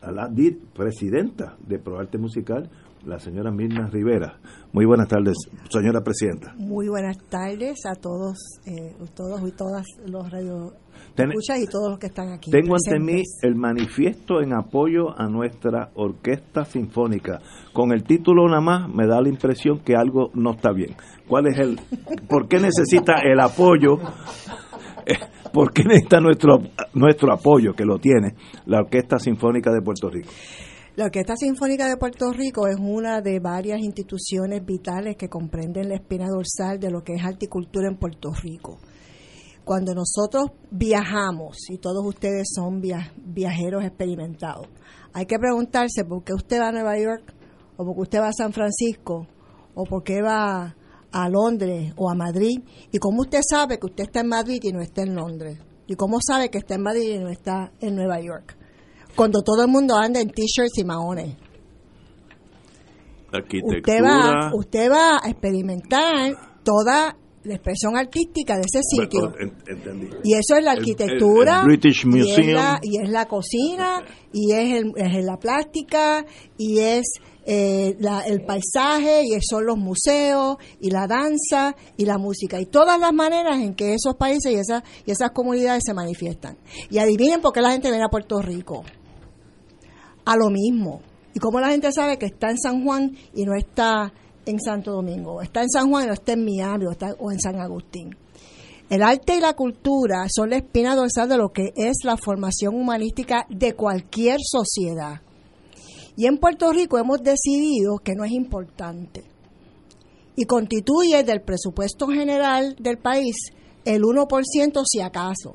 a 0.02 0.10
la 0.10 0.30
presidenta 0.74 1.56
de 1.66 1.78
ProArte 1.78 2.18
Musical, 2.18 2.70
la 3.04 3.18
señora 3.18 3.50
Mirna 3.50 3.88
Rivera. 3.88 4.38
Muy 4.72 4.84
buenas 4.84 5.08
tardes, 5.08 5.36
señora 5.70 6.00
presidenta. 6.02 6.54
Muy 6.56 6.88
buenas 6.88 7.18
tardes 7.28 7.86
a 7.86 7.94
todos, 7.94 8.36
eh, 8.66 8.94
todos 9.14 9.40
y 9.48 9.52
todas 9.52 9.84
los 10.06 10.30
radio 10.30 10.72
y 11.16 11.66
todos 11.66 11.90
los 11.90 11.98
que 11.98 12.06
están 12.06 12.32
aquí. 12.32 12.50
Tengo 12.50 12.76
ante 12.76 12.98
mí 13.00 13.22
el 13.42 13.54
manifiesto 13.56 14.40
en 14.40 14.52
apoyo 14.54 15.18
a 15.18 15.28
nuestra 15.28 15.90
orquesta 15.94 16.64
sinfónica. 16.64 17.40
Con 17.72 17.92
el 17.92 18.04
título 18.04 18.46
nada 18.46 18.60
más 18.60 18.88
me 18.88 19.06
da 19.06 19.20
la 19.20 19.28
impresión 19.28 19.80
que 19.80 19.96
algo 19.96 20.30
no 20.34 20.52
está 20.52 20.72
bien. 20.72 20.94
¿Cuál 21.26 21.48
es 21.48 21.58
el, 21.58 21.80
por 22.28 22.48
qué 22.48 22.60
necesita 22.60 23.14
el 23.24 23.40
apoyo? 23.40 23.98
¿Por 25.52 25.72
qué 25.72 25.82
necesita 25.82 26.20
nuestro 26.20 26.58
nuestro 26.94 27.32
apoyo 27.32 27.72
que 27.72 27.84
lo 27.84 27.98
tiene 27.98 28.34
la 28.66 28.80
Orquesta 28.80 29.18
Sinfónica 29.18 29.72
de 29.72 29.80
Puerto 29.80 30.10
Rico? 30.10 30.28
La 30.98 31.04
Orquesta 31.04 31.36
Sinfónica 31.36 31.88
de 31.88 31.96
Puerto 31.96 32.32
Rico 32.32 32.66
es 32.66 32.76
una 32.76 33.20
de 33.20 33.38
varias 33.38 33.78
instituciones 33.78 34.66
vitales 34.66 35.16
que 35.16 35.28
comprenden 35.28 35.90
la 35.90 35.94
espina 35.94 36.26
dorsal 36.26 36.80
de 36.80 36.90
lo 36.90 37.04
que 37.04 37.12
es 37.12 37.24
articultura 37.24 37.86
en 37.86 37.96
Puerto 37.96 38.32
Rico. 38.34 38.80
Cuando 39.64 39.94
nosotros 39.94 40.50
viajamos, 40.72 41.70
y 41.70 41.78
todos 41.78 42.04
ustedes 42.04 42.48
son 42.52 42.82
viajeros 42.82 43.84
experimentados, 43.84 44.66
hay 45.12 45.26
que 45.26 45.38
preguntarse 45.38 46.04
por 46.04 46.24
qué 46.24 46.34
usted 46.34 46.60
va 46.60 46.70
a 46.70 46.72
Nueva 46.72 46.98
York, 46.98 47.32
o 47.76 47.84
por 47.84 47.94
qué 47.94 48.00
usted 48.00 48.18
va 48.18 48.30
a 48.30 48.32
San 48.32 48.52
Francisco, 48.52 49.28
o 49.76 49.84
por 49.84 50.02
qué 50.02 50.20
va 50.20 50.74
a 51.12 51.28
Londres 51.28 51.92
o 51.96 52.10
a 52.10 52.16
Madrid, 52.16 52.58
y 52.90 52.98
cómo 52.98 53.20
usted 53.20 53.42
sabe 53.48 53.78
que 53.78 53.86
usted 53.86 54.02
está 54.02 54.22
en 54.22 54.30
Madrid 54.30 54.58
y 54.64 54.72
no 54.72 54.80
está 54.80 55.02
en 55.02 55.14
Londres, 55.14 55.60
y 55.86 55.94
cómo 55.94 56.18
sabe 56.20 56.50
que 56.50 56.58
está 56.58 56.74
en 56.74 56.82
Madrid 56.82 57.14
y 57.14 57.18
no 57.20 57.28
está 57.28 57.70
en 57.78 57.94
Nueva 57.94 58.20
York 58.20 58.57
cuando 59.18 59.42
todo 59.42 59.62
el 59.62 59.68
mundo 59.68 59.96
anda 59.96 60.20
en 60.20 60.30
t-shirts 60.30 60.78
y 60.78 60.84
maones. 60.84 61.34
Usted 63.32 64.00
va, 64.00 64.52
usted 64.54 64.88
va 64.88 65.18
a 65.20 65.28
experimentar 65.28 66.34
toda 66.62 67.16
la 67.42 67.54
expresión 67.54 67.96
artística 67.96 68.54
de 68.54 68.60
ese 68.60 68.80
sitio. 68.84 69.34
Y 70.22 70.34
eso 70.34 70.54
es 70.56 70.64
la 70.64 70.70
arquitectura, 70.70 71.64
Y, 71.66 72.96
es 72.96 73.10
la, 73.10 73.26
cocina, 73.26 74.04
y 74.32 74.52
es, 74.52 74.84
es 74.94 75.24
la 75.24 75.36
plástica, 75.36 76.24
y 76.56 76.78
es 76.78 77.06
eh, 77.44 77.96
el 78.26 78.42
paisaje, 78.42 79.22
y 79.24 79.36
son 79.40 79.66
los 79.66 79.78
museos, 79.78 80.58
y 80.80 80.90
la 80.90 81.08
danza, 81.08 81.74
y 81.96 82.04
la 82.04 82.18
música, 82.18 82.60
y 82.60 82.66
todas 82.66 83.00
las 83.00 83.12
maneras 83.12 83.58
en 83.58 83.74
que 83.74 83.94
esos 83.94 84.14
países 84.14 84.52
y, 84.52 84.54
esas 84.54 84.84
y 85.04 85.10
esas 85.10 85.32
comunidades 85.32 85.82
se 85.84 85.92
manifiestan. 85.92 86.56
Y 86.88 86.98
adivinen 86.98 87.40
por 87.40 87.52
qué 87.52 87.62
la 87.62 87.72
gente 87.72 87.88
viene 87.88 88.04
a 88.04 88.10
Puerto 88.10 88.40
Rico 88.40 88.84
a 90.28 90.36
lo 90.36 90.50
mismo. 90.50 91.00
Y 91.34 91.38
como 91.40 91.58
la 91.58 91.70
gente 91.70 91.90
sabe 91.90 92.18
que 92.18 92.26
está 92.26 92.50
en 92.50 92.58
San 92.58 92.84
Juan 92.84 93.16
y 93.34 93.44
no 93.44 93.54
está 93.54 94.12
en 94.44 94.60
Santo 94.60 94.92
Domingo, 94.92 95.40
está 95.40 95.62
en 95.62 95.70
San 95.70 95.88
Juan 95.88 96.04
y 96.04 96.06
no 96.08 96.12
está 96.12 96.32
en 96.32 96.44
Miami 96.44 96.84
o, 96.84 96.90
está, 96.90 97.14
o 97.18 97.32
en 97.32 97.40
San 97.40 97.58
Agustín. 97.58 98.14
El 98.90 99.02
arte 99.02 99.36
y 99.36 99.40
la 99.40 99.54
cultura 99.54 100.26
son 100.28 100.50
la 100.50 100.58
espina 100.58 100.94
dorsal 100.94 101.30
de 101.30 101.38
lo 101.38 101.48
que 101.50 101.72
es 101.76 102.04
la 102.04 102.18
formación 102.18 102.74
humanística 102.74 103.46
de 103.48 103.72
cualquier 103.72 104.36
sociedad. 104.42 105.22
Y 106.14 106.26
en 106.26 106.36
Puerto 106.36 106.72
Rico 106.72 106.98
hemos 106.98 107.22
decidido 107.22 107.96
que 108.04 108.14
no 108.14 108.24
es 108.24 108.32
importante. 108.32 109.24
Y 110.36 110.44
constituye 110.44 111.24
del 111.24 111.40
presupuesto 111.40 112.06
general 112.06 112.76
del 112.78 112.98
país 112.98 113.34
el 113.86 114.02
1% 114.02 114.82
si 114.84 115.00
acaso. 115.00 115.54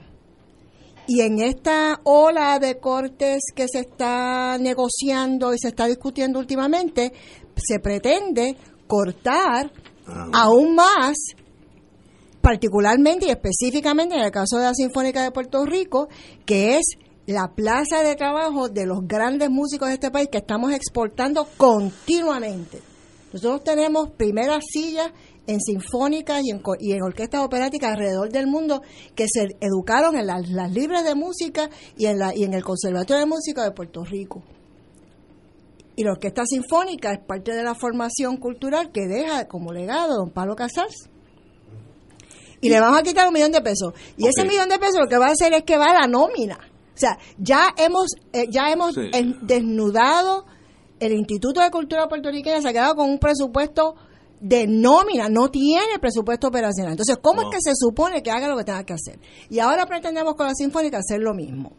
Y 1.08 1.22
en 1.22 1.40
esta 1.40 2.00
ola 2.04 2.60
de 2.60 2.80
cortes 2.80 3.42
que 3.54 3.68
se 3.68 3.80
está 3.80 4.58
negociando 4.58 5.54
y 5.54 5.60
se 5.60 5.70
está 5.70 5.88
discutiendo 5.88 6.40
últimamente, 6.40 7.12
se 7.58 7.80
pretende 7.80 8.56
cortar 8.88 9.72
ah. 10.08 10.30
aún 10.34 10.76
más, 10.76 11.18
particularmente 12.42 13.28
y 13.28 13.32
específicamente 13.32 14.16
en 14.16 14.22
el 14.22 14.32
caso 14.32 14.58
de 14.58 14.64
la 14.64 14.74
Sinfónica 14.74 15.24
de 15.24 15.32
Puerto 15.32 15.66
Rico, 15.66 16.08
que 16.46 16.78
es 16.78 16.86
la 17.26 17.52
plaza 17.54 18.02
de 18.02 18.16
trabajo 18.16 18.70
de 18.70 18.86
los 18.86 19.00
grandes 19.08 19.50
músicos 19.50 19.90
de 19.90 19.96
este 19.96 20.12
país 20.12 20.30
que 20.32 20.40
estamos 20.40 20.72
exportando 20.72 21.48
continuamente. 21.58 22.82
Nosotros 23.32 23.64
tenemos 23.64 24.12
primeras 24.12 24.64
sillas 24.72 25.12
en 25.46 25.60
sinfónicas 25.60 26.42
y 26.44 26.52
en, 26.52 26.62
y 26.80 26.94
en 26.94 27.04
orquestas 27.04 27.42
operáticas 27.42 27.92
alrededor 27.92 28.30
del 28.30 28.48
mundo 28.48 28.82
que 29.16 29.26
se 29.28 29.58
educaron 29.60 30.16
en 30.16 30.28
las, 30.28 30.72
libres 30.72 31.04
de 31.04 31.16
música 31.16 31.70
y 31.98 32.06
en, 32.06 32.20
la, 32.20 32.36
y 32.36 32.44
en 32.44 32.54
el 32.54 32.64
Conservatorio 32.64 33.20
de 33.20 33.26
Música 33.26 33.64
de 33.64 33.72
Puerto 33.72 34.04
Rico. 34.04 34.42
Y 35.96 36.04
la 36.04 36.14
orquesta 36.14 36.44
sinfónica 36.46 37.14
es 37.14 37.20
parte 37.20 37.54
de 37.54 37.64
la 37.64 37.76
formación 37.76 38.38
cultural 38.38 38.92
que 38.92 39.02
deja 39.08 39.48
como 39.48 39.72
legado 39.72 40.16
don 40.16 40.32
Pablo 40.32 40.56
Casals. 40.56 41.10
Y, 42.62 42.70
le 42.70 42.80
vamos 42.80 43.00
a 43.00 43.04
quitar 43.04 43.28
un 43.28 43.34
millón 43.34 43.52
de 43.52 43.62
pesos. 43.62 43.94
Y 44.18 44.26
ese 44.26 44.48
millón 44.48 44.70
de 44.70 44.80
pesos 44.80 45.02
lo 45.02 45.08
que 45.08 45.18
va 45.18 45.28
a 45.28 45.32
hacer 45.32 45.54
es 45.54 45.64
que 45.64 45.78
va 45.78 45.88
a 45.88 46.02
la 46.02 46.08
nómina. 46.08 46.58
O 46.96 46.98
sea, 46.98 47.18
ya 47.38 47.74
hemos, 47.78 48.08
eh, 48.32 48.48
ya 48.50 48.72
hemos 48.72 48.96
desnudado 49.42 50.46
el 51.00 51.12
Instituto 51.12 51.60
de 51.60 51.70
Cultura 51.70 52.08
Puertorriqueña, 52.08 52.62
se 52.62 52.70
ha 52.70 52.72
quedado 52.72 52.96
con 52.96 53.10
un 53.10 53.20
presupuesto 53.20 53.96
de 54.44 54.68
nómina, 54.68 55.30
no 55.30 55.50
tiene 55.50 56.00
presupuesto 56.02 56.48
operacional. 56.48 56.92
Entonces, 56.92 57.18
¿cómo 57.22 57.44
es 57.44 57.48
que 57.50 57.62
se 57.62 57.72
supone 57.76 58.22
que 58.22 58.30
haga 58.30 58.50
lo 58.50 58.58
que 58.58 58.66
tenga 58.66 58.84
que 58.84 58.92
hacer? 58.92 59.18
Y 59.50 59.60
ahora 59.60 59.86
pretendemos 59.86 60.36
con 60.36 60.48
la 60.48 60.54
Sinfónica 60.54 60.98
hacer 60.98 61.22
lo 61.22 61.34
mismo. 61.34 61.72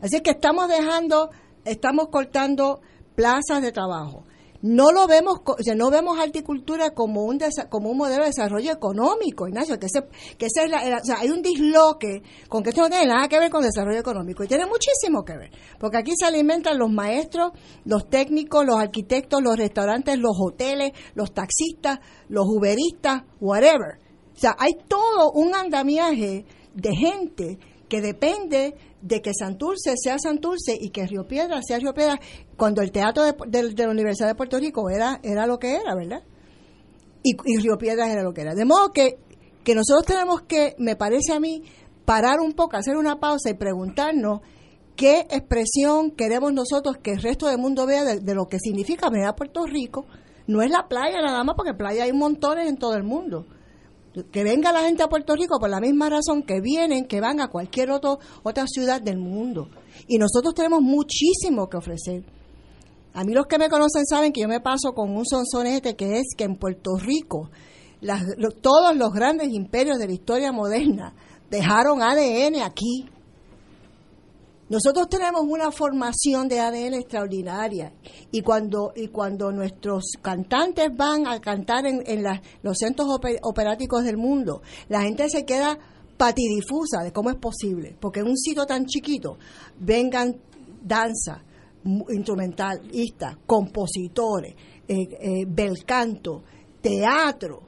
Así 0.00 0.22
que 0.22 0.30
estamos 0.30 0.68
dejando, 0.68 1.28
estamos 1.66 2.08
cortando 2.08 2.80
plazas 3.14 3.60
de 3.60 3.72
trabajo 3.72 4.24
no 4.62 4.90
lo 4.90 5.06
vemos, 5.06 5.40
o 5.44 5.62
sea, 5.62 5.74
no 5.74 5.90
vemos 5.90 6.18
horticultura 6.18 6.90
como 6.90 7.24
un 7.24 7.38
como 7.68 7.90
un 7.90 7.96
modelo 7.96 8.22
de 8.22 8.30
desarrollo 8.30 8.72
económico, 8.72 9.46
Ignacio, 9.46 9.78
que 9.78 9.86
ese, 9.86 10.02
que 10.36 10.46
ese 10.46 10.64
es 10.64 10.70
la, 10.70 10.98
o 11.00 11.04
sea, 11.04 11.18
hay 11.20 11.30
un 11.30 11.42
disloque 11.42 12.22
con 12.48 12.62
que 12.62 12.70
esto 12.70 12.82
no 12.82 12.88
tiene 12.88 13.06
nada 13.06 13.28
que 13.28 13.38
ver 13.38 13.50
con 13.50 13.62
desarrollo 13.62 14.00
económico 14.00 14.42
y 14.42 14.48
tiene 14.48 14.66
muchísimo 14.66 15.24
que 15.24 15.36
ver, 15.36 15.50
porque 15.78 15.98
aquí 15.98 16.12
se 16.18 16.26
alimentan 16.26 16.78
los 16.78 16.90
maestros, 16.90 17.52
los 17.84 18.08
técnicos, 18.08 18.66
los 18.66 18.76
arquitectos, 18.76 19.40
los 19.42 19.56
restaurantes, 19.56 20.18
los 20.18 20.36
hoteles, 20.38 20.92
los 21.14 21.32
taxistas, 21.32 22.00
los 22.28 22.44
uberistas, 22.48 23.22
whatever. 23.40 23.98
O 24.34 24.40
sea, 24.40 24.56
hay 24.58 24.72
todo 24.88 25.32
un 25.32 25.54
andamiaje 25.54 26.44
de 26.74 26.96
gente 26.96 27.58
que 27.88 28.00
depende 28.00 28.74
de 29.00 29.22
que 29.22 29.32
Santurce 29.32 29.94
sea 29.96 30.18
Santurce 30.18 30.76
y 30.78 30.90
que 30.90 31.06
Río 31.06 31.26
Piedra 31.26 31.60
sea 31.62 31.78
Río 31.78 31.94
Piedra, 31.94 32.18
cuando 32.56 32.82
el 32.82 32.90
teatro 32.90 33.24
de, 33.24 33.74
la 33.74 33.90
Universidad 33.90 34.28
de 34.28 34.34
Puerto 34.34 34.58
Rico 34.58 34.90
era, 34.90 35.20
era 35.22 35.46
lo 35.46 35.58
que 35.58 35.76
era, 35.76 35.94
¿verdad? 35.94 36.22
Y, 37.22 37.34
Río 37.58 37.78
Piedras 37.78 38.08
era 38.08 38.22
lo 38.22 38.32
que 38.32 38.42
era. 38.42 38.54
De 38.54 38.64
modo 38.64 38.90
que, 38.92 39.18
que 39.64 39.74
nosotros 39.74 40.06
tenemos 40.06 40.42
que, 40.42 40.74
me 40.78 40.96
parece 40.96 41.32
a 41.32 41.40
mí, 41.40 41.62
parar 42.04 42.40
un 42.40 42.52
poco, 42.52 42.76
hacer 42.76 42.96
una 42.96 43.20
pausa 43.20 43.50
y 43.50 43.54
preguntarnos 43.54 44.40
qué 44.96 45.26
expresión 45.30 46.10
queremos 46.12 46.52
nosotros 46.52 46.96
que 47.02 47.12
el 47.12 47.22
resto 47.22 47.46
del 47.46 47.58
mundo 47.58 47.86
vea 47.86 48.04
de, 48.04 48.34
lo 48.34 48.46
que 48.46 48.58
significa 48.58 49.10
venir 49.10 49.26
a 49.26 49.36
Puerto 49.36 49.64
Rico. 49.66 50.06
No 50.46 50.62
es 50.62 50.70
la 50.70 50.88
playa 50.88 51.20
nada 51.20 51.44
más, 51.44 51.54
porque 51.54 51.74
playa 51.74 52.04
hay 52.04 52.12
montones 52.12 52.68
en 52.68 52.78
todo 52.78 52.94
el 52.94 53.04
mundo 53.04 53.46
que 54.30 54.44
venga 54.44 54.72
la 54.72 54.82
gente 54.82 55.02
a 55.02 55.08
Puerto 55.08 55.34
Rico 55.34 55.58
por 55.58 55.70
la 55.70 55.80
misma 55.80 56.08
razón 56.08 56.42
que 56.42 56.60
vienen, 56.60 57.06
que 57.06 57.20
van 57.20 57.40
a 57.40 57.48
cualquier 57.48 57.90
otro, 57.90 58.18
otra 58.42 58.66
ciudad 58.66 59.00
del 59.00 59.18
mundo. 59.18 59.68
Y 60.06 60.18
nosotros 60.18 60.54
tenemos 60.54 60.80
muchísimo 60.80 61.68
que 61.68 61.76
ofrecer. 61.76 62.24
A 63.14 63.24
mí 63.24 63.32
los 63.32 63.46
que 63.46 63.58
me 63.58 63.68
conocen 63.68 64.06
saben 64.06 64.32
que 64.32 64.42
yo 64.42 64.48
me 64.48 64.60
paso 64.60 64.92
con 64.92 65.16
un 65.16 65.26
sonsonete 65.26 65.96
que 65.96 66.18
es 66.18 66.26
que 66.36 66.44
en 66.44 66.56
Puerto 66.56 66.96
Rico 66.96 67.50
todos 68.60 68.96
los 68.96 69.12
grandes 69.12 69.48
imperios 69.52 69.98
de 69.98 70.06
la 70.06 70.12
historia 70.12 70.52
moderna 70.52 71.14
dejaron 71.50 72.02
ADN 72.02 72.62
aquí. 72.62 73.08
Nosotros 74.68 75.08
tenemos 75.08 75.42
una 75.48 75.70
formación 75.70 76.46
de 76.46 76.60
ADN 76.60 76.94
extraordinaria. 76.94 77.92
Y 78.30 78.42
cuando 78.42 78.92
y 78.94 79.08
cuando 79.08 79.50
nuestros 79.50 80.12
cantantes 80.20 80.90
van 80.94 81.26
a 81.26 81.40
cantar 81.40 81.86
en, 81.86 82.22
los 82.62 82.76
centros 82.76 83.08
operáticos 83.42 84.04
del 84.04 84.18
mundo, 84.18 84.60
la 84.88 85.02
gente 85.02 85.28
se 85.30 85.44
queda 85.46 85.78
patidifusa 86.18 87.02
de 87.02 87.12
cómo 87.12 87.30
es 87.30 87.36
posible, 87.36 87.96
porque 87.98 88.20
en 88.20 88.26
un 88.26 88.36
sitio 88.36 88.66
tan 88.66 88.84
chiquito 88.86 89.38
vengan 89.78 90.36
danza, 90.82 91.42
instrumentalistas, 92.10 93.36
compositores, 93.46 94.54
eh, 94.86 94.96
eh, 95.20 95.44
bel 95.46 95.84
canto, 95.86 96.42
teatro, 96.82 97.67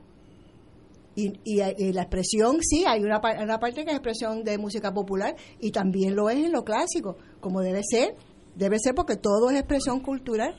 Y, 1.20 1.32
y, 1.44 1.92
la 1.92 2.02
expresión, 2.02 2.58
sí, 2.62 2.84
hay 2.86 3.02
una, 3.02 3.20
una 3.42 3.58
parte 3.58 3.84
que 3.84 3.90
es 3.90 3.96
expresión 3.96 4.42
de 4.44 4.58
música 4.58 4.92
popular 4.92 5.34
y 5.58 5.70
también 5.70 6.14
lo 6.14 6.30
es 6.30 6.38
en 6.38 6.52
lo 6.52 6.64
clásico, 6.64 7.16
como 7.40 7.60
debe 7.60 7.80
ser, 7.82 8.16
debe 8.54 8.78
ser 8.78 8.94
porque 8.94 9.16
todo 9.16 9.50
es 9.50 9.58
expresión 9.58 10.00
cultural. 10.00 10.54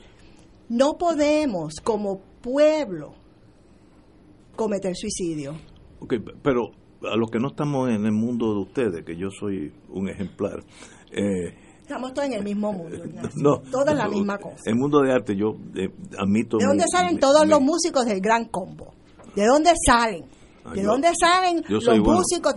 No 0.68 0.98
podemos, 0.98 1.74
como 1.82 2.20
pueblo, 2.40 3.14
cometer 4.56 4.94
suicidio. 4.94 5.54
Ok, 6.00 6.14
pero 6.42 6.70
a 7.10 7.16
los 7.16 7.30
que 7.30 7.38
no 7.38 7.48
estamos 7.48 7.88
en 7.90 8.04
el 8.04 8.12
mundo 8.12 8.54
de 8.54 8.60
ustedes, 8.60 9.04
que 9.04 9.16
yo 9.16 9.28
soy 9.30 9.72
un 9.88 10.08
ejemplar, 10.08 10.62
eh, 11.10 11.54
Estamos 11.82 12.14
todos 12.14 12.28
en 12.28 12.34
el 12.34 12.44
mismo 12.44 12.72
mundo. 12.72 12.96
No, 13.34 13.58
toda 13.70 13.92
la 13.92 14.08
misma 14.08 14.38
cosa. 14.38 14.56
El 14.64 14.76
mundo 14.76 15.00
de 15.00 15.12
arte, 15.12 15.36
yo 15.36 15.56
eh, 15.74 15.90
admito. 16.18 16.56
¿De 16.56 16.64
dónde 16.64 16.84
salen 16.90 17.18
todos 17.18 17.46
los 17.46 17.60
músicos 17.60 18.06
del 18.06 18.20
Gran 18.20 18.46
Combo? 18.46 18.94
¿De 19.34 19.44
dónde 19.46 19.72
salen? 19.84 20.24
Ah, 20.64 20.72
¿De 20.74 20.82
dónde 20.82 21.10
salen 21.18 21.62
los 21.68 21.84
músicos? 21.98 22.54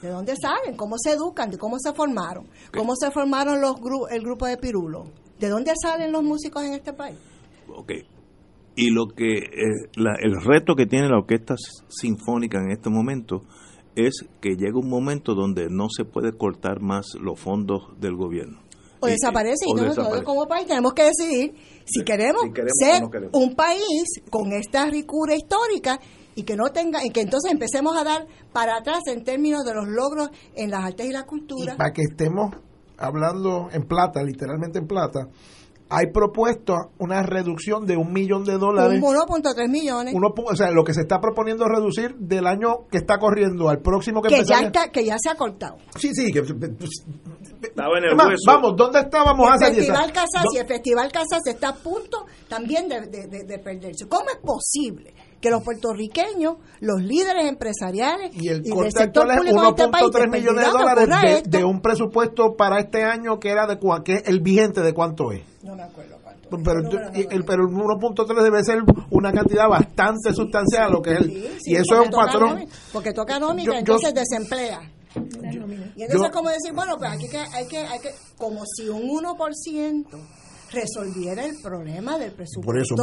De, 0.00 0.08
dónde 0.08 0.34
salen? 0.36 0.76
¿Cómo 0.76 0.96
se 0.98 1.12
educan? 1.12 1.50
¿De 1.50 1.58
cómo 1.58 1.78
se 1.78 1.92
formaron? 1.92 2.46
¿Cómo 2.72 2.94
se 2.96 3.10
formaron 3.10 3.60
los 3.60 3.76
el 4.10 4.22
grupo 4.22 4.46
de 4.46 4.56
Pirulo? 4.56 5.04
¿De 5.38 5.48
dónde 5.48 5.72
salen 5.80 6.12
los 6.12 6.22
músicos 6.22 6.64
en 6.64 6.74
este 6.74 6.92
país? 6.92 7.16
Ok. 7.68 7.92
Y 8.74 8.90
lo 8.90 9.06
que 9.08 9.36
eh, 9.36 9.90
el 9.94 10.42
reto 10.42 10.74
que 10.74 10.86
tiene 10.86 11.08
la 11.08 11.18
orquesta 11.18 11.54
sinfónica 11.88 12.58
en 12.58 12.72
este 12.72 12.90
momento 12.90 13.42
es 13.94 14.24
que 14.40 14.56
llega 14.56 14.78
un 14.78 14.88
momento 14.88 15.34
donde 15.34 15.68
no 15.68 15.88
se 15.94 16.04
puede 16.04 16.36
cortar 16.36 16.80
más 16.80 17.14
los 17.20 17.38
fondos 17.38 17.82
del 18.00 18.16
gobierno. 18.16 18.60
O 19.00 19.06
desaparece 19.06 19.66
y, 19.66 19.74
nosotros 19.74 20.22
como 20.22 20.46
país 20.46 20.66
tenemos 20.66 20.92
que 20.94 21.02
decidir 21.04 21.54
si 21.84 22.04
queremos, 22.04 22.42
ser 22.78 23.02
un 23.32 23.54
país 23.56 24.22
con 24.30 24.52
esta 24.52 24.86
ricura 24.86 25.34
histórica 25.34 25.98
y 26.34 26.44
que 26.44 26.56
no 26.56 26.70
tenga 26.72 27.04
y 27.04 27.10
que 27.10 27.20
entonces 27.20 27.50
empecemos 27.52 27.96
a 27.96 28.04
dar 28.04 28.26
para 28.52 28.76
atrás 28.76 29.00
en 29.06 29.24
términos 29.24 29.64
de 29.64 29.74
los 29.74 29.86
logros 29.88 30.30
en 30.54 30.70
las 30.70 30.84
artes 30.84 31.06
y 31.06 31.12
la 31.12 31.24
cultura. 31.24 31.76
para 31.76 31.92
que 31.92 32.02
estemos 32.02 32.54
hablando 32.98 33.68
en 33.72 33.82
plata, 33.82 34.22
literalmente 34.22 34.78
en 34.78 34.86
plata, 34.86 35.28
hay 35.94 36.06
propuesto 36.06 36.74
una 36.98 37.22
reducción 37.22 37.84
de 37.84 37.98
un 37.98 38.14
millón 38.14 38.44
de 38.44 38.56
dólares. 38.56 38.98
1.3 38.98 39.68
millones. 39.68 40.14
o 40.14 40.56
sea, 40.56 40.70
lo 40.70 40.84
que 40.84 40.94
se 40.94 41.02
está 41.02 41.20
proponiendo 41.20 41.68
reducir 41.68 42.14
del 42.16 42.46
año 42.46 42.86
que 42.90 42.96
está 42.96 43.18
corriendo 43.18 43.68
al 43.68 43.80
próximo 43.80 44.22
que, 44.22 44.30
que 44.30 44.44
ya 44.44 44.60
está, 44.60 44.88
Que 44.88 45.04
ya 45.04 45.16
se 45.22 45.28
ha 45.28 45.34
cortado. 45.34 45.76
Sí, 45.98 46.10
sí. 46.14 46.32
Que, 46.32 46.42
pues, 46.42 47.04
Vamos, 48.46 48.72
¿dónde 48.74 49.00
estábamos 49.00 49.48
hace 49.52 49.68
el 49.68 49.74
Festival 49.74 50.12
Casas 50.12 50.44
y 50.54 50.56
el 50.56 50.66
Festival 50.66 51.12
Casas 51.12 51.46
está 51.46 51.68
a 51.68 51.74
punto 51.74 52.24
también 52.48 52.88
de, 52.88 53.00
de, 53.06 53.58
perderse. 53.58 54.08
¿Cómo 54.08 54.24
es 54.30 54.38
posible 54.38 55.14
que 55.42 55.50
los 55.50 55.62
puertorriqueños, 55.64 56.56
los 56.78 57.02
líderes 57.02 57.46
empresariales 57.46 58.30
y 58.40 58.48
el 58.48 58.62
del 58.62 58.92
sector 58.92 59.26
público 59.36 59.58
1.3 59.58 60.04
este 60.04 60.26
millones 60.28 60.64
de 60.64 60.70
dólares 60.70 61.42
de, 61.50 61.64
un 61.64 61.82
presupuesto 61.82 62.54
para 62.56 62.78
este 62.78 63.02
año 63.02 63.40
que 63.40 63.50
era 63.50 63.66
de 63.66 63.78
que 64.04 64.22
el 64.24 64.40
vigente 64.40 64.82
de 64.82 64.94
cuánto 64.94 65.32
es? 65.32 65.42
No 65.64 65.74
me 65.74 65.82
acuerdo 65.82 66.16
cuánto. 66.22 66.48
Pero, 66.48 66.80
el, 67.12 67.44
pero 67.44 67.64
el 67.64 67.74
1.3 67.74 68.42
debe 68.42 68.62
ser 68.62 68.82
una 69.10 69.32
cantidad 69.32 69.68
bastante 69.68 70.32
sustancial 70.32 70.92
lo 70.92 71.02
que 71.02 71.14
es 71.14 71.18
el, 71.18 71.30
y 71.64 71.74
eso 71.74 72.00
es 72.00 72.06
un 72.06 72.10
patrón. 72.12 72.64
porque 72.92 73.12
toca 73.12 73.40
nómica 73.40 73.76
entonces 73.76 74.14
desemplea. 74.14 74.80
Y 75.96 76.04
entonces 76.04 76.30
como 76.30 76.50
decir 76.50 76.72
bueno 76.72 76.96
pues 76.98 77.10
aquí 77.10 77.28
que, 77.28 77.38
hay 77.38 77.66
que 77.66 77.78
hay 77.78 77.98
que 77.98 78.10
como 78.38 78.62
si 78.64 78.88
un 78.88 79.02
1% 79.02 80.06
resolviera 80.72 81.44
el 81.44 81.54
problema 81.62 82.18
del 82.18 82.32
presupuesto. 82.32 82.66
Por 82.66 82.78
eso, 82.78 82.94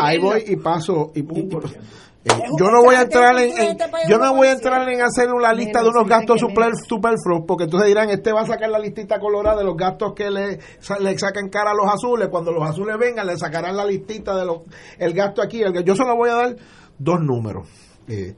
ahí 0.00 0.18
voy 0.18 0.44
y 0.46 0.56
paso. 0.56 1.12
Y, 1.14 1.20
eh, 1.20 2.30
yo 2.56 2.70
no 2.70 2.84
voy 2.84 2.94
a 2.94 3.02
entrar 3.02 3.36
en, 3.36 3.76
yo 4.08 4.18
no 4.18 4.34
voy 4.34 4.46
a 4.46 4.52
entrar 4.52 4.88
en 4.88 5.02
hacer 5.02 5.32
una 5.32 5.52
lista 5.52 5.82
de 5.82 5.88
unos 5.88 6.06
gastos 6.06 6.40
superfluos 6.40 7.42
porque 7.46 7.64
entonces 7.64 7.88
dirán 7.88 8.10
este 8.10 8.32
va 8.32 8.42
a 8.42 8.46
sacar 8.46 8.70
la 8.70 8.78
listita 8.78 9.18
colorada 9.18 9.58
de 9.58 9.64
los 9.64 9.76
gastos 9.76 10.12
que 10.14 10.30
le, 10.30 10.60
le 11.00 11.18
sacan 11.18 11.48
cara 11.48 11.72
a 11.72 11.74
los 11.74 11.92
azules. 11.92 12.28
Cuando 12.28 12.52
los 12.52 12.62
azules 12.68 12.96
vengan 12.96 13.26
le 13.26 13.36
sacarán 13.36 13.76
la 13.76 13.84
listita 13.84 14.36
de 14.36 14.46
los 14.46 14.58
el 14.98 15.12
gasto 15.14 15.42
aquí. 15.42 15.62
El, 15.62 15.84
yo 15.84 15.96
solo 15.96 16.16
voy 16.16 16.30
a 16.30 16.34
dar 16.34 16.56
dos 16.98 17.20
números. 17.20 17.68
Eh, 18.06 18.34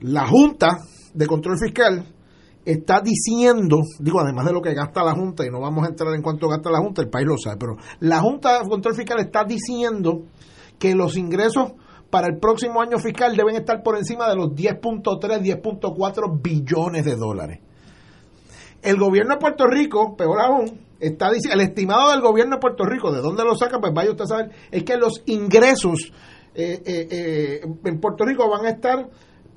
la 0.00 0.26
junta 0.26 0.78
de 1.12 1.26
control 1.26 1.58
fiscal 1.58 2.06
está 2.64 3.00
diciendo, 3.00 3.82
digo, 3.98 4.20
además 4.20 4.46
de 4.46 4.52
lo 4.52 4.60
que 4.60 4.74
gasta 4.74 5.02
la 5.02 5.12
Junta, 5.12 5.46
y 5.46 5.50
no 5.50 5.60
vamos 5.60 5.84
a 5.84 5.88
entrar 5.88 6.14
en 6.14 6.22
cuánto 6.22 6.48
gasta 6.48 6.70
la 6.70 6.78
Junta, 6.78 7.02
el 7.02 7.08
país 7.08 7.26
lo 7.26 7.36
sabe, 7.38 7.56
pero 7.58 7.76
la 8.00 8.20
Junta 8.20 8.62
de 8.62 8.68
Control 8.68 8.94
Fiscal 8.94 9.20
está 9.20 9.44
diciendo 9.44 10.24
que 10.78 10.94
los 10.94 11.16
ingresos 11.16 11.72
para 12.10 12.26
el 12.26 12.38
próximo 12.38 12.82
año 12.82 12.98
fiscal 12.98 13.36
deben 13.36 13.54
estar 13.54 13.82
por 13.82 13.96
encima 13.96 14.28
de 14.28 14.36
los 14.36 14.48
10.3, 14.48 15.62
10.4 15.62 16.42
billones 16.42 17.04
de 17.04 17.16
dólares. 17.16 17.60
El 18.82 18.98
gobierno 18.98 19.34
de 19.34 19.40
Puerto 19.40 19.66
Rico, 19.66 20.16
peor 20.16 20.40
aún, 20.40 20.80
está 20.98 21.30
diciendo, 21.30 21.60
el 21.60 21.68
estimado 21.68 22.10
del 22.10 22.20
gobierno 22.20 22.56
de 22.56 22.60
Puerto 22.60 22.84
Rico, 22.84 23.12
¿de 23.12 23.20
dónde 23.20 23.44
lo 23.44 23.54
saca? 23.54 23.78
Pues 23.78 23.92
vaya 23.94 24.10
usted 24.10 24.24
a 24.24 24.26
saber, 24.26 24.50
es 24.70 24.82
que 24.84 24.96
los 24.96 25.22
ingresos 25.26 26.12
eh, 26.54 26.82
eh, 26.84 27.08
eh, 27.10 27.60
en 27.84 28.00
Puerto 28.00 28.24
Rico 28.24 28.48
van 28.48 28.66
a 28.66 28.70
estar 28.70 29.08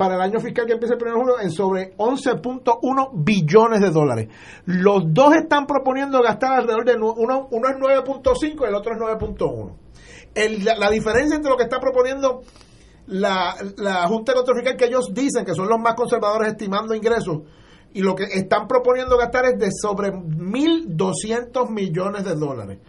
para 0.04 0.16
el 0.16 0.22
año 0.22 0.42
fiscal 0.42 0.66
que 0.66 0.74
empieza 0.74 0.96
el 0.96 1.02
1 1.02 1.12
de 1.12 1.18
julio 1.18 1.40
en 1.40 1.50
sobre 1.50 1.96
11.1 1.96 3.12
billones 3.14 3.80
de 3.80 3.90
dólares. 3.90 4.28
Los 4.66 5.04
dos 5.14 5.34
están 5.34 5.66
proponiendo 5.66 6.22
gastar 6.22 6.60
alrededor 6.60 6.84
de 6.84 6.96
uno, 6.98 7.48
uno 7.50 7.70
es 7.70 7.78
9.5 7.78 8.66
y 8.66 8.68
el 8.68 8.76
otro 8.76 8.96
es 8.96 9.00
9.1. 9.00 10.66
La, 10.66 10.76
la, 10.76 10.90
diferencia 10.90 11.38
entre 11.38 11.50
lo 11.50 11.56
que 11.56 11.64
está 11.64 11.80
proponiendo 11.80 12.42
la, 13.08 13.56
la 13.78 14.06
Junta 14.10 14.34
de 14.34 14.40
Control 14.40 14.58
Fiscal 14.58 14.76
que 14.76 14.86
ellos 14.88 15.14
dicen 15.14 15.46
que 15.46 15.54
son 15.54 15.70
los 15.70 15.80
más 15.80 15.96
conservadores 15.96 16.50
estimando 16.50 16.94
ingresos 16.94 17.44
y 17.94 18.02
lo 18.02 18.14
que 18.14 18.26
están 18.26 18.68
proponiendo 18.68 19.18
gastar 19.18 19.46
es 19.46 19.58
de 19.58 19.70
sobre 19.72 20.12
1.200 20.12 21.70
millones 21.70 22.26
de 22.26 22.36
dólares. 22.36 22.80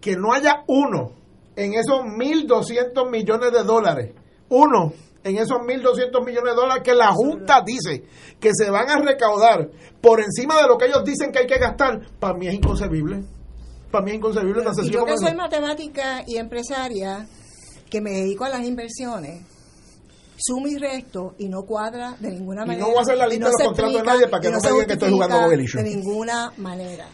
Que 0.00 0.16
no 0.16 0.32
haya 0.32 0.64
uno 0.68 1.12
en 1.54 1.74
esos 1.74 2.00
1.200 2.00 3.10
millones 3.10 3.52
de 3.52 3.62
dólares, 3.62 4.14
uno 4.48 4.94
en 5.24 5.36
esos 5.36 5.58
1.200 5.58 6.24
millones 6.24 6.54
de 6.54 6.60
dólares 6.60 6.82
que 6.82 6.94
la 6.94 7.12
Junta 7.12 7.62
dice 7.64 8.04
que 8.40 8.50
se 8.54 8.70
van 8.70 8.88
a 8.88 8.98
recaudar 9.00 9.68
por 10.00 10.20
encima 10.20 10.60
de 10.60 10.66
lo 10.66 10.78
que 10.78 10.86
ellos 10.86 11.04
dicen 11.04 11.30
que 11.30 11.40
hay 11.40 11.46
que 11.46 11.58
gastar, 11.58 12.00
para 12.18 12.34
mí 12.34 12.48
es 12.48 12.54
inconcebible. 12.54 13.22
Para 13.90 14.04
mí 14.04 14.12
es 14.12 14.16
inconcebible. 14.16 14.62
yo 14.90 15.04
que 15.04 15.18
soy 15.18 15.34
matemática 15.34 16.22
y 16.26 16.36
empresaria, 16.36 17.26
que 17.90 18.00
me 18.00 18.10
dedico 18.10 18.44
a 18.44 18.48
las 18.48 18.64
inversiones, 18.64 19.42
sumo 20.40 20.66
y 20.68 20.76
resto 20.76 21.34
y 21.38 21.48
no 21.48 21.62
cuadra 21.62 22.14
de 22.18 22.30
ninguna 22.30 22.64
manera. 22.64 22.78
Y 22.78 22.80
no 22.80 22.88
voy 22.88 22.98
a 22.98 23.02
hacer 23.02 23.18
la 23.18 23.26
lista 23.26 23.46
de 23.46 23.52
los 23.52 23.62
contratos 23.62 23.94
de 23.94 24.02
nadie 24.02 24.28
para 24.28 24.40
que 24.40 24.50
no, 24.50 24.60
se 24.60 24.72
digan 24.72 24.86
que 24.86 24.92
estoy 24.94 25.10
jugando 25.10 25.48
De 25.48 25.82
ninguna 25.82 26.52
manera. 26.56 27.06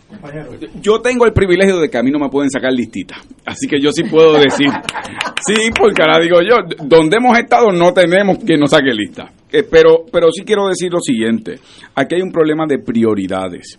Yo 0.80 1.00
tengo 1.00 1.26
el 1.26 1.32
privilegio 1.32 1.78
de 1.78 1.88
que 1.88 1.98
a 1.98 2.02
mí 2.02 2.10
no 2.10 2.18
me 2.18 2.28
pueden 2.28 2.50
sacar 2.50 2.72
listita. 2.72 3.16
Así 3.44 3.66
que 3.66 3.80
yo 3.80 3.90
sí 3.92 4.04
puedo 4.04 4.34
decir. 4.34 4.68
sí, 5.46 5.70
porque 5.76 6.02
ahora 6.02 6.20
digo 6.20 6.38
yo, 6.42 6.56
donde 6.86 7.16
hemos 7.16 7.38
estado 7.38 7.72
no 7.72 7.92
tenemos 7.92 8.38
que 8.38 8.56
nos 8.56 8.70
saque 8.70 8.92
lista. 8.92 9.30
Eh, 9.50 9.64
pero, 9.70 10.04
pero 10.10 10.30
sí 10.32 10.44
quiero 10.44 10.68
decir 10.68 10.92
lo 10.92 11.00
siguiente. 11.00 11.56
Aquí 11.94 12.14
hay 12.14 12.22
un 12.22 12.32
problema 12.32 12.64
de 12.66 12.78
prioridades. 12.78 13.78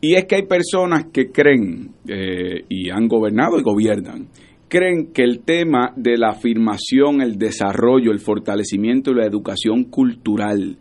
Y 0.00 0.14
es 0.14 0.24
que 0.24 0.36
hay 0.36 0.46
personas 0.46 1.06
que 1.12 1.30
creen 1.30 1.90
eh, 2.08 2.64
y 2.68 2.90
han 2.90 3.06
gobernado 3.06 3.58
y 3.58 3.62
gobiernan 3.62 4.28
creen 4.70 5.12
que 5.12 5.22
el 5.22 5.40
tema 5.40 5.92
de 5.96 6.16
la 6.16 6.30
afirmación, 6.30 7.20
el 7.20 7.36
desarrollo, 7.36 8.12
el 8.12 8.20
fortalecimiento 8.20 9.10
y 9.10 9.16
la 9.16 9.26
educación 9.26 9.84
cultural 9.84 10.78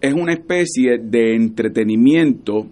es 0.00 0.12
una 0.12 0.34
especie 0.34 0.98
de 1.02 1.34
entretenimiento 1.34 2.68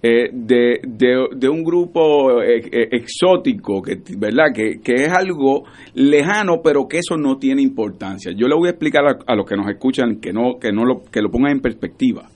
eh, 0.00 0.30
de, 0.32 0.80
de, 0.86 1.48
un 1.48 1.64
grupo 1.64 2.40
eh, 2.40 2.60
eh, 2.70 2.88
exótico, 2.92 3.82
que, 3.82 4.00
¿verdad? 4.16 4.52
Que, 4.54 4.78
que, 4.80 4.94
es 4.94 5.08
algo 5.08 5.64
lejano, 5.94 6.62
pero 6.62 6.86
que 6.86 6.98
eso 6.98 7.16
no 7.16 7.36
tiene 7.36 7.62
importancia. 7.62 8.30
Yo 8.30 8.46
le 8.46 8.54
voy 8.54 8.68
a 8.68 8.70
explicar 8.70 9.02
a, 9.26 9.34
los 9.34 9.44
que 9.44 9.56
nos 9.56 9.68
escuchan 9.68 10.20
que, 10.20 10.32
no, 10.32 10.60
que, 10.60 10.70
no 10.70 10.84
lo, 10.84 11.02
que 11.02 11.20
lo 11.20 11.32
pongan 11.32 11.56
en 11.56 11.60
perspectiva. 11.60 12.28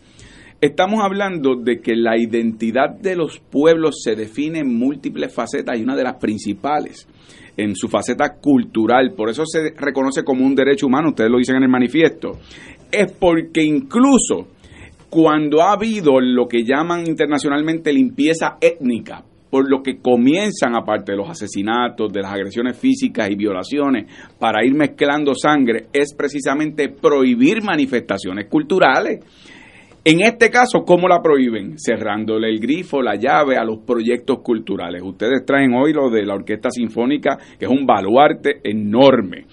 Estamos 0.60 1.04
hablando 1.04 1.54
de 1.54 1.80
que 1.80 1.94
la 1.94 2.18
identidad 2.18 2.90
de 2.90 3.14
los 3.14 3.38
pueblos 3.38 4.02
se 4.02 4.16
define 4.16 4.60
en 4.60 4.76
múltiples 4.76 5.32
facetas 5.32 5.78
y 5.78 5.82
una 5.82 5.94
de 5.94 6.02
las 6.02 6.16
principales 6.16 7.06
en 7.56 7.74
su 7.74 7.88
faceta 7.88 8.34
cultural, 8.40 9.12
por 9.14 9.28
eso 9.28 9.44
se 9.46 9.72
reconoce 9.76 10.24
como 10.24 10.44
un 10.44 10.54
derecho 10.54 10.86
humano, 10.86 11.10
ustedes 11.10 11.30
lo 11.30 11.38
dicen 11.38 11.56
en 11.56 11.64
el 11.64 11.68
manifiesto, 11.68 12.38
es 12.90 13.12
porque 13.12 13.62
incluso 13.62 14.48
cuando 15.10 15.60
ha 15.62 15.72
habido 15.72 16.20
lo 16.20 16.48
que 16.48 16.64
llaman 16.64 17.06
internacionalmente 17.06 17.92
limpieza 17.92 18.56
étnica, 18.60 19.22
por 19.50 19.70
lo 19.70 19.82
que 19.82 19.98
comienzan, 19.98 20.74
aparte 20.74 21.12
de 21.12 21.18
los 21.18 21.28
asesinatos, 21.28 22.10
de 22.10 22.22
las 22.22 22.32
agresiones 22.32 22.78
físicas 22.78 23.28
y 23.30 23.34
violaciones, 23.34 24.10
para 24.38 24.64
ir 24.64 24.74
mezclando 24.74 25.34
sangre, 25.34 25.88
es 25.92 26.14
precisamente 26.14 26.88
prohibir 26.88 27.62
manifestaciones 27.62 28.48
culturales. 28.48 29.20
En 30.04 30.20
este 30.20 30.50
caso, 30.50 30.80
¿cómo 30.84 31.06
la 31.06 31.22
prohíben? 31.22 31.76
Cerrándole 31.78 32.48
el 32.48 32.58
grifo, 32.58 33.00
la 33.00 33.14
llave 33.14 33.56
a 33.56 33.62
los 33.62 33.84
proyectos 33.86 34.40
culturales. 34.42 35.00
Ustedes 35.00 35.44
traen 35.46 35.74
hoy 35.74 35.92
lo 35.92 36.10
de 36.10 36.26
la 36.26 36.34
Orquesta 36.34 36.70
Sinfónica, 36.72 37.38
que 37.56 37.66
es 37.66 37.70
un 37.70 37.86
baluarte 37.86 38.60
enorme. 38.64 39.46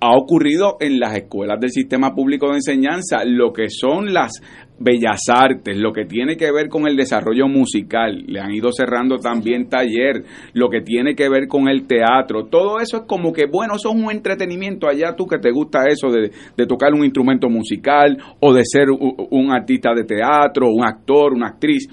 ha 0.00 0.16
ocurrido 0.16 0.76
en 0.80 1.00
las 1.00 1.16
escuelas 1.16 1.58
del 1.60 1.70
sistema 1.70 2.14
público 2.14 2.48
de 2.48 2.56
enseñanza, 2.56 3.24
lo 3.24 3.52
que 3.52 3.70
son 3.70 4.12
las 4.12 4.40
bellas 4.82 5.20
artes, 5.28 5.76
lo 5.76 5.92
que 5.92 6.04
tiene 6.04 6.36
que 6.36 6.50
ver 6.52 6.68
con 6.68 6.86
el 6.86 6.96
desarrollo 6.96 7.48
musical, 7.48 8.24
le 8.26 8.40
han 8.40 8.52
ido 8.52 8.72
cerrando 8.72 9.18
también 9.18 9.68
taller, 9.68 10.24
lo 10.54 10.68
que 10.68 10.80
tiene 10.80 11.14
que 11.14 11.28
ver 11.28 11.48
con 11.48 11.68
el 11.68 11.86
teatro, 11.86 12.46
todo 12.46 12.80
eso 12.80 12.98
es 12.98 13.02
como 13.06 13.32
que, 13.32 13.46
bueno, 13.46 13.76
eso 13.76 13.90
es 13.90 13.94
un 13.94 14.10
entretenimiento, 14.10 14.88
allá 14.88 15.14
tú 15.16 15.26
que 15.26 15.38
te 15.38 15.50
gusta 15.50 15.86
eso 15.88 16.08
de, 16.08 16.30
tocar 16.66 16.92
un 16.94 17.04
instrumento 17.04 17.48
musical 17.48 18.16
o 18.40 18.52
de 18.52 18.62
ser 18.64 18.88
un 18.90 19.50
artista 19.50 19.94
de 19.94 20.04
teatro, 20.04 20.68
un 20.70 20.84
actor, 20.84 21.32
una 21.32 21.48
actriz, 21.48 21.88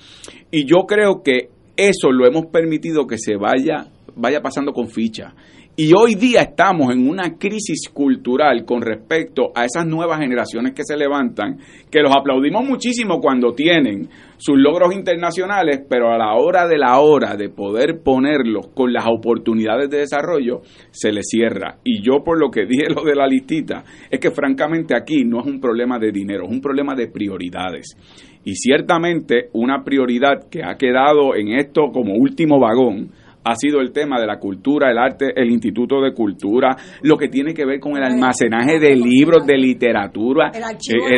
y 0.51 0.65
yo 0.65 0.85
creo 0.87 1.21
que 1.23 1.49
eso 1.75 2.11
lo 2.11 2.27
hemos 2.27 2.47
permitido 2.47 3.07
que 3.07 3.17
se 3.17 3.35
vaya, 3.35 3.87
vaya 4.15 4.41
pasando 4.41 4.73
con 4.73 4.87
ficha 4.87 5.33
y 5.81 5.93
hoy 5.93 6.15
día 6.15 6.41
estamos 6.41 6.93
en 6.93 7.07
una 7.07 7.37
crisis 7.37 7.87
cultural 7.87 8.65
con 8.65 8.81
respecto 8.81 9.53
a 9.55 9.63
esas 9.63 9.87
nuevas 9.87 10.19
generaciones 10.19 10.73
que 10.73 10.83
se 10.83 10.97
levantan, 10.97 11.57
que 11.89 12.01
los 12.01 12.13
aplaudimos 12.13 12.65
muchísimo 12.65 13.21
cuando 13.21 13.53
tienen 13.53 14.09
sus 14.35 14.57
logros 14.57 14.93
internacionales, 14.93 15.79
pero 15.89 16.11
a 16.11 16.17
la 16.17 16.33
hora 16.33 16.67
de 16.67 16.77
la 16.77 16.99
hora 16.99 17.37
de 17.37 17.47
poder 17.47 18.01
ponerlos 18.03 18.67
con 18.73 18.91
las 18.91 19.05
oportunidades 19.07 19.89
de 19.89 19.99
desarrollo, 19.99 20.63
se 20.91 21.13
les 21.13 21.29
cierra. 21.29 21.77
Y 21.85 22.03
yo 22.03 22.25
por 22.25 22.37
lo 22.37 22.51
que 22.51 22.65
dije 22.65 22.89
lo 22.93 23.03
de 23.03 23.15
la 23.15 23.25
listita, 23.25 23.85
es 24.11 24.19
que 24.19 24.31
francamente 24.31 24.93
aquí 24.97 25.23
no 25.23 25.39
es 25.39 25.45
un 25.45 25.61
problema 25.61 25.97
de 25.97 26.11
dinero, 26.11 26.43
es 26.43 26.51
un 26.51 26.59
problema 26.59 26.93
de 26.93 27.07
prioridades. 27.07 27.95
Y 28.43 28.55
ciertamente 28.55 29.47
una 29.53 29.85
prioridad 29.85 30.49
que 30.51 30.61
ha 30.61 30.75
quedado 30.75 31.35
en 31.37 31.57
esto 31.57 31.83
como 31.93 32.15
último 32.15 32.59
vagón, 32.59 33.11
ha 33.49 33.55
sido 33.55 33.81
el 33.81 33.91
tema 33.91 34.19
de 34.19 34.27
la 34.27 34.37
cultura, 34.37 34.89
el 34.91 34.97
arte, 34.97 35.31
el 35.35 35.49
Instituto 35.49 36.01
de 36.01 36.13
Cultura, 36.13 36.75
lo 37.01 37.17
que 37.17 37.27
tiene 37.27 37.53
que 37.53 37.65
ver 37.65 37.79
con 37.79 37.97
el 37.97 38.03
almacenaje 38.03 38.79
de 38.79 38.95
libros, 38.95 39.45
de 39.45 39.57
literatura, 39.57 40.51
el 40.53 40.63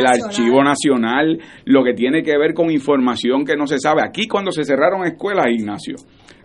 archivo, 0.06 0.60
eh, 0.60 0.64
nacional. 0.64 1.38
lo 1.64 1.84
que 1.84 1.94
tiene 1.94 2.22
que 2.22 2.36
ver 2.36 2.54
con 2.54 2.70
información 2.70 3.44
que 3.44 3.56
no 3.56 3.66
se 3.66 3.78
sabe. 3.78 4.02
Aquí 4.04 4.26
cuando 4.26 4.50
se 4.50 4.64
cerraron 4.64 5.04
escuelas, 5.04 5.46
Ignacio, 5.50 5.96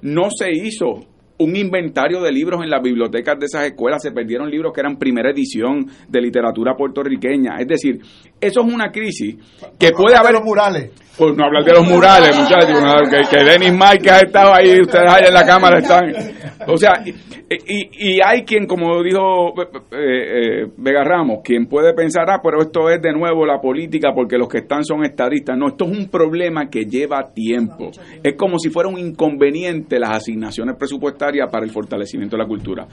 no 0.02 0.30
se 0.30 0.52
hizo 0.52 1.17
un 1.40 1.56
inventario 1.56 2.22
de 2.22 2.32
libros 2.32 2.64
en 2.64 2.70
las 2.70 2.82
bibliotecas 2.82 3.40
de 3.40 3.46
esas 3.46 3.66
escuelas, 3.66 4.02
se 4.02 4.12
perdieron 4.12 4.50
libros 4.50 4.74
que 4.74 4.82
eran 4.82 4.98
primera 4.98 5.30
edición 5.30 5.88
de 6.08 6.22
literatura 6.22 6.76
puertorriqueña. 6.76 7.58
Es 7.60 7.68
decir, 7.68 8.00
eso 8.42 8.62
es 8.62 8.74
una 8.74 8.92
crisis 8.92 9.36
que 9.78 9.92
puede 9.92 10.16
haber... 10.16 10.34
Los 10.34 10.44
murales. 10.44 10.92
Pues 11.18 11.36
no 11.36 11.46
hablar 11.46 11.64
de 11.64 11.74
los 11.74 11.88
murales, 11.88 12.38
muchachos, 12.38 12.80
que, 13.10 13.38
que 13.38 13.44
Denis 13.44 13.72
Mike 13.72 14.12
ha 14.12 14.20
estado 14.20 14.54
ahí, 14.54 14.80
ustedes 14.80 15.12
ahí 15.12 15.24
en 15.28 15.34
la 15.34 15.46
cámara 15.46 15.80
están. 15.80 16.14
O 16.68 16.78
sea, 16.78 17.04
y, 17.50 18.18
y 18.18 18.20
hay 18.22 18.44
quien, 18.44 18.68
como 18.68 19.02
dijo 19.02 19.54
eh, 19.92 19.96
eh, 19.96 20.68
Vega 20.78 21.04
Ramos, 21.04 21.40
quien 21.44 21.66
puede 21.66 21.94
pensar, 21.94 22.30
ah, 22.30 22.40
pero 22.44 22.62
esto 22.62 22.90
es 22.90 23.02
de 23.02 23.14
nuevo 23.14 23.46
la 23.46 23.60
política 23.60 24.12
porque 24.14 24.38
los 24.38 24.48
que 24.48 24.60
están 24.60 24.84
son 24.84 25.06
estadistas. 25.06 25.58
No, 25.58 25.70
esto 25.70 25.86
es 25.86 25.98
un 25.98 26.10
problema 26.10 26.70
que 26.70 26.86
lleva 26.86 27.32
tiempo. 27.34 27.90
Es 28.22 28.36
como 28.36 28.60
si 28.60 28.70
fuera 28.70 28.90
un 28.90 29.00
inconveniente 29.00 29.98
las 29.98 30.18
asignaciones 30.18 30.76
presupuestarias 30.76 31.27
para 31.52 31.66
el 31.66 31.72
fortalecimiento 31.72 32.36
de 32.36 32.44
la 32.44 32.48
cultura. 32.48 32.88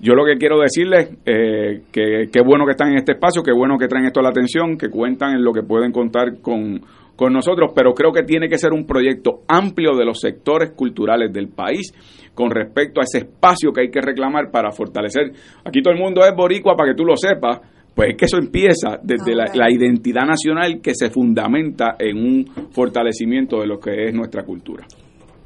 Yo 0.00 0.14
lo 0.14 0.24
que 0.24 0.36
quiero 0.36 0.60
decirles, 0.60 1.10
eh, 1.26 1.82
que 1.90 2.28
qué 2.32 2.40
bueno 2.40 2.64
que 2.64 2.72
están 2.72 2.90
en 2.90 2.98
este 2.98 3.12
espacio, 3.12 3.42
qué 3.42 3.52
bueno 3.52 3.76
que 3.78 3.88
traen 3.88 4.06
esto 4.06 4.20
a 4.20 4.22
la 4.22 4.28
atención, 4.28 4.76
que 4.76 4.88
cuentan 4.88 5.34
en 5.34 5.42
lo 5.42 5.52
que 5.52 5.62
pueden 5.62 5.90
contar 5.90 6.40
con 6.40 6.80
con 7.18 7.32
nosotros, 7.32 7.72
pero 7.74 7.94
creo 7.94 8.12
que 8.12 8.22
tiene 8.22 8.48
que 8.48 8.58
ser 8.58 8.72
un 8.72 8.86
proyecto 8.86 9.40
amplio 9.48 9.96
de 9.96 10.04
los 10.04 10.20
sectores 10.20 10.70
culturales 10.70 11.32
del 11.32 11.48
país 11.48 11.92
con 12.32 12.48
respecto 12.48 13.00
a 13.00 13.02
ese 13.02 13.18
espacio 13.18 13.72
que 13.72 13.80
hay 13.80 13.90
que 13.90 14.00
reclamar 14.00 14.52
para 14.52 14.70
fortalecer. 14.70 15.32
Aquí 15.64 15.82
todo 15.82 15.92
el 15.92 15.98
mundo 15.98 16.24
es 16.24 16.32
boricua 16.32 16.76
para 16.76 16.92
que 16.92 16.96
tú 16.96 17.04
lo 17.04 17.16
sepas, 17.16 17.58
pues 17.92 18.10
es 18.10 18.16
que 18.16 18.26
eso 18.26 18.38
empieza 18.38 19.00
desde 19.02 19.34
la, 19.34 19.46
la, 19.52 19.68
identidad 19.68 20.24
nacional 20.24 20.80
que 20.80 20.92
se 20.94 21.10
fundamenta 21.10 21.96
en 21.98 22.18
un 22.18 22.44
fortalecimiento 22.70 23.60
de 23.62 23.66
lo 23.66 23.80
que 23.80 24.04
es 24.04 24.14
nuestra 24.14 24.44
cultura. 24.44 24.86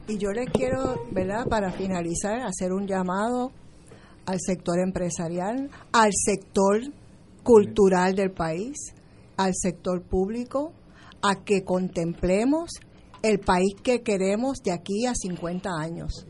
Y 0.08 0.18
yo 0.18 0.30
les 0.32 0.50
quiero, 0.50 1.06
¿verdad?, 1.12 1.46
para 1.48 1.70
finalizar, 1.72 2.40
hacer 2.40 2.72
un 2.72 2.86
llamado 2.86 3.52
al 4.26 4.38
sector 4.40 4.80
empresarial, 4.80 5.70
al 5.92 6.10
sector 6.12 6.80
cultural 7.42 8.14
del 8.14 8.32
país, 8.32 8.76
al 9.36 9.52
sector 9.54 10.02
público, 10.02 10.72
a 11.22 11.44
que 11.44 11.62
contemplemos 11.62 12.70
el 13.22 13.38
país 13.38 13.74
que 13.82 14.02
queremos 14.02 14.58
de 14.64 14.72
aquí 14.72 15.06
a 15.06 15.14
50 15.14 15.70
años. 15.78 16.26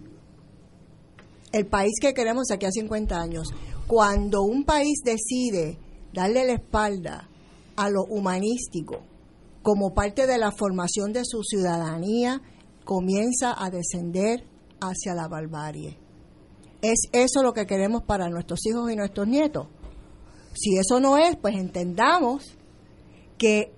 El 1.52 1.66
país 1.66 1.92
que 2.00 2.12
queremos 2.12 2.46
de 2.48 2.54
aquí 2.54 2.66
a 2.66 2.70
50 2.70 3.18
años. 3.18 3.48
Cuando 3.86 4.42
un 4.42 4.64
país 4.64 5.00
decide 5.04 5.78
darle 6.12 6.46
la 6.46 6.54
espalda 6.54 7.28
a 7.76 7.88
lo 7.88 8.04
humanístico 8.04 9.00
como 9.62 9.94
parte 9.94 10.26
de 10.26 10.38
la 10.38 10.50
formación 10.50 11.12
de 11.12 11.22
su 11.24 11.42
ciudadanía, 11.42 12.42
comienza 12.84 13.54
a 13.56 13.70
descender 13.70 14.44
hacia 14.80 15.14
la 15.14 15.28
barbarie. 15.28 15.98
¿Es 16.80 17.08
eso 17.12 17.42
lo 17.42 17.52
que 17.52 17.66
queremos 17.66 18.02
para 18.02 18.28
nuestros 18.28 18.64
hijos 18.66 18.90
y 18.90 18.96
nuestros 18.96 19.28
nietos? 19.28 19.68
Si 20.54 20.76
eso 20.76 21.00
no 21.00 21.16
es, 21.16 21.36
pues 21.36 21.54
entendamos 21.54 22.56
que, 23.38 23.72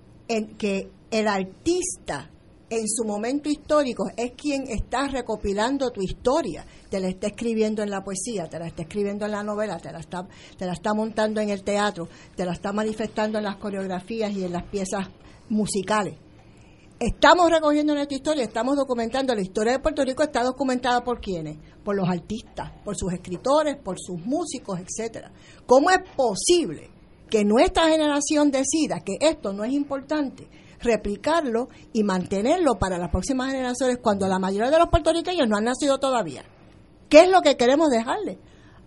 que 0.57 0.89
el 1.11 1.27
artista 1.27 2.29
en 2.69 2.87
su 2.87 3.05
momento 3.05 3.47
histórico 3.47 4.05
es 4.17 4.31
quien 4.31 4.63
está 4.67 5.07
recopilando 5.07 5.91
tu 5.91 6.01
historia, 6.01 6.65
te 6.89 6.99
la 6.99 7.07
está 7.07 7.27
escribiendo 7.27 7.83
en 7.83 7.91
la 7.91 8.03
poesía, 8.03 8.49
te 8.49 8.57
la 8.57 8.67
está 8.67 8.81
escribiendo 8.81 9.25
en 9.25 9.31
la 9.31 9.43
novela, 9.43 9.77
te 9.77 9.91
la 9.91 9.99
está, 9.99 10.27
te 10.57 10.65
la 10.65 10.73
está 10.73 10.93
montando 10.93 11.39
en 11.41 11.49
el 11.49 11.63
teatro, 11.63 12.09
te 12.35 12.43
la 12.43 12.53
está 12.53 12.73
manifestando 12.73 13.37
en 13.37 13.43
las 13.43 13.57
coreografías 13.57 14.31
y 14.33 14.43
en 14.43 14.53
las 14.53 14.63
piezas 14.63 15.07
musicales. 15.49 16.15
Estamos 16.97 17.51
recogiendo 17.51 17.93
nuestra 17.93 18.15
historia, 18.15 18.43
estamos 18.45 18.77
documentando. 18.77 19.35
La 19.35 19.41
historia 19.41 19.73
de 19.73 19.79
Puerto 19.79 20.05
Rico 20.05 20.23
está 20.23 20.43
documentada 20.43 21.03
por 21.03 21.19
quiénes? 21.19 21.57
Por 21.83 21.97
los 21.97 22.07
artistas, 22.07 22.71
por 22.85 22.95
sus 22.95 23.11
escritores, 23.11 23.75
por 23.75 23.99
sus 23.99 24.17
músicos, 24.25 24.79
etcétera. 24.79 25.29
¿Cómo 25.65 25.89
es 25.89 25.97
posible 26.15 26.89
que 27.29 27.43
nuestra 27.43 27.89
generación 27.89 28.49
decida 28.49 29.01
que 29.01 29.17
esto 29.19 29.51
no 29.51 29.63
es 29.63 29.73
importante? 29.73 30.47
replicarlo 30.77 31.69
y 31.93 32.03
mantenerlo 32.03 32.75
para 32.77 32.99
las 32.99 33.09
próximas 33.09 33.49
generaciones 33.49 33.97
cuando 34.03 34.27
la 34.27 34.37
mayoría 34.37 34.69
de 34.69 34.77
los 34.77 34.89
puertorriqueños 34.89 35.47
no 35.47 35.57
han 35.57 35.63
nacido 35.63 35.97
todavía. 35.97 36.43
¿Qué 37.09 37.21
es 37.21 37.31
lo 37.31 37.41
que 37.41 37.57
queremos 37.57 37.89
dejarle? 37.89 38.37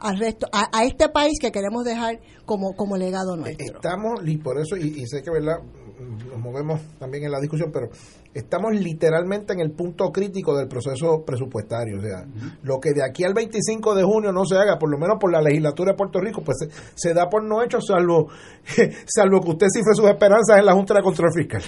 al 0.01 0.19
resto, 0.19 0.47
a, 0.53 0.85
este 0.85 1.09
país 1.09 1.39
que 1.41 1.51
queremos 1.51 1.85
dejar 1.85 2.21
como, 2.45 2.75
como 2.75 2.97
legado 2.97 3.37
nuestro. 3.37 3.77
Estamos, 3.77 4.21
y 4.25 4.37
por 4.37 4.61
eso, 4.61 4.77
y, 4.77 5.07
sé 5.07 5.23
que 5.23 5.31
verdad, 5.31 5.59
nos 6.01 6.39
movemos 6.39 6.81
también 6.99 7.25
en 7.25 7.33
la 7.33 7.41
discusión, 7.41 7.70
pero 7.73 7.89
estamos 8.33 8.73
literalmente 8.73 9.53
en 9.53 9.61
el 9.61 9.73
punto 9.73 10.11
crítico 10.12 10.57
del 10.57 10.69
proceso 10.69 11.25
presupuestario. 11.25 11.99
O 11.99 12.01
sea, 12.01 12.25
lo 12.62 12.79
que 12.79 12.93
de 12.93 13.05
aquí 13.05 13.25
al 13.25 13.35
25 13.35 13.95
de 13.95 14.05
junio 14.05 14.33
no 14.33 14.45
se 14.45 14.57
haga, 14.57 14.79
por 14.79 14.91
lo 14.91 14.99
menos 14.99 15.16
por 15.20 15.33
la 15.33 15.41
legislatura 15.41 15.93
de 15.93 15.97
Puerto 15.97 16.20
Rico, 16.20 16.43
pues 16.43 16.69
se, 16.95 17.15
da 17.15 17.29
por 17.29 17.45
no 17.45 17.62
hecho, 17.62 17.81
salvo, 17.81 18.29
salvo 19.07 19.41
que 19.41 19.51
usted 19.51 19.66
cifre 19.73 19.95
sus 19.95 20.09
esperanzas 20.09 20.59
en 20.59 20.66
la 20.66 20.73
Junta 20.73 20.95
de 20.95 21.03
Control 21.03 21.31
Fiscal, 21.35 21.62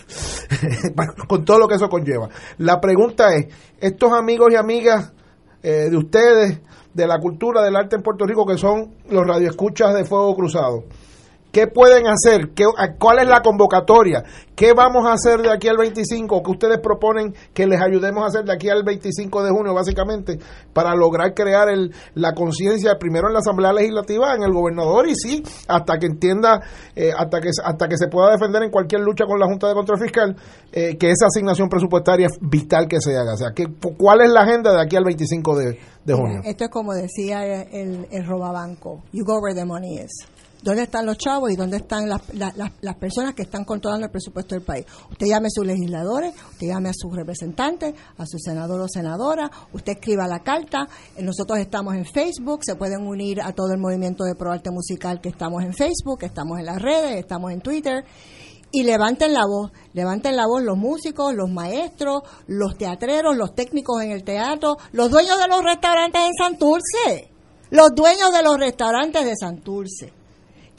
con 1.28 1.44
todo 1.44 1.58
lo 1.58 1.68
que 1.68 1.74
eso 1.74 1.88
conlleva. 1.88 2.28
La 2.58 2.80
pregunta 2.80 3.34
es, 3.34 3.46
estos 3.80 4.12
amigos 4.12 4.48
y 4.52 4.56
amigas 4.56 5.12
eh, 5.62 5.88
de 5.90 5.96
ustedes, 5.96 6.60
de 6.94 7.06
la 7.06 7.18
cultura 7.18 7.62
del 7.62 7.76
arte 7.76 7.96
en 7.96 8.02
Puerto 8.02 8.26
Rico, 8.26 8.46
que 8.46 8.58
son 8.58 8.94
los 9.08 9.26
radioescuchas 9.26 9.94
de 9.94 10.04
Fuego 10.04 10.34
Cruzado, 10.34 10.84
¿Qué 11.52 11.66
pueden 11.66 12.06
hacer? 12.06 12.50
¿Qué, 12.54 12.64
¿Cuál 12.98 13.18
es 13.18 13.28
la 13.28 13.42
convocatoria? 13.42 14.22
¿Qué 14.54 14.72
vamos 14.72 15.06
a 15.06 15.14
hacer 15.14 15.40
de 15.40 15.50
aquí 15.50 15.68
al 15.68 15.78
25? 15.78 16.42
¿Qué 16.42 16.50
ustedes 16.50 16.78
proponen 16.78 17.34
que 17.52 17.66
les 17.66 17.80
ayudemos 17.80 18.22
a 18.22 18.26
hacer 18.26 18.44
de 18.44 18.52
aquí 18.52 18.68
al 18.68 18.84
25 18.84 19.42
de 19.42 19.50
junio, 19.50 19.74
básicamente, 19.74 20.38
para 20.72 20.94
lograr 20.94 21.34
crear 21.34 21.68
el, 21.68 21.92
la 22.14 22.34
conciencia 22.34 22.98
primero 22.98 23.26
en 23.28 23.32
la 23.32 23.40
Asamblea 23.40 23.72
Legislativa, 23.72 24.34
en 24.34 24.42
el 24.44 24.52
gobernador 24.52 25.08
y 25.08 25.14
sí, 25.16 25.42
hasta 25.66 25.98
que 25.98 26.06
entienda, 26.06 26.60
eh, 26.94 27.10
hasta, 27.16 27.40
que, 27.40 27.48
hasta 27.64 27.88
que 27.88 27.96
se 27.96 28.06
pueda 28.08 28.30
defender 28.30 28.62
en 28.62 28.70
cualquier 28.70 29.00
lucha 29.00 29.24
con 29.24 29.40
la 29.40 29.46
Junta 29.46 29.66
de 29.66 29.74
Control 29.74 29.98
Fiscal, 29.98 30.36
eh, 30.72 30.96
que 30.96 31.10
esa 31.10 31.26
asignación 31.26 31.68
presupuestaria 31.68 32.26
es 32.26 32.38
vital 32.40 32.86
que 32.86 33.00
se 33.00 33.16
haga. 33.16 33.34
O 33.34 33.36
sea, 33.36 33.48
que, 33.54 33.66
¿cuál 33.96 34.20
es 34.20 34.30
la 34.30 34.42
agenda 34.42 34.72
de 34.72 34.82
aquí 34.82 34.94
al 34.94 35.04
25 35.04 35.56
de, 35.56 35.78
junio? 36.12 36.40
Esto 36.44 36.64
es 36.64 36.70
como 36.70 36.92
decía 36.92 37.44
el, 37.44 38.06
el 38.10 38.26
robabanco: 38.26 39.02
you 39.12 39.24
go 39.24 39.38
where 39.40 39.54
the 39.54 39.64
money 39.64 40.00
is 40.00 40.10
dónde 40.62 40.82
están 40.82 41.06
los 41.06 41.16
chavos 41.16 41.50
y 41.50 41.56
dónde 41.56 41.78
están 41.78 42.08
las, 42.08 42.96
personas 42.98 43.34
que 43.34 43.42
están 43.42 43.64
controlando 43.64 44.06
el 44.06 44.12
presupuesto 44.12 44.54
del 44.54 44.64
país. 44.64 44.86
Usted 45.10 45.26
llame 45.26 45.46
a 45.46 45.50
sus 45.50 45.66
legisladores, 45.66 46.34
usted 46.52 46.66
llame 46.66 46.90
a 46.90 46.92
sus 46.94 47.14
representantes, 47.14 47.94
a 48.18 48.26
su 48.26 48.38
senador 48.38 48.80
o 48.80 48.88
senadora, 48.88 49.50
usted 49.72 49.92
escriba 49.92 50.26
la 50.26 50.40
carta. 50.40 50.88
Eh, 51.16 51.22
nosotros 51.22 51.58
estamos 51.58 51.94
en 51.94 52.04
Facebook, 52.04 52.60
se 52.64 52.74
pueden 52.74 53.06
unir 53.06 53.40
a 53.40 53.52
todo 53.52 53.72
el 53.72 53.80
movimiento 53.80 54.24
de 54.24 54.34
ProArte 54.34 54.70
Musical 54.70 55.20
que 55.20 55.28
estamos 55.28 55.62
en 55.62 55.72
Facebook, 55.72 56.22
estamos 56.22 56.58
en 56.58 56.66
las 56.66 56.80
redes, 56.80 57.18
estamos 57.18 57.52
en 57.52 57.60
Twitter. 57.60 58.04
Y 58.72 58.84
levanten 58.84 59.32
la 59.32 59.46
voz, 59.46 59.72
levanten 59.94 60.36
la 60.36 60.46
voz 60.46 60.62
los 60.62 60.76
músicos, 60.76 61.34
los 61.34 61.50
maestros, 61.50 62.22
los 62.46 62.78
teatreros, 62.78 63.36
los 63.36 63.52
técnicos 63.52 64.00
en 64.00 64.12
el 64.12 64.22
teatro, 64.22 64.76
los 64.92 65.10
dueños 65.10 65.40
de 65.40 65.48
los 65.48 65.64
restaurantes 65.64 66.20
en 66.24 66.34
Santurce, 66.34 67.32
los 67.70 67.92
dueños 67.96 68.32
de 68.32 68.44
los 68.44 68.56
restaurantes 68.58 69.24
de 69.24 69.34
Santurce 69.34 70.19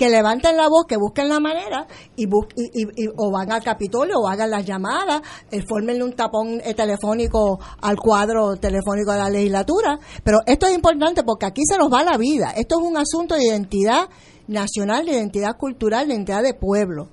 que 0.02 0.10
levanten 0.10 0.58
la 0.58 0.68
voz, 0.68 0.88
que 0.88 0.98
busquen 0.98 1.30
la 1.30 1.40
manera 1.40 1.86
y, 2.16 2.26
o 2.26 3.32
van 3.32 3.52
al 3.52 3.62
Capitolio 3.62 4.16
o 4.18 4.28
hagan 4.28 4.50
las 4.50 4.66
llamadas, 4.66 5.22
eh, 5.52 5.62
formenle 5.62 6.04
un 6.04 6.14
tapón 6.14 6.60
eh, 6.64 6.74
telefónico 6.74 7.60
al 7.84 7.98
cuadro 7.98 8.56
telefónico 8.56 9.12
de 9.12 9.20
la 9.20 9.30
legislatura. 9.30 10.00
Pero 10.24 10.40
esto 10.48 10.66
es 10.66 10.74
importante 10.74 11.22
porque 11.22 11.46
aquí 11.46 11.62
se 11.68 11.78
nos 11.78 11.94
va 11.94 12.04
la 12.04 12.18
vida. 12.18 12.52
Esto 12.58 12.80
es 12.80 12.88
un 12.88 12.98
asunto 12.98 13.36
de 13.36 13.44
identidad 13.44 14.10
nacional, 14.48 15.06
de 15.06 15.12
identidad 15.12 15.56
cultural, 15.56 16.08
de 16.08 16.16
identidad 16.16 16.42
de 16.42 16.56
pueblo. 16.56 17.08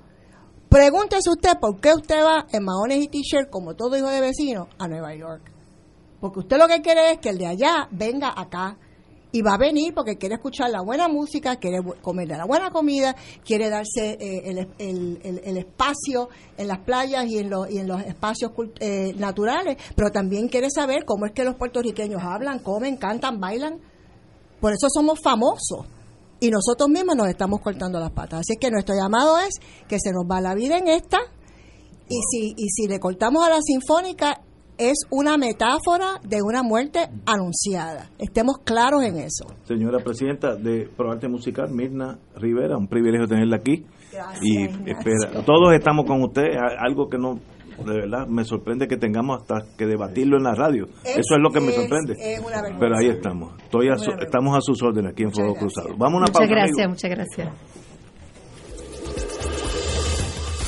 Pregúntese 0.67 1.29
usted 1.29 1.59
por 1.61 1.79
qué 1.79 1.93
usted 1.93 2.23
va 2.23 2.47
en 2.51 2.63
maones 2.63 3.03
y 3.03 3.07
t-shirt, 3.07 3.51
como 3.51 3.75
todo 3.75 3.97
hijo 3.97 4.09
de 4.09 4.19
vecino, 4.19 4.67
a 4.79 4.87
Nueva 4.87 5.13
York. 5.13 5.43
Porque 6.19 6.39
usted 6.39 6.57
lo 6.57 6.67
que 6.67 6.81
quiere 6.81 7.11
es 7.11 7.19
que 7.19 7.29
el 7.29 7.37
de 7.37 7.45
allá 7.45 7.87
venga 7.91 8.33
acá 8.35 8.79
y 9.31 9.41
va 9.41 9.53
a 9.53 9.57
venir 9.57 9.93
porque 9.93 10.17
quiere 10.17 10.35
escuchar 10.35 10.69
la 10.71 10.81
buena 10.81 11.07
música, 11.07 11.57
quiere 11.57 11.79
comer 12.01 12.29
la 12.29 12.45
buena 12.45 12.71
comida, 12.71 13.15
quiere 13.45 13.69
darse 13.69 14.17
eh, 14.19 14.67
el, 14.79 15.57
espacio 15.57 16.29
en 16.57 16.67
las 16.67 16.79
playas 16.79 17.25
y 17.27 17.37
en, 17.37 17.49
los, 17.49 17.69
y 17.69 17.77
en 17.77 17.87
los 17.87 18.01
espacios 18.01 18.51
eh, 18.79 19.13
naturales, 19.17 19.77
pero 19.95 20.09
también 20.09 20.47
quiere 20.47 20.69
saber 20.69 21.05
cómo 21.05 21.25
es 21.25 21.33
que 21.33 21.43
los 21.43 21.55
puertorriqueños 21.55 22.21
hablan, 22.23 22.59
comen, 22.59 22.97
cantan, 22.97 23.39
bailan. 23.39 23.79
Por 24.59 24.73
eso 24.73 24.87
somos 24.89 25.19
famosos 25.23 25.85
y 26.39 26.49
nosotros 26.49 26.89
mismos 26.89 27.15
nos 27.15 27.27
estamos 27.27 27.61
cortando 27.61 27.99
las 27.99 28.11
patas. 28.11 28.41
Así 28.41 28.57
que 28.57 28.71
nuestro 28.71 28.95
llamado 28.95 29.37
es 29.39 29.53
que 29.87 29.97
se 29.99 30.11
nos 30.11 30.25
va 30.29 30.41
la 30.41 30.55
vida 30.55 30.77
en 30.77 30.87
esta 30.87 31.19
y 32.09 32.19
si, 32.29 32.53
y 32.57 32.69
si 32.69 32.87
le 32.87 32.99
cortamos 32.99 33.45
a 33.45 33.49
la 33.49 33.61
sinfónica 33.61 34.41
es 34.79 34.97
una 35.11 35.37
metáfora 35.37 36.19
de 36.23 36.41
una 36.41 36.63
muerte 36.63 37.09
anunciada. 37.25 38.09
Estemos 38.17 38.59
claros 38.63 39.03
en 39.03 39.17
eso. 39.17 39.45
Señora 39.65 39.99
Presidenta 40.03 40.55
de 40.55 40.87
Proarte 40.95 41.27
Musical, 41.27 41.69
Mirna 41.69 42.17
Rivera, 42.35 42.77
un 42.77 42.87
privilegio 42.87 43.27
tenerla 43.27 43.57
aquí. 43.57 43.85
Gracias, 44.11 44.41
y 44.41 44.63
espera, 44.89 45.43
todos 45.45 45.73
estamos 45.73 46.05
con 46.05 46.23
usted, 46.23 46.43
algo 46.79 47.07
que 47.09 47.17
no 47.17 47.39
de 47.85 47.93
verdad 47.93 48.27
me 48.27 48.43
sorprende 48.43 48.87
que 48.87 48.97
tengamos 48.97 49.41
hasta 49.41 49.61
que 49.77 49.85
debatirlo 49.85 50.37
en 50.37 50.43
la 50.43 50.53
radio. 50.53 50.85
Eso 51.03 51.35
es 51.35 51.39
lo 51.39 51.49
que 51.49 51.61
me 51.61 51.71
sorprende. 51.71 52.15
Pero 52.79 52.97
ahí 52.97 53.07
estamos. 53.07 53.53
Estoy 53.61 53.87
estamos 54.21 54.57
a 54.57 54.61
sus 54.61 54.81
órdenes 54.83 55.13
aquí 55.13 55.23
en 55.23 55.31
Fuego 55.31 55.55
Cruzado. 55.55 55.89
Vamos 55.97 56.15
a 56.15 56.17
una 56.17 56.25
muchas 56.27 56.49
gracias, 56.49 56.89
muchas 56.89 57.11
gracias. 57.11 57.78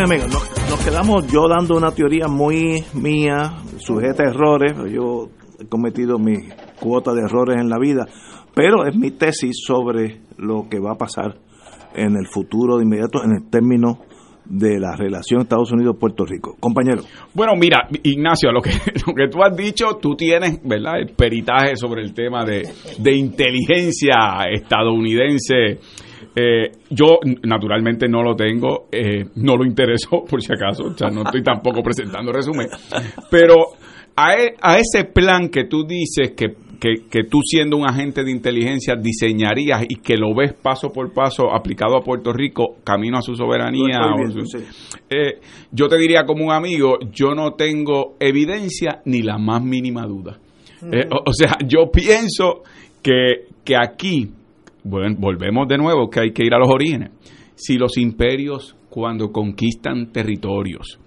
Amigos, 0.00 0.28
nos, 0.70 0.84
quedamos 0.84 1.26
yo 1.30 1.48
dando 1.48 1.76
una 1.76 1.90
teoría 1.90 2.26
muy 2.26 2.82
mía, 2.94 3.58
sujeta 3.78 4.24
a 4.24 4.30
errores. 4.30 4.72
Yo 4.90 5.28
he 5.60 5.66
cometido 5.68 6.18
mi 6.18 6.48
cuota 6.80 7.12
de 7.12 7.20
errores 7.20 7.60
en 7.60 7.68
la 7.68 7.78
vida, 7.78 8.06
pero 8.54 8.86
es 8.86 8.96
mi 8.96 9.10
tesis 9.10 9.56
sobre 9.66 10.22
lo 10.38 10.66
que 10.70 10.78
va 10.80 10.92
a 10.92 10.98
pasar 10.98 11.36
en 11.94 12.16
el 12.16 12.26
futuro 12.26 12.78
de 12.78 12.84
inmediato 12.84 13.22
en 13.22 13.32
el 13.32 13.50
término 13.50 13.98
de 14.46 14.80
la 14.80 14.96
relación 14.96 15.42
Estados 15.42 15.72
Unidos-Puerto 15.72 16.24
Rico. 16.24 16.56
Compañero. 16.58 17.02
Bueno, 17.34 17.52
mira, 17.54 17.86
Ignacio, 18.02 18.50
lo 18.50 18.62
que, 18.62 18.70
lo 19.06 19.14
que 19.14 19.28
tú 19.28 19.42
has 19.44 19.54
dicho, 19.54 19.98
tú 20.00 20.16
tienes, 20.16 20.58
¿verdad?, 20.64 21.00
el 21.00 21.14
peritaje 21.14 21.76
sobre 21.76 22.02
el 22.02 22.14
tema 22.14 22.44
de, 22.44 22.66
de 22.98 23.12
inteligencia 23.14 24.14
estadounidense 24.50 25.80
eh, 26.34 26.72
yo 26.88 27.18
naturalmente 27.42 28.08
no 28.08 28.22
lo 28.22 28.34
tengo, 28.34 28.86
eh, 28.90 29.26
no 29.36 29.56
lo 29.56 29.64
interesó 29.66 30.24
por 30.28 30.42
si 30.42 30.52
acaso, 30.52 30.84
o 30.84 30.96
sea, 30.96 31.08
no 31.10 31.22
estoy 31.22 31.42
tampoco 31.42 31.82
presentando 31.82 32.32
resumen, 32.32 32.68
pero 33.30 33.56
a, 34.16 34.34
e, 34.34 34.54
a 34.60 34.78
ese 34.78 35.04
plan 35.04 35.48
que 35.50 35.64
tú 35.64 35.84
dices 35.84 36.32
que, 36.32 36.54
que, 36.80 37.24
tú 37.24 37.40
siendo 37.44 37.76
un 37.76 37.86
agente 37.86 38.24
de 38.24 38.30
inteligencia 38.32 38.96
diseñarías 38.96 39.84
y 39.88 39.96
que 39.96 40.16
lo 40.16 40.34
ves 40.34 40.52
paso 40.54 40.90
por 40.90 41.12
paso 41.12 41.54
aplicado 41.54 41.96
a 41.96 42.02
Puerto 42.02 42.32
Rico, 42.32 42.76
camino 42.82 43.18
a 43.18 43.22
su 43.22 43.36
soberanía, 43.36 44.00
eh, 45.08 45.38
yo 45.70 45.86
te 45.88 45.96
diría 45.96 46.24
como 46.24 46.46
un 46.46 46.52
amigo, 46.52 46.98
yo 47.12 47.34
no 47.34 47.52
tengo 47.52 48.16
evidencia 48.18 49.00
ni 49.04 49.22
la 49.22 49.38
más 49.38 49.62
mínima 49.62 50.06
duda. 50.06 50.38
o, 50.82 51.30
o 51.30 51.32
sea, 51.32 51.56
yo 51.64 51.90
pienso 51.92 52.62
que, 53.00 53.46
que 53.64 53.76
aquí 53.76 54.28
bueno, 54.84 55.16
volvemos 55.18 55.68
de 55.68 55.78
nuevo 55.78 56.08
que 56.10 56.20
hay 56.20 56.32
que 56.32 56.44
ir 56.44 56.54
a 56.54 56.58
los 56.58 56.68
orígenes. 56.68 57.10
Si 57.54 57.76
los 57.76 57.96
imperios 57.98 58.76
cuando 58.90 59.30
conquistan 59.30 60.12
territorios 60.12 60.98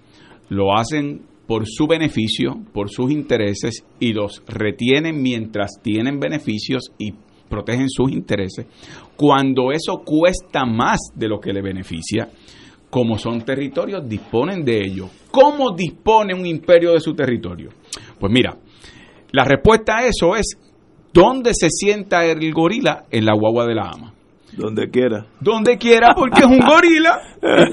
lo 0.48 0.76
hacen 0.76 1.22
por 1.46 1.66
su 1.66 1.86
beneficio, 1.86 2.60
por 2.72 2.90
sus 2.90 3.10
intereses 3.10 3.84
y 4.00 4.12
los 4.12 4.42
retienen 4.46 5.22
mientras 5.22 5.80
tienen 5.82 6.18
beneficios 6.18 6.92
y 6.98 7.12
protegen 7.48 7.88
sus 7.88 8.10
intereses, 8.10 8.66
cuando 9.16 9.70
eso 9.70 10.02
cuesta 10.04 10.64
más 10.64 10.98
de 11.14 11.28
lo 11.28 11.38
que 11.38 11.52
le 11.52 11.62
beneficia, 11.62 12.28
como 12.90 13.18
son 13.18 13.42
territorios, 13.42 14.08
disponen 14.08 14.64
de 14.64 14.80
ello. 14.80 15.08
¿Cómo 15.30 15.74
dispone 15.74 16.34
un 16.34 16.46
imperio 16.46 16.92
de 16.92 17.00
su 17.00 17.14
territorio? 17.14 17.70
Pues 18.18 18.32
mira, 18.32 18.56
la 19.32 19.44
respuesta 19.44 19.98
a 19.98 20.06
eso 20.06 20.34
es 20.34 20.58
¿Dónde 21.16 21.52
se 21.54 21.70
sienta 21.70 22.26
el 22.26 22.52
gorila? 22.52 23.04
En 23.10 23.24
la 23.24 23.32
guagua 23.32 23.64
de 23.64 23.74
la 23.74 23.88
ama. 23.88 24.12
Donde 24.54 24.90
quiera. 24.90 25.24
Donde 25.40 25.78
quiera, 25.78 26.14
porque 26.14 26.40
es 26.40 26.46
un 26.46 26.58
gorila. 26.58 27.20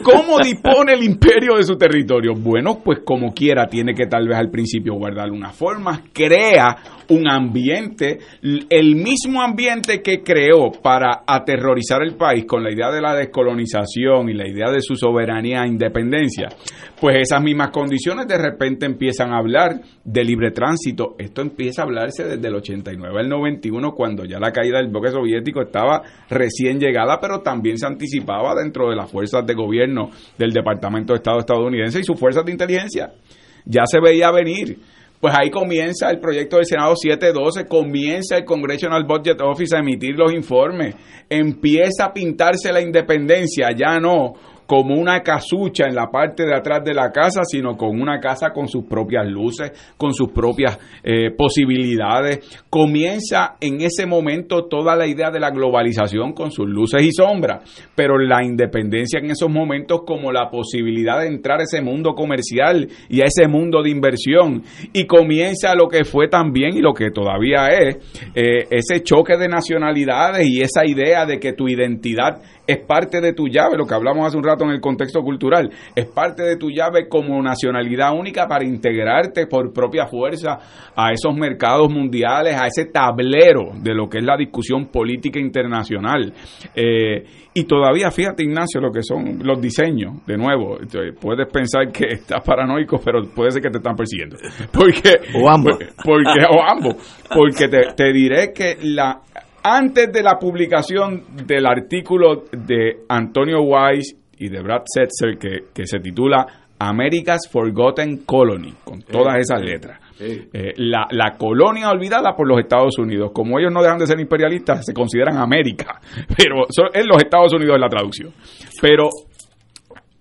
cómo 0.01 0.39
dispone 0.39 0.93
el 0.93 1.03
imperio 1.03 1.57
de 1.57 1.63
su 1.63 1.75
territorio? 1.75 2.35
Bueno, 2.35 2.79
pues 2.81 2.99
como 3.03 3.33
quiera, 3.33 3.67
tiene 3.67 3.93
que 3.93 4.07
tal 4.07 4.29
vez 4.29 4.37
al 4.37 4.49
principio 4.49 4.93
guardar 4.93 5.29
una 5.29 5.49
forma, 5.49 6.03
crea 6.13 7.02
un 7.09 7.29
ambiente, 7.29 8.19
el 8.41 8.95
mismo 8.95 9.41
ambiente 9.41 10.01
que 10.01 10.21
creó 10.21 10.71
para 10.71 11.23
aterrorizar 11.25 12.01
el 12.01 12.15
país 12.15 12.45
con 12.45 12.63
la 12.63 12.71
idea 12.71 12.91
de 12.91 13.01
la 13.01 13.15
descolonización 13.15 14.29
y 14.29 14.33
la 14.33 14.47
idea 14.47 14.71
de 14.71 14.81
su 14.81 14.95
soberanía 14.95 15.63
e 15.63 15.67
independencia, 15.67 16.49
pues 16.99 17.17
esas 17.19 17.41
mismas 17.41 17.69
condiciones 17.69 18.27
de 18.27 18.37
repente 18.37 18.85
empiezan 18.85 19.33
a 19.33 19.37
hablar 19.37 19.81
de 20.03 20.23
libre 20.23 20.51
tránsito. 20.51 21.15
Esto 21.17 21.41
empieza 21.41 21.81
a 21.81 21.85
hablarse 21.85 22.23
desde 22.23 22.47
el 22.47 22.55
89 22.55 23.19
al 23.19 23.29
91, 23.29 23.91
cuando 23.93 24.25
ya 24.25 24.39
la 24.39 24.51
caída 24.51 24.77
del 24.77 24.89
bloque 24.89 25.11
soviético 25.11 25.61
estaba 25.61 26.01
recién 26.29 26.79
llegada, 26.79 27.19
pero 27.19 27.41
también 27.41 27.77
se 27.77 27.87
anticipaba 27.87 28.55
dentro 28.55 28.89
de 28.89 28.95
las 28.95 29.11
fuerzas 29.11 29.45
de 29.45 29.53
gobierno 29.53 30.09
del 30.37 30.51
Departamento 30.51 31.13
de 31.13 31.17
Estado 31.17 31.39
estadounidense 31.39 31.99
y 31.99 32.03
sus 32.03 32.19
fuerzas 32.19 32.45
de 32.45 32.51
inteligencia. 32.51 33.11
Ya 33.65 33.83
se 33.85 33.99
veía 33.99 34.31
venir 34.31 34.77
pues 35.23 35.33
ahí 35.39 35.49
comienza 35.49 36.09
el 36.09 36.19
proyecto 36.19 36.57
del 36.57 36.65
Senado 36.65 36.97
712, 36.97 37.65
comienza 37.65 38.35
el 38.35 38.43
Congressional 38.43 39.05
Budget 39.05 39.39
Office 39.39 39.73
a 39.73 39.79
emitir 39.79 40.17
los 40.17 40.33
informes, 40.33 40.95
empieza 41.29 42.07
a 42.07 42.13
pintarse 42.13 42.73
la 42.73 42.81
independencia, 42.81 43.69
ya 43.71 44.01
no 44.01 44.33
como 44.65 44.95
una 44.95 45.21
casucha 45.21 45.85
en 45.87 45.95
la 45.95 46.09
parte 46.09 46.45
de 46.45 46.55
atrás 46.55 46.83
de 46.83 46.93
la 46.93 47.11
casa, 47.11 47.41
sino 47.43 47.75
con 47.75 47.99
una 47.99 48.19
casa 48.19 48.51
con 48.51 48.67
sus 48.67 48.85
propias 48.85 49.27
luces, 49.27 49.71
con 49.97 50.13
sus 50.13 50.31
propias 50.31 50.77
eh, 51.03 51.31
posibilidades. 51.31 52.63
Comienza 52.69 53.55
en 53.59 53.81
ese 53.81 54.05
momento 54.05 54.65
toda 54.65 54.95
la 54.95 55.07
idea 55.07 55.31
de 55.31 55.39
la 55.39 55.51
globalización 55.51 56.33
con 56.33 56.51
sus 56.51 56.67
luces 56.67 57.01
y 57.03 57.11
sombras, 57.11 57.63
pero 57.95 58.17
la 58.17 58.43
independencia 58.43 59.19
en 59.19 59.31
esos 59.31 59.49
momentos 59.49 60.01
como 60.05 60.31
la 60.31 60.49
posibilidad 60.49 61.19
de 61.19 61.27
entrar 61.27 61.59
a 61.59 61.63
ese 61.63 61.81
mundo 61.81 62.13
comercial 62.13 62.87
y 63.09 63.21
a 63.21 63.25
ese 63.25 63.47
mundo 63.47 63.81
de 63.81 63.89
inversión. 63.89 64.63
Y 64.93 65.05
comienza 65.05 65.75
lo 65.75 65.87
que 65.87 66.03
fue 66.03 66.27
también 66.27 66.77
y 66.77 66.81
lo 66.81 66.93
que 66.93 67.11
todavía 67.11 67.67
es 67.67 67.97
eh, 68.35 68.67
ese 68.69 69.01
choque 69.03 69.37
de 69.37 69.47
nacionalidades 69.47 70.47
y 70.47 70.61
esa 70.61 70.85
idea 70.85 71.25
de 71.25 71.39
que 71.39 71.53
tu 71.53 71.67
identidad 71.67 72.41
es 72.65 72.79
parte 72.79 73.19
de 73.19 73.33
tu 73.33 73.47
llave, 73.47 73.77
lo 73.77 73.85
que 73.85 73.93
hablamos 73.93 74.27
hace 74.27 74.37
un 74.37 74.43
rato 74.43 74.63
en 74.63 74.71
el 74.71 74.81
contexto 74.81 75.21
cultural, 75.21 75.69
es 75.95 76.05
parte 76.05 76.43
de 76.43 76.57
tu 76.57 76.69
llave 76.69 77.07
como 77.07 77.41
nacionalidad 77.41 78.13
única 78.13 78.47
para 78.47 78.63
integrarte 78.63 79.47
por 79.47 79.73
propia 79.73 80.07
fuerza 80.07 80.59
a 80.95 81.11
esos 81.11 81.35
mercados 81.35 81.91
mundiales, 81.91 82.55
a 82.59 82.67
ese 82.67 82.85
tablero 82.85 83.71
de 83.81 83.93
lo 83.93 84.07
que 84.07 84.19
es 84.19 84.23
la 84.23 84.37
discusión 84.37 84.87
política 84.87 85.39
internacional. 85.39 86.33
Eh, 86.75 87.23
y 87.55 87.65
todavía, 87.65 88.09
fíjate 88.09 88.43
Ignacio, 88.43 88.81
lo 88.81 88.91
que 88.91 89.03
son 89.03 89.39
los 89.43 89.61
diseños, 89.61 90.25
de 90.25 90.37
nuevo, 90.37 90.77
puedes 91.19 91.47
pensar 91.51 91.91
que 91.91 92.05
estás 92.13 92.41
paranoico, 92.43 92.99
pero 93.03 93.21
puede 93.35 93.51
ser 93.51 93.61
que 93.61 93.69
te 93.69 93.77
están 93.77 93.95
persiguiendo. 93.95 94.37
Porque, 94.71 95.19
o 95.35 95.49
ambos. 95.49 95.77
Porque, 96.03 96.45
o 96.49 96.61
ambos. 96.63 96.95
Porque 97.29 97.67
te, 97.67 97.93
te 97.95 98.11
diré 98.11 98.51
que 98.53 98.77
la 98.81 99.21
Antes 99.63 100.11
de 100.11 100.21
la 100.21 100.37
publicación 100.37 101.23
del 101.47 101.65
artículo 101.65 102.43
de 102.51 103.03
Antonio 103.07 103.61
Wise 103.61 104.17
y 104.37 104.49
de 104.49 104.61
Brad 104.61 104.83
Setzer 104.85 105.37
que, 105.37 105.71
que 105.73 105.85
se 105.85 105.99
titula 105.99 106.45
America's 106.79 107.47
Forgotten 107.49 108.25
Colony, 108.25 108.73
con 108.83 109.01
todas 109.03 109.37
esas 109.39 109.61
letras. 109.61 109.99
Eh, 110.19 110.73
la, 110.77 111.07
la, 111.11 111.35
colonia 111.37 111.89
olvidada 111.89 112.35
por 112.35 112.47
los 112.47 112.59
Estados 112.59 112.97
Unidos. 112.97 113.31
Como 113.33 113.59
ellos 113.59 113.71
no 113.73 113.81
dejan 113.81 113.97
de 113.97 114.07
ser 114.07 114.19
imperialistas, 114.19 114.85
se 114.85 114.93
consideran 114.93 115.37
América, 115.37 115.99
pero 116.37 116.65
son, 116.69 116.89
en 116.93 117.07
los 117.07 117.17
Estados 117.17 117.53
Unidos 117.53 117.75
es 117.75 117.81
la 117.81 117.89
traducción. 117.89 118.31
Pero 118.81 119.09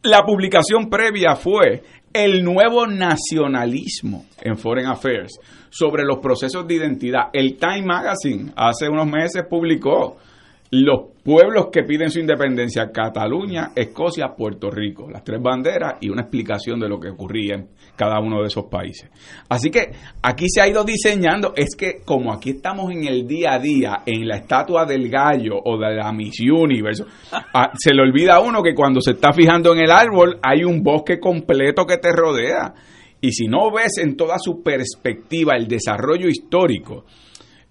la 0.05 0.23
publicación 0.23 0.89
previa 0.89 1.37
fue 1.37 1.83
el 2.13 2.45
nuevo 2.45 2.87
nacionalismo 2.87 4.27
en 4.41 4.57
Foreign 4.57 4.89
Affairs 4.89 5.39
sobre 5.71 6.05
los 6.05 6.19
procesos 6.19 6.67
de 6.67 6.75
identidad. 6.75 7.31
El 7.33 7.57
Time 7.57 7.83
Magazine 7.83 8.53
hace 8.57 8.89
unos 8.89 9.07
meses 9.07 9.45
publicó 9.49 10.19
los 10.73 11.11
pueblos 11.23 11.67
que 11.71 11.83
piden 11.83 12.11
su 12.11 12.19
independencia, 12.19 12.91
Cataluña, 12.91 13.73
Escocia, 13.77 14.35
Puerto 14.35 14.71
Rico, 14.71 15.07
las 15.11 15.23
tres 15.23 15.39
banderas 15.39 15.99
y 16.01 16.09
una 16.09 16.23
explicación 16.23 16.81
de 16.81 16.89
lo 16.89 16.99
que 16.99 17.11
ocurría 17.11 17.57
en 17.57 17.69
cada 17.95 18.19
uno 18.21 18.41
de 18.41 18.47
esos 18.47 18.65
países. 18.71 19.11
Así 19.51 19.71
que 19.71 19.91
aquí 20.23 20.47
se 20.49 20.63
ha 20.63 20.69
ido 20.69 20.83
diseñando, 20.83 21.53
es 21.55 21.77
que 21.77 22.01
como 22.07 22.33
aquí 22.33 22.53
estamos 22.53 22.91
en 22.91 23.07
el 23.07 23.27
día 23.27 23.53
a 23.53 23.59
día, 23.59 24.03
en 24.07 24.27
la 24.27 24.37
estatua 24.37 24.87
del 24.87 25.11
gallo 25.11 25.61
o 25.63 25.77
de 25.77 25.95
la 25.95 26.11
Miss 26.11 26.41
Universe, 26.41 27.05
ah, 27.53 27.71
se 27.79 27.93
le 27.93 28.01
olvida 28.01 28.37
a 28.37 28.41
uno 28.41 28.63
que 28.63 28.75
cuando 28.75 29.03
se 29.03 29.11
está 29.11 29.35
fijando 29.35 29.75
en 29.75 29.81
el 29.81 29.91
árbol 29.91 30.39
hay 30.43 30.65
un 30.65 30.83
bosque 30.83 31.21
completo 31.21 31.85
que 31.85 31.99
te 31.99 32.13
rodea. 32.13 32.73
Y 33.21 33.33
si 33.33 33.47
no 33.47 33.71
ves 33.71 33.99
en 33.99 34.17
toda 34.17 34.39
su 34.39 34.63
perspectiva 34.63 35.55
el 35.55 35.69
desarrollo 35.69 36.29
histórico, 36.29 37.05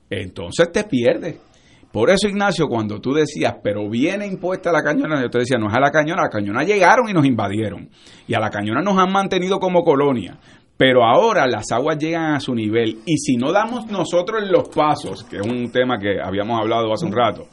entonces 0.08 0.72
te 0.72 0.84
pierdes 0.84 1.51
por 1.92 2.10
eso, 2.10 2.28
Ignacio, 2.28 2.68
cuando 2.68 3.02
tú 3.02 3.14
decías, 3.14 3.56
pero 3.62 3.90
viene 3.90 4.26
impuesta 4.26 4.72
la 4.72 4.82
cañona, 4.82 5.22
yo 5.22 5.30
te 5.30 5.40
decía, 5.40 5.58
no 5.58 5.68
es 5.68 5.74
a 5.74 5.80
la 5.80 5.92
cañona, 5.92 6.22
a 6.22 6.26
la 6.26 6.30
cañona 6.30 6.64
llegaron 6.64 7.10
y 7.10 7.14
nos 7.14 7.26
invadieron. 7.26 7.90
Y 8.28 8.34
a 8.34 8.40
la 8.40 8.50
cañona 8.50 8.82
nos 8.82 8.98
han 8.98 9.12
mantenido 9.12 9.60
como 9.60 9.84
colonia. 9.84 10.38
Pero 10.78 11.04
ahora 11.04 11.46
las 11.48 11.72
aguas 11.72 11.98
llegan 11.98 12.34
a 12.34 12.40
su 12.40 12.56
nivel. 12.56 13.00
Y 13.06 13.18
si 13.18 13.36
no 13.36 13.52
damos 13.52 13.88
nosotros 13.88 14.42
los 14.50 14.70
pasos, 14.70 15.26
que 15.26 15.38
es 15.38 15.46
un 15.46 15.70
tema 15.72 16.00
que 16.00 16.20
habíamos 16.24 16.60
hablado 16.60 16.94
hace 16.94 17.06
un 17.06 17.12
rato, 17.12 17.48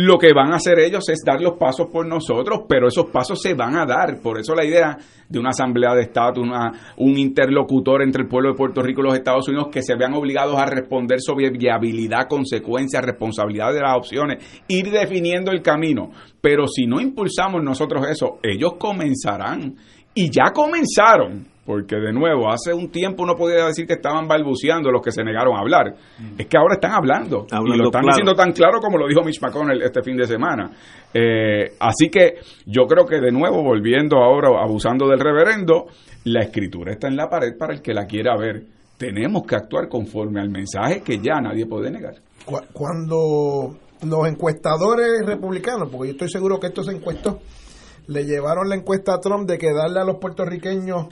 lo 0.00 0.16
que 0.16 0.32
van 0.32 0.52
a 0.52 0.56
hacer 0.58 0.78
ellos 0.78 1.08
es 1.08 1.24
dar 1.26 1.40
los 1.40 1.58
pasos 1.58 1.88
por 1.88 2.06
nosotros, 2.06 2.60
pero 2.68 2.86
esos 2.86 3.06
pasos 3.06 3.42
se 3.42 3.54
van 3.54 3.76
a 3.76 3.84
dar. 3.84 4.20
Por 4.22 4.38
eso 4.38 4.54
la 4.54 4.64
idea 4.64 4.96
de 5.28 5.40
una 5.40 5.48
asamblea 5.48 5.92
de 5.92 6.02
Estado, 6.02 6.40
un 6.40 7.18
interlocutor 7.18 8.02
entre 8.02 8.22
el 8.22 8.28
pueblo 8.28 8.50
de 8.50 8.54
Puerto 8.54 8.80
Rico 8.80 9.00
y 9.00 9.04
los 9.06 9.14
Estados 9.14 9.48
Unidos 9.48 9.70
que 9.72 9.82
se 9.82 9.96
vean 9.96 10.14
obligados 10.14 10.56
a 10.56 10.66
responder 10.66 11.20
sobre 11.20 11.50
viabilidad, 11.50 12.28
consecuencias, 12.28 13.04
responsabilidad 13.04 13.72
de 13.72 13.80
las 13.80 13.96
opciones, 13.96 14.62
ir 14.68 14.88
definiendo 14.92 15.50
el 15.50 15.62
camino. 15.62 16.12
Pero 16.40 16.68
si 16.68 16.86
no 16.86 17.00
impulsamos 17.00 17.60
nosotros 17.64 18.06
eso, 18.08 18.38
ellos 18.40 18.74
comenzarán 18.78 19.74
y 20.14 20.30
ya 20.30 20.52
comenzaron 20.52 21.44
porque 21.68 21.96
de 21.96 22.14
nuevo, 22.14 22.50
hace 22.50 22.72
un 22.72 22.90
tiempo 22.90 23.24
uno 23.24 23.34
podía 23.36 23.66
decir 23.66 23.86
que 23.86 23.92
estaban 23.92 24.26
balbuceando 24.26 24.90
los 24.90 25.02
que 25.02 25.12
se 25.12 25.22
negaron 25.22 25.54
a 25.54 25.60
hablar. 25.60 25.94
Es 26.38 26.46
que 26.46 26.56
ahora 26.56 26.76
están 26.76 26.92
hablando, 26.92 27.46
y 27.46 27.76
lo 27.76 27.84
están 27.84 28.06
diciendo 28.06 28.34
tan 28.34 28.52
claro 28.52 28.80
como 28.80 28.96
lo 28.96 29.06
dijo 29.06 29.22
Mitch 29.22 29.38
McConnell 29.42 29.82
este 29.82 30.00
fin 30.02 30.16
de 30.16 30.26
semana. 30.26 30.70
Eh, 31.12 31.74
así 31.78 32.08
que 32.08 32.36
yo 32.64 32.86
creo 32.86 33.04
que 33.04 33.20
de 33.20 33.30
nuevo, 33.30 33.62
volviendo 33.62 34.16
ahora, 34.16 34.48
abusando 34.64 35.08
del 35.08 35.20
reverendo, 35.20 35.88
la 36.24 36.40
escritura 36.40 36.92
está 36.92 37.08
en 37.08 37.16
la 37.16 37.28
pared 37.28 37.54
para 37.58 37.74
el 37.74 37.82
que 37.82 37.92
la 37.92 38.06
quiera 38.06 38.34
ver. 38.38 38.62
Tenemos 38.96 39.42
que 39.42 39.56
actuar 39.56 39.90
conforme 39.90 40.40
al 40.40 40.48
mensaje 40.48 41.02
que 41.02 41.18
ya 41.18 41.38
nadie 41.42 41.66
puede 41.66 41.90
negar. 41.90 42.14
Cuando 42.72 43.76
los 44.06 44.26
encuestadores 44.26 45.26
republicanos, 45.26 45.90
porque 45.90 46.08
yo 46.08 46.12
estoy 46.12 46.30
seguro 46.30 46.58
que 46.58 46.68
estos 46.68 46.88
encuestos 46.88 47.36
le 48.06 48.24
llevaron 48.24 48.70
la 48.70 48.74
encuesta 48.74 49.12
a 49.12 49.20
Trump 49.20 49.46
de 49.46 49.58
que 49.58 49.70
darle 49.70 50.00
a 50.00 50.04
los 50.04 50.16
puertorriqueños 50.16 51.08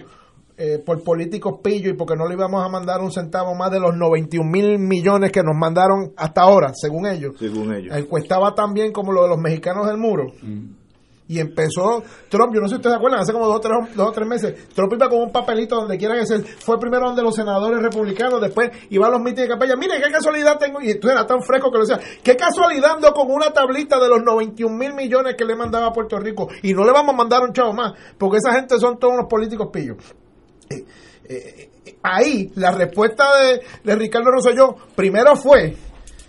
eh, 0.59 0.79
por 0.79 1.03
políticos 1.03 1.61
pillos 1.63 1.93
y 1.93 1.97
porque 1.97 2.17
no 2.17 2.27
le 2.27 2.35
íbamos 2.35 2.65
a 2.65 2.69
mandar 2.71 3.03
un 3.03 3.13
centavo 3.13 3.55
más 3.55 3.71
de 3.71 3.79
los 3.79 3.95
91 3.95 4.51
mil 4.51 4.79
millones 4.79 5.31
que 5.31 5.43
nos 5.43 5.55
mandaron 5.55 6.13
hasta 6.17 6.41
ahora, 6.41 6.73
según 6.75 7.07
ellos. 7.07 7.35
Según 7.39 7.75
ellos. 7.75 7.95
Encuestaba 7.95 8.55
también 8.55 8.91
como 8.91 9.13
lo 9.13 9.25
de 9.25 9.29
los 9.29 9.39
mexicanos 9.39 9.87
del 9.87 9.99
muro. 9.99 10.33
Mm. 10.41 10.87
Y 11.29 11.41
empezó 11.41 12.03
Trump, 12.29 12.55
yo 12.55 12.61
no 12.61 12.69
sé 12.69 12.75
si 12.75 12.77
ustedes 12.77 12.95
se 12.95 12.97
acuerdan, 12.97 13.21
hace 13.21 13.33
como 13.33 13.47
dos 13.49 13.57
o, 13.57 13.61
tres, 13.61 13.97
dos 13.97 14.09
o 14.09 14.13
tres 14.13 14.29
meses, 14.29 14.69
Trump 14.75 14.93
iba 14.93 15.09
con 15.09 15.21
un 15.23 15.33
papelito 15.33 15.75
donde 15.75 15.99
quiera 15.99 16.15
que 16.15 16.25
sea, 16.25 16.39
fue 16.61 16.79
primero 16.79 17.07
donde 17.07 17.23
los 17.23 17.35
senadores 17.35 17.83
republicanos, 17.83 18.41
después 18.41 18.71
iba 18.91 19.09
a 19.09 19.11
los 19.11 19.21
mítines 19.21 19.43
de 19.43 19.49
campaña, 19.49 19.75
mire 19.77 20.01
qué 20.01 20.11
casualidad 20.13 20.57
tengo, 20.57 20.81
y 20.81 20.93
entonces 20.93 21.19
era 21.19 21.27
tan 21.27 21.43
fresco 21.43 21.71
que 21.73 21.79
lo 21.79 21.85
decía, 21.85 22.01
qué 22.23 22.37
casualidad 22.37 22.93
ando 22.93 23.13
con 23.13 23.29
una 23.31 23.53
tablita 23.53 23.99
de 23.99 24.09
los 24.09 24.23
91 24.23 24.75
mil 24.75 24.95
millones 24.95 25.35
que 25.37 25.45
le 25.45 25.57
mandaba 25.57 25.89
a 25.89 25.93
Puerto 25.93 26.17
Rico, 26.19 26.49
y 26.63 26.73
no 26.73 26.85
le 26.85 26.93
vamos 26.93 27.13
a 27.13 27.17
mandar 27.17 27.43
un 27.43 27.53
chavo 27.53 27.73
más, 27.73 27.93
porque 28.17 28.37
esa 28.37 28.55
gente 28.55 28.79
son 28.79 28.97
todos 28.99 29.15
unos 29.15 29.27
políticos 29.29 29.69
pillos. 29.73 29.97
Eh, 30.71 30.85
eh, 31.29 31.71
ahí 32.03 32.53
la 32.55 32.71
respuesta 32.71 33.25
de, 33.39 33.61
de 33.85 33.97
Ricardo 33.97 34.31
Rosselló 34.31 34.77
primero 34.95 35.35
fue 35.37 35.77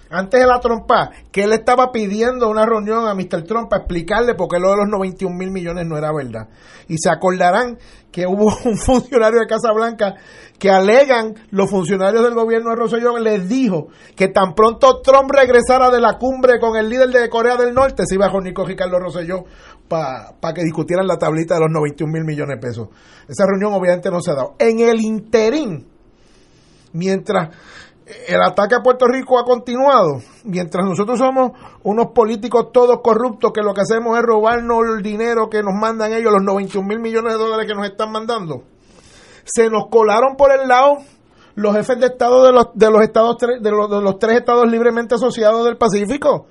antes 0.10 0.40
de 0.40 0.48
la 0.48 0.60
trompa, 0.60 1.12
que 1.32 1.44
él 1.44 1.54
estaba 1.54 1.92
pidiendo 1.92 2.50
una 2.50 2.66
reunión 2.66 3.08
a 3.08 3.14
Mr. 3.14 3.44
Trump 3.44 3.70
para 3.70 3.82
explicarle 3.82 4.36
por 4.36 4.48
qué 4.48 4.60
lo 4.60 4.72
de 4.72 4.78
los 4.78 4.88
91 4.88 5.36
mil 5.36 5.52
millones 5.52 5.86
no 5.86 5.98
era 5.98 6.14
verdad. 6.14 6.48
Y 6.88 6.96
se 6.98 7.10
acordarán 7.10 7.78
que 8.12 8.26
hubo 8.26 8.46
un 8.66 8.78
funcionario 8.78 9.40
de 9.40 9.48
Casa 9.48 9.72
Blanca 9.74 10.16
que 10.58 10.72
alegan 10.72 11.36
los 11.52 11.70
funcionarios 11.70 12.24
del 12.24 12.34
gobierno 12.34 12.70
de 12.72 12.78
Rosselló 12.78 13.18
les 13.20 13.48
dijo 13.48 13.90
que 14.16 14.30
tan 14.30 14.56
pronto 14.56 15.02
Trump 15.02 15.30
regresara 15.30 15.90
de 15.92 16.02
la 16.02 16.18
cumbre 16.18 16.60
con 16.60 16.78
el 16.78 16.90
líder 16.90 17.10
de 17.10 17.30
Corea 17.30 17.58
del 17.58 17.74
Norte, 17.74 18.04
se 18.08 18.16
iba 18.16 18.32
con 18.32 18.44
Nico 18.44 18.66
Ricardo 18.66 18.98
Rosselló 19.00 19.44
para 19.88 20.54
que 20.54 20.64
discutieran 20.64 21.08
la 21.08 21.18
tablita 21.18 21.56
de 21.56 21.62
los 21.62 21.72
91 21.72 22.12
mil 22.12 22.24
millones 22.24 22.58
de 22.58 22.62
pesos. 22.62 22.90
Esa 23.28 23.46
reunión 23.46 23.74
obviamente 23.74 24.10
no 24.10 24.22
se 24.22 24.32
ha 24.32 24.36
dado. 24.36 24.56
En 24.60 24.80
el 24.80 25.00
interín, 25.02 25.88
mientras 26.94 27.50
el 28.28 28.42
ataque 28.42 28.76
a 28.76 28.82
Puerto 28.82 29.06
Rico 29.06 29.38
ha 29.38 29.44
continuado, 29.44 30.22
mientras 30.46 30.86
nosotros 30.86 31.20
somos 31.20 31.52
unos 31.84 32.08
políticos 32.14 32.72
todos 32.72 33.02
corruptos 33.02 33.52
que 33.54 33.62
lo 33.62 33.74
que 33.74 33.82
hacemos 33.82 34.18
es 34.18 34.24
robarnos 34.24 34.80
el 34.96 35.04
dinero 35.04 35.50
que 35.50 35.62
nos 35.62 35.74
mandan 35.74 36.14
ellos, 36.14 36.32
los 36.32 36.44
91 36.44 36.88
mil 36.88 37.00
millones 37.00 37.34
de 37.34 37.40
dólares 37.40 37.68
que 37.68 37.76
nos 37.76 37.86
están 37.86 38.12
mandando, 38.12 38.64
se 39.44 39.70
nos 39.70 39.88
colaron 39.90 40.36
por 40.38 40.52
el 40.54 40.68
lado 40.68 40.98
los 41.56 41.76
jefes 41.76 42.00
de 42.00 42.08
Estado 42.08 42.46
de 42.46 42.54
los, 42.54 42.68
de 42.76 42.92
los, 42.92 43.02
estados, 43.02 43.38
de 43.40 43.72
los, 43.72 43.90
de 43.90 44.02
los 44.02 44.20
tres 44.20 44.38
estados 44.38 44.72
libremente 44.72 45.16
asociados 45.16 45.66
del 45.66 45.78
Pacífico, 45.78 46.46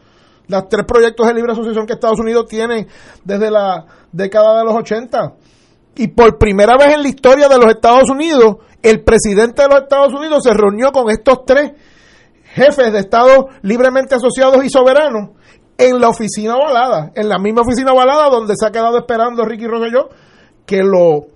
los 0.49 0.69
tres 0.69 0.85
proyectos 0.87 1.27
de 1.27 1.35
libre 1.35 1.53
asociación 1.53 1.87
que 1.87 1.95
Estados 1.95 2.21
Unidos 2.21 2.47
tiene 2.49 2.87
desde 3.25 3.51
la 3.51 3.85
década 4.13 4.59
de 4.59 4.65
los 4.65 4.75
80. 4.75 5.35
Y 5.97 6.09
por 6.09 6.39
primera 6.39 6.77
vez 6.77 6.95
en 6.95 7.03
la 7.03 7.09
historia 7.09 7.49
de 7.49 7.57
los 7.57 7.67
Estados 7.67 8.11
Unidos, 8.11 8.57
el 8.83 9.03
presidente 9.03 9.63
de 9.63 9.69
los 9.69 9.83
Estados 9.83 10.13
Unidos 10.13 10.43
se 10.45 10.53
reunió 10.53 10.93
con 10.93 11.11
estos 11.11 11.45
tres 11.47 11.73
jefes 12.55 12.93
de 12.93 12.99
Estados 12.99 13.47
libremente 13.63 14.15
asociados 14.15 14.65
y 14.65 14.71
soberanos 14.71 15.31
en 15.79 16.01
la 16.01 16.09
oficina 16.09 16.57
ovalada, 16.57 17.13
en 17.15 17.29
la 17.29 17.39
misma 17.39 17.63
oficina 17.63 17.93
ovalada 17.93 18.31
donde 18.31 18.55
se 18.57 18.67
ha 18.67 18.71
quedado 18.71 18.99
esperando 18.99 19.45
Ricky 19.45 19.67
Rosselló 19.67 20.09
que 20.65 20.83
lo, 20.83 21.27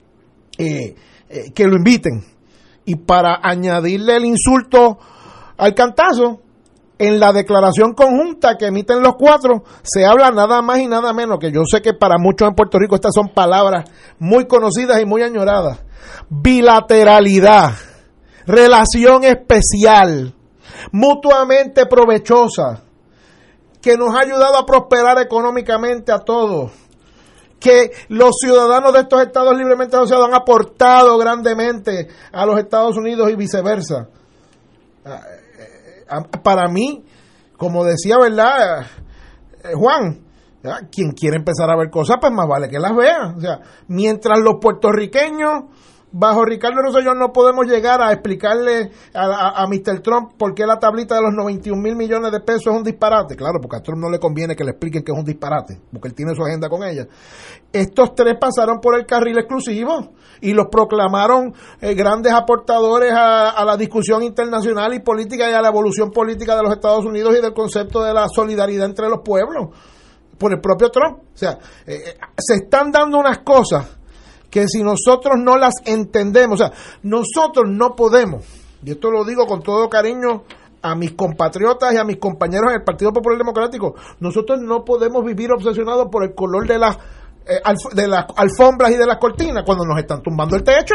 eh, 0.59 0.95
eh, 1.29 1.53
que 1.55 1.67
lo 1.67 1.77
inviten. 1.77 2.25
Y 2.85 2.97
para 2.97 3.41
añadirle 3.43 4.17
el 4.17 4.25
insulto 4.25 4.99
al 5.57 5.75
cantazo, 5.75 6.41
en 7.01 7.19
la 7.19 7.33
declaración 7.33 7.95
conjunta 7.95 8.59
que 8.59 8.67
emiten 8.67 9.03
los 9.03 9.15
cuatro 9.17 9.65
se 9.83 10.05
habla 10.05 10.31
nada 10.33 10.61
más 10.61 10.81
y 10.81 10.87
nada 10.87 11.15
menos, 11.15 11.39
que 11.39 11.51
yo 11.51 11.63
sé 11.65 11.81
que 11.81 11.95
para 11.95 12.19
muchos 12.19 12.47
en 12.47 12.55
Puerto 12.55 12.79
Rico 12.79 12.95
estas 12.95 13.15
son 13.15 13.31
palabras 13.31 13.91
muy 14.19 14.47
conocidas 14.47 15.01
y 15.01 15.07
muy 15.07 15.23
añoradas. 15.23 15.81
Bilateralidad, 16.29 17.71
relación 18.47 19.25
especial, 19.25 20.35
mutuamente 20.93 21.87
provechosa, 21.87 22.83
que 23.81 23.97
nos 23.97 24.15
ha 24.15 24.21
ayudado 24.21 24.59
a 24.59 24.67
prosperar 24.67 25.19
económicamente 25.23 26.13
a 26.13 26.19
todos 26.19 26.71
que 27.59 27.93
los 28.09 28.37
ciudadanos 28.39 28.93
de 28.93 29.01
estos 29.01 29.23
estados 29.23 29.57
libremente 29.57 29.97
asociados 29.97 30.29
han 30.29 30.35
aportado 30.35 31.17
grandemente 31.17 32.09
a 32.31 32.45
los 32.45 32.59
Estados 32.59 32.99
Unidos 32.99 33.31
y 33.31 33.37
viceversa 33.37 34.09
para 36.43 36.69
mí, 36.69 37.05
como 37.57 37.85
decía, 37.85 38.19
¿verdad? 38.19 38.87
Eh, 39.65 39.75
Juan, 39.75 40.25
quien 40.91 41.13
quiere 41.13 41.37
empezar 41.37 41.71
a 41.71 41.77
ver 41.77 41.91
cosas, 41.91 42.19
pues 42.21 42.33
más 42.33 42.47
vale 42.47 42.69
que 42.69 42.79
las 42.79 42.95
vea. 42.95 43.35
O 43.37 43.41
sea, 43.41 43.61
mientras 43.89 44.39
los 44.41 44.57
puertorriqueños 44.61 45.65
bajo 46.13 46.45
Ricardo 46.45 46.83
Rosselló 46.83 47.15
no 47.15 47.33
podemos 47.33 47.67
llegar 47.67 48.01
a 48.03 48.13
explicarle 48.13 48.91
a, 49.15 49.63
a, 49.63 49.67
Mr. 49.67 50.01
Trump 50.01 50.33
por 50.37 50.55
qué 50.55 50.67
la 50.67 50.79
tablita 50.79 51.15
de 51.15 51.23
los 51.23 51.33
91 51.35 51.81
mil 51.81 51.97
millones 51.97 52.33
de 52.33 52.41
pesos 52.41 52.67
es 52.67 52.73
un 52.73 52.83
disparate. 52.83 53.37
Claro, 53.37 53.61
porque 53.61 53.77
a 53.77 53.83
Trump 53.83 54.01
no 54.01 54.11
le 54.11 54.19
conviene 54.19 54.57
que 54.57 54.65
le 54.65 54.71
expliquen 54.71 55.03
que 55.03 55.13
es 55.13 55.19
un 55.19 55.25
disparate, 55.25 55.81
porque 55.93 56.09
él 56.09 56.15
tiene 56.15 56.35
su 56.35 56.43
agenda 56.43 56.69
con 56.69 56.83
ella. 56.83 57.07
Estos 57.73 58.15
tres 58.15 58.35
pasaron 58.41 58.81
por 58.81 58.99
el 58.99 59.07
carril 59.07 59.39
exclusivo 59.39 60.13
y 60.41 60.53
los 60.53 60.67
proclamaron 60.71 61.55
eh, 61.81 61.95
grandes 61.95 62.33
aportadores 62.33 63.13
a, 63.13 63.51
a 63.51 63.65
la 63.65 63.77
discusión 63.77 64.23
internacional 64.23 64.95
y 64.95 65.01
política 65.01 65.51
y 65.51 65.55
a 65.55 65.63
la 65.63 65.69
evolución 65.69 66.11
política 66.11 66.57
de 66.57 66.63
los 66.63 66.73
Estados 66.73 67.05
Unidos 67.05 67.37
y 67.39 67.43
del 67.43 67.53
concepto 67.53 68.03
de 68.03 68.13
la 68.13 68.27
solidaridad 68.29 68.87
entre 68.87 69.09
los 69.09 69.21
pueblos 69.25 69.69
por 70.41 70.53
el 70.53 70.61
propio 70.61 70.91
Trump. 70.91 71.19
O 71.35 71.37
sea, 71.37 71.59
eh, 71.87 72.03
eh, 72.07 72.15
se 72.37 72.65
están 72.65 72.91
dando 72.91 73.19
unas 73.19 73.39
cosas 73.39 74.00
que 74.51 74.67
si 74.69 74.83
nosotros 74.83 75.37
no 75.39 75.57
las 75.57 75.75
entendemos, 75.85 76.61
o 76.61 76.65
sea, 76.65 76.73
nosotros 77.03 77.67
no 77.69 77.95
podemos, 77.95 78.45
y 78.85 78.91
esto 78.91 79.11
lo 79.11 79.25
digo 79.25 79.47
con 79.47 79.63
todo 79.63 79.89
cariño 79.89 80.43
a 80.83 80.95
mis 80.95 81.13
compatriotas 81.13 81.93
y 81.95 81.99
a 81.99 82.05
mis 82.05 82.17
compañeros 82.17 82.71
en 82.71 82.81
el 82.81 82.85
Partido 82.85 83.13
Popular 83.13 83.39
Democrático, 83.39 83.95
nosotros 84.19 84.61
no 84.61 84.85
podemos 84.85 85.25
vivir 85.25 85.53
obsesionados 85.53 86.09
por 86.11 86.25
el 86.25 86.35
color 86.35 86.67
de 86.67 86.79
las, 86.79 86.97
eh, 87.47 87.61
de 87.95 88.09
las 88.09 88.27
alfombras 88.37 88.91
y 88.91 88.97
de 88.97 89.07
las 89.07 89.19
cortinas 89.19 89.63
cuando 89.65 89.85
nos 89.85 89.99
están 89.99 90.23
tumbando 90.23 90.57
el 90.57 90.63
techo. 90.63 90.95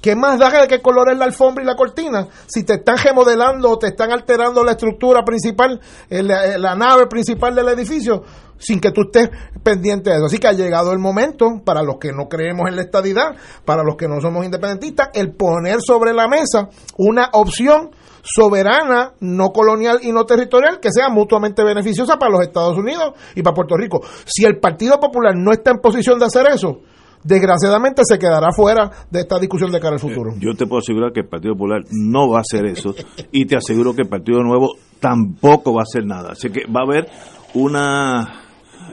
¿Qué 0.00 0.14
más 0.14 0.38
da 0.38 0.48
de 0.60 0.68
qué 0.68 0.80
color 0.80 1.10
es 1.10 1.18
la 1.18 1.24
alfombra 1.24 1.64
y 1.64 1.66
la 1.66 1.74
cortina? 1.74 2.28
Si 2.46 2.62
te 2.62 2.74
están 2.74 2.98
remodelando 2.98 3.68
o 3.68 3.78
te 3.78 3.88
están 3.88 4.12
alterando 4.12 4.62
la 4.62 4.72
estructura 4.72 5.24
principal, 5.24 5.80
eh, 6.08 6.20
eh, 6.20 6.58
la 6.58 6.76
nave 6.76 7.08
principal 7.08 7.52
del 7.54 7.68
edificio, 7.68 8.22
sin 8.58 8.80
que 8.80 8.90
tú 8.90 9.02
estés 9.02 9.30
pendiente 9.62 10.10
de 10.10 10.16
eso. 10.16 10.26
Así 10.26 10.38
que 10.38 10.48
ha 10.48 10.52
llegado 10.52 10.92
el 10.92 10.98
momento, 10.98 11.62
para 11.64 11.82
los 11.82 11.96
que 11.98 12.12
no 12.12 12.28
creemos 12.28 12.68
en 12.68 12.76
la 12.76 12.82
estadidad, 12.82 13.36
para 13.64 13.82
los 13.82 13.96
que 13.96 14.08
no 14.08 14.20
somos 14.20 14.44
independentistas, 14.44 15.10
el 15.14 15.32
poner 15.32 15.78
sobre 15.80 16.12
la 16.12 16.28
mesa 16.28 16.68
una 16.96 17.30
opción 17.32 17.90
soberana, 18.22 19.12
no 19.20 19.50
colonial 19.50 20.00
y 20.02 20.12
no 20.12 20.24
territorial, 20.24 20.80
que 20.80 20.90
sea 20.92 21.08
mutuamente 21.08 21.64
beneficiosa 21.64 22.16
para 22.16 22.32
los 22.32 22.42
Estados 22.42 22.76
Unidos 22.76 23.14
y 23.34 23.42
para 23.42 23.54
Puerto 23.54 23.76
Rico. 23.76 24.00
Si 24.24 24.44
el 24.44 24.58
Partido 24.58 24.98
Popular 25.00 25.34
no 25.36 25.52
está 25.52 25.70
en 25.70 25.78
posición 25.78 26.18
de 26.18 26.26
hacer 26.26 26.46
eso, 26.52 26.80
desgraciadamente 27.24 28.02
se 28.04 28.18
quedará 28.18 28.48
fuera 28.52 28.90
de 29.10 29.20
esta 29.20 29.38
discusión 29.38 29.70
de 29.70 29.80
cara 29.80 29.94
al 29.94 30.00
futuro. 30.00 30.32
Yo 30.38 30.54
te 30.54 30.66
puedo 30.66 30.80
asegurar 30.80 31.12
que 31.12 31.20
el 31.20 31.28
Partido 31.28 31.54
Popular 31.54 31.82
no 31.90 32.28
va 32.28 32.38
a 32.38 32.40
hacer 32.40 32.66
eso 32.66 32.94
y 33.32 33.46
te 33.46 33.56
aseguro 33.56 33.94
que 33.94 34.02
el 34.02 34.08
Partido 34.08 34.42
Nuevo 34.42 34.74
tampoco 35.00 35.72
va 35.72 35.80
a 35.80 35.88
hacer 35.88 36.04
nada. 36.04 36.32
Así 36.32 36.50
que 36.50 36.62
va 36.66 36.80
a 36.80 36.84
haber 36.84 37.08
una 37.54 38.47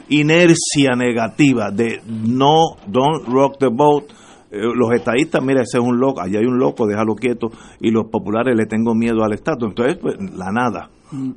inercia 0.10 0.96
negativa 0.96 1.72
de 1.72 2.02
no, 2.06 2.78
don't 2.88 3.28
rock 3.28 3.58
the 3.60 3.70
boat. 3.70 4.06
Eh, 4.52 4.60
los 4.62 4.92
estadistas, 4.94 5.44
mira, 5.44 5.62
ese 5.62 5.80
es 5.80 5.84
un 5.84 6.00
loco, 6.00 6.22
allá 6.22 6.40
hay 6.40 6.46
un 6.46 6.58
loco, 6.60 6.88
déjalo 6.88 7.16
quieto, 7.16 7.50
y 7.82 7.92
los 7.92 8.06
populares 8.10 8.56
le 8.56 8.66
tengo 8.66 8.94
miedo 8.94 9.24
al 9.24 9.34
Estado. 9.34 9.68
Entonces, 9.68 9.98
pues, 9.98 10.16
la 10.38 10.52
nada. 10.52 10.90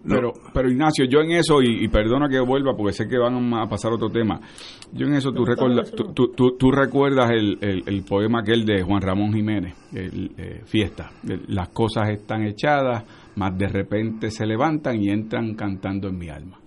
Pero, 0.06 0.32
pero 0.52 0.70
Ignacio, 0.70 1.04
yo 1.04 1.20
en 1.20 1.32
eso, 1.32 1.60
y, 1.62 1.88
perdona 1.88 2.28
que 2.28 2.40
vuelva 2.40 2.74
porque 2.76 2.92
sé 2.92 3.06
que 3.06 3.18
van 3.18 3.52
a 3.54 3.68
pasar 3.68 3.92
otro 3.92 4.08
tema, 4.08 4.40
yo 4.92 5.06
en 5.06 5.14
eso 5.14 5.30
tú, 5.30 5.44
recuerdas, 5.44 5.92
tú, 5.92 6.32
tú, 6.34 6.70
recuerdas 6.70 7.30
el, 7.30 7.58
el, 7.60 8.02
poema 8.02 8.40
aquel 8.40 8.64
de 8.64 8.82
Juan 8.82 9.02
Ramón 9.02 9.32
Jiménez, 9.32 9.74
el, 9.92 10.32
eh, 10.38 10.62
Fiesta, 10.64 11.10
las 11.48 11.68
cosas 11.68 12.08
están 12.08 12.44
echadas, 12.44 13.04
más 13.36 13.56
de 13.58 13.68
repente 13.68 14.30
se 14.30 14.46
levantan 14.46 15.02
y 15.02 15.10
entran 15.10 15.54
cantando 15.54 16.08
en 16.08 16.18
mi 16.18 16.28
alma. 16.28 16.58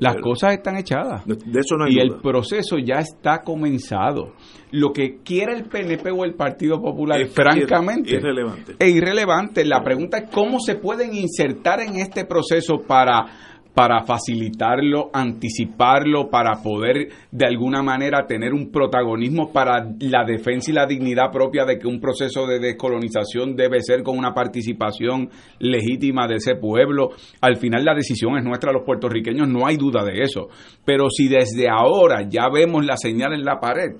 Las 0.00 0.16
cosas 0.16 0.54
están 0.54 0.76
echadas. 0.76 1.24
De 1.26 1.60
eso 1.60 1.76
no 1.76 1.88
y 1.88 1.98
el 1.98 2.16
proceso 2.16 2.76
ya 2.78 2.96
está 2.96 3.42
comenzado. 3.42 4.32
Lo 4.70 4.92
que 4.92 5.18
quiere 5.24 5.54
el 5.54 5.64
PNP 5.64 6.10
o 6.10 6.24
el 6.24 6.34
Partido 6.34 6.80
Popular, 6.80 7.24
francamente, 7.26 8.16
irrelevante. 8.16 8.74
es 8.78 8.94
irrelevante. 8.94 9.64
La 9.64 9.82
pregunta 9.82 10.18
es 10.18 10.30
cómo 10.30 10.58
se 10.58 10.76
pueden 10.76 11.14
insertar 11.14 11.80
en 11.80 11.96
este 11.96 12.24
proceso 12.24 12.78
para 12.86 13.53
para 13.74 14.04
facilitarlo, 14.04 15.10
anticiparlo, 15.12 16.30
para 16.30 16.62
poder 16.62 17.08
de 17.30 17.46
alguna 17.46 17.82
manera 17.82 18.24
tener 18.26 18.52
un 18.54 18.70
protagonismo 18.70 19.52
para 19.52 19.84
la 20.00 20.24
defensa 20.24 20.70
y 20.70 20.74
la 20.74 20.86
dignidad 20.86 21.32
propia 21.32 21.64
de 21.64 21.78
que 21.78 21.88
un 21.88 22.00
proceso 22.00 22.46
de 22.46 22.60
descolonización 22.60 23.56
debe 23.56 23.80
ser 23.80 24.02
con 24.02 24.16
una 24.16 24.32
participación 24.32 25.28
legítima 25.58 26.28
de 26.28 26.36
ese 26.36 26.54
pueblo. 26.54 27.10
Al 27.40 27.56
final 27.56 27.84
la 27.84 27.94
decisión 27.94 28.38
es 28.38 28.44
nuestra 28.44 28.72
los 28.72 28.84
puertorriqueños, 28.84 29.48
no 29.48 29.66
hay 29.66 29.76
duda 29.76 30.04
de 30.04 30.22
eso. 30.22 30.48
Pero 30.84 31.10
si 31.10 31.28
desde 31.28 31.68
ahora 31.68 32.28
ya 32.28 32.48
vemos 32.48 32.84
la 32.86 32.96
señal 32.96 33.32
en 33.32 33.44
la 33.44 33.58
pared, 33.58 33.96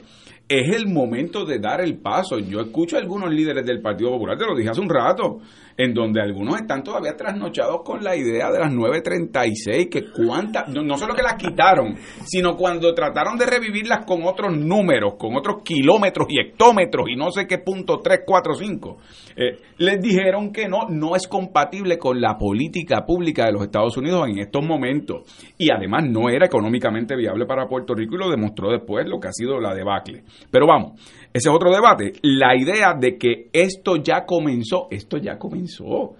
es 0.48 0.76
el 0.76 0.86
momento 0.86 1.44
de 1.44 1.58
dar 1.58 1.80
el 1.80 1.98
paso. 1.98 2.38
Yo 2.38 2.60
escucho 2.60 2.96
a 2.96 3.00
algunos 3.00 3.32
líderes 3.32 3.64
del 3.64 3.80
Partido 3.80 4.10
Popular, 4.10 4.36
te 4.36 4.46
lo 4.46 4.54
dije 4.54 4.70
hace 4.70 4.80
un 4.80 4.90
rato, 4.90 5.38
en 5.76 5.94
donde 5.94 6.20
algunos 6.20 6.60
están 6.60 6.82
todavía 6.82 7.16
trasnochados 7.16 7.82
con 7.84 8.02
la 8.02 8.16
idea 8.16 8.50
de 8.50 8.60
las 8.60 8.72
936, 8.72 9.88
que 9.90 10.04
cuántas, 10.10 10.68
no, 10.68 10.96
solo 10.96 11.14
que 11.14 11.22
las 11.22 11.34
quitaron, 11.34 11.96
sino 12.24 12.56
cuando 12.56 12.94
trataron 12.94 13.36
de 13.36 13.46
revivirlas 13.46 14.04
con 14.04 14.22
otros 14.24 14.56
números, 14.56 15.14
con 15.18 15.36
otros 15.36 15.62
kilómetros 15.64 16.26
y 16.30 16.40
hectómetros 16.40 17.06
y 17.08 17.16
no 17.16 17.30
sé 17.30 17.46
qué 17.46 17.58
punto 17.58 17.98
3, 17.98 18.20
4, 18.26 18.54
5, 18.54 18.96
les 19.78 20.00
dijeron 20.00 20.52
que 20.52 20.68
no, 20.68 20.88
no 20.88 21.16
es 21.16 21.26
compatible 21.26 21.98
con 21.98 22.20
la 22.20 22.36
política 22.38 23.04
pública 23.06 23.46
de 23.46 23.52
los 23.52 23.62
Estados 23.62 23.96
Unidos 23.96 24.28
en 24.28 24.38
estos 24.38 24.64
momentos. 24.64 25.22
Y 25.58 25.70
además 25.70 26.04
no 26.08 26.28
era 26.28 26.46
económicamente 26.46 27.16
viable 27.16 27.46
para 27.46 27.66
Puerto 27.66 27.94
Rico 27.94 28.14
y 28.14 28.18
lo 28.18 28.30
demostró 28.30 28.70
después 28.70 29.06
lo 29.08 29.18
que 29.18 29.28
ha 29.28 29.32
sido 29.32 29.60
la 29.60 29.74
debacle. 29.74 30.22
Pero 30.50 30.66
vamos, 30.66 31.00
ese 31.34 31.48
es 31.48 31.54
otro 31.54 31.72
debate. 31.72 32.12
La 32.22 32.54
idea 32.56 32.94
de 32.94 33.18
que 33.18 33.48
esto 33.52 33.96
ya 33.96 34.24
comenzó, 34.24 34.86
esto 34.88 35.16
ya 35.16 35.36
comenzó. 35.36 36.14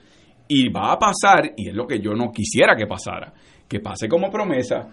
Y 0.49 0.69
va 0.70 0.91
a 0.91 0.99
pasar, 0.99 1.53
y 1.57 1.69
es 1.69 1.74
lo 1.74 1.86
que 1.86 2.01
yo 2.01 2.15
no 2.15 2.32
quisiera 2.32 2.74
que 2.74 2.89
pasara, 2.89 3.32
que 3.69 3.78
pase 3.78 4.09
como 4.09 4.28
promesa. 4.28 4.89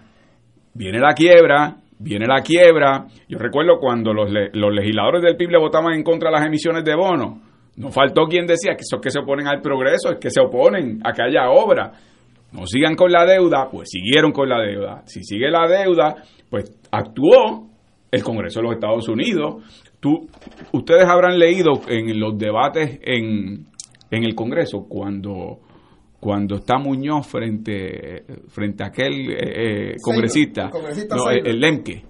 Viene 0.74 1.00
la 1.00 1.12
quiebra, 1.12 1.76
viene 1.98 2.26
la 2.26 2.40
quiebra. 2.40 3.04
Yo 3.28 3.36
recuerdo 3.36 3.80
cuando 3.80 4.14
los, 4.14 4.30
legisladores 4.30 5.22
del 5.22 5.36
PIB 5.36 5.50
le 5.50 5.58
votaban 5.58 5.94
en 5.94 6.04
contra 6.04 6.30
de 6.30 6.36
las 6.36 6.46
emisiones 6.46 6.84
de 6.84 6.94
bonos. 6.94 7.40
No 7.74 7.90
faltó 7.90 8.26
quien 8.26 8.46
decía 8.46 8.76
que 8.76 8.82
esos 8.82 9.00
que 9.00 9.10
se 9.10 9.18
oponen 9.18 9.48
al 9.48 9.60
progreso 9.60 10.12
es 10.12 10.18
que 10.20 10.30
se 10.30 10.40
oponen 10.40 11.00
a 11.04 11.12
que 11.12 11.24
haya 11.24 11.50
obra. 11.50 11.90
No 12.52 12.64
sigan 12.64 12.94
con 12.94 13.10
la 13.10 13.24
deuda, 13.24 13.68
pues 13.68 13.88
siguieron 13.90 14.30
con 14.30 14.48
la 14.48 14.60
deuda. 14.60 15.02
Si 15.04 15.24
sigue 15.24 15.50
la 15.50 15.66
deuda, 15.66 16.14
pues 16.48 16.78
actuó 16.92 17.72
el 18.08 18.22
Congreso 18.22 18.60
de 18.60 18.64
los 18.66 18.74
Estados 18.74 19.08
Unidos. 19.08 19.90
Tú, 20.02 20.26
ustedes 20.72 21.04
habrán 21.04 21.38
leído 21.38 21.80
en 21.86 22.18
los 22.18 22.36
debates 22.36 22.98
en, 23.04 23.68
en 24.10 24.24
el 24.24 24.34
Congreso 24.34 24.84
cuando 24.88 25.60
cuando 26.18 26.56
está 26.56 26.76
Muñoz 26.76 27.28
frente 27.28 28.24
frente 28.48 28.82
a 28.82 28.88
aquel 28.88 29.30
eh, 29.30 29.92
eh, 29.92 29.96
congresista, 30.02 30.70
el, 31.30 31.60
Lemke, 31.60 32.02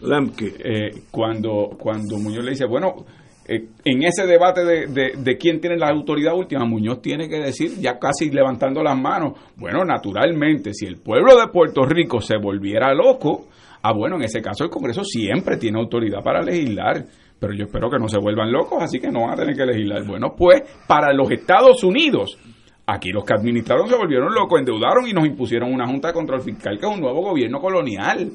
Lemke, 0.00 0.54
eh, 0.64 0.90
cuando 1.10 1.76
cuando 1.78 2.16
Muñoz 2.16 2.42
le 2.42 2.52
dice, 2.52 2.64
bueno, 2.64 3.04
en 3.46 4.02
ese 4.02 4.26
debate 4.26 4.64
de, 4.64 4.86
de, 4.86 5.12
de, 5.18 5.36
quién 5.36 5.60
tiene 5.60 5.76
la 5.76 5.90
autoridad 5.90 6.34
última, 6.34 6.64
Muñoz 6.64 7.02
tiene 7.02 7.28
que 7.28 7.36
decir, 7.36 7.72
ya 7.80 7.98
casi 7.98 8.30
levantando 8.30 8.82
las 8.82 8.98
manos, 8.98 9.34
bueno, 9.56 9.84
naturalmente, 9.84 10.72
si 10.72 10.86
el 10.86 10.96
pueblo 10.96 11.38
de 11.38 11.48
Puerto 11.48 11.84
Rico 11.84 12.22
se 12.22 12.38
volviera 12.38 12.94
loco, 12.94 13.48
Ah, 13.82 13.92
bueno, 13.92 14.16
en 14.16 14.24
ese 14.24 14.42
caso 14.42 14.64
el 14.64 14.70
Congreso 14.70 15.02
siempre 15.04 15.56
tiene 15.56 15.78
autoridad 15.78 16.22
para 16.22 16.42
legislar, 16.42 17.06
pero 17.38 17.54
yo 17.54 17.64
espero 17.64 17.88
que 17.88 17.98
no 17.98 18.08
se 18.08 18.18
vuelvan 18.18 18.52
locos, 18.52 18.82
así 18.82 19.00
que 19.00 19.10
no 19.10 19.22
van 19.22 19.30
a 19.30 19.36
tener 19.36 19.56
que 19.56 19.64
legislar. 19.64 20.04
Bueno, 20.06 20.34
pues 20.36 20.62
para 20.86 21.12
los 21.14 21.30
Estados 21.30 21.82
Unidos, 21.82 22.38
aquí 22.86 23.10
los 23.10 23.24
que 23.24 23.34
administraron 23.34 23.88
se 23.88 23.96
volvieron 23.96 24.34
locos, 24.34 24.60
endeudaron 24.60 25.08
y 25.08 25.12
nos 25.12 25.24
impusieron 25.24 25.72
una 25.72 25.86
Junta 25.86 26.08
de 26.08 26.14
Control 26.14 26.42
Fiscal 26.42 26.78
que 26.78 26.86
es 26.86 26.92
un 26.92 27.00
nuevo 27.00 27.22
gobierno 27.22 27.58
colonial. 27.58 28.30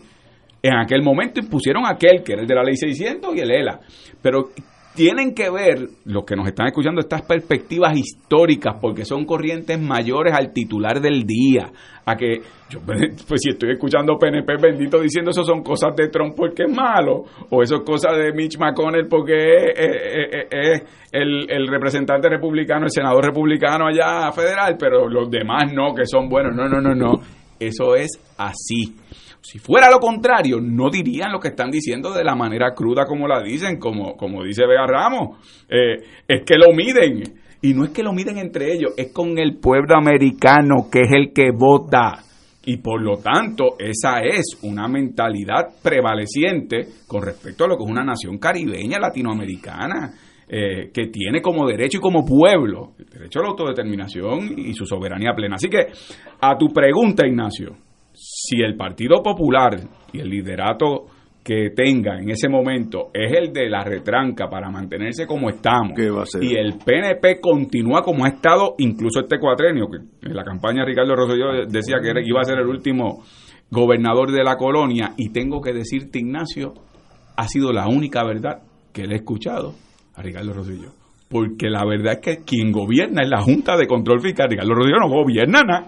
En 0.63 0.77
aquel 0.77 1.03
momento 1.03 1.39
impusieron 1.39 1.85
aquel 1.85 2.23
que 2.23 2.33
era 2.33 2.41
el 2.41 2.47
de 2.47 2.55
la 2.55 2.63
Ley 2.63 2.75
600 2.75 3.35
y 3.35 3.39
el 3.39 3.51
ELA. 3.51 3.79
Pero 4.19 4.49
tienen 4.95 5.35
que 5.35 5.49
ver, 5.49 5.89
los 6.05 6.23
que 6.23 6.35
nos 6.35 6.47
están 6.47 6.67
escuchando, 6.67 7.01
estas 7.01 7.21
perspectivas 7.21 7.95
históricas, 7.97 8.75
porque 8.81 9.05
son 9.05 9.25
corrientes 9.25 9.79
mayores 9.79 10.33
al 10.33 10.53
titular 10.53 11.01
del 11.01 11.23
día. 11.25 11.71
A 12.05 12.15
que, 12.15 12.41
yo, 12.69 12.79
pues 13.27 13.41
si 13.41 13.49
estoy 13.49 13.71
escuchando 13.71 14.17
PNP 14.17 14.57
bendito 14.61 14.99
diciendo 14.99 15.31
eso 15.31 15.43
son 15.43 15.61
cosas 15.63 15.95
de 15.95 16.07
Trump 16.07 16.33
porque 16.35 16.63
es 16.63 16.71
malo, 16.71 17.23
o 17.49 17.61
eso 17.61 17.77
es 17.77 17.81
cosas 17.81 18.17
de 18.17 18.31
Mitch 18.31 18.57
McConnell 18.57 19.07
porque 19.07 19.33
es, 19.75 20.83
el, 21.11 21.67
representante 21.67 22.29
republicano, 22.29 22.85
el 22.85 22.91
senador 22.91 23.25
republicano 23.25 23.87
allá 23.87 24.31
federal, 24.31 24.75
pero 24.79 25.09
los 25.09 25.29
demás 25.29 25.73
no, 25.73 25.93
que 25.93 26.05
son 26.05 26.29
buenos. 26.29 26.55
No, 26.55 26.67
no, 26.67 26.79
no, 26.79 26.95
no. 26.95 27.21
Eso 27.59 27.95
es 27.95 28.19
así. 28.37 28.95
Si 29.45 29.59
fuera 29.59 29.91
lo 29.91 29.99
contrario, 29.99 30.59
no 30.59 30.89
dirían 30.89 31.31
lo 31.31 31.39
que 31.39 31.49
están 31.49 31.69
diciendo 31.69 32.11
de 32.11 32.23
la 32.23 32.35
manera 32.35 32.73
cruda 32.73 33.05
como 33.05 33.27
la 33.27 33.43
dicen, 33.43 33.77
como, 33.77 34.17
como 34.17 34.43
dice 34.43 34.65
Vega 34.65 34.87
Ramos. 34.87 35.37
Eh, 35.69 36.01
es 36.27 36.41
que 36.43 36.55
lo 36.57 36.73
miden. 36.73 37.21
Y 37.61 37.75
no 37.75 37.83
es 37.83 37.91
que 37.91 38.01
lo 38.01 38.11
miden 38.11 38.39
entre 38.39 38.73
ellos, 38.73 38.93
es 38.97 39.11
con 39.11 39.37
el 39.37 39.57
pueblo 39.57 39.95
americano, 39.95 40.87
que 40.91 41.01
es 41.01 41.11
el 41.11 41.31
que 41.31 41.51
vota. 41.51 42.23
Y 42.65 42.77
por 42.77 42.99
lo 42.99 43.17
tanto, 43.17 43.75
esa 43.77 44.21
es 44.23 44.57
una 44.63 44.87
mentalidad 44.87 45.75
prevaleciente 45.81 46.87
con 47.07 47.21
respecto 47.21 47.65
a 47.65 47.67
lo 47.67 47.77
que 47.77 47.83
es 47.83 47.91
una 47.91 48.03
nación 48.03 48.39
caribeña, 48.39 48.97
latinoamericana, 48.99 50.11
eh, 50.47 50.89
que 50.91 51.07
tiene 51.07 51.39
como 51.39 51.67
derecho 51.67 51.99
y 51.99 52.01
como 52.01 52.25
pueblo 52.25 52.93
el 52.97 53.05
derecho 53.05 53.39
a 53.39 53.43
la 53.43 53.49
autodeterminación 53.49 54.57
y 54.57 54.73
su 54.73 54.87
soberanía 54.87 55.33
plena. 55.35 55.55
Así 55.55 55.69
que, 55.69 55.87
a 56.41 56.57
tu 56.57 56.73
pregunta, 56.73 57.27
Ignacio, 57.27 57.75
si 58.45 58.61
el 58.61 58.75
Partido 58.75 59.23
Popular 59.23 59.79
y 60.13 60.19
el 60.19 60.29
liderato 60.29 61.05
que 61.43 61.69
tenga 61.75 62.17
en 62.19 62.29
ese 62.31 62.49
momento 62.49 63.11
es 63.13 63.31
el 63.31 63.53
de 63.53 63.69
la 63.69 63.83
retranca 63.83 64.49
para 64.49 64.71
mantenerse 64.71 65.27
como 65.27 65.49
estamos 65.49 65.93
y 66.41 66.55
el 66.55 66.73
PNP 66.83 67.39
continúa 67.39 68.01
como 68.01 68.25
ha 68.25 68.29
estado 68.29 68.73
incluso 68.79 69.19
este 69.19 69.37
cuatrenio 69.39 69.87
que 69.87 70.27
en 70.27 70.35
la 70.35 70.43
campaña 70.43 70.83
Ricardo 70.83 71.15
Rosselló 71.15 71.67
decía 71.67 71.97
que 72.01 72.13
iba 72.25 72.41
a 72.41 72.45
ser 72.45 72.57
el 72.57 72.67
último 72.67 73.23
gobernador 73.69 74.31
de 74.31 74.43
la 74.43 74.57
colonia 74.57 75.13
y 75.17 75.29
tengo 75.29 75.61
que 75.61 75.71
decirte 75.71 76.17
Ignacio 76.17 76.73
ha 77.35 77.47
sido 77.47 77.71
la 77.71 77.87
única 77.87 78.23
verdad 78.23 78.63
que 78.91 79.05
le 79.05 79.15
he 79.15 79.17
escuchado 79.17 79.75
a 80.15 80.21
Ricardo 80.21 80.53
Rosselló. 80.53 80.93
Porque 81.29 81.69
la 81.69 81.85
verdad 81.85 82.13
es 82.13 82.19
que 82.19 82.43
quien 82.43 82.71
gobierna 82.71 83.23
es 83.23 83.29
la 83.29 83.41
Junta 83.41 83.75
de 83.75 83.87
Control 83.87 84.21
Fiscal. 84.21 84.49
Ricardo 84.49 84.73
Rosselló 84.73 84.99
no 84.99 85.09
gobierna 85.09 85.61
nada. 85.63 85.85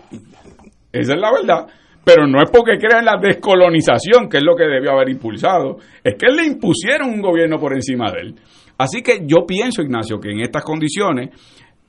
Esa 0.91 1.13
es 1.13 1.19
la 1.19 1.31
verdad 1.31 1.67
pero 2.07 2.25
no 2.25 2.41
es 2.41 2.49
porque 2.49 2.77
crean 2.77 3.03
la 3.03 3.17
descolonización, 3.21 4.29
que 4.29 4.37
es 4.37 4.43
lo 4.43 4.55
que 4.55 4.63
debió 4.63 4.91
haber 4.91 5.09
impulsado, 5.09 5.75
es 6.01 6.15
que 6.15 6.33
le 6.33 6.45
impusieron 6.45 7.09
un 7.09 7.21
gobierno 7.21 7.59
por 7.59 7.73
encima 7.73 8.09
de 8.09 8.21
él. 8.21 8.35
Así 8.77 9.01
que 9.01 9.25
yo 9.25 9.45
pienso, 9.45 9.81
Ignacio, 9.81 10.17
que 10.17 10.31
en 10.31 10.39
estas 10.39 10.63
condiciones 10.63 11.31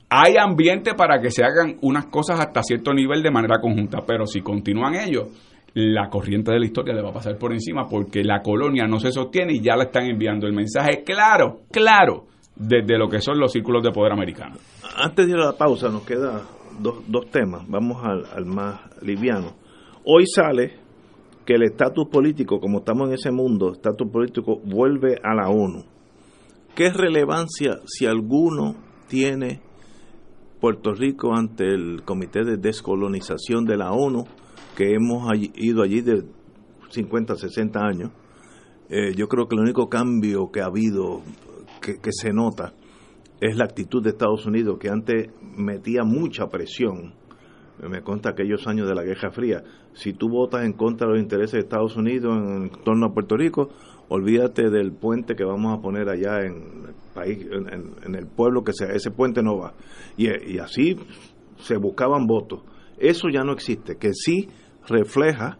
hay 0.09 0.35
ambiente 0.37 0.93
para 0.93 1.21
que 1.21 1.31
se 1.31 1.45
hagan 1.45 1.77
unas 1.83 2.07
cosas 2.07 2.37
hasta 2.37 2.61
cierto 2.63 2.93
nivel 2.93 3.23
de 3.23 3.31
manera 3.31 3.61
conjunta, 3.61 3.99
pero 4.05 4.25
si 4.25 4.41
continúan 4.41 4.95
ellos, 4.95 5.27
la 5.73 6.09
corriente 6.09 6.51
de 6.51 6.59
la 6.59 6.65
historia 6.65 6.93
le 6.93 7.01
va 7.01 7.11
a 7.11 7.13
pasar 7.13 7.37
por 7.37 7.53
encima 7.53 7.87
porque 7.87 8.21
la 8.21 8.41
colonia 8.41 8.87
no 8.87 8.99
se 8.99 9.13
sostiene 9.13 9.53
y 9.53 9.61
ya 9.61 9.77
le 9.77 9.83
están 9.83 10.03
enviando 10.03 10.47
el 10.47 10.53
mensaje 10.53 11.01
claro, 11.05 11.61
claro, 11.71 12.25
desde 12.57 12.97
lo 12.97 13.07
que 13.07 13.21
son 13.21 13.39
los 13.39 13.53
círculos 13.53 13.83
de 13.83 13.91
poder 13.91 14.11
americanos. 14.11 14.59
Antes 14.97 15.27
de 15.27 15.37
la 15.37 15.53
pausa 15.53 15.87
nos 15.87 16.03
quedan 16.03 16.41
dos, 16.77 17.03
dos 17.07 17.31
temas, 17.31 17.65
vamos 17.69 18.03
al 18.03 18.45
más 18.45 18.81
liviano 19.01 19.58
Hoy 20.11 20.25
sale 20.25 20.71
que 21.45 21.53
el 21.53 21.61
estatus 21.61 22.07
político, 22.07 22.59
como 22.59 22.79
estamos 22.79 23.09
en 23.09 23.13
ese 23.13 23.29
mundo, 23.29 23.73
estatus 23.73 24.09
político 24.09 24.59
vuelve 24.65 25.19
a 25.21 25.35
la 25.35 25.49
ONU. 25.49 25.83
¿Qué 26.73 26.91
relevancia, 26.91 27.77
si 27.85 28.07
alguno, 28.07 28.75
tiene 29.07 29.61
Puerto 30.59 30.93
Rico 30.93 31.35
ante 31.35 31.63
el 31.65 32.01
Comité 32.05 32.43
de 32.43 32.57
Descolonización 32.57 33.65
de 33.65 33.77
la 33.77 33.91
ONU, 33.91 34.23
que 34.75 34.95
hemos 34.95 35.31
ido 35.53 35.83
allí 35.83 36.01
de 36.01 36.23
50, 36.89 37.35
60 37.35 37.79
años? 37.79 38.11
Eh, 38.89 39.13
yo 39.15 39.27
creo 39.27 39.47
que 39.47 39.57
el 39.57 39.61
único 39.61 39.89
cambio 39.89 40.49
que 40.51 40.61
ha 40.61 40.65
habido, 40.65 41.21
que, 41.83 41.99
que 41.99 42.11
se 42.11 42.33
nota, 42.33 42.73
es 43.41 43.55
la 43.55 43.65
actitud 43.65 44.01
de 44.01 44.09
Estados 44.09 44.47
Unidos, 44.47 44.79
que 44.79 44.89
antes 44.89 45.29
metía 45.55 46.03
mucha 46.03 46.47
presión 46.47 47.13
me 47.87 48.01
consta 48.01 48.31
aquellos 48.31 48.67
años 48.67 48.87
de 48.87 48.95
la 48.95 49.03
Guerra 49.03 49.31
Fría, 49.31 49.63
si 49.99 50.13
tú 50.13 50.29
votas 50.29 50.63
en 50.63 50.73
contra 50.73 51.07
de 51.07 51.13
los 51.13 51.21
intereses 51.21 51.53
de 51.53 51.59
Estados 51.59 51.97
Unidos 51.97 52.37
en, 52.37 52.69
torno 52.83 53.07
a 53.07 53.13
Puerto 53.13 53.35
Rico, 53.35 53.69
olvídate 54.07 54.69
del 54.69 54.93
puente 54.93 55.35
que 55.35 55.43
vamos 55.43 55.77
a 55.77 55.81
poner 55.81 56.07
allá 56.07 56.45
en 56.45 56.53
el 56.87 56.95
país, 57.13 57.45
en, 57.51 58.15
el 58.15 58.25
pueblo 58.25 58.63
que 58.63 58.71
sea, 58.71 58.87
ese 58.93 59.11
puente 59.11 59.43
no 59.43 59.57
va. 59.57 59.73
Y, 60.15 60.57
así 60.59 60.97
se 61.57 61.75
buscaban 61.75 62.27
votos. 62.27 62.61
Eso 62.97 63.27
ya 63.29 63.43
no 63.43 63.51
existe, 63.51 63.97
que 63.97 64.13
sí 64.13 64.47
refleja 64.87 65.59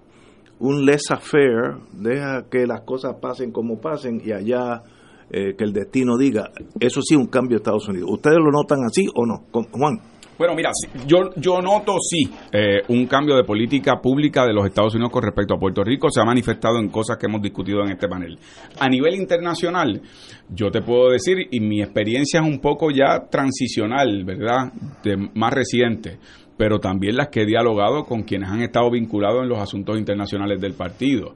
un 0.57 0.85
laissez-faire, 0.85 1.77
deja 1.91 2.45
que 2.49 2.65
las 2.65 2.81
cosas 2.81 3.17
pasen 3.21 3.51
como 3.51 3.81
pasen 3.81 4.21
y 4.23 4.31
allá 4.31 4.83
eh, 5.29 5.55
que 5.57 5.63
el 5.65 5.73
destino 5.73 6.17
diga, 6.17 6.51
eso 6.79 7.01
sí 7.01 7.15
un 7.15 7.27
cambio 7.27 7.57
de 7.57 7.61
Estados 7.61 7.89
Unidos. 7.89 8.09
¿Ustedes 8.09 8.37
lo 8.37 8.51
notan 8.51 8.79
así 8.85 9.05
o 9.13 9.25
no? 9.25 9.45
Juan. 9.51 9.99
Bueno, 10.39 10.55
mira, 10.55 10.71
yo, 11.05 11.31
yo 11.35 11.61
noto 11.61 11.97
sí 11.99 12.31
eh, 12.53 12.81
un 12.87 13.07
cambio 13.07 13.35
de 13.35 13.43
política 13.43 13.99
pública 14.01 14.45
de 14.45 14.53
los 14.53 14.65
Estados 14.65 14.95
Unidos 14.95 15.11
con 15.11 15.21
respecto 15.21 15.53
a 15.53 15.59
Puerto 15.59 15.83
Rico. 15.83 16.09
Se 16.09 16.21
ha 16.21 16.23
manifestado 16.23 16.79
en 16.79 16.87
cosas 16.87 17.17
que 17.17 17.25
hemos 17.25 17.41
discutido 17.41 17.81
en 17.81 17.91
este 17.91 18.07
panel. 18.07 18.39
A 18.79 18.87
nivel 18.87 19.15
internacional, 19.15 20.01
yo 20.47 20.71
te 20.71 20.81
puedo 20.81 21.09
decir, 21.09 21.35
y 21.51 21.59
mi 21.59 21.81
experiencia 21.81 22.39
es 22.39 22.47
un 22.47 22.59
poco 22.59 22.89
ya 22.89 23.27
transicional, 23.29 24.23
¿verdad? 24.23 24.71
De, 25.03 25.17
más 25.17 25.53
reciente 25.53 26.19
pero 26.55 26.77
también 26.77 27.15
las 27.15 27.29
que 27.29 27.43
he 27.43 27.45
dialogado 27.45 28.03
con 28.03 28.23
quienes 28.23 28.49
han 28.49 28.61
estado 28.61 28.91
vinculados 28.91 29.43
en 29.43 29.47
los 29.47 29.59
asuntos 29.59 29.97
internacionales 29.97 30.59
del 30.59 30.73
partido. 30.73 31.35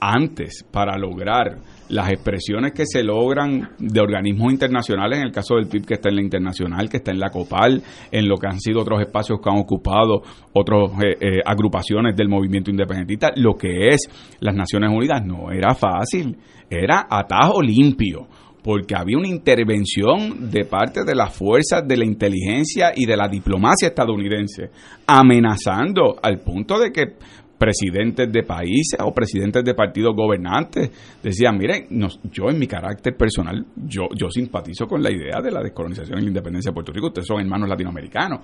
Antes, 0.00 0.64
para 0.70 0.96
lograr 0.96 1.58
las 1.90 2.10
expresiones 2.10 2.72
que 2.72 2.84
se 2.86 3.02
logran 3.02 3.70
de 3.78 4.00
organismos 4.00 4.52
internacionales, 4.52 5.18
en 5.18 5.26
el 5.26 5.32
caso 5.32 5.56
del 5.56 5.68
PIB 5.68 5.84
que 5.84 5.94
está 5.94 6.08
en 6.08 6.16
la 6.16 6.22
internacional, 6.22 6.88
que 6.88 6.98
está 6.98 7.10
en 7.10 7.18
la 7.18 7.30
COPAL, 7.30 7.82
en 8.10 8.28
lo 8.28 8.36
que 8.36 8.46
han 8.46 8.60
sido 8.60 8.80
otros 8.80 9.00
espacios 9.00 9.40
que 9.42 9.50
han 9.50 9.58
ocupado 9.58 10.22
otras 10.52 10.90
eh, 11.02 11.16
eh, 11.20 11.40
agrupaciones 11.44 12.16
del 12.16 12.28
movimiento 12.28 12.70
independentista, 12.70 13.32
lo 13.36 13.54
que 13.54 13.88
es 13.88 14.08
las 14.40 14.54
Naciones 14.54 14.90
Unidas. 14.90 15.24
No 15.24 15.50
era 15.50 15.74
fácil, 15.74 16.36
era 16.70 17.06
atajo 17.10 17.60
limpio 17.60 18.26
porque 18.62 18.94
había 18.94 19.18
una 19.18 19.28
intervención 19.28 20.50
de 20.50 20.64
parte 20.64 21.04
de 21.04 21.14
las 21.14 21.34
fuerzas 21.34 21.86
de 21.86 21.96
la 21.96 22.04
inteligencia 22.04 22.92
y 22.94 23.06
de 23.06 23.16
la 23.16 23.28
diplomacia 23.28 23.88
estadounidense, 23.88 24.70
amenazando 25.06 26.16
al 26.22 26.40
punto 26.40 26.78
de 26.78 26.92
que 26.92 27.14
presidentes 27.60 28.32
de 28.32 28.42
países 28.42 28.98
o 29.04 29.12
presidentes 29.12 29.62
de 29.62 29.74
partidos 29.74 30.16
gobernantes 30.16 30.90
decían, 31.22 31.58
miren, 31.58 31.86
yo 32.32 32.48
en 32.48 32.58
mi 32.58 32.66
carácter 32.66 33.14
personal, 33.14 33.66
yo, 33.76 34.08
yo 34.16 34.30
simpatizo 34.30 34.86
con 34.86 35.02
la 35.02 35.12
idea 35.12 35.42
de 35.42 35.50
la 35.50 35.62
descolonización 35.62 36.20
y 36.20 36.22
la 36.22 36.28
independencia 36.28 36.70
de 36.70 36.74
Puerto 36.74 36.90
Rico, 36.90 37.08
ustedes 37.08 37.26
son 37.26 37.38
hermanos 37.38 37.68
latinoamericanos, 37.68 38.40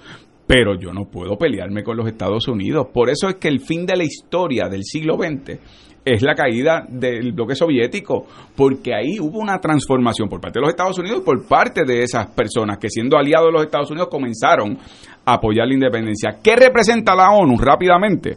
pero 0.47 0.79
yo 0.79 0.93
no 0.93 1.07
puedo 1.07 1.39
pelearme 1.39 1.83
con 1.83 1.97
los 1.97 2.07
Estados 2.07 2.47
Unidos. 2.47 2.89
Por 2.93 3.09
eso 3.09 3.31
es 3.31 3.37
que 3.37 3.49
el 3.49 3.61
fin 3.61 3.87
de 3.87 3.97
la 3.97 4.05
historia 4.05 4.69
del 4.69 4.85
siglo 4.85 5.17
XX 5.17 5.61
es 6.05 6.21
la 6.21 6.35
caída 6.35 6.87
del 6.87 7.33
bloque 7.33 7.55
soviético, 7.55 8.27
porque 8.55 8.95
ahí 8.95 9.19
hubo 9.19 9.39
una 9.39 9.59
transformación 9.59 10.29
por 10.29 10.43
parte 10.43 10.59
de 10.59 10.61
los 10.61 10.71
Estados 10.71 10.99
Unidos 10.99 11.21
y 11.23 11.25
por 11.25 11.49
parte 11.49 11.87
de 11.87 12.03
esas 12.03 12.27
personas 12.33 12.77
que 12.77 12.91
siendo 12.91 13.17
aliados 13.17 13.47
de 13.47 13.53
los 13.53 13.63
Estados 13.63 13.91
Unidos 13.91 14.11
comenzaron 14.11 14.77
a 15.25 15.33
apoyar 15.33 15.67
la 15.67 15.73
independencia. 15.73 16.37
¿Qué 16.43 16.55
representa 16.55 17.15
la 17.15 17.31
ONU 17.31 17.57
rápidamente? 17.57 18.37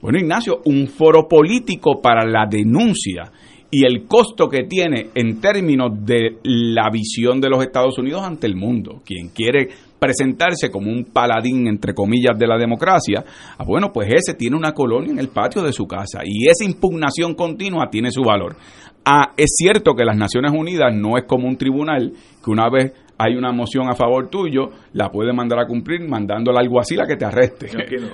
Bueno, 0.00 0.18
Ignacio, 0.18 0.60
un 0.66 0.88
foro 0.88 1.26
político 1.26 2.00
para 2.02 2.26
la 2.26 2.46
denuncia 2.48 3.32
y 3.70 3.84
el 3.84 4.06
costo 4.06 4.48
que 4.48 4.64
tiene 4.64 5.08
en 5.14 5.40
términos 5.40 5.90
de 6.04 6.38
la 6.44 6.88
visión 6.90 7.40
de 7.40 7.48
los 7.48 7.62
Estados 7.62 7.98
Unidos 7.98 8.22
ante 8.22 8.46
el 8.46 8.56
mundo. 8.56 9.02
Quien 9.04 9.30
quiere 9.30 9.68
presentarse 9.98 10.70
como 10.70 10.90
un 10.90 11.04
paladín, 11.04 11.66
entre 11.66 11.94
comillas, 11.94 12.38
de 12.38 12.46
la 12.46 12.58
democracia, 12.58 13.24
ah, 13.58 13.64
bueno, 13.64 13.90
pues 13.92 14.08
ese 14.12 14.34
tiene 14.34 14.56
una 14.56 14.72
colonia 14.72 15.12
en 15.12 15.18
el 15.18 15.28
patio 15.28 15.62
de 15.62 15.72
su 15.72 15.86
casa 15.86 16.20
y 16.24 16.46
esa 16.46 16.64
impugnación 16.64 17.34
continua 17.34 17.88
tiene 17.90 18.10
su 18.10 18.22
valor. 18.22 18.56
Ah, 19.04 19.32
es 19.36 19.54
cierto 19.56 19.94
que 19.94 20.04
las 20.04 20.16
Naciones 20.16 20.52
Unidas 20.52 20.94
no 20.94 21.16
es 21.16 21.24
como 21.24 21.48
un 21.48 21.56
tribunal 21.56 22.12
que 22.44 22.50
una 22.50 22.68
vez 22.68 22.92
hay 23.18 23.34
una 23.34 23.52
moción 23.52 23.88
a 23.88 23.94
favor 23.94 24.28
tuyo, 24.28 24.70
la 24.92 25.10
puede 25.10 25.32
mandar 25.32 25.60
a 25.60 25.66
cumplir 25.66 26.06
mandándola 26.08 26.60
algo 26.60 26.80
así 26.80 26.96
la 26.96 27.06
que 27.06 27.16
te 27.16 27.24
arreste. 27.24 27.66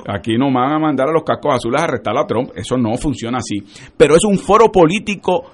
Aquí 0.08 0.36
no. 0.36 0.52
van 0.52 0.72
a 0.72 0.78
mandar 0.78 1.08
a 1.08 1.12
los 1.12 1.24
cascos 1.24 1.54
azules 1.54 1.80
a 1.80 1.84
arrestar 1.84 2.16
a 2.16 2.26
Trump, 2.26 2.50
eso 2.54 2.76
no 2.76 2.96
funciona 2.96 3.38
así. 3.38 3.62
Pero 3.96 4.16
es 4.16 4.24
un 4.24 4.38
foro 4.38 4.70
político 4.70 5.50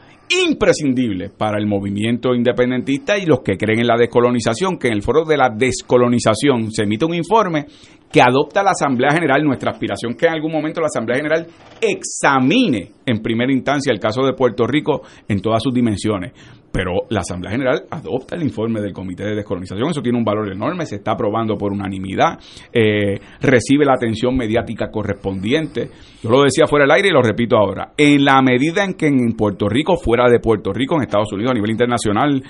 imprescindible 0.47 1.31
para 1.31 1.59
el 1.59 1.67
movimiento 1.67 2.35
independentista 2.35 3.17
y 3.17 3.25
los 3.25 3.41
que 3.41 3.57
creen 3.57 3.81
en 3.81 3.87
la 3.87 3.97
descolonización, 3.97 4.79
que 4.79 4.89
en 4.89 4.95
el 4.95 5.03
foro 5.03 5.25
de 5.25 5.37
la 5.37 5.51
descolonización 5.51 6.71
se 6.71 6.83
emite 6.83 7.07
un 7.07 7.15
informe 7.15 7.67
que 8.11 8.23
adopta 8.23 8.63
la 8.63 8.71
Asamblea 8.71 9.11
General, 9.13 9.43
nuestra 9.45 9.73
aspiración 9.73 10.15
que 10.15 10.27
en 10.27 10.33
algún 10.33 10.53
momento 10.53 10.81
la 10.81 10.87
Asamblea 10.87 11.17
General 11.19 11.47
examine 11.81 12.93
en 13.05 13.21
primera 13.21 13.53
instancia 13.53 13.93
el 13.93 14.01
caso 14.01 14.23
de 14.23 14.33
Puerto 14.33 14.67
Rico 14.67 15.03
en 15.29 15.41
todas 15.41 15.63
sus 15.63 15.75
dimensiones. 15.75 16.33
Pero 16.71 16.93
la 17.09 17.21
Asamblea 17.21 17.53
General 17.53 17.85
adopta 17.91 18.37
el 18.37 18.43
informe 18.43 18.81
del 18.81 18.93
Comité 18.93 19.25
de 19.25 19.35
Descolonización, 19.35 19.91
eso 19.91 20.03
tiene 20.03 20.19
un 20.19 20.25
valor 20.25 20.53
enorme, 20.53 20.85
se 20.85 20.97
está 20.97 21.13
aprobando 21.13 21.57
por 21.57 21.73
unanimidad, 21.73 22.39
eh, 22.73 23.19
recibe 23.41 23.85
la 23.85 23.95
atención 23.95 24.37
mediática 24.37 24.91
correspondiente. 24.91 25.89
Yo 26.23 26.31
lo 26.31 26.43
decía 26.43 26.67
fuera 26.67 26.85
del 26.85 26.93
aire 26.93 27.09
y 27.09 27.13
lo 27.13 27.23
repito 27.23 27.57
ahora. 27.57 27.93
En 27.97 28.25
la 28.25 28.41
medida 28.43 28.85
en 28.85 28.95
que 28.95 29.07
en 29.07 29.33
Puerto 29.33 29.69
Rico, 29.69 29.97
fuera 29.97 30.29
de 30.29 30.41
Puerto 30.41 30.73
Rico, 30.73 30.97
en 30.97 31.03
Estados 31.03 31.33
Unidos, 31.33 31.53
a 31.53 31.55
nivel 31.55 31.71
internacional, 31.71 32.43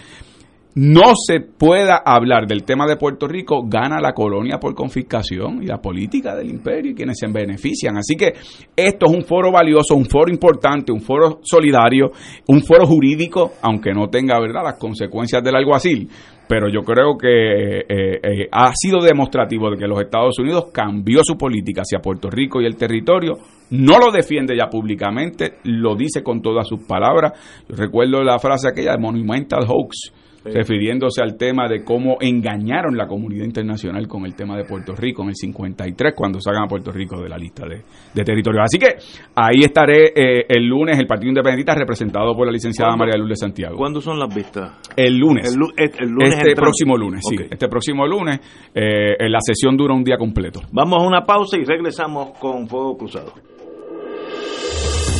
no 0.78 1.14
se 1.16 1.40
pueda 1.40 2.02
hablar 2.04 2.46
del 2.46 2.62
tema 2.62 2.86
de 2.86 2.96
Puerto 2.96 3.26
Rico, 3.26 3.64
gana 3.66 4.00
la 4.00 4.12
colonia 4.12 4.60
por 4.60 4.76
confiscación 4.76 5.60
y 5.60 5.66
la 5.66 5.78
política 5.78 6.36
del 6.36 6.48
imperio 6.48 6.92
y 6.92 6.94
quienes 6.94 7.18
se 7.18 7.26
benefician. 7.26 7.96
Así 7.96 8.14
que 8.14 8.34
esto 8.76 9.06
es 9.06 9.12
un 9.12 9.24
foro 9.24 9.50
valioso, 9.50 9.96
un 9.96 10.06
foro 10.06 10.30
importante, 10.30 10.92
un 10.92 11.00
foro 11.00 11.40
solidario, 11.42 12.12
un 12.46 12.62
foro 12.62 12.86
jurídico, 12.86 13.54
aunque 13.60 13.92
no 13.92 14.06
tenga 14.08 14.38
verdad 14.38 14.62
las 14.62 14.78
consecuencias 14.78 15.42
del 15.42 15.56
alguacil 15.56 16.08
pero 16.48 16.70
yo 16.70 16.80
creo 16.80 17.18
que 17.18 17.80
eh, 17.80 17.84
eh, 18.22 18.48
ha 18.50 18.72
sido 18.74 19.00
demostrativo 19.02 19.70
de 19.70 19.76
que 19.76 19.86
los 19.86 20.00
Estados 20.00 20.38
Unidos 20.38 20.70
cambió 20.72 21.20
su 21.22 21.36
política 21.36 21.82
hacia 21.82 22.00
Puerto 22.00 22.30
Rico 22.30 22.62
y 22.62 22.64
el 22.64 22.74
territorio, 22.74 23.34
no 23.70 23.98
lo 23.98 24.10
defiende 24.10 24.56
ya 24.56 24.70
públicamente, 24.70 25.58
lo 25.64 25.94
dice 25.94 26.22
con 26.22 26.40
todas 26.40 26.66
sus 26.66 26.84
palabras. 26.84 27.32
Yo 27.68 27.76
recuerdo 27.76 28.24
la 28.24 28.38
frase 28.38 28.66
aquella 28.66 28.92
de 28.92 28.98
Monumental 28.98 29.66
Hoax, 29.68 30.10
refiriéndose 30.52 31.22
al 31.22 31.36
tema 31.36 31.68
de 31.68 31.84
cómo 31.84 32.18
engañaron 32.20 32.96
la 32.96 33.06
comunidad 33.06 33.44
internacional 33.44 34.06
con 34.06 34.24
el 34.24 34.34
tema 34.34 34.56
de 34.56 34.64
Puerto 34.64 34.94
Rico 34.94 35.22
en 35.22 35.30
el 35.30 35.34
53, 35.34 36.14
cuando 36.14 36.40
sacan 36.40 36.64
a 36.64 36.66
Puerto 36.66 36.90
Rico 36.92 37.20
de 37.20 37.28
la 37.28 37.36
lista 37.36 37.66
de, 37.66 37.82
de 38.14 38.24
territorios. 38.24 38.64
Así 38.64 38.78
que 38.78 38.96
ahí 39.34 39.60
estaré 39.60 40.12
eh, 40.14 40.46
el 40.48 40.64
lunes, 40.64 40.98
el 40.98 41.06
Partido 41.06 41.28
Independentista, 41.28 41.74
representado 41.74 42.34
por 42.34 42.46
la 42.46 42.52
licenciada 42.52 42.96
María 42.96 43.16
Lourdes 43.16 43.40
Santiago. 43.40 43.76
¿Cuándo 43.76 44.00
son 44.00 44.18
las 44.18 44.34
vistas? 44.34 44.72
El 44.96 45.16
lunes. 45.16 45.56
este 45.76 46.54
próximo 46.54 46.96
lunes, 46.96 47.22
sí. 47.28 47.36
Este 47.50 47.68
próximo 47.68 48.06
lunes, 48.06 48.40
eh, 48.74 49.28
la 49.28 49.40
sesión 49.40 49.76
dura 49.76 49.94
un 49.94 50.04
día 50.04 50.16
completo. 50.16 50.60
Vamos 50.72 51.02
a 51.02 51.06
una 51.06 51.24
pausa 51.24 51.58
y 51.58 51.64
regresamos 51.64 52.38
con 52.38 52.68
Fuego 52.68 52.96
Cruzado. 52.96 53.32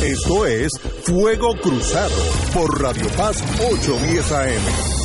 Esto 0.03 0.45
es 0.45 0.71
Fuego 1.03 1.55
Cruzado 1.61 2.15
por 2.53 2.81
Radio 2.81 3.05
Paz 3.17 3.43
810 3.59 4.31
AM. 4.31 4.98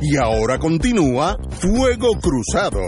Y 0.00 0.16
ahora 0.16 0.58
continúa 0.58 1.38
Fuego 1.58 2.18
Cruzado. 2.20 2.80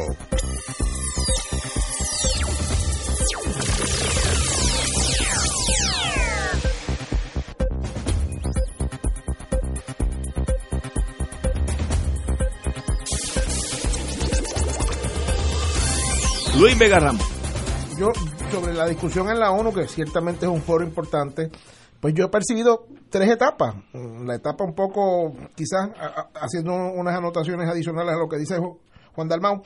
Luis 16.58 16.76
Vega 16.76 16.98
Ramos. 16.98 17.22
Yo, 17.98 18.12
sobre 18.50 18.74
la 18.74 18.86
discusión 18.86 19.28
en 19.30 19.38
la 19.38 19.52
ONU, 19.52 19.72
que 19.72 19.86
ciertamente 19.86 20.44
es 20.44 20.50
un 20.50 20.60
foro 20.60 20.84
importante, 20.84 21.50
pues 22.00 22.14
yo 22.14 22.26
he 22.26 22.28
percibido 22.28 22.86
tres 23.10 23.30
etapas. 23.30 23.74
La 23.92 24.34
etapa 24.34 24.64
un 24.64 24.74
poco, 24.74 25.34
quizás 25.54 25.90
haciendo 26.34 26.74
unas 26.74 27.16
anotaciones 27.16 27.68
adicionales 27.68 28.14
a 28.14 28.18
lo 28.18 28.28
que 28.28 28.38
dice 28.38 28.58
Juan 29.14 29.28
Dalmau, 29.28 29.62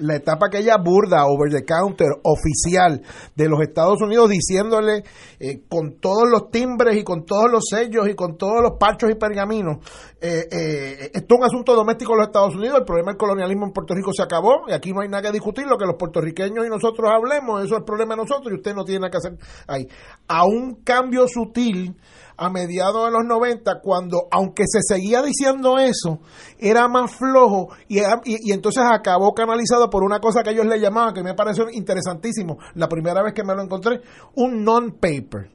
la 0.00 0.16
etapa 0.16 0.46
aquella 0.46 0.76
burda, 0.76 1.26
over 1.26 1.50
the 1.50 1.64
counter, 1.64 2.08
oficial 2.22 3.00
de 3.34 3.48
los 3.48 3.60
Estados 3.60 4.00
Unidos, 4.02 4.28
diciéndole 4.30 5.02
eh, 5.38 5.62
con 5.68 5.98
todos 6.00 6.28
los 6.30 6.50
timbres 6.50 6.96
y 6.96 7.04
con 7.04 7.24
todos 7.24 7.50
los 7.50 7.64
sellos 7.68 8.08
y 8.08 8.14
con 8.14 8.36
todos 8.36 8.62
los 8.62 8.78
parchos 8.78 9.10
y 9.10 9.14
pergaminos, 9.14 9.78
eh, 10.20 10.46
eh, 10.50 11.10
esto 11.14 11.34
es 11.34 11.38
un 11.38 11.44
asunto 11.44 11.74
doméstico 11.74 12.12
de 12.12 12.18
los 12.18 12.26
Estados 12.28 12.54
Unidos, 12.54 12.78
el 12.78 12.84
problema 12.84 13.12
del 13.12 13.18
colonialismo 13.18 13.66
en 13.66 13.72
Puerto 13.72 13.94
Rico 13.94 14.12
se 14.12 14.22
acabó 14.22 14.68
y 14.68 14.72
aquí 14.72 14.92
no 14.92 15.00
hay 15.00 15.08
nada 15.08 15.22
que 15.22 15.32
discutir, 15.32 15.66
lo 15.66 15.78
que 15.78 15.86
los 15.86 15.96
puertorriqueños 15.96 16.66
y 16.66 16.68
nosotros 16.68 17.10
hablemos, 17.10 17.64
eso 17.64 17.74
es 17.74 17.80
el 17.80 17.84
problema 17.84 18.14
de 18.14 18.22
nosotros 18.22 18.52
y 18.52 18.56
usted 18.56 18.74
no 18.74 18.84
tiene 18.84 19.00
nada 19.00 19.10
que 19.10 19.16
hacer 19.16 19.38
ahí. 19.66 19.88
A 20.28 20.44
un 20.44 20.82
cambio 20.84 21.26
sutil 21.28 21.96
a 22.38 22.48
mediados 22.50 23.04
de 23.04 23.10
los 23.10 23.24
90, 23.26 23.80
cuando, 23.82 24.28
aunque 24.30 24.62
se 24.66 24.80
seguía 24.80 25.22
diciendo 25.22 25.76
eso, 25.78 26.20
era 26.58 26.86
más 26.88 27.14
flojo 27.14 27.68
y, 27.88 27.98
y, 28.24 28.52
entonces 28.52 28.84
acabó 28.88 29.34
canalizado 29.34 29.90
por 29.90 30.04
una 30.04 30.20
cosa 30.20 30.42
que 30.42 30.50
ellos 30.50 30.66
le 30.66 30.80
llamaban, 30.80 31.12
que 31.12 31.24
me 31.24 31.34
pareció 31.34 31.68
interesantísimo, 31.68 32.58
la 32.74 32.88
primera 32.88 33.22
vez 33.22 33.34
que 33.34 33.42
me 33.42 33.54
lo 33.54 33.62
encontré, 33.62 34.00
un 34.36 34.62
non-paper. 34.64 35.50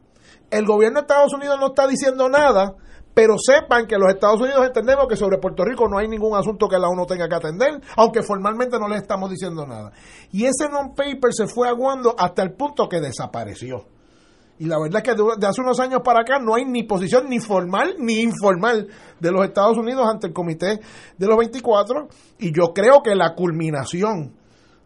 El 0.52 0.66
gobierno 0.66 1.00
de 1.00 1.04
Estados 1.04 1.34
Unidos 1.34 1.58
no 1.60 1.68
está 1.68 1.88
diciendo 1.88 2.28
nada, 2.28 2.76
pero 3.14 3.36
sepan 3.38 3.88
que 3.88 3.98
los 3.98 4.10
Estados 4.10 4.42
Unidos 4.42 4.66
entendemos 4.66 5.08
que 5.08 5.16
sobre 5.16 5.38
Puerto 5.38 5.64
Rico 5.64 5.88
no 5.88 5.98
hay 5.98 6.08
ningún 6.08 6.38
asunto 6.38 6.68
que 6.68 6.78
la 6.78 6.90
ONU 6.90 7.06
tenga 7.06 7.30
que 7.30 7.36
atender, 7.36 7.82
aunque 7.96 8.24
formalmente 8.24 8.78
no 8.78 8.90
le 8.90 8.98
estamos 8.98 9.30
diciendo 9.30 9.66
nada. 9.66 9.94
Y 10.32 10.46
ese 10.46 10.68
non-paper 10.70 11.34
se 11.34 11.48
fue 11.48 11.70
aguando 11.70 12.14
hasta 12.18 12.44
el 12.44 12.54
punto 12.54 12.90
que 12.90 13.00
desapareció. 13.00 13.86
Y 14.60 14.66
la 14.66 14.80
verdad 14.80 15.02
es 15.04 15.04
que 15.04 15.16
de, 15.16 15.48
hace 15.48 15.62
unos 15.62 15.80
años 15.80 16.02
para 16.04 16.22
acá 16.22 16.40
no 16.40 16.56
hay 16.56 16.66
ni 16.66 16.84
posición 16.84 17.28
ni 17.28 17.40
formal 17.40 17.96
ni 18.00 18.22
informal 18.22 18.88
de 19.20 19.32
los 19.32 19.46
Estados 19.46 19.78
Unidos 19.78 20.06
ante 20.08 20.28
el 20.28 20.34
Comité 20.34 20.80
de 21.18 21.28
los 21.28 21.38
24. 21.38 22.08
Y 22.40 22.54
yo 22.56 22.74
creo 22.74 23.02
que 23.04 23.16
la 23.16 23.34
culminación 23.34 24.34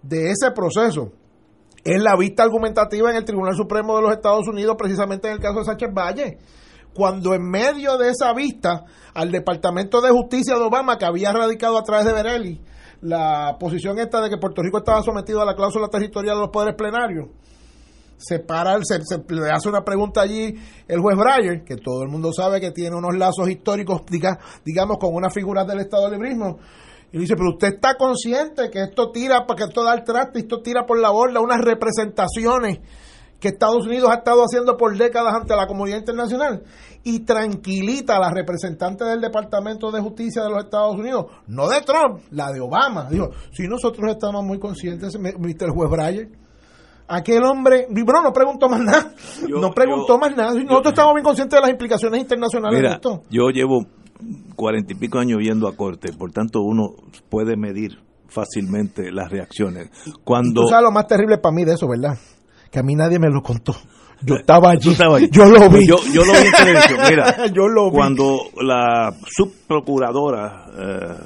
de 0.02 0.32
ese 0.32 0.52
proceso 0.52 1.12
es 1.84 2.02
la 2.02 2.16
vista 2.18 2.44
argumentativa 2.44 3.12
en 3.12 3.18
el 3.18 3.26
Tribunal 3.26 3.56
Supremo 3.56 3.96
de 3.96 4.02
los 4.02 4.12
Estados 4.12 4.48
Unidos, 4.48 4.76
precisamente 4.78 5.28
en 5.28 5.36
el 5.36 5.40
caso 5.40 5.60
de 5.60 5.66
Sánchez 5.66 5.90
Valle. 5.94 6.38
Cuando 6.94 7.34
en 7.34 7.48
medio 7.50 7.98
de 7.98 8.10
esa 8.10 8.34
vista 8.34 8.86
al 9.14 9.32
Departamento 9.32 10.02
de 10.02 10.10
Justicia 10.10 10.56
de 10.56 10.62
Obama, 10.62 10.98
que 10.98 11.06
había 11.06 11.32
radicado 11.32 11.78
a 11.78 11.84
través 11.84 12.06
de 12.06 12.14
Berelli, 12.14 12.62
la 13.02 13.58
posición 13.60 14.00
esta 14.00 14.22
de 14.22 14.30
que 14.30 14.38
Puerto 14.38 14.62
Rico 14.64 14.80
estaba 14.80 15.04
sometido 15.04 15.42
a 15.42 15.46
la 15.46 15.56
cláusula 15.56 15.88
territorial 15.88 16.36
de 16.36 16.42
los 16.42 16.50
poderes 16.50 16.76
plenarios, 16.76 17.30
se 18.18 18.40
para, 18.40 18.78
se, 18.84 19.00
le 19.30 19.52
hace 19.52 19.70
una 19.70 19.84
pregunta 19.84 20.22
allí 20.22 20.56
el 20.88 21.00
juez 21.00 21.18
Breyer, 21.18 21.64
que 21.64 21.78
todo 21.78 22.04
el 22.04 22.10
mundo 22.10 22.32
sabe 22.34 22.60
que 22.60 22.72
tiene 22.72 22.96
unos 22.96 23.16
lazos 23.16 23.50
históricos, 23.50 24.02
digamos, 24.66 24.98
con 24.98 25.14
unas 25.14 25.34
figuras 25.34 25.68
del 25.68 25.80
Estado 25.80 26.10
librismo. 26.10 26.58
Y 27.12 27.20
dice, 27.20 27.36
pero 27.38 27.52
usted 27.52 27.76
está 27.76 27.96
consciente 27.96 28.70
que 28.70 28.82
esto 28.82 29.12
tira, 29.12 29.46
porque 29.48 29.64
esto 29.64 29.84
da 29.84 29.94
el 29.94 30.04
traste, 30.04 30.40
esto 30.40 30.62
tira 30.62 30.86
por 30.86 31.00
la 31.00 31.10
borda 31.10 31.40
unas 31.40 31.62
representaciones 31.62 32.80
que 33.40 33.50
Estados 33.50 33.86
Unidos 33.86 34.10
ha 34.10 34.16
estado 34.16 34.42
haciendo 34.44 34.78
por 34.78 34.98
décadas 34.98 35.36
ante 35.36 35.56
la 35.56 35.68
comunidad 35.68 36.00
internacional 36.00 36.64
y 37.04 37.20
tranquilita 37.20 38.18
a 38.18 38.20
la 38.20 38.32
representante 38.32 39.06
del 39.06 39.22
Departamento 39.22 39.92
de 39.92 40.02
Justicia 40.02 40.44
de 40.44 40.50
los 40.50 40.64
Estados 40.64 40.96
Unidos, 40.96 41.28
no 41.46 41.70
de 41.70 41.82
Trump, 41.82 42.22
la 42.32 42.52
de 42.52 42.60
Obama. 42.60 43.08
Dijo, 43.10 43.30
si 43.52 43.68
nosotros 43.68 44.10
estamos 44.12 44.44
muy 44.44 44.60
conscientes, 44.60 45.16
el 45.16 45.72
juez 45.72 45.90
Breyer, 45.90 46.30
aquel 47.08 47.44
hombre, 47.44 47.88
bro, 47.90 48.22
no 48.22 48.34
preguntó 48.34 48.70
más 48.70 48.82
nada, 48.82 49.14
no 49.50 49.72
preguntó 49.72 50.18
más 50.18 50.36
nada. 50.36 50.54
Nosotros 50.54 50.88
estamos 50.94 51.14
bien 51.16 51.24
conscientes 51.24 51.58
de 51.58 51.62
las 51.62 51.70
implicaciones 51.70 52.22
internacionales 52.22 52.82
de 52.82 52.88
esto. 52.88 53.24
Yo 53.30 53.50
llevo 53.50 53.86
cuarenta 54.56 54.94
y 54.94 54.96
pico 54.96 55.20
años 55.20 55.40
yendo 55.42 55.68
a 55.68 55.76
corte, 55.76 56.12
por 56.14 56.32
tanto 56.32 56.62
uno 56.62 56.96
puede 57.30 57.56
medir 57.56 58.00
fácilmente 58.28 59.12
las 59.12 59.32
reacciones. 59.32 59.90
Cuando... 60.24 60.64
Tú 60.64 60.68
sabes 60.68 60.84
lo 60.84 60.92
más 60.92 61.08
terrible 61.08 61.38
para 61.38 61.56
mí 61.56 61.64
de 61.64 61.74
eso, 61.74 61.88
¿verdad? 61.88 62.18
Que 62.72 62.80
a 62.80 62.84
mí 62.84 62.96
nadie 62.96 63.20
me 63.20 63.30
lo 63.30 63.42
contó. 63.42 63.74
Yo 64.22 64.36
estaba 64.36 64.72
allí. 64.72 64.96
Yo 65.32 65.46
lo 65.46 65.70
vi. 65.70 65.88
Yo, 65.88 65.98
lo 65.98 66.34
vi 66.34 66.48
en. 66.48 67.10
Mira, 67.10 67.46
yo 67.54 67.68
lo 67.68 67.90
vi. 67.90 67.98
cuando 67.98 68.40
la 68.62 69.14
subprocuradora, 69.26 70.66
eh, 70.76 71.18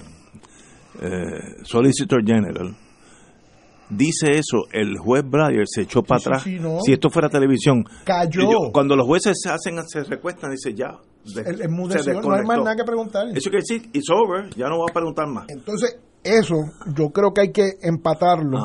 eh, 1.02 1.64
Solicitor 1.64 2.22
General, 2.26 2.76
dice 3.92 4.32
eso, 4.32 4.66
el 4.72 4.98
juez 4.98 5.24
Breyer 5.24 5.66
se 5.68 5.82
echó 5.82 6.02
para 6.02 6.20
atrás. 6.20 6.44
Si 6.44 6.92
esto 6.92 7.10
fuera 7.10 7.30
televisión, 7.30 7.84
cayó. 8.04 8.72
cuando 8.72 8.96
los 8.96 9.06
jueces 9.06 9.38
se 9.42 9.50
hacen, 9.50 9.78
se 9.88 10.04
recuestan, 10.04 10.52
dice 10.52 10.74
ya. 10.74 10.98
el, 11.46 11.70
no 11.70 12.34
hay 12.34 12.44
más 12.46 12.58
nada 12.58 12.76
que 12.76 12.84
preguntar. 12.84 13.28
Eso 13.36 13.50
quiere 13.50 13.64
decir, 13.68 13.90
it's 13.94 14.10
over, 14.10 14.50
ya 14.56 14.68
no 14.68 14.78
voy 14.78 14.88
a 14.90 14.94
preguntar 14.94 15.28
más. 15.28 15.46
Entonces, 15.50 15.98
eso 16.24 16.56
yo 16.96 17.10
creo 17.10 17.34
que 17.34 17.42
hay 17.42 17.52
que 17.52 17.78
empatarlo 17.82 18.60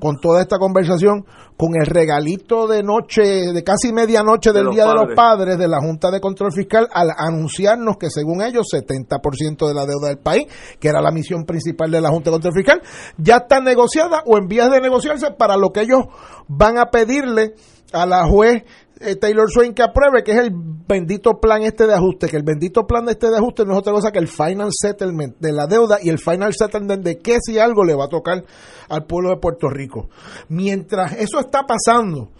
con 0.00 0.20
toda 0.20 0.42
esta 0.42 0.58
conversación, 0.58 1.24
con 1.56 1.70
el 1.80 1.86
regalito 1.86 2.66
de 2.66 2.82
noche, 2.82 3.52
de 3.52 3.64
casi 3.64 3.92
medianoche 3.92 4.52
del 4.52 4.70
Día 4.70 4.86
de 4.86 4.94
los 4.94 5.14
Padres. 5.14 5.58
De 5.58 5.68
la 5.68 5.80
Junta 5.80 6.10
de 6.10 6.20
Control 6.20 6.52
Fiscal 6.52 6.88
al 6.92 7.08
anunciarnos 7.16 7.96
que 7.96 8.10
según 8.10 8.42
ellos 8.42 8.66
70% 8.72 9.66
de 9.66 9.74
la 9.74 9.86
deuda 9.86 10.08
del 10.08 10.18
país, 10.18 10.46
que 10.78 10.88
era 10.88 11.00
la 11.00 11.10
misión 11.10 11.44
principal 11.44 11.90
de 11.90 12.00
la 12.00 12.10
Junta 12.10 12.30
de 12.30 12.34
Control 12.34 12.54
Fiscal, 12.54 12.82
ya 13.16 13.38
está 13.38 13.60
negociada 13.60 14.22
o 14.26 14.36
en 14.36 14.46
vías 14.46 14.70
de 14.70 14.80
negociarse 14.80 15.30
para 15.30 15.56
lo 15.56 15.70
que 15.70 15.80
ellos 15.82 16.04
van 16.48 16.78
a 16.78 16.86
pedirle 16.86 17.54
a 17.92 18.06
la 18.06 18.26
juez 18.26 18.64
eh, 19.00 19.16
Taylor 19.16 19.50
Swain 19.50 19.74
que 19.74 19.82
apruebe, 19.82 20.22
que 20.22 20.32
es 20.32 20.38
el 20.38 20.50
bendito 20.52 21.40
plan 21.40 21.62
este 21.62 21.86
de 21.86 21.94
ajuste, 21.94 22.28
que 22.28 22.36
el 22.36 22.42
bendito 22.42 22.86
plan 22.86 23.04
de 23.04 23.12
este 23.12 23.28
de 23.30 23.36
ajuste 23.36 23.64
no 23.64 23.72
es 23.72 23.78
otra 23.78 23.92
cosa 23.92 24.10
que 24.10 24.18
el 24.18 24.28
final 24.28 24.70
settlement 24.72 25.36
de 25.38 25.52
la 25.52 25.66
deuda 25.66 25.98
y 26.02 26.08
el 26.08 26.18
final 26.18 26.52
settlement 26.54 27.04
de 27.04 27.18
qué 27.18 27.38
si 27.40 27.58
algo 27.58 27.84
le 27.84 27.94
va 27.94 28.06
a 28.06 28.08
tocar 28.08 28.44
al 28.88 29.04
pueblo 29.04 29.30
de 29.30 29.36
Puerto 29.36 29.68
Rico. 29.68 30.08
Mientras 30.48 31.12
eso 31.14 31.38
está 31.40 31.64
pasando, 31.66 32.30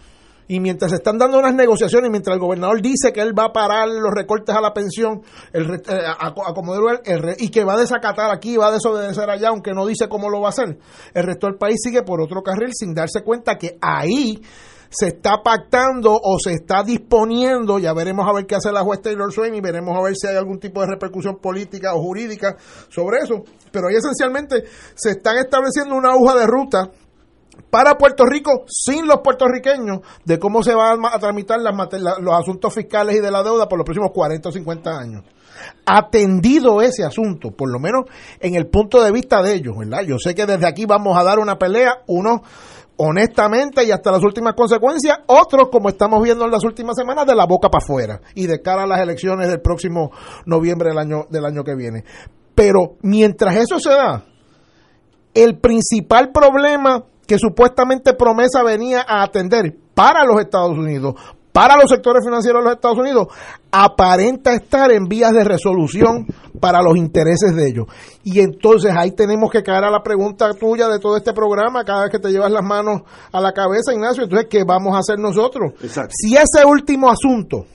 y 0.49 0.59
mientras 0.59 0.89
se 0.89 0.97
están 0.97 1.19
dando 1.19 1.37
unas 1.37 1.53
negociaciones, 1.53 2.09
mientras 2.09 2.33
el 2.33 2.41
gobernador 2.41 2.81
dice 2.81 3.13
que 3.13 3.21
él 3.21 3.37
va 3.37 3.45
a 3.45 3.53
parar 3.53 3.87
los 3.87 4.11
recortes 4.11 4.53
a 4.55 4.59
la 4.59 4.73
pensión, 4.73 5.21
el, 5.53 5.75
eh, 5.75 5.79
a, 5.87 6.33
el, 7.05 7.35
y 7.37 7.49
que 7.49 7.63
va 7.63 7.73
a 7.73 7.77
desacatar 7.77 8.31
aquí, 8.31 8.57
va 8.57 8.69
a 8.69 8.71
desobedecer 8.71 9.29
allá, 9.29 9.49
aunque 9.49 9.73
no 9.73 9.85
dice 9.85 10.09
cómo 10.09 10.27
lo 10.27 10.41
va 10.41 10.47
a 10.47 10.49
hacer, 10.49 10.79
el 11.13 11.23
resto 11.23 11.45
del 11.45 11.57
país 11.57 11.77
sigue 11.83 12.01
por 12.01 12.19
otro 12.19 12.41
carril 12.41 12.71
sin 12.73 12.95
darse 12.95 13.21
cuenta 13.23 13.59
que 13.59 13.77
ahí 13.79 14.41
se 14.89 15.07
está 15.07 15.43
pactando 15.43 16.13
o 16.13 16.39
se 16.39 16.53
está 16.53 16.83
disponiendo, 16.83 17.79
ya 17.79 17.93
veremos 17.93 18.27
a 18.27 18.33
ver 18.33 18.45
qué 18.45 18.55
hace 18.55 18.71
la 18.71 18.81
juez 18.81 19.01
Taylor 19.01 19.31
Swain 19.31 19.53
y 19.53 19.61
veremos 19.61 19.95
a 19.97 20.01
ver 20.01 20.15
si 20.15 20.27
hay 20.27 20.35
algún 20.35 20.59
tipo 20.59 20.81
de 20.81 20.87
repercusión 20.87 21.37
política 21.37 21.93
o 21.93 22.01
jurídica 22.01 22.57
sobre 22.89 23.19
eso, 23.19 23.43
pero 23.71 23.87
ahí 23.87 23.95
esencialmente 23.95 24.63
se 24.95 25.11
están 25.11 25.37
estableciendo 25.37 25.95
una 25.95 26.15
hoja 26.15 26.35
de 26.35 26.47
ruta 26.47 26.89
para 27.69 27.97
Puerto 27.97 28.25
Rico 28.25 28.63
sin 28.67 29.07
los 29.07 29.19
puertorriqueños 29.23 29.99
de 30.25 30.39
cómo 30.39 30.63
se 30.63 30.73
van 30.73 30.99
a 31.05 31.19
tramitar 31.19 31.59
las, 31.59 31.75
los 32.19 32.33
asuntos 32.33 32.73
fiscales 32.73 33.15
y 33.15 33.19
de 33.19 33.31
la 33.31 33.43
deuda 33.43 33.67
por 33.67 33.77
los 33.77 33.85
próximos 33.85 34.11
40 34.13 34.49
o 34.49 34.51
50 34.51 34.89
años. 34.97 35.23
Atendido 35.85 36.81
ese 36.81 37.03
asunto, 37.03 37.51
por 37.51 37.69
lo 37.69 37.79
menos 37.79 38.05
en 38.39 38.55
el 38.55 38.67
punto 38.67 39.03
de 39.03 39.11
vista 39.11 39.41
de 39.41 39.55
ellos, 39.55 39.77
¿verdad? 39.77 40.03
Yo 40.03 40.17
sé 40.17 40.33
que 40.33 40.45
desde 40.45 40.65
aquí 40.65 40.85
vamos 40.85 41.17
a 41.17 41.23
dar 41.23 41.37
una 41.37 41.57
pelea, 41.57 42.01
unos 42.07 42.41
honestamente 43.01 43.85
y 43.85 43.91
hasta 43.91 44.11
las 44.11 44.23
últimas 44.23 44.53
consecuencias, 44.55 45.19
otros 45.27 45.69
como 45.71 45.87
estamos 45.87 46.21
viendo 46.21 46.43
en 46.43 46.51
las 46.51 46.63
últimas 46.65 46.97
semanas 46.97 47.25
de 47.25 47.33
la 47.33 47.45
boca 47.45 47.69
para 47.69 47.83
afuera 47.83 48.21
y 48.35 48.45
de 48.45 48.61
cara 48.61 48.83
a 48.83 48.87
las 48.87 48.99
elecciones 48.99 49.47
del 49.47 49.61
próximo 49.61 50.11
noviembre 50.45 50.89
del 50.89 50.97
año 50.97 51.25
del 51.29 51.45
año 51.45 51.63
que 51.63 51.75
viene. 51.75 52.03
Pero 52.53 52.97
mientras 53.01 53.55
eso 53.55 53.79
se 53.79 53.89
da, 53.89 54.25
el 55.33 55.59
principal 55.59 56.31
problema 56.33 57.05
que 57.25 57.39
supuestamente 57.39 58.13
promesa 58.13 58.63
venía 58.63 59.05
a 59.07 59.23
atender 59.23 59.77
para 59.93 60.25
los 60.25 60.41
Estados 60.41 60.77
Unidos, 60.77 61.15
para 61.51 61.75
los 61.77 61.89
sectores 61.89 62.23
financieros 62.23 62.61
de 62.61 62.65
los 62.65 62.75
Estados 62.75 62.97
Unidos, 62.97 63.27
aparenta 63.71 64.53
estar 64.53 64.91
en 64.91 65.05
vías 65.05 65.31
de 65.31 65.43
resolución 65.43 66.27
para 66.59 66.81
los 66.81 66.97
intereses 66.97 67.55
de 67.55 67.67
ellos. 67.67 67.87
Y 68.23 68.39
entonces 68.39 68.93
ahí 68.95 69.11
tenemos 69.11 69.49
que 69.51 69.63
caer 69.63 69.83
a 69.83 69.91
la 69.91 70.03
pregunta 70.03 70.53
tuya 70.53 70.87
de 70.87 70.99
todo 70.99 71.17
este 71.17 71.33
programa, 71.33 71.83
cada 71.83 72.03
vez 72.03 72.11
que 72.11 72.19
te 72.19 72.29
llevas 72.29 72.51
las 72.51 72.63
manos 72.63 73.01
a 73.31 73.41
la 73.41 73.51
cabeza, 73.51 73.93
Ignacio, 73.93 74.23
entonces, 74.23 74.47
¿qué 74.49 74.63
vamos 74.63 74.95
a 74.95 74.99
hacer 74.99 75.19
nosotros? 75.19 75.73
Si 76.09 76.35
ese 76.35 76.65
último 76.65 77.09
asunto, 77.09 77.65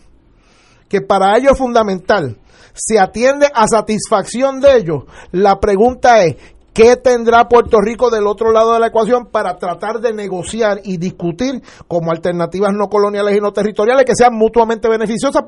que 0.88 1.00
para 1.00 1.36
ellos 1.36 1.52
es 1.52 1.58
fundamental, 1.58 2.36
se 2.74 2.98
atiende 2.98 3.48
a 3.54 3.68
satisfacción 3.68 4.60
de 4.60 4.76
ellos, 4.76 5.04
la 5.30 5.60
pregunta 5.60 6.24
es, 6.24 6.36
¿Qué 6.74 6.96
tendrá 6.96 7.46
Puerto 7.48 7.80
Rico 7.80 8.10
del 8.10 8.26
otro 8.26 8.50
lado 8.50 8.72
de 8.72 8.80
la 8.80 8.88
ecuación 8.88 9.26
para 9.30 9.56
tratar 9.58 10.00
de 10.00 10.12
negociar 10.12 10.80
y 10.82 10.96
discutir 10.96 11.62
como 11.86 12.10
alternativas 12.10 12.72
no 12.72 12.88
coloniales 12.88 13.36
y 13.36 13.40
no 13.40 13.52
territoriales 13.52 14.04
que 14.04 14.16
sean 14.16 14.34
mutuamente 14.34 14.88
beneficiosas 14.88 15.44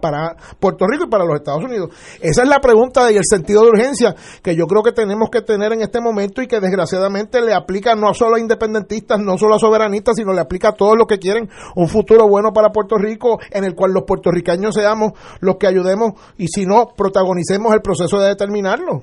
para 0.00 0.36
Puerto 0.60 0.86
Rico 0.86 1.06
y 1.06 1.10
para 1.10 1.24
los 1.24 1.34
Estados 1.34 1.64
Unidos? 1.64 1.90
Esa 2.20 2.44
es 2.44 2.48
la 2.48 2.60
pregunta 2.60 3.10
y 3.10 3.16
el 3.16 3.24
sentido 3.28 3.62
de 3.62 3.70
urgencia 3.70 4.14
que 4.40 4.54
yo 4.54 4.68
creo 4.68 4.84
que 4.84 4.92
tenemos 4.92 5.30
que 5.30 5.42
tener 5.42 5.72
en 5.72 5.80
este 5.80 6.00
momento 6.00 6.42
y 6.42 6.46
que 6.46 6.60
desgraciadamente 6.60 7.42
le 7.42 7.54
aplica 7.54 7.96
no 7.96 8.14
solo 8.14 8.36
a 8.36 8.40
independentistas, 8.40 9.18
no 9.18 9.36
solo 9.36 9.56
a 9.56 9.58
soberanistas, 9.58 10.14
sino 10.14 10.32
le 10.32 10.42
aplica 10.42 10.68
a 10.68 10.74
todos 10.74 10.94
los 10.96 11.08
que 11.08 11.18
quieren 11.18 11.48
un 11.74 11.88
futuro 11.88 12.28
bueno 12.28 12.52
para 12.52 12.70
Puerto 12.70 12.98
Rico 12.98 13.40
en 13.50 13.64
el 13.64 13.74
cual 13.74 13.90
los 13.90 14.04
puertorriqueños 14.04 14.76
seamos 14.76 15.10
los 15.40 15.56
que 15.56 15.66
ayudemos 15.66 16.12
y 16.36 16.46
si 16.46 16.66
no, 16.66 16.86
protagonicemos 16.96 17.74
el 17.74 17.82
proceso 17.82 18.20
de 18.20 18.28
determinarlo 18.28 19.02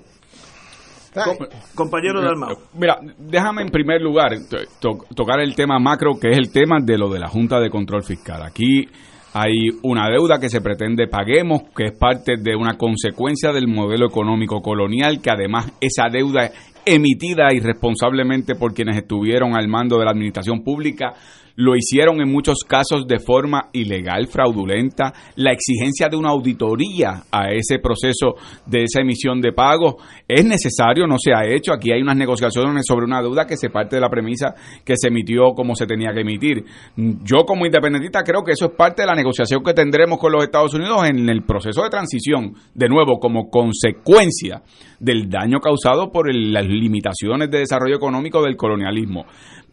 compañero 1.73 2.21
Dalmau. 2.21 2.57
Mira, 2.73 2.97
déjame 3.17 3.63
en 3.63 3.69
primer 3.69 4.01
lugar 4.01 4.31
tocar 5.15 5.39
el 5.39 5.55
tema 5.55 5.79
macro, 5.79 6.13
que 6.19 6.29
es 6.29 6.37
el 6.37 6.51
tema 6.51 6.77
de 6.81 6.97
lo 6.97 7.09
de 7.09 7.19
la 7.19 7.27
Junta 7.27 7.59
de 7.59 7.69
Control 7.69 8.03
Fiscal. 8.03 8.41
Aquí 8.43 8.87
hay 9.33 9.69
una 9.83 10.09
deuda 10.09 10.39
que 10.39 10.49
se 10.49 10.61
pretende 10.61 11.07
paguemos, 11.07 11.63
que 11.75 11.85
es 11.85 11.97
parte 11.97 12.35
de 12.37 12.55
una 12.55 12.77
consecuencia 12.77 13.51
del 13.51 13.67
modelo 13.67 14.07
económico 14.07 14.61
colonial, 14.61 15.21
que 15.21 15.29
además 15.29 15.73
esa 15.81 16.07
deuda 16.09 16.51
emitida 16.85 17.51
irresponsablemente 17.51 18.55
por 18.55 18.73
quienes 18.73 18.97
estuvieron 18.97 19.55
al 19.55 19.67
mando 19.67 19.97
de 19.97 20.05
la 20.05 20.11
administración 20.11 20.63
pública 20.63 21.13
lo 21.55 21.75
hicieron 21.75 22.21
en 22.21 22.31
muchos 22.31 22.59
casos 22.67 23.07
de 23.07 23.19
forma 23.19 23.69
ilegal, 23.73 24.27
fraudulenta, 24.27 25.13
la 25.35 25.51
exigencia 25.51 26.09
de 26.09 26.17
una 26.17 26.29
auditoría 26.29 27.23
a 27.31 27.51
ese 27.51 27.79
proceso 27.79 28.35
de 28.65 28.83
esa 28.83 29.01
emisión 29.01 29.41
de 29.41 29.53
pagos 29.53 29.95
es 30.27 30.45
necesario, 30.45 31.07
no 31.07 31.17
se 31.17 31.33
ha 31.33 31.45
hecho, 31.45 31.73
aquí 31.73 31.91
hay 31.91 32.01
unas 32.01 32.17
negociaciones 32.17 32.83
sobre 32.85 33.05
una 33.05 33.21
deuda 33.21 33.45
que 33.45 33.57
se 33.57 33.69
parte 33.69 33.95
de 33.95 34.01
la 34.01 34.09
premisa 34.09 34.53
que 34.83 34.95
se 34.97 35.07
emitió 35.07 35.53
como 35.55 35.75
se 35.75 35.85
tenía 35.85 36.13
que 36.13 36.21
emitir. 36.21 36.65
Yo 36.95 37.45
como 37.45 37.65
independentista 37.65 38.23
creo 38.23 38.43
que 38.43 38.51
eso 38.51 38.65
es 38.65 38.71
parte 38.71 39.01
de 39.03 39.07
la 39.07 39.15
negociación 39.15 39.63
que 39.63 39.73
tendremos 39.73 40.19
con 40.19 40.31
los 40.31 40.43
Estados 40.43 40.73
Unidos 40.73 41.07
en 41.07 41.29
el 41.29 41.43
proceso 41.43 41.83
de 41.83 41.89
transición, 41.89 42.53
de 42.73 42.89
nuevo, 42.89 43.19
como 43.19 43.49
consecuencia 43.49 44.61
del 44.99 45.29
daño 45.29 45.59
causado 45.59 46.11
por 46.11 46.33
las 46.33 46.65
limitaciones 46.65 47.49
de 47.49 47.59
desarrollo 47.59 47.95
económico 47.95 48.41
del 48.41 48.55
colonialismo. 48.55 49.25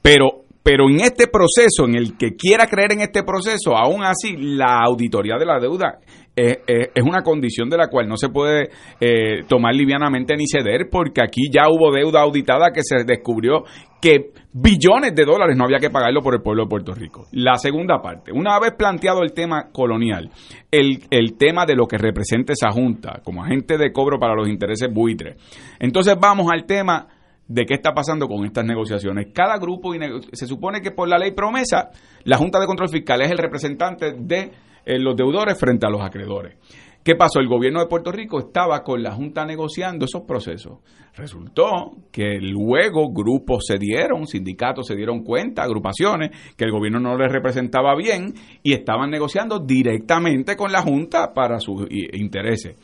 Pero 0.03 0.42
pero 0.63 0.89
en 0.89 1.01
este 1.01 1.27
proceso, 1.27 1.87
en 1.87 1.97
el 1.97 2.17
que 2.17 2.37
quiera 2.37 2.67
creer 2.67 2.93
en 2.93 3.01
este 3.01 3.23
proceso, 3.25 3.77
aún 3.77 4.05
así, 4.05 4.37
la 4.37 4.81
auditoría 4.85 5.37
de 5.37 5.47
la 5.47 5.59
deuda 5.59 5.99
es, 6.35 7.05
una 7.05 7.23
condición 7.23 7.69
de 7.69 7.77
la 7.77 7.89
cual 7.89 8.09
no 8.09 8.17
se 8.17 8.29
puede 8.29 8.71
eh, 9.01 9.43
tomar 9.49 9.75
livianamente 9.75 10.35
ni 10.37 10.47
ceder, 10.47 10.89
porque 10.91 11.23
aquí 11.23 11.51
ya 11.53 11.69
hubo 11.69 11.93
deuda 11.93 12.23
auditada 12.23 12.71
que 12.73 12.83
se 12.83 13.05
descubrió 13.05 13.65
que 14.01 14.31
billones 14.53 15.15
de 15.15 15.25
dólares 15.25 15.57
no 15.57 15.65
había 15.65 15.79
que 15.79 15.91
pagarlo 15.91 16.23
por 16.23 16.35
el 16.35 16.43
pueblo 16.43 16.65
de 16.65 16.69
Puerto 16.69 16.95
Rico. 16.95 17.27
La 17.33 17.57
segunda 17.57 18.01
parte, 18.01 18.33
una 18.33 18.59
vez 18.59 18.73
planteado 18.77 19.23
el 19.23 19.33
tema 19.33 19.69
colonial, 19.73 20.31
el, 20.71 21.03
el 21.11 21.37
tema 21.37 21.67
de 21.67 21.77
lo 21.77 21.87
que 21.87 21.99
representa 21.99 22.53
esa 22.53 22.71
junta 22.71 23.21
como 23.25 23.45
agente 23.45 23.79
de 23.79 23.93
cobro 23.93 24.19
para 24.19 24.35
los 24.35 24.49
intereses 24.49 24.93
buitres, 24.93 25.37
entonces 25.79 26.17
vamos 26.19 26.49
al 26.53 26.65
tema 26.65 27.09
de 27.53 27.67
qué 27.67 27.75
está 27.75 27.93
pasando 27.93 28.29
con 28.29 28.45
estas 28.47 28.65
negociaciones. 28.65 29.29
Cada 29.35 29.59
grupo, 29.59 29.93
se 30.33 30.47
supone 30.47 30.81
que 30.81 30.91
por 30.91 31.09
la 31.09 31.19
ley 31.19 31.33
promesa, 31.33 31.91
la 32.25 32.39
Junta 32.39 32.59
de 32.59 32.67
Control 32.67 32.89
Fiscal 32.89 33.21
es 33.21 33.31
el 33.31 33.39
representante 33.39 34.15
de 34.17 34.51
eh, 34.85 34.99
los 34.99 35.15
deudores 35.15 35.59
frente 35.59 35.87
a 35.87 35.91
los 35.91 36.01
acreedores. 36.01 36.57
¿Qué 37.05 37.15
pasó? 37.15 37.41
El 37.41 37.49
gobierno 37.49 37.81
de 37.81 37.89
Puerto 37.89 38.11
Rico 38.13 38.39
estaba 38.39 38.83
con 38.83 39.03
la 39.03 39.11
Junta 39.11 39.45
negociando 39.45 40.07
esos 40.07 40.23
procesos. 40.23 40.79
Resultó 41.15 41.97
que 42.11 42.39
luego 42.41 43.13
grupos 43.13 43.65
se 43.67 43.77
dieron, 43.77 44.27
sindicatos 44.27 44.87
se 44.87 44.95
dieron 44.95 45.23
cuenta, 45.23 45.63
agrupaciones, 45.63 46.31
que 46.57 46.65
el 46.65 46.71
gobierno 46.71 47.01
no 47.01 47.19
les 47.19 47.31
representaba 47.31 47.95
bien 47.97 48.33
y 48.63 48.73
estaban 48.73 49.11
negociando 49.11 49.59
directamente 49.59 50.57
con 50.57 50.73
la 50.73 50.81
Junta 50.81 51.35
para 51.35 51.59
sus 51.59 51.87
intereses. 51.91 52.77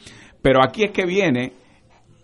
Pero 0.42 0.62
aquí 0.62 0.82
es 0.82 0.90
que 0.90 1.06
viene 1.06 1.52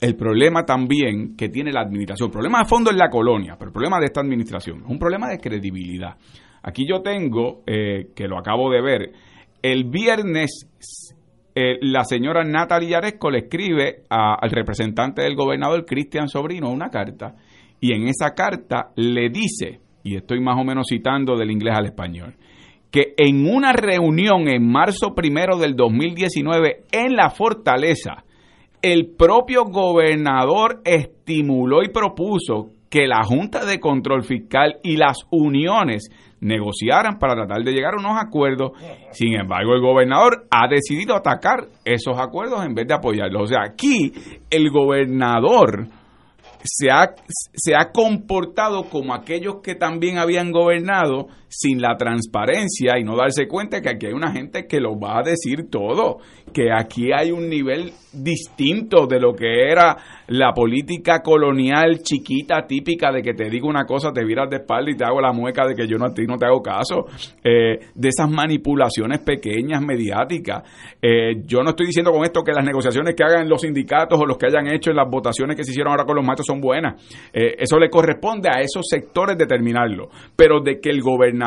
el 0.04 0.16
problema 0.16 0.66
también 0.66 1.34
que 1.34 1.48
tiene 1.48 1.72
la 1.72 1.80
administración. 1.80 2.28
El 2.28 2.32
problema 2.32 2.58
de 2.58 2.66
fondo 2.66 2.90
es 2.90 2.96
la 2.96 3.08
colonia, 3.08 3.56
pero 3.58 3.70
el 3.70 3.72
problema 3.72 3.98
de 3.98 4.04
esta 4.04 4.20
administración 4.20 4.82
es 4.84 4.90
un 4.90 4.98
problema 4.98 5.30
de 5.30 5.38
credibilidad. 5.38 6.16
Aquí 6.62 6.86
yo 6.86 7.00
tengo, 7.00 7.62
eh, 7.66 8.10
que 8.14 8.28
lo 8.28 8.38
acabo 8.38 8.70
de 8.70 8.82
ver, 8.82 9.12
el 9.62 9.84
viernes 9.84 10.68
eh, 11.54 11.78
la 11.80 12.04
señora 12.04 12.44
Natalia 12.44 13.00
Yaresco 13.00 13.30
le 13.30 13.38
escribe 13.38 14.02
al 14.10 14.50
representante 14.50 15.22
del 15.22 15.36
gobernador 15.36 15.86
Cristian 15.86 16.28
Sobrino 16.28 16.68
una 16.68 16.90
carta 16.90 17.36
y 17.80 17.94
en 17.94 18.06
esa 18.06 18.34
carta 18.34 18.90
le 18.96 19.30
dice, 19.30 19.80
y 20.02 20.16
estoy 20.16 20.40
más 20.40 20.60
o 20.60 20.64
menos 20.64 20.86
citando 20.90 21.34
del 21.34 21.50
inglés 21.50 21.78
al 21.78 21.86
español, 21.86 22.34
que 22.90 23.14
en 23.16 23.48
una 23.48 23.72
reunión 23.72 24.48
en 24.48 24.70
marzo 24.70 25.14
primero 25.14 25.56
del 25.56 25.74
2019 25.76 26.84
en 26.92 27.16
la 27.16 27.30
fortaleza, 27.30 28.24
el 28.84 29.06
propio 29.16 29.64
gobernador 29.64 30.82
estimuló 30.84 31.82
y 31.82 31.88
propuso 31.88 32.68
que 32.90 33.06
la 33.06 33.24
Junta 33.24 33.64
de 33.64 33.80
Control 33.80 34.22
Fiscal 34.22 34.76
y 34.82 34.98
las 34.98 35.16
uniones 35.30 36.10
negociaran 36.40 37.18
para 37.18 37.34
tratar 37.34 37.64
de 37.64 37.72
llegar 37.72 37.94
a 37.94 37.98
unos 37.98 38.22
acuerdos. 38.22 38.72
Sin 39.10 39.40
embargo, 39.40 39.72
el 39.72 39.80
gobernador 39.80 40.46
ha 40.50 40.68
decidido 40.68 41.16
atacar 41.16 41.68
esos 41.82 42.18
acuerdos 42.18 42.62
en 42.62 42.74
vez 42.74 42.86
de 42.86 42.92
apoyarlos. 42.92 43.44
O 43.44 43.46
sea, 43.46 43.62
aquí 43.64 44.12
el 44.50 44.70
gobernador 44.70 45.88
se 46.62 46.90
ha, 46.90 47.14
se 47.54 47.74
ha 47.74 47.90
comportado 47.90 48.90
como 48.90 49.14
aquellos 49.14 49.62
que 49.62 49.74
también 49.74 50.18
habían 50.18 50.52
gobernado 50.52 51.28
sin 51.56 51.80
la 51.80 51.96
transparencia 51.96 52.98
y 52.98 53.04
no 53.04 53.16
darse 53.16 53.46
cuenta 53.46 53.80
que 53.80 53.90
aquí 53.90 54.06
hay 54.06 54.12
una 54.12 54.32
gente 54.32 54.66
que 54.66 54.80
lo 54.80 54.98
va 54.98 55.18
a 55.18 55.22
decir 55.22 55.70
todo, 55.70 56.18
que 56.52 56.72
aquí 56.72 57.12
hay 57.12 57.30
un 57.30 57.48
nivel 57.48 57.92
distinto 58.12 59.06
de 59.06 59.20
lo 59.20 59.34
que 59.34 59.70
era 59.70 59.96
la 60.28 60.52
política 60.52 61.20
colonial 61.20 62.00
chiquita, 62.02 62.66
típica 62.66 63.12
de 63.12 63.22
que 63.22 63.34
te 63.34 63.48
digo 63.48 63.68
una 63.68 63.84
cosa, 63.84 64.12
te 64.12 64.24
viras 64.24 64.48
de 64.50 64.56
espalda 64.56 64.90
y 64.90 64.96
te 64.96 65.04
hago 65.04 65.20
la 65.20 65.32
mueca 65.32 65.66
de 65.66 65.74
que 65.74 65.86
yo 65.86 65.96
no 65.96 66.06
a 66.06 66.14
ti 66.14 66.26
no 66.26 66.36
te 66.36 66.46
hago 66.46 66.62
caso, 66.62 67.06
eh, 67.42 67.78
de 67.94 68.08
esas 68.08 68.30
manipulaciones 68.30 69.20
pequeñas, 69.20 69.80
mediáticas. 69.82 70.62
Eh, 71.00 71.42
yo 71.44 71.62
no 71.62 71.70
estoy 71.70 71.86
diciendo 71.86 72.10
con 72.10 72.24
esto 72.24 72.42
que 72.42 72.52
las 72.52 72.64
negociaciones 72.64 73.14
que 73.14 73.24
hagan 73.24 73.48
los 73.48 73.62
sindicatos 73.62 74.18
o 74.18 74.26
los 74.26 74.38
que 74.38 74.46
hayan 74.46 74.66
hecho 74.68 74.90
en 74.90 74.96
las 74.96 75.08
votaciones 75.08 75.56
que 75.56 75.64
se 75.64 75.70
hicieron 75.70 75.92
ahora 75.92 76.04
con 76.04 76.16
los 76.16 76.24
machos 76.24 76.46
son 76.46 76.60
buenas. 76.60 77.00
Eh, 77.32 77.56
eso 77.58 77.78
le 77.78 77.90
corresponde 77.90 78.48
a 78.48 78.60
esos 78.60 78.86
sectores 78.88 79.36
determinarlo. 79.36 80.08
Pero 80.36 80.60
de 80.60 80.80
que 80.80 80.90
el 80.90 81.00
gobernador 81.00 81.43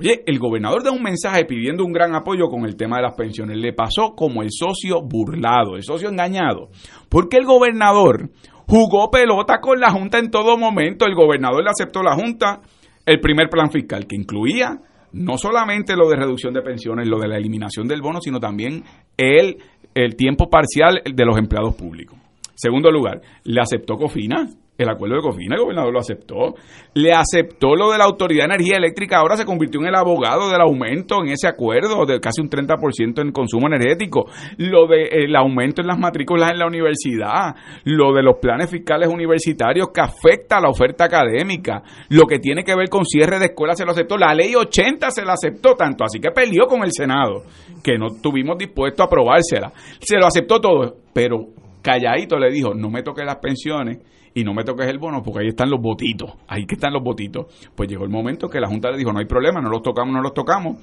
Oye, 0.00 0.22
el 0.26 0.38
gobernador 0.38 0.84
da 0.84 0.92
un 0.92 1.02
mensaje 1.02 1.44
pidiendo 1.44 1.84
un 1.84 1.92
gran 1.92 2.14
apoyo 2.14 2.46
con 2.48 2.64
el 2.64 2.76
tema 2.76 2.96
de 2.96 3.02
las 3.02 3.14
pensiones. 3.14 3.56
Le 3.58 3.72
pasó 3.72 4.14
como 4.14 4.42
el 4.42 4.48
socio 4.50 5.02
burlado, 5.02 5.76
el 5.76 5.82
socio 5.82 6.08
engañado. 6.08 6.68
Porque 7.08 7.36
el 7.36 7.44
gobernador 7.44 8.30
jugó 8.66 9.10
pelota 9.10 9.58
con 9.60 9.80
la 9.80 9.90
Junta 9.90 10.18
en 10.18 10.30
todo 10.30 10.56
momento. 10.56 11.04
El 11.04 11.16
gobernador 11.16 11.64
le 11.64 11.70
aceptó 11.70 12.02
la 12.02 12.14
Junta 12.14 12.60
el 13.04 13.20
primer 13.20 13.48
plan 13.48 13.70
fiscal 13.70 14.06
que 14.06 14.14
incluía 14.14 14.78
no 15.12 15.38
solamente 15.38 15.96
lo 15.96 16.08
de 16.08 16.16
reducción 16.16 16.52
de 16.52 16.62
pensiones, 16.62 17.08
lo 17.08 17.18
de 17.18 17.28
la 17.28 17.38
eliminación 17.38 17.88
del 17.88 18.02
bono, 18.02 18.20
sino 18.20 18.38
también 18.38 18.84
el, 19.16 19.56
el 19.94 20.16
tiempo 20.16 20.48
parcial 20.48 21.00
de 21.04 21.24
los 21.24 21.38
empleados 21.38 21.74
públicos. 21.74 22.18
Segundo 22.54 22.90
lugar, 22.90 23.20
le 23.44 23.60
aceptó 23.60 23.96
Cofina 23.96 24.48
el 24.78 24.88
acuerdo 24.88 25.16
de 25.16 25.22
Cofina, 25.22 25.56
el 25.56 25.62
gobernador 25.62 25.92
lo 25.92 25.98
aceptó. 25.98 26.54
Le 26.94 27.12
aceptó 27.12 27.74
lo 27.74 27.90
de 27.90 27.98
la 27.98 28.04
Autoridad 28.04 28.46
de 28.46 28.54
Energía 28.54 28.76
Eléctrica, 28.76 29.18
ahora 29.18 29.36
se 29.36 29.44
convirtió 29.44 29.80
en 29.80 29.88
el 29.88 29.94
abogado 29.96 30.48
del 30.50 30.60
aumento 30.60 31.16
en 31.20 31.30
ese 31.30 31.48
acuerdo 31.48 32.06
de 32.06 32.20
casi 32.20 32.40
un 32.40 32.48
30% 32.48 33.20
en 33.20 33.32
consumo 33.32 33.66
energético. 33.66 34.26
Lo 34.56 34.86
del 34.86 35.34
aumento 35.34 35.80
en 35.80 35.88
las 35.88 35.98
matrículas 35.98 36.52
en 36.52 36.60
la 36.60 36.66
universidad, 36.66 37.56
lo 37.84 38.14
de 38.14 38.22
los 38.22 38.36
planes 38.40 38.70
fiscales 38.70 39.08
universitarios 39.08 39.88
que 39.92 40.00
afecta 40.00 40.58
a 40.58 40.60
la 40.60 40.68
oferta 40.68 41.06
académica, 41.06 41.82
lo 42.10 42.26
que 42.26 42.38
tiene 42.38 42.62
que 42.62 42.76
ver 42.76 42.88
con 42.88 43.04
cierre 43.04 43.40
de 43.40 43.46
escuelas 43.46 43.78
se 43.78 43.84
lo 43.84 43.90
aceptó. 43.90 44.16
La 44.16 44.32
ley 44.32 44.54
80 44.54 45.10
se 45.10 45.24
la 45.24 45.32
aceptó 45.32 45.74
tanto, 45.74 46.04
así 46.04 46.20
que 46.20 46.30
peleó 46.30 46.66
con 46.68 46.84
el 46.84 46.92
Senado, 46.92 47.42
que 47.82 47.98
no 47.98 48.14
estuvimos 48.14 48.56
dispuestos 48.56 49.00
a 49.00 49.06
aprobársela. 49.06 49.72
Se 49.98 50.18
lo 50.18 50.26
aceptó 50.26 50.60
todo, 50.60 50.98
pero 51.12 51.46
calladito 51.82 52.38
le 52.38 52.52
dijo, 52.52 52.74
no 52.74 52.90
me 52.90 53.02
toque 53.02 53.24
las 53.24 53.38
pensiones 53.38 53.98
y 54.34 54.44
no 54.44 54.54
me 54.54 54.64
toques 54.64 54.88
el 54.88 54.98
bono 54.98 55.22
porque 55.22 55.40
ahí 55.40 55.48
están 55.48 55.70
los 55.70 55.80
votitos, 55.80 56.32
ahí 56.46 56.64
que 56.66 56.74
están 56.74 56.92
los 56.92 57.02
votitos. 57.02 57.46
Pues 57.74 57.88
llegó 57.88 58.04
el 58.04 58.10
momento 58.10 58.48
que 58.48 58.60
la 58.60 58.68
Junta 58.68 58.90
le 58.90 58.98
dijo, 58.98 59.12
no 59.12 59.18
hay 59.18 59.26
problema, 59.26 59.60
no 59.60 59.70
los 59.70 59.82
tocamos, 59.82 60.14
no 60.14 60.20
los 60.20 60.34
tocamos, 60.34 60.78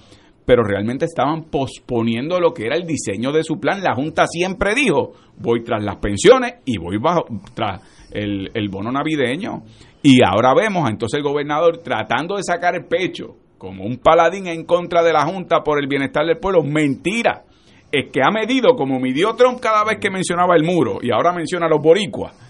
pero 0.45 0.63
realmente 0.63 1.05
estaban 1.05 1.45
posponiendo 1.45 2.39
lo 2.39 2.53
que 2.53 2.65
era 2.65 2.75
el 2.75 2.85
diseño 2.85 3.31
de 3.31 3.43
su 3.43 3.59
plan. 3.59 3.81
La 3.81 3.95
Junta 3.95 4.25
siempre 4.27 4.75
dijo, 4.75 5.13
voy 5.37 5.63
tras 5.63 5.83
las 5.83 5.97
pensiones 5.97 6.55
y 6.65 6.77
voy 6.77 6.97
bajo, 6.97 7.25
tras 7.53 7.81
el, 8.11 8.51
el 8.53 8.69
bono 8.69 8.91
navideño. 8.91 9.63
Y 10.03 10.19
ahora 10.23 10.53
vemos 10.53 10.89
entonces 10.89 11.17
el 11.17 11.23
gobernador 11.23 11.79
tratando 11.79 12.35
de 12.35 12.43
sacar 12.43 12.75
el 12.75 12.85
pecho 12.85 13.37
como 13.57 13.85
un 13.85 13.97
paladín 13.97 14.47
en 14.47 14.65
contra 14.65 15.01
de 15.01 15.13
la 15.13 15.25
Junta 15.25 15.63
por 15.63 15.79
el 15.79 15.87
bienestar 15.87 16.25
del 16.25 16.37
pueblo. 16.37 16.61
Mentira. 16.63 17.43
Es 17.91 18.11
que 18.11 18.19
ha 18.21 18.29
medido 18.29 18.75
como 18.75 18.99
midió 18.99 19.35
Trump 19.35 19.59
cada 19.61 19.83
vez 19.85 19.99
que 19.99 20.09
mencionaba 20.09 20.55
el 20.55 20.63
muro 20.63 20.97
y 21.01 21.11
ahora 21.11 21.31
menciona 21.31 21.69
los 21.69 21.81
boricuas 21.81 22.44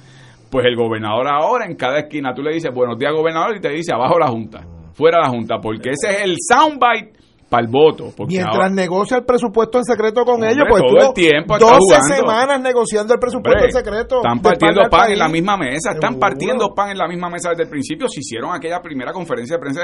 pues 0.49 0.65
el 0.65 0.75
gobernador 0.75 1.27
ahora 1.27 1.65
en 1.65 1.75
cada 1.75 1.99
esquina 1.99 2.33
tú 2.33 2.41
le 2.41 2.53
dices 2.53 2.73
buenos 2.73 2.97
días 2.97 3.13
gobernador 3.13 3.55
y 3.57 3.61
te 3.61 3.69
dice 3.69 3.93
abajo 3.93 4.19
la 4.19 4.27
junta, 4.27 4.65
fuera 4.93 5.19
la 5.19 5.29
junta, 5.29 5.59
porque 5.59 5.91
ese 5.91 6.09
es 6.09 6.21
el 6.23 6.35
soundbite 6.39 7.14
para 7.55 7.65
el 7.65 7.71
voto. 7.71 8.13
Mientras 8.27 8.71
negocia 8.71 9.17
el 9.17 9.25
presupuesto 9.25 9.77
en 9.77 9.85
secreto 9.85 10.23
con 10.25 10.43
ellos, 10.43 10.65
pues 10.69 10.83
todo 10.83 11.07
el 11.09 11.13
tiempo 11.13 11.57
12 11.57 12.15
semanas 12.15 12.61
negociando 12.61 13.13
el 13.13 13.19
presupuesto 13.19 13.65
en 13.65 13.71
secreto. 13.71 14.17
Están 14.17 14.39
partiendo 14.39 14.89
pan 14.89 15.11
en 15.11 15.19
la 15.19 15.29
misma 15.29 15.57
mesa, 15.57 15.91
están 15.93 16.19
partiendo 16.19 16.73
pan 16.73 16.91
en 16.91 16.97
la 16.97 17.07
misma 17.07 17.29
mesa 17.29 17.49
desde 17.49 17.63
el 17.63 17.69
principio. 17.69 18.07
Se 18.07 18.19
hicieron 18.19 18.53
aquella 18.53 18.81
primera 18.81 19.13
conferencia 19.13 19.55
de 19.55 19.61
prensa 19.61 19.81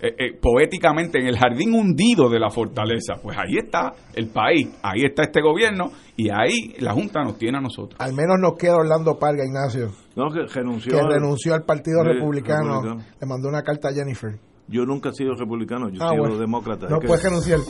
eh, 0.00 0.14
eh, 0.18 0.38
poéticamente 0.40 1.18
en 1.18 1.26
el 1.26 1.38
jardín 1.38 1.72
hundido 1.72 2.28
de 2.28 2.40
la 2.40 2.50
fortaleza. 2.50 3.14
Pues 3.22 3.36
ahí 3.38 3.58
está 3.58 3.92
el 4.14 4.28
país, 4.28 4.68
ahí 4.82 5.04
está 5.04 5.22
este 5.22 5.40
gobierno 5.40 5.90
y 6.16 6.30
ahí 6.30 6.74
la 6.78 6.92
Junta 6.92 7.22
nos 7.22 7.38
tiene 7.38 7.58
a 7.58 7.60
nosotros. 7.60 7.98
Al 8.00 8.12
menos 8.12 8.36
nos 8.40 8.54
queda 8.58 8.76
Orlando 8.76 9.18
Parga, 9.18 9.44
Ignacio. 9.44 9.90
No, 10.16 10.30
que 10.30 10.46
renunció. 10.52 10.92
Que 10.92 11.02
renunció 11.02 11.54
al 11.54 11.62
Partido 11.62 12.02
republicano. 12.02 12.82
Le 12.82 13.26
mandó 13.26 13.48
una 13.48 13.62
carta 13.62 13.88
a 13.88 13.92
Jennifer. 13.92 14.38
Yo 14.66 14.86
nunca 14.86 15.10
he 15.10 15.12
sido 15.12 15.34
republicano, 15.34 15.90
yo 15.90 16.02
he 16.02 16.04
ah, 16.04 16.10
sido 16.10 16.38
demócrata. 16.38 16.88
No 16.88 16.98
puedes 16.98 17.22
renunciar. 17.22 17.60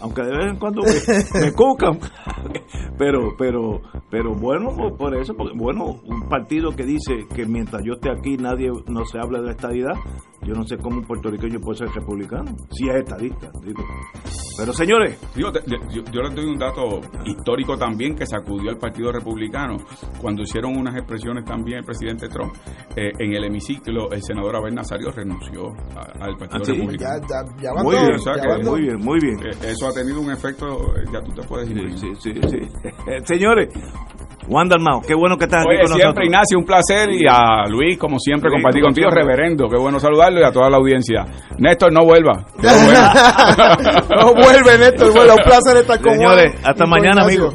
Aunque 0.00 0.22
de 0.22 0.30
vez 0.30 0.46
en 0.50 0.56
cuando 0.56 0.82
me, 0.82 1.40
me 1.40 1.52
cucan. 1.52 1.98
pero, 2.98 3.34
pero, 3.38 3.80
pero 4.10 4.34
bueno, 4.34 4.68
por 4.96 5.16
eso, 5.16 5.34
porque, 5.34 5.56
bueno, 5.56 6.00
un 6.04 6.28
partido 6.28 6.70
que 6.70 6.84
dice 6.84 7.26
que 7.34 7.46
mientras 7.46 7.82
yo 7.84 7.94
esté 7.94 8.10
aquí 8.10 8.36
nadie 8.36 8.70
no 8.88 9.04
se 9.04 9.18
habla 9.18 9.40
de 9.40 9.46
la 9.46 9.52
estadidad, 9.52 9.94
yo 10.42 10.54
no 10.54 10.64
sé 10.64 10.76
cómo 10.78 10.98
un 10.98 11.04
puertorriqueño 11.04 11.60
puede 11.60 11.78
ser 11.78 11.88
republicano, 11.88 12.50
si 12.70 12.88
es 12.88 12.96
estadista. 12.96 13.50
Pero 14.56 14.72
señores. 14.72 15.18
yo, 15.36 15.50
les 15.50 16.34
doy 16.34 16.44
un 16.44 16.58
dato 16.58 17.00
histórico 17.24 17.76
también 17.76 18.14
que 18.14 18.26
sacudió 18.26 18.70
al 18.70 18.78
Partido 18.78 19.12
Republicano 19.12 19.76
cuando 20.20 20.42
hicieron 20.42 20.76
unas 20.76 20.96
expresiones 20.96 21.44
también 21.44 21.78
el 21.78 21.84
presidente 21.84 22.28
Trump. 22.28 22.54
Eh, 22.96 23.12
en 23.18 23.34
el 23.34 23.44
hemiciclo, 23.44 24.10
el 24.10 24.22
senador 24.22 24.56
Abel 24.56 24.74
Nazario 24.74 25.10
renunció 25.10 25.68
al 26.20 26.36
Partido 26.40 26.74
¿Ah, 26.74 26.78
Republicano. 26.78 27.82
muy, 27.82 27.96
bien, 27.96 28.64
muy 28.64 28.80
bien, 28.80 28.98
muy 28.98 29.18
bien. 29.20 29.38
eso 29.62 29.88
ha 29.88 29.92
tenido 29.92 30.20
un 30.20 30.30
efecto, 30.30 30.96
eh, 30.96 31.04
ya 31.12 31.20
tú 31.20 31.32
te 31.32 31.46
puedes 31.46 31.70
ir. 31.70 31.98
Sí, 31.98 32.12
sí, 32.18 32.32
sí. 32.48 32.58
señores, 33.24 33.68
Wanda 34.48 34.74
Armado, 34.76 35.02
qué 35.06 35.14
bueno 35.14 35.36
que 35.36 35.44
estás 35.44 35.64
aquí 35.64 35.76
con 35.86 35.94
siempre, 35.94 36.26
Ignacio, 36.26 36.58
un 36.58 36.64
placer. 36.64 37.10
Y 37.10 37.26
a 37.28 37.66
Luis, 37.68 37.98
como 37.98 38.18
siempre, 38.18 38.50
compartir 38.50 38.82
contigo, 38.82 39.10
reverendo. 39.10 39.68
Qué 39.68 39.76
bueno 39.76 40.00
saludarlo 40.00 40.40
y 40.40 40.44
a 40.44 40.50
toda 40.50 40.70
la 40.70 40.78
audiencia. 40.78 41.24
Néstor, 41.58 41.92
no 41.92 42.04
vuelva. 42.04 42.46
no 42.56 44.34
vuelve, 44.34 44.78
Néstor. 44.78 45.12
Bueno, 45.12 45.34
un 45.34 45.44
placer 45.44 45.76
estar 45.76 46.00
con 46.00 46.14
Señores, 46.14 46.54
hasta 46.64 46.86
mañana, 46.86 47.22
amigos. 47.22 47.54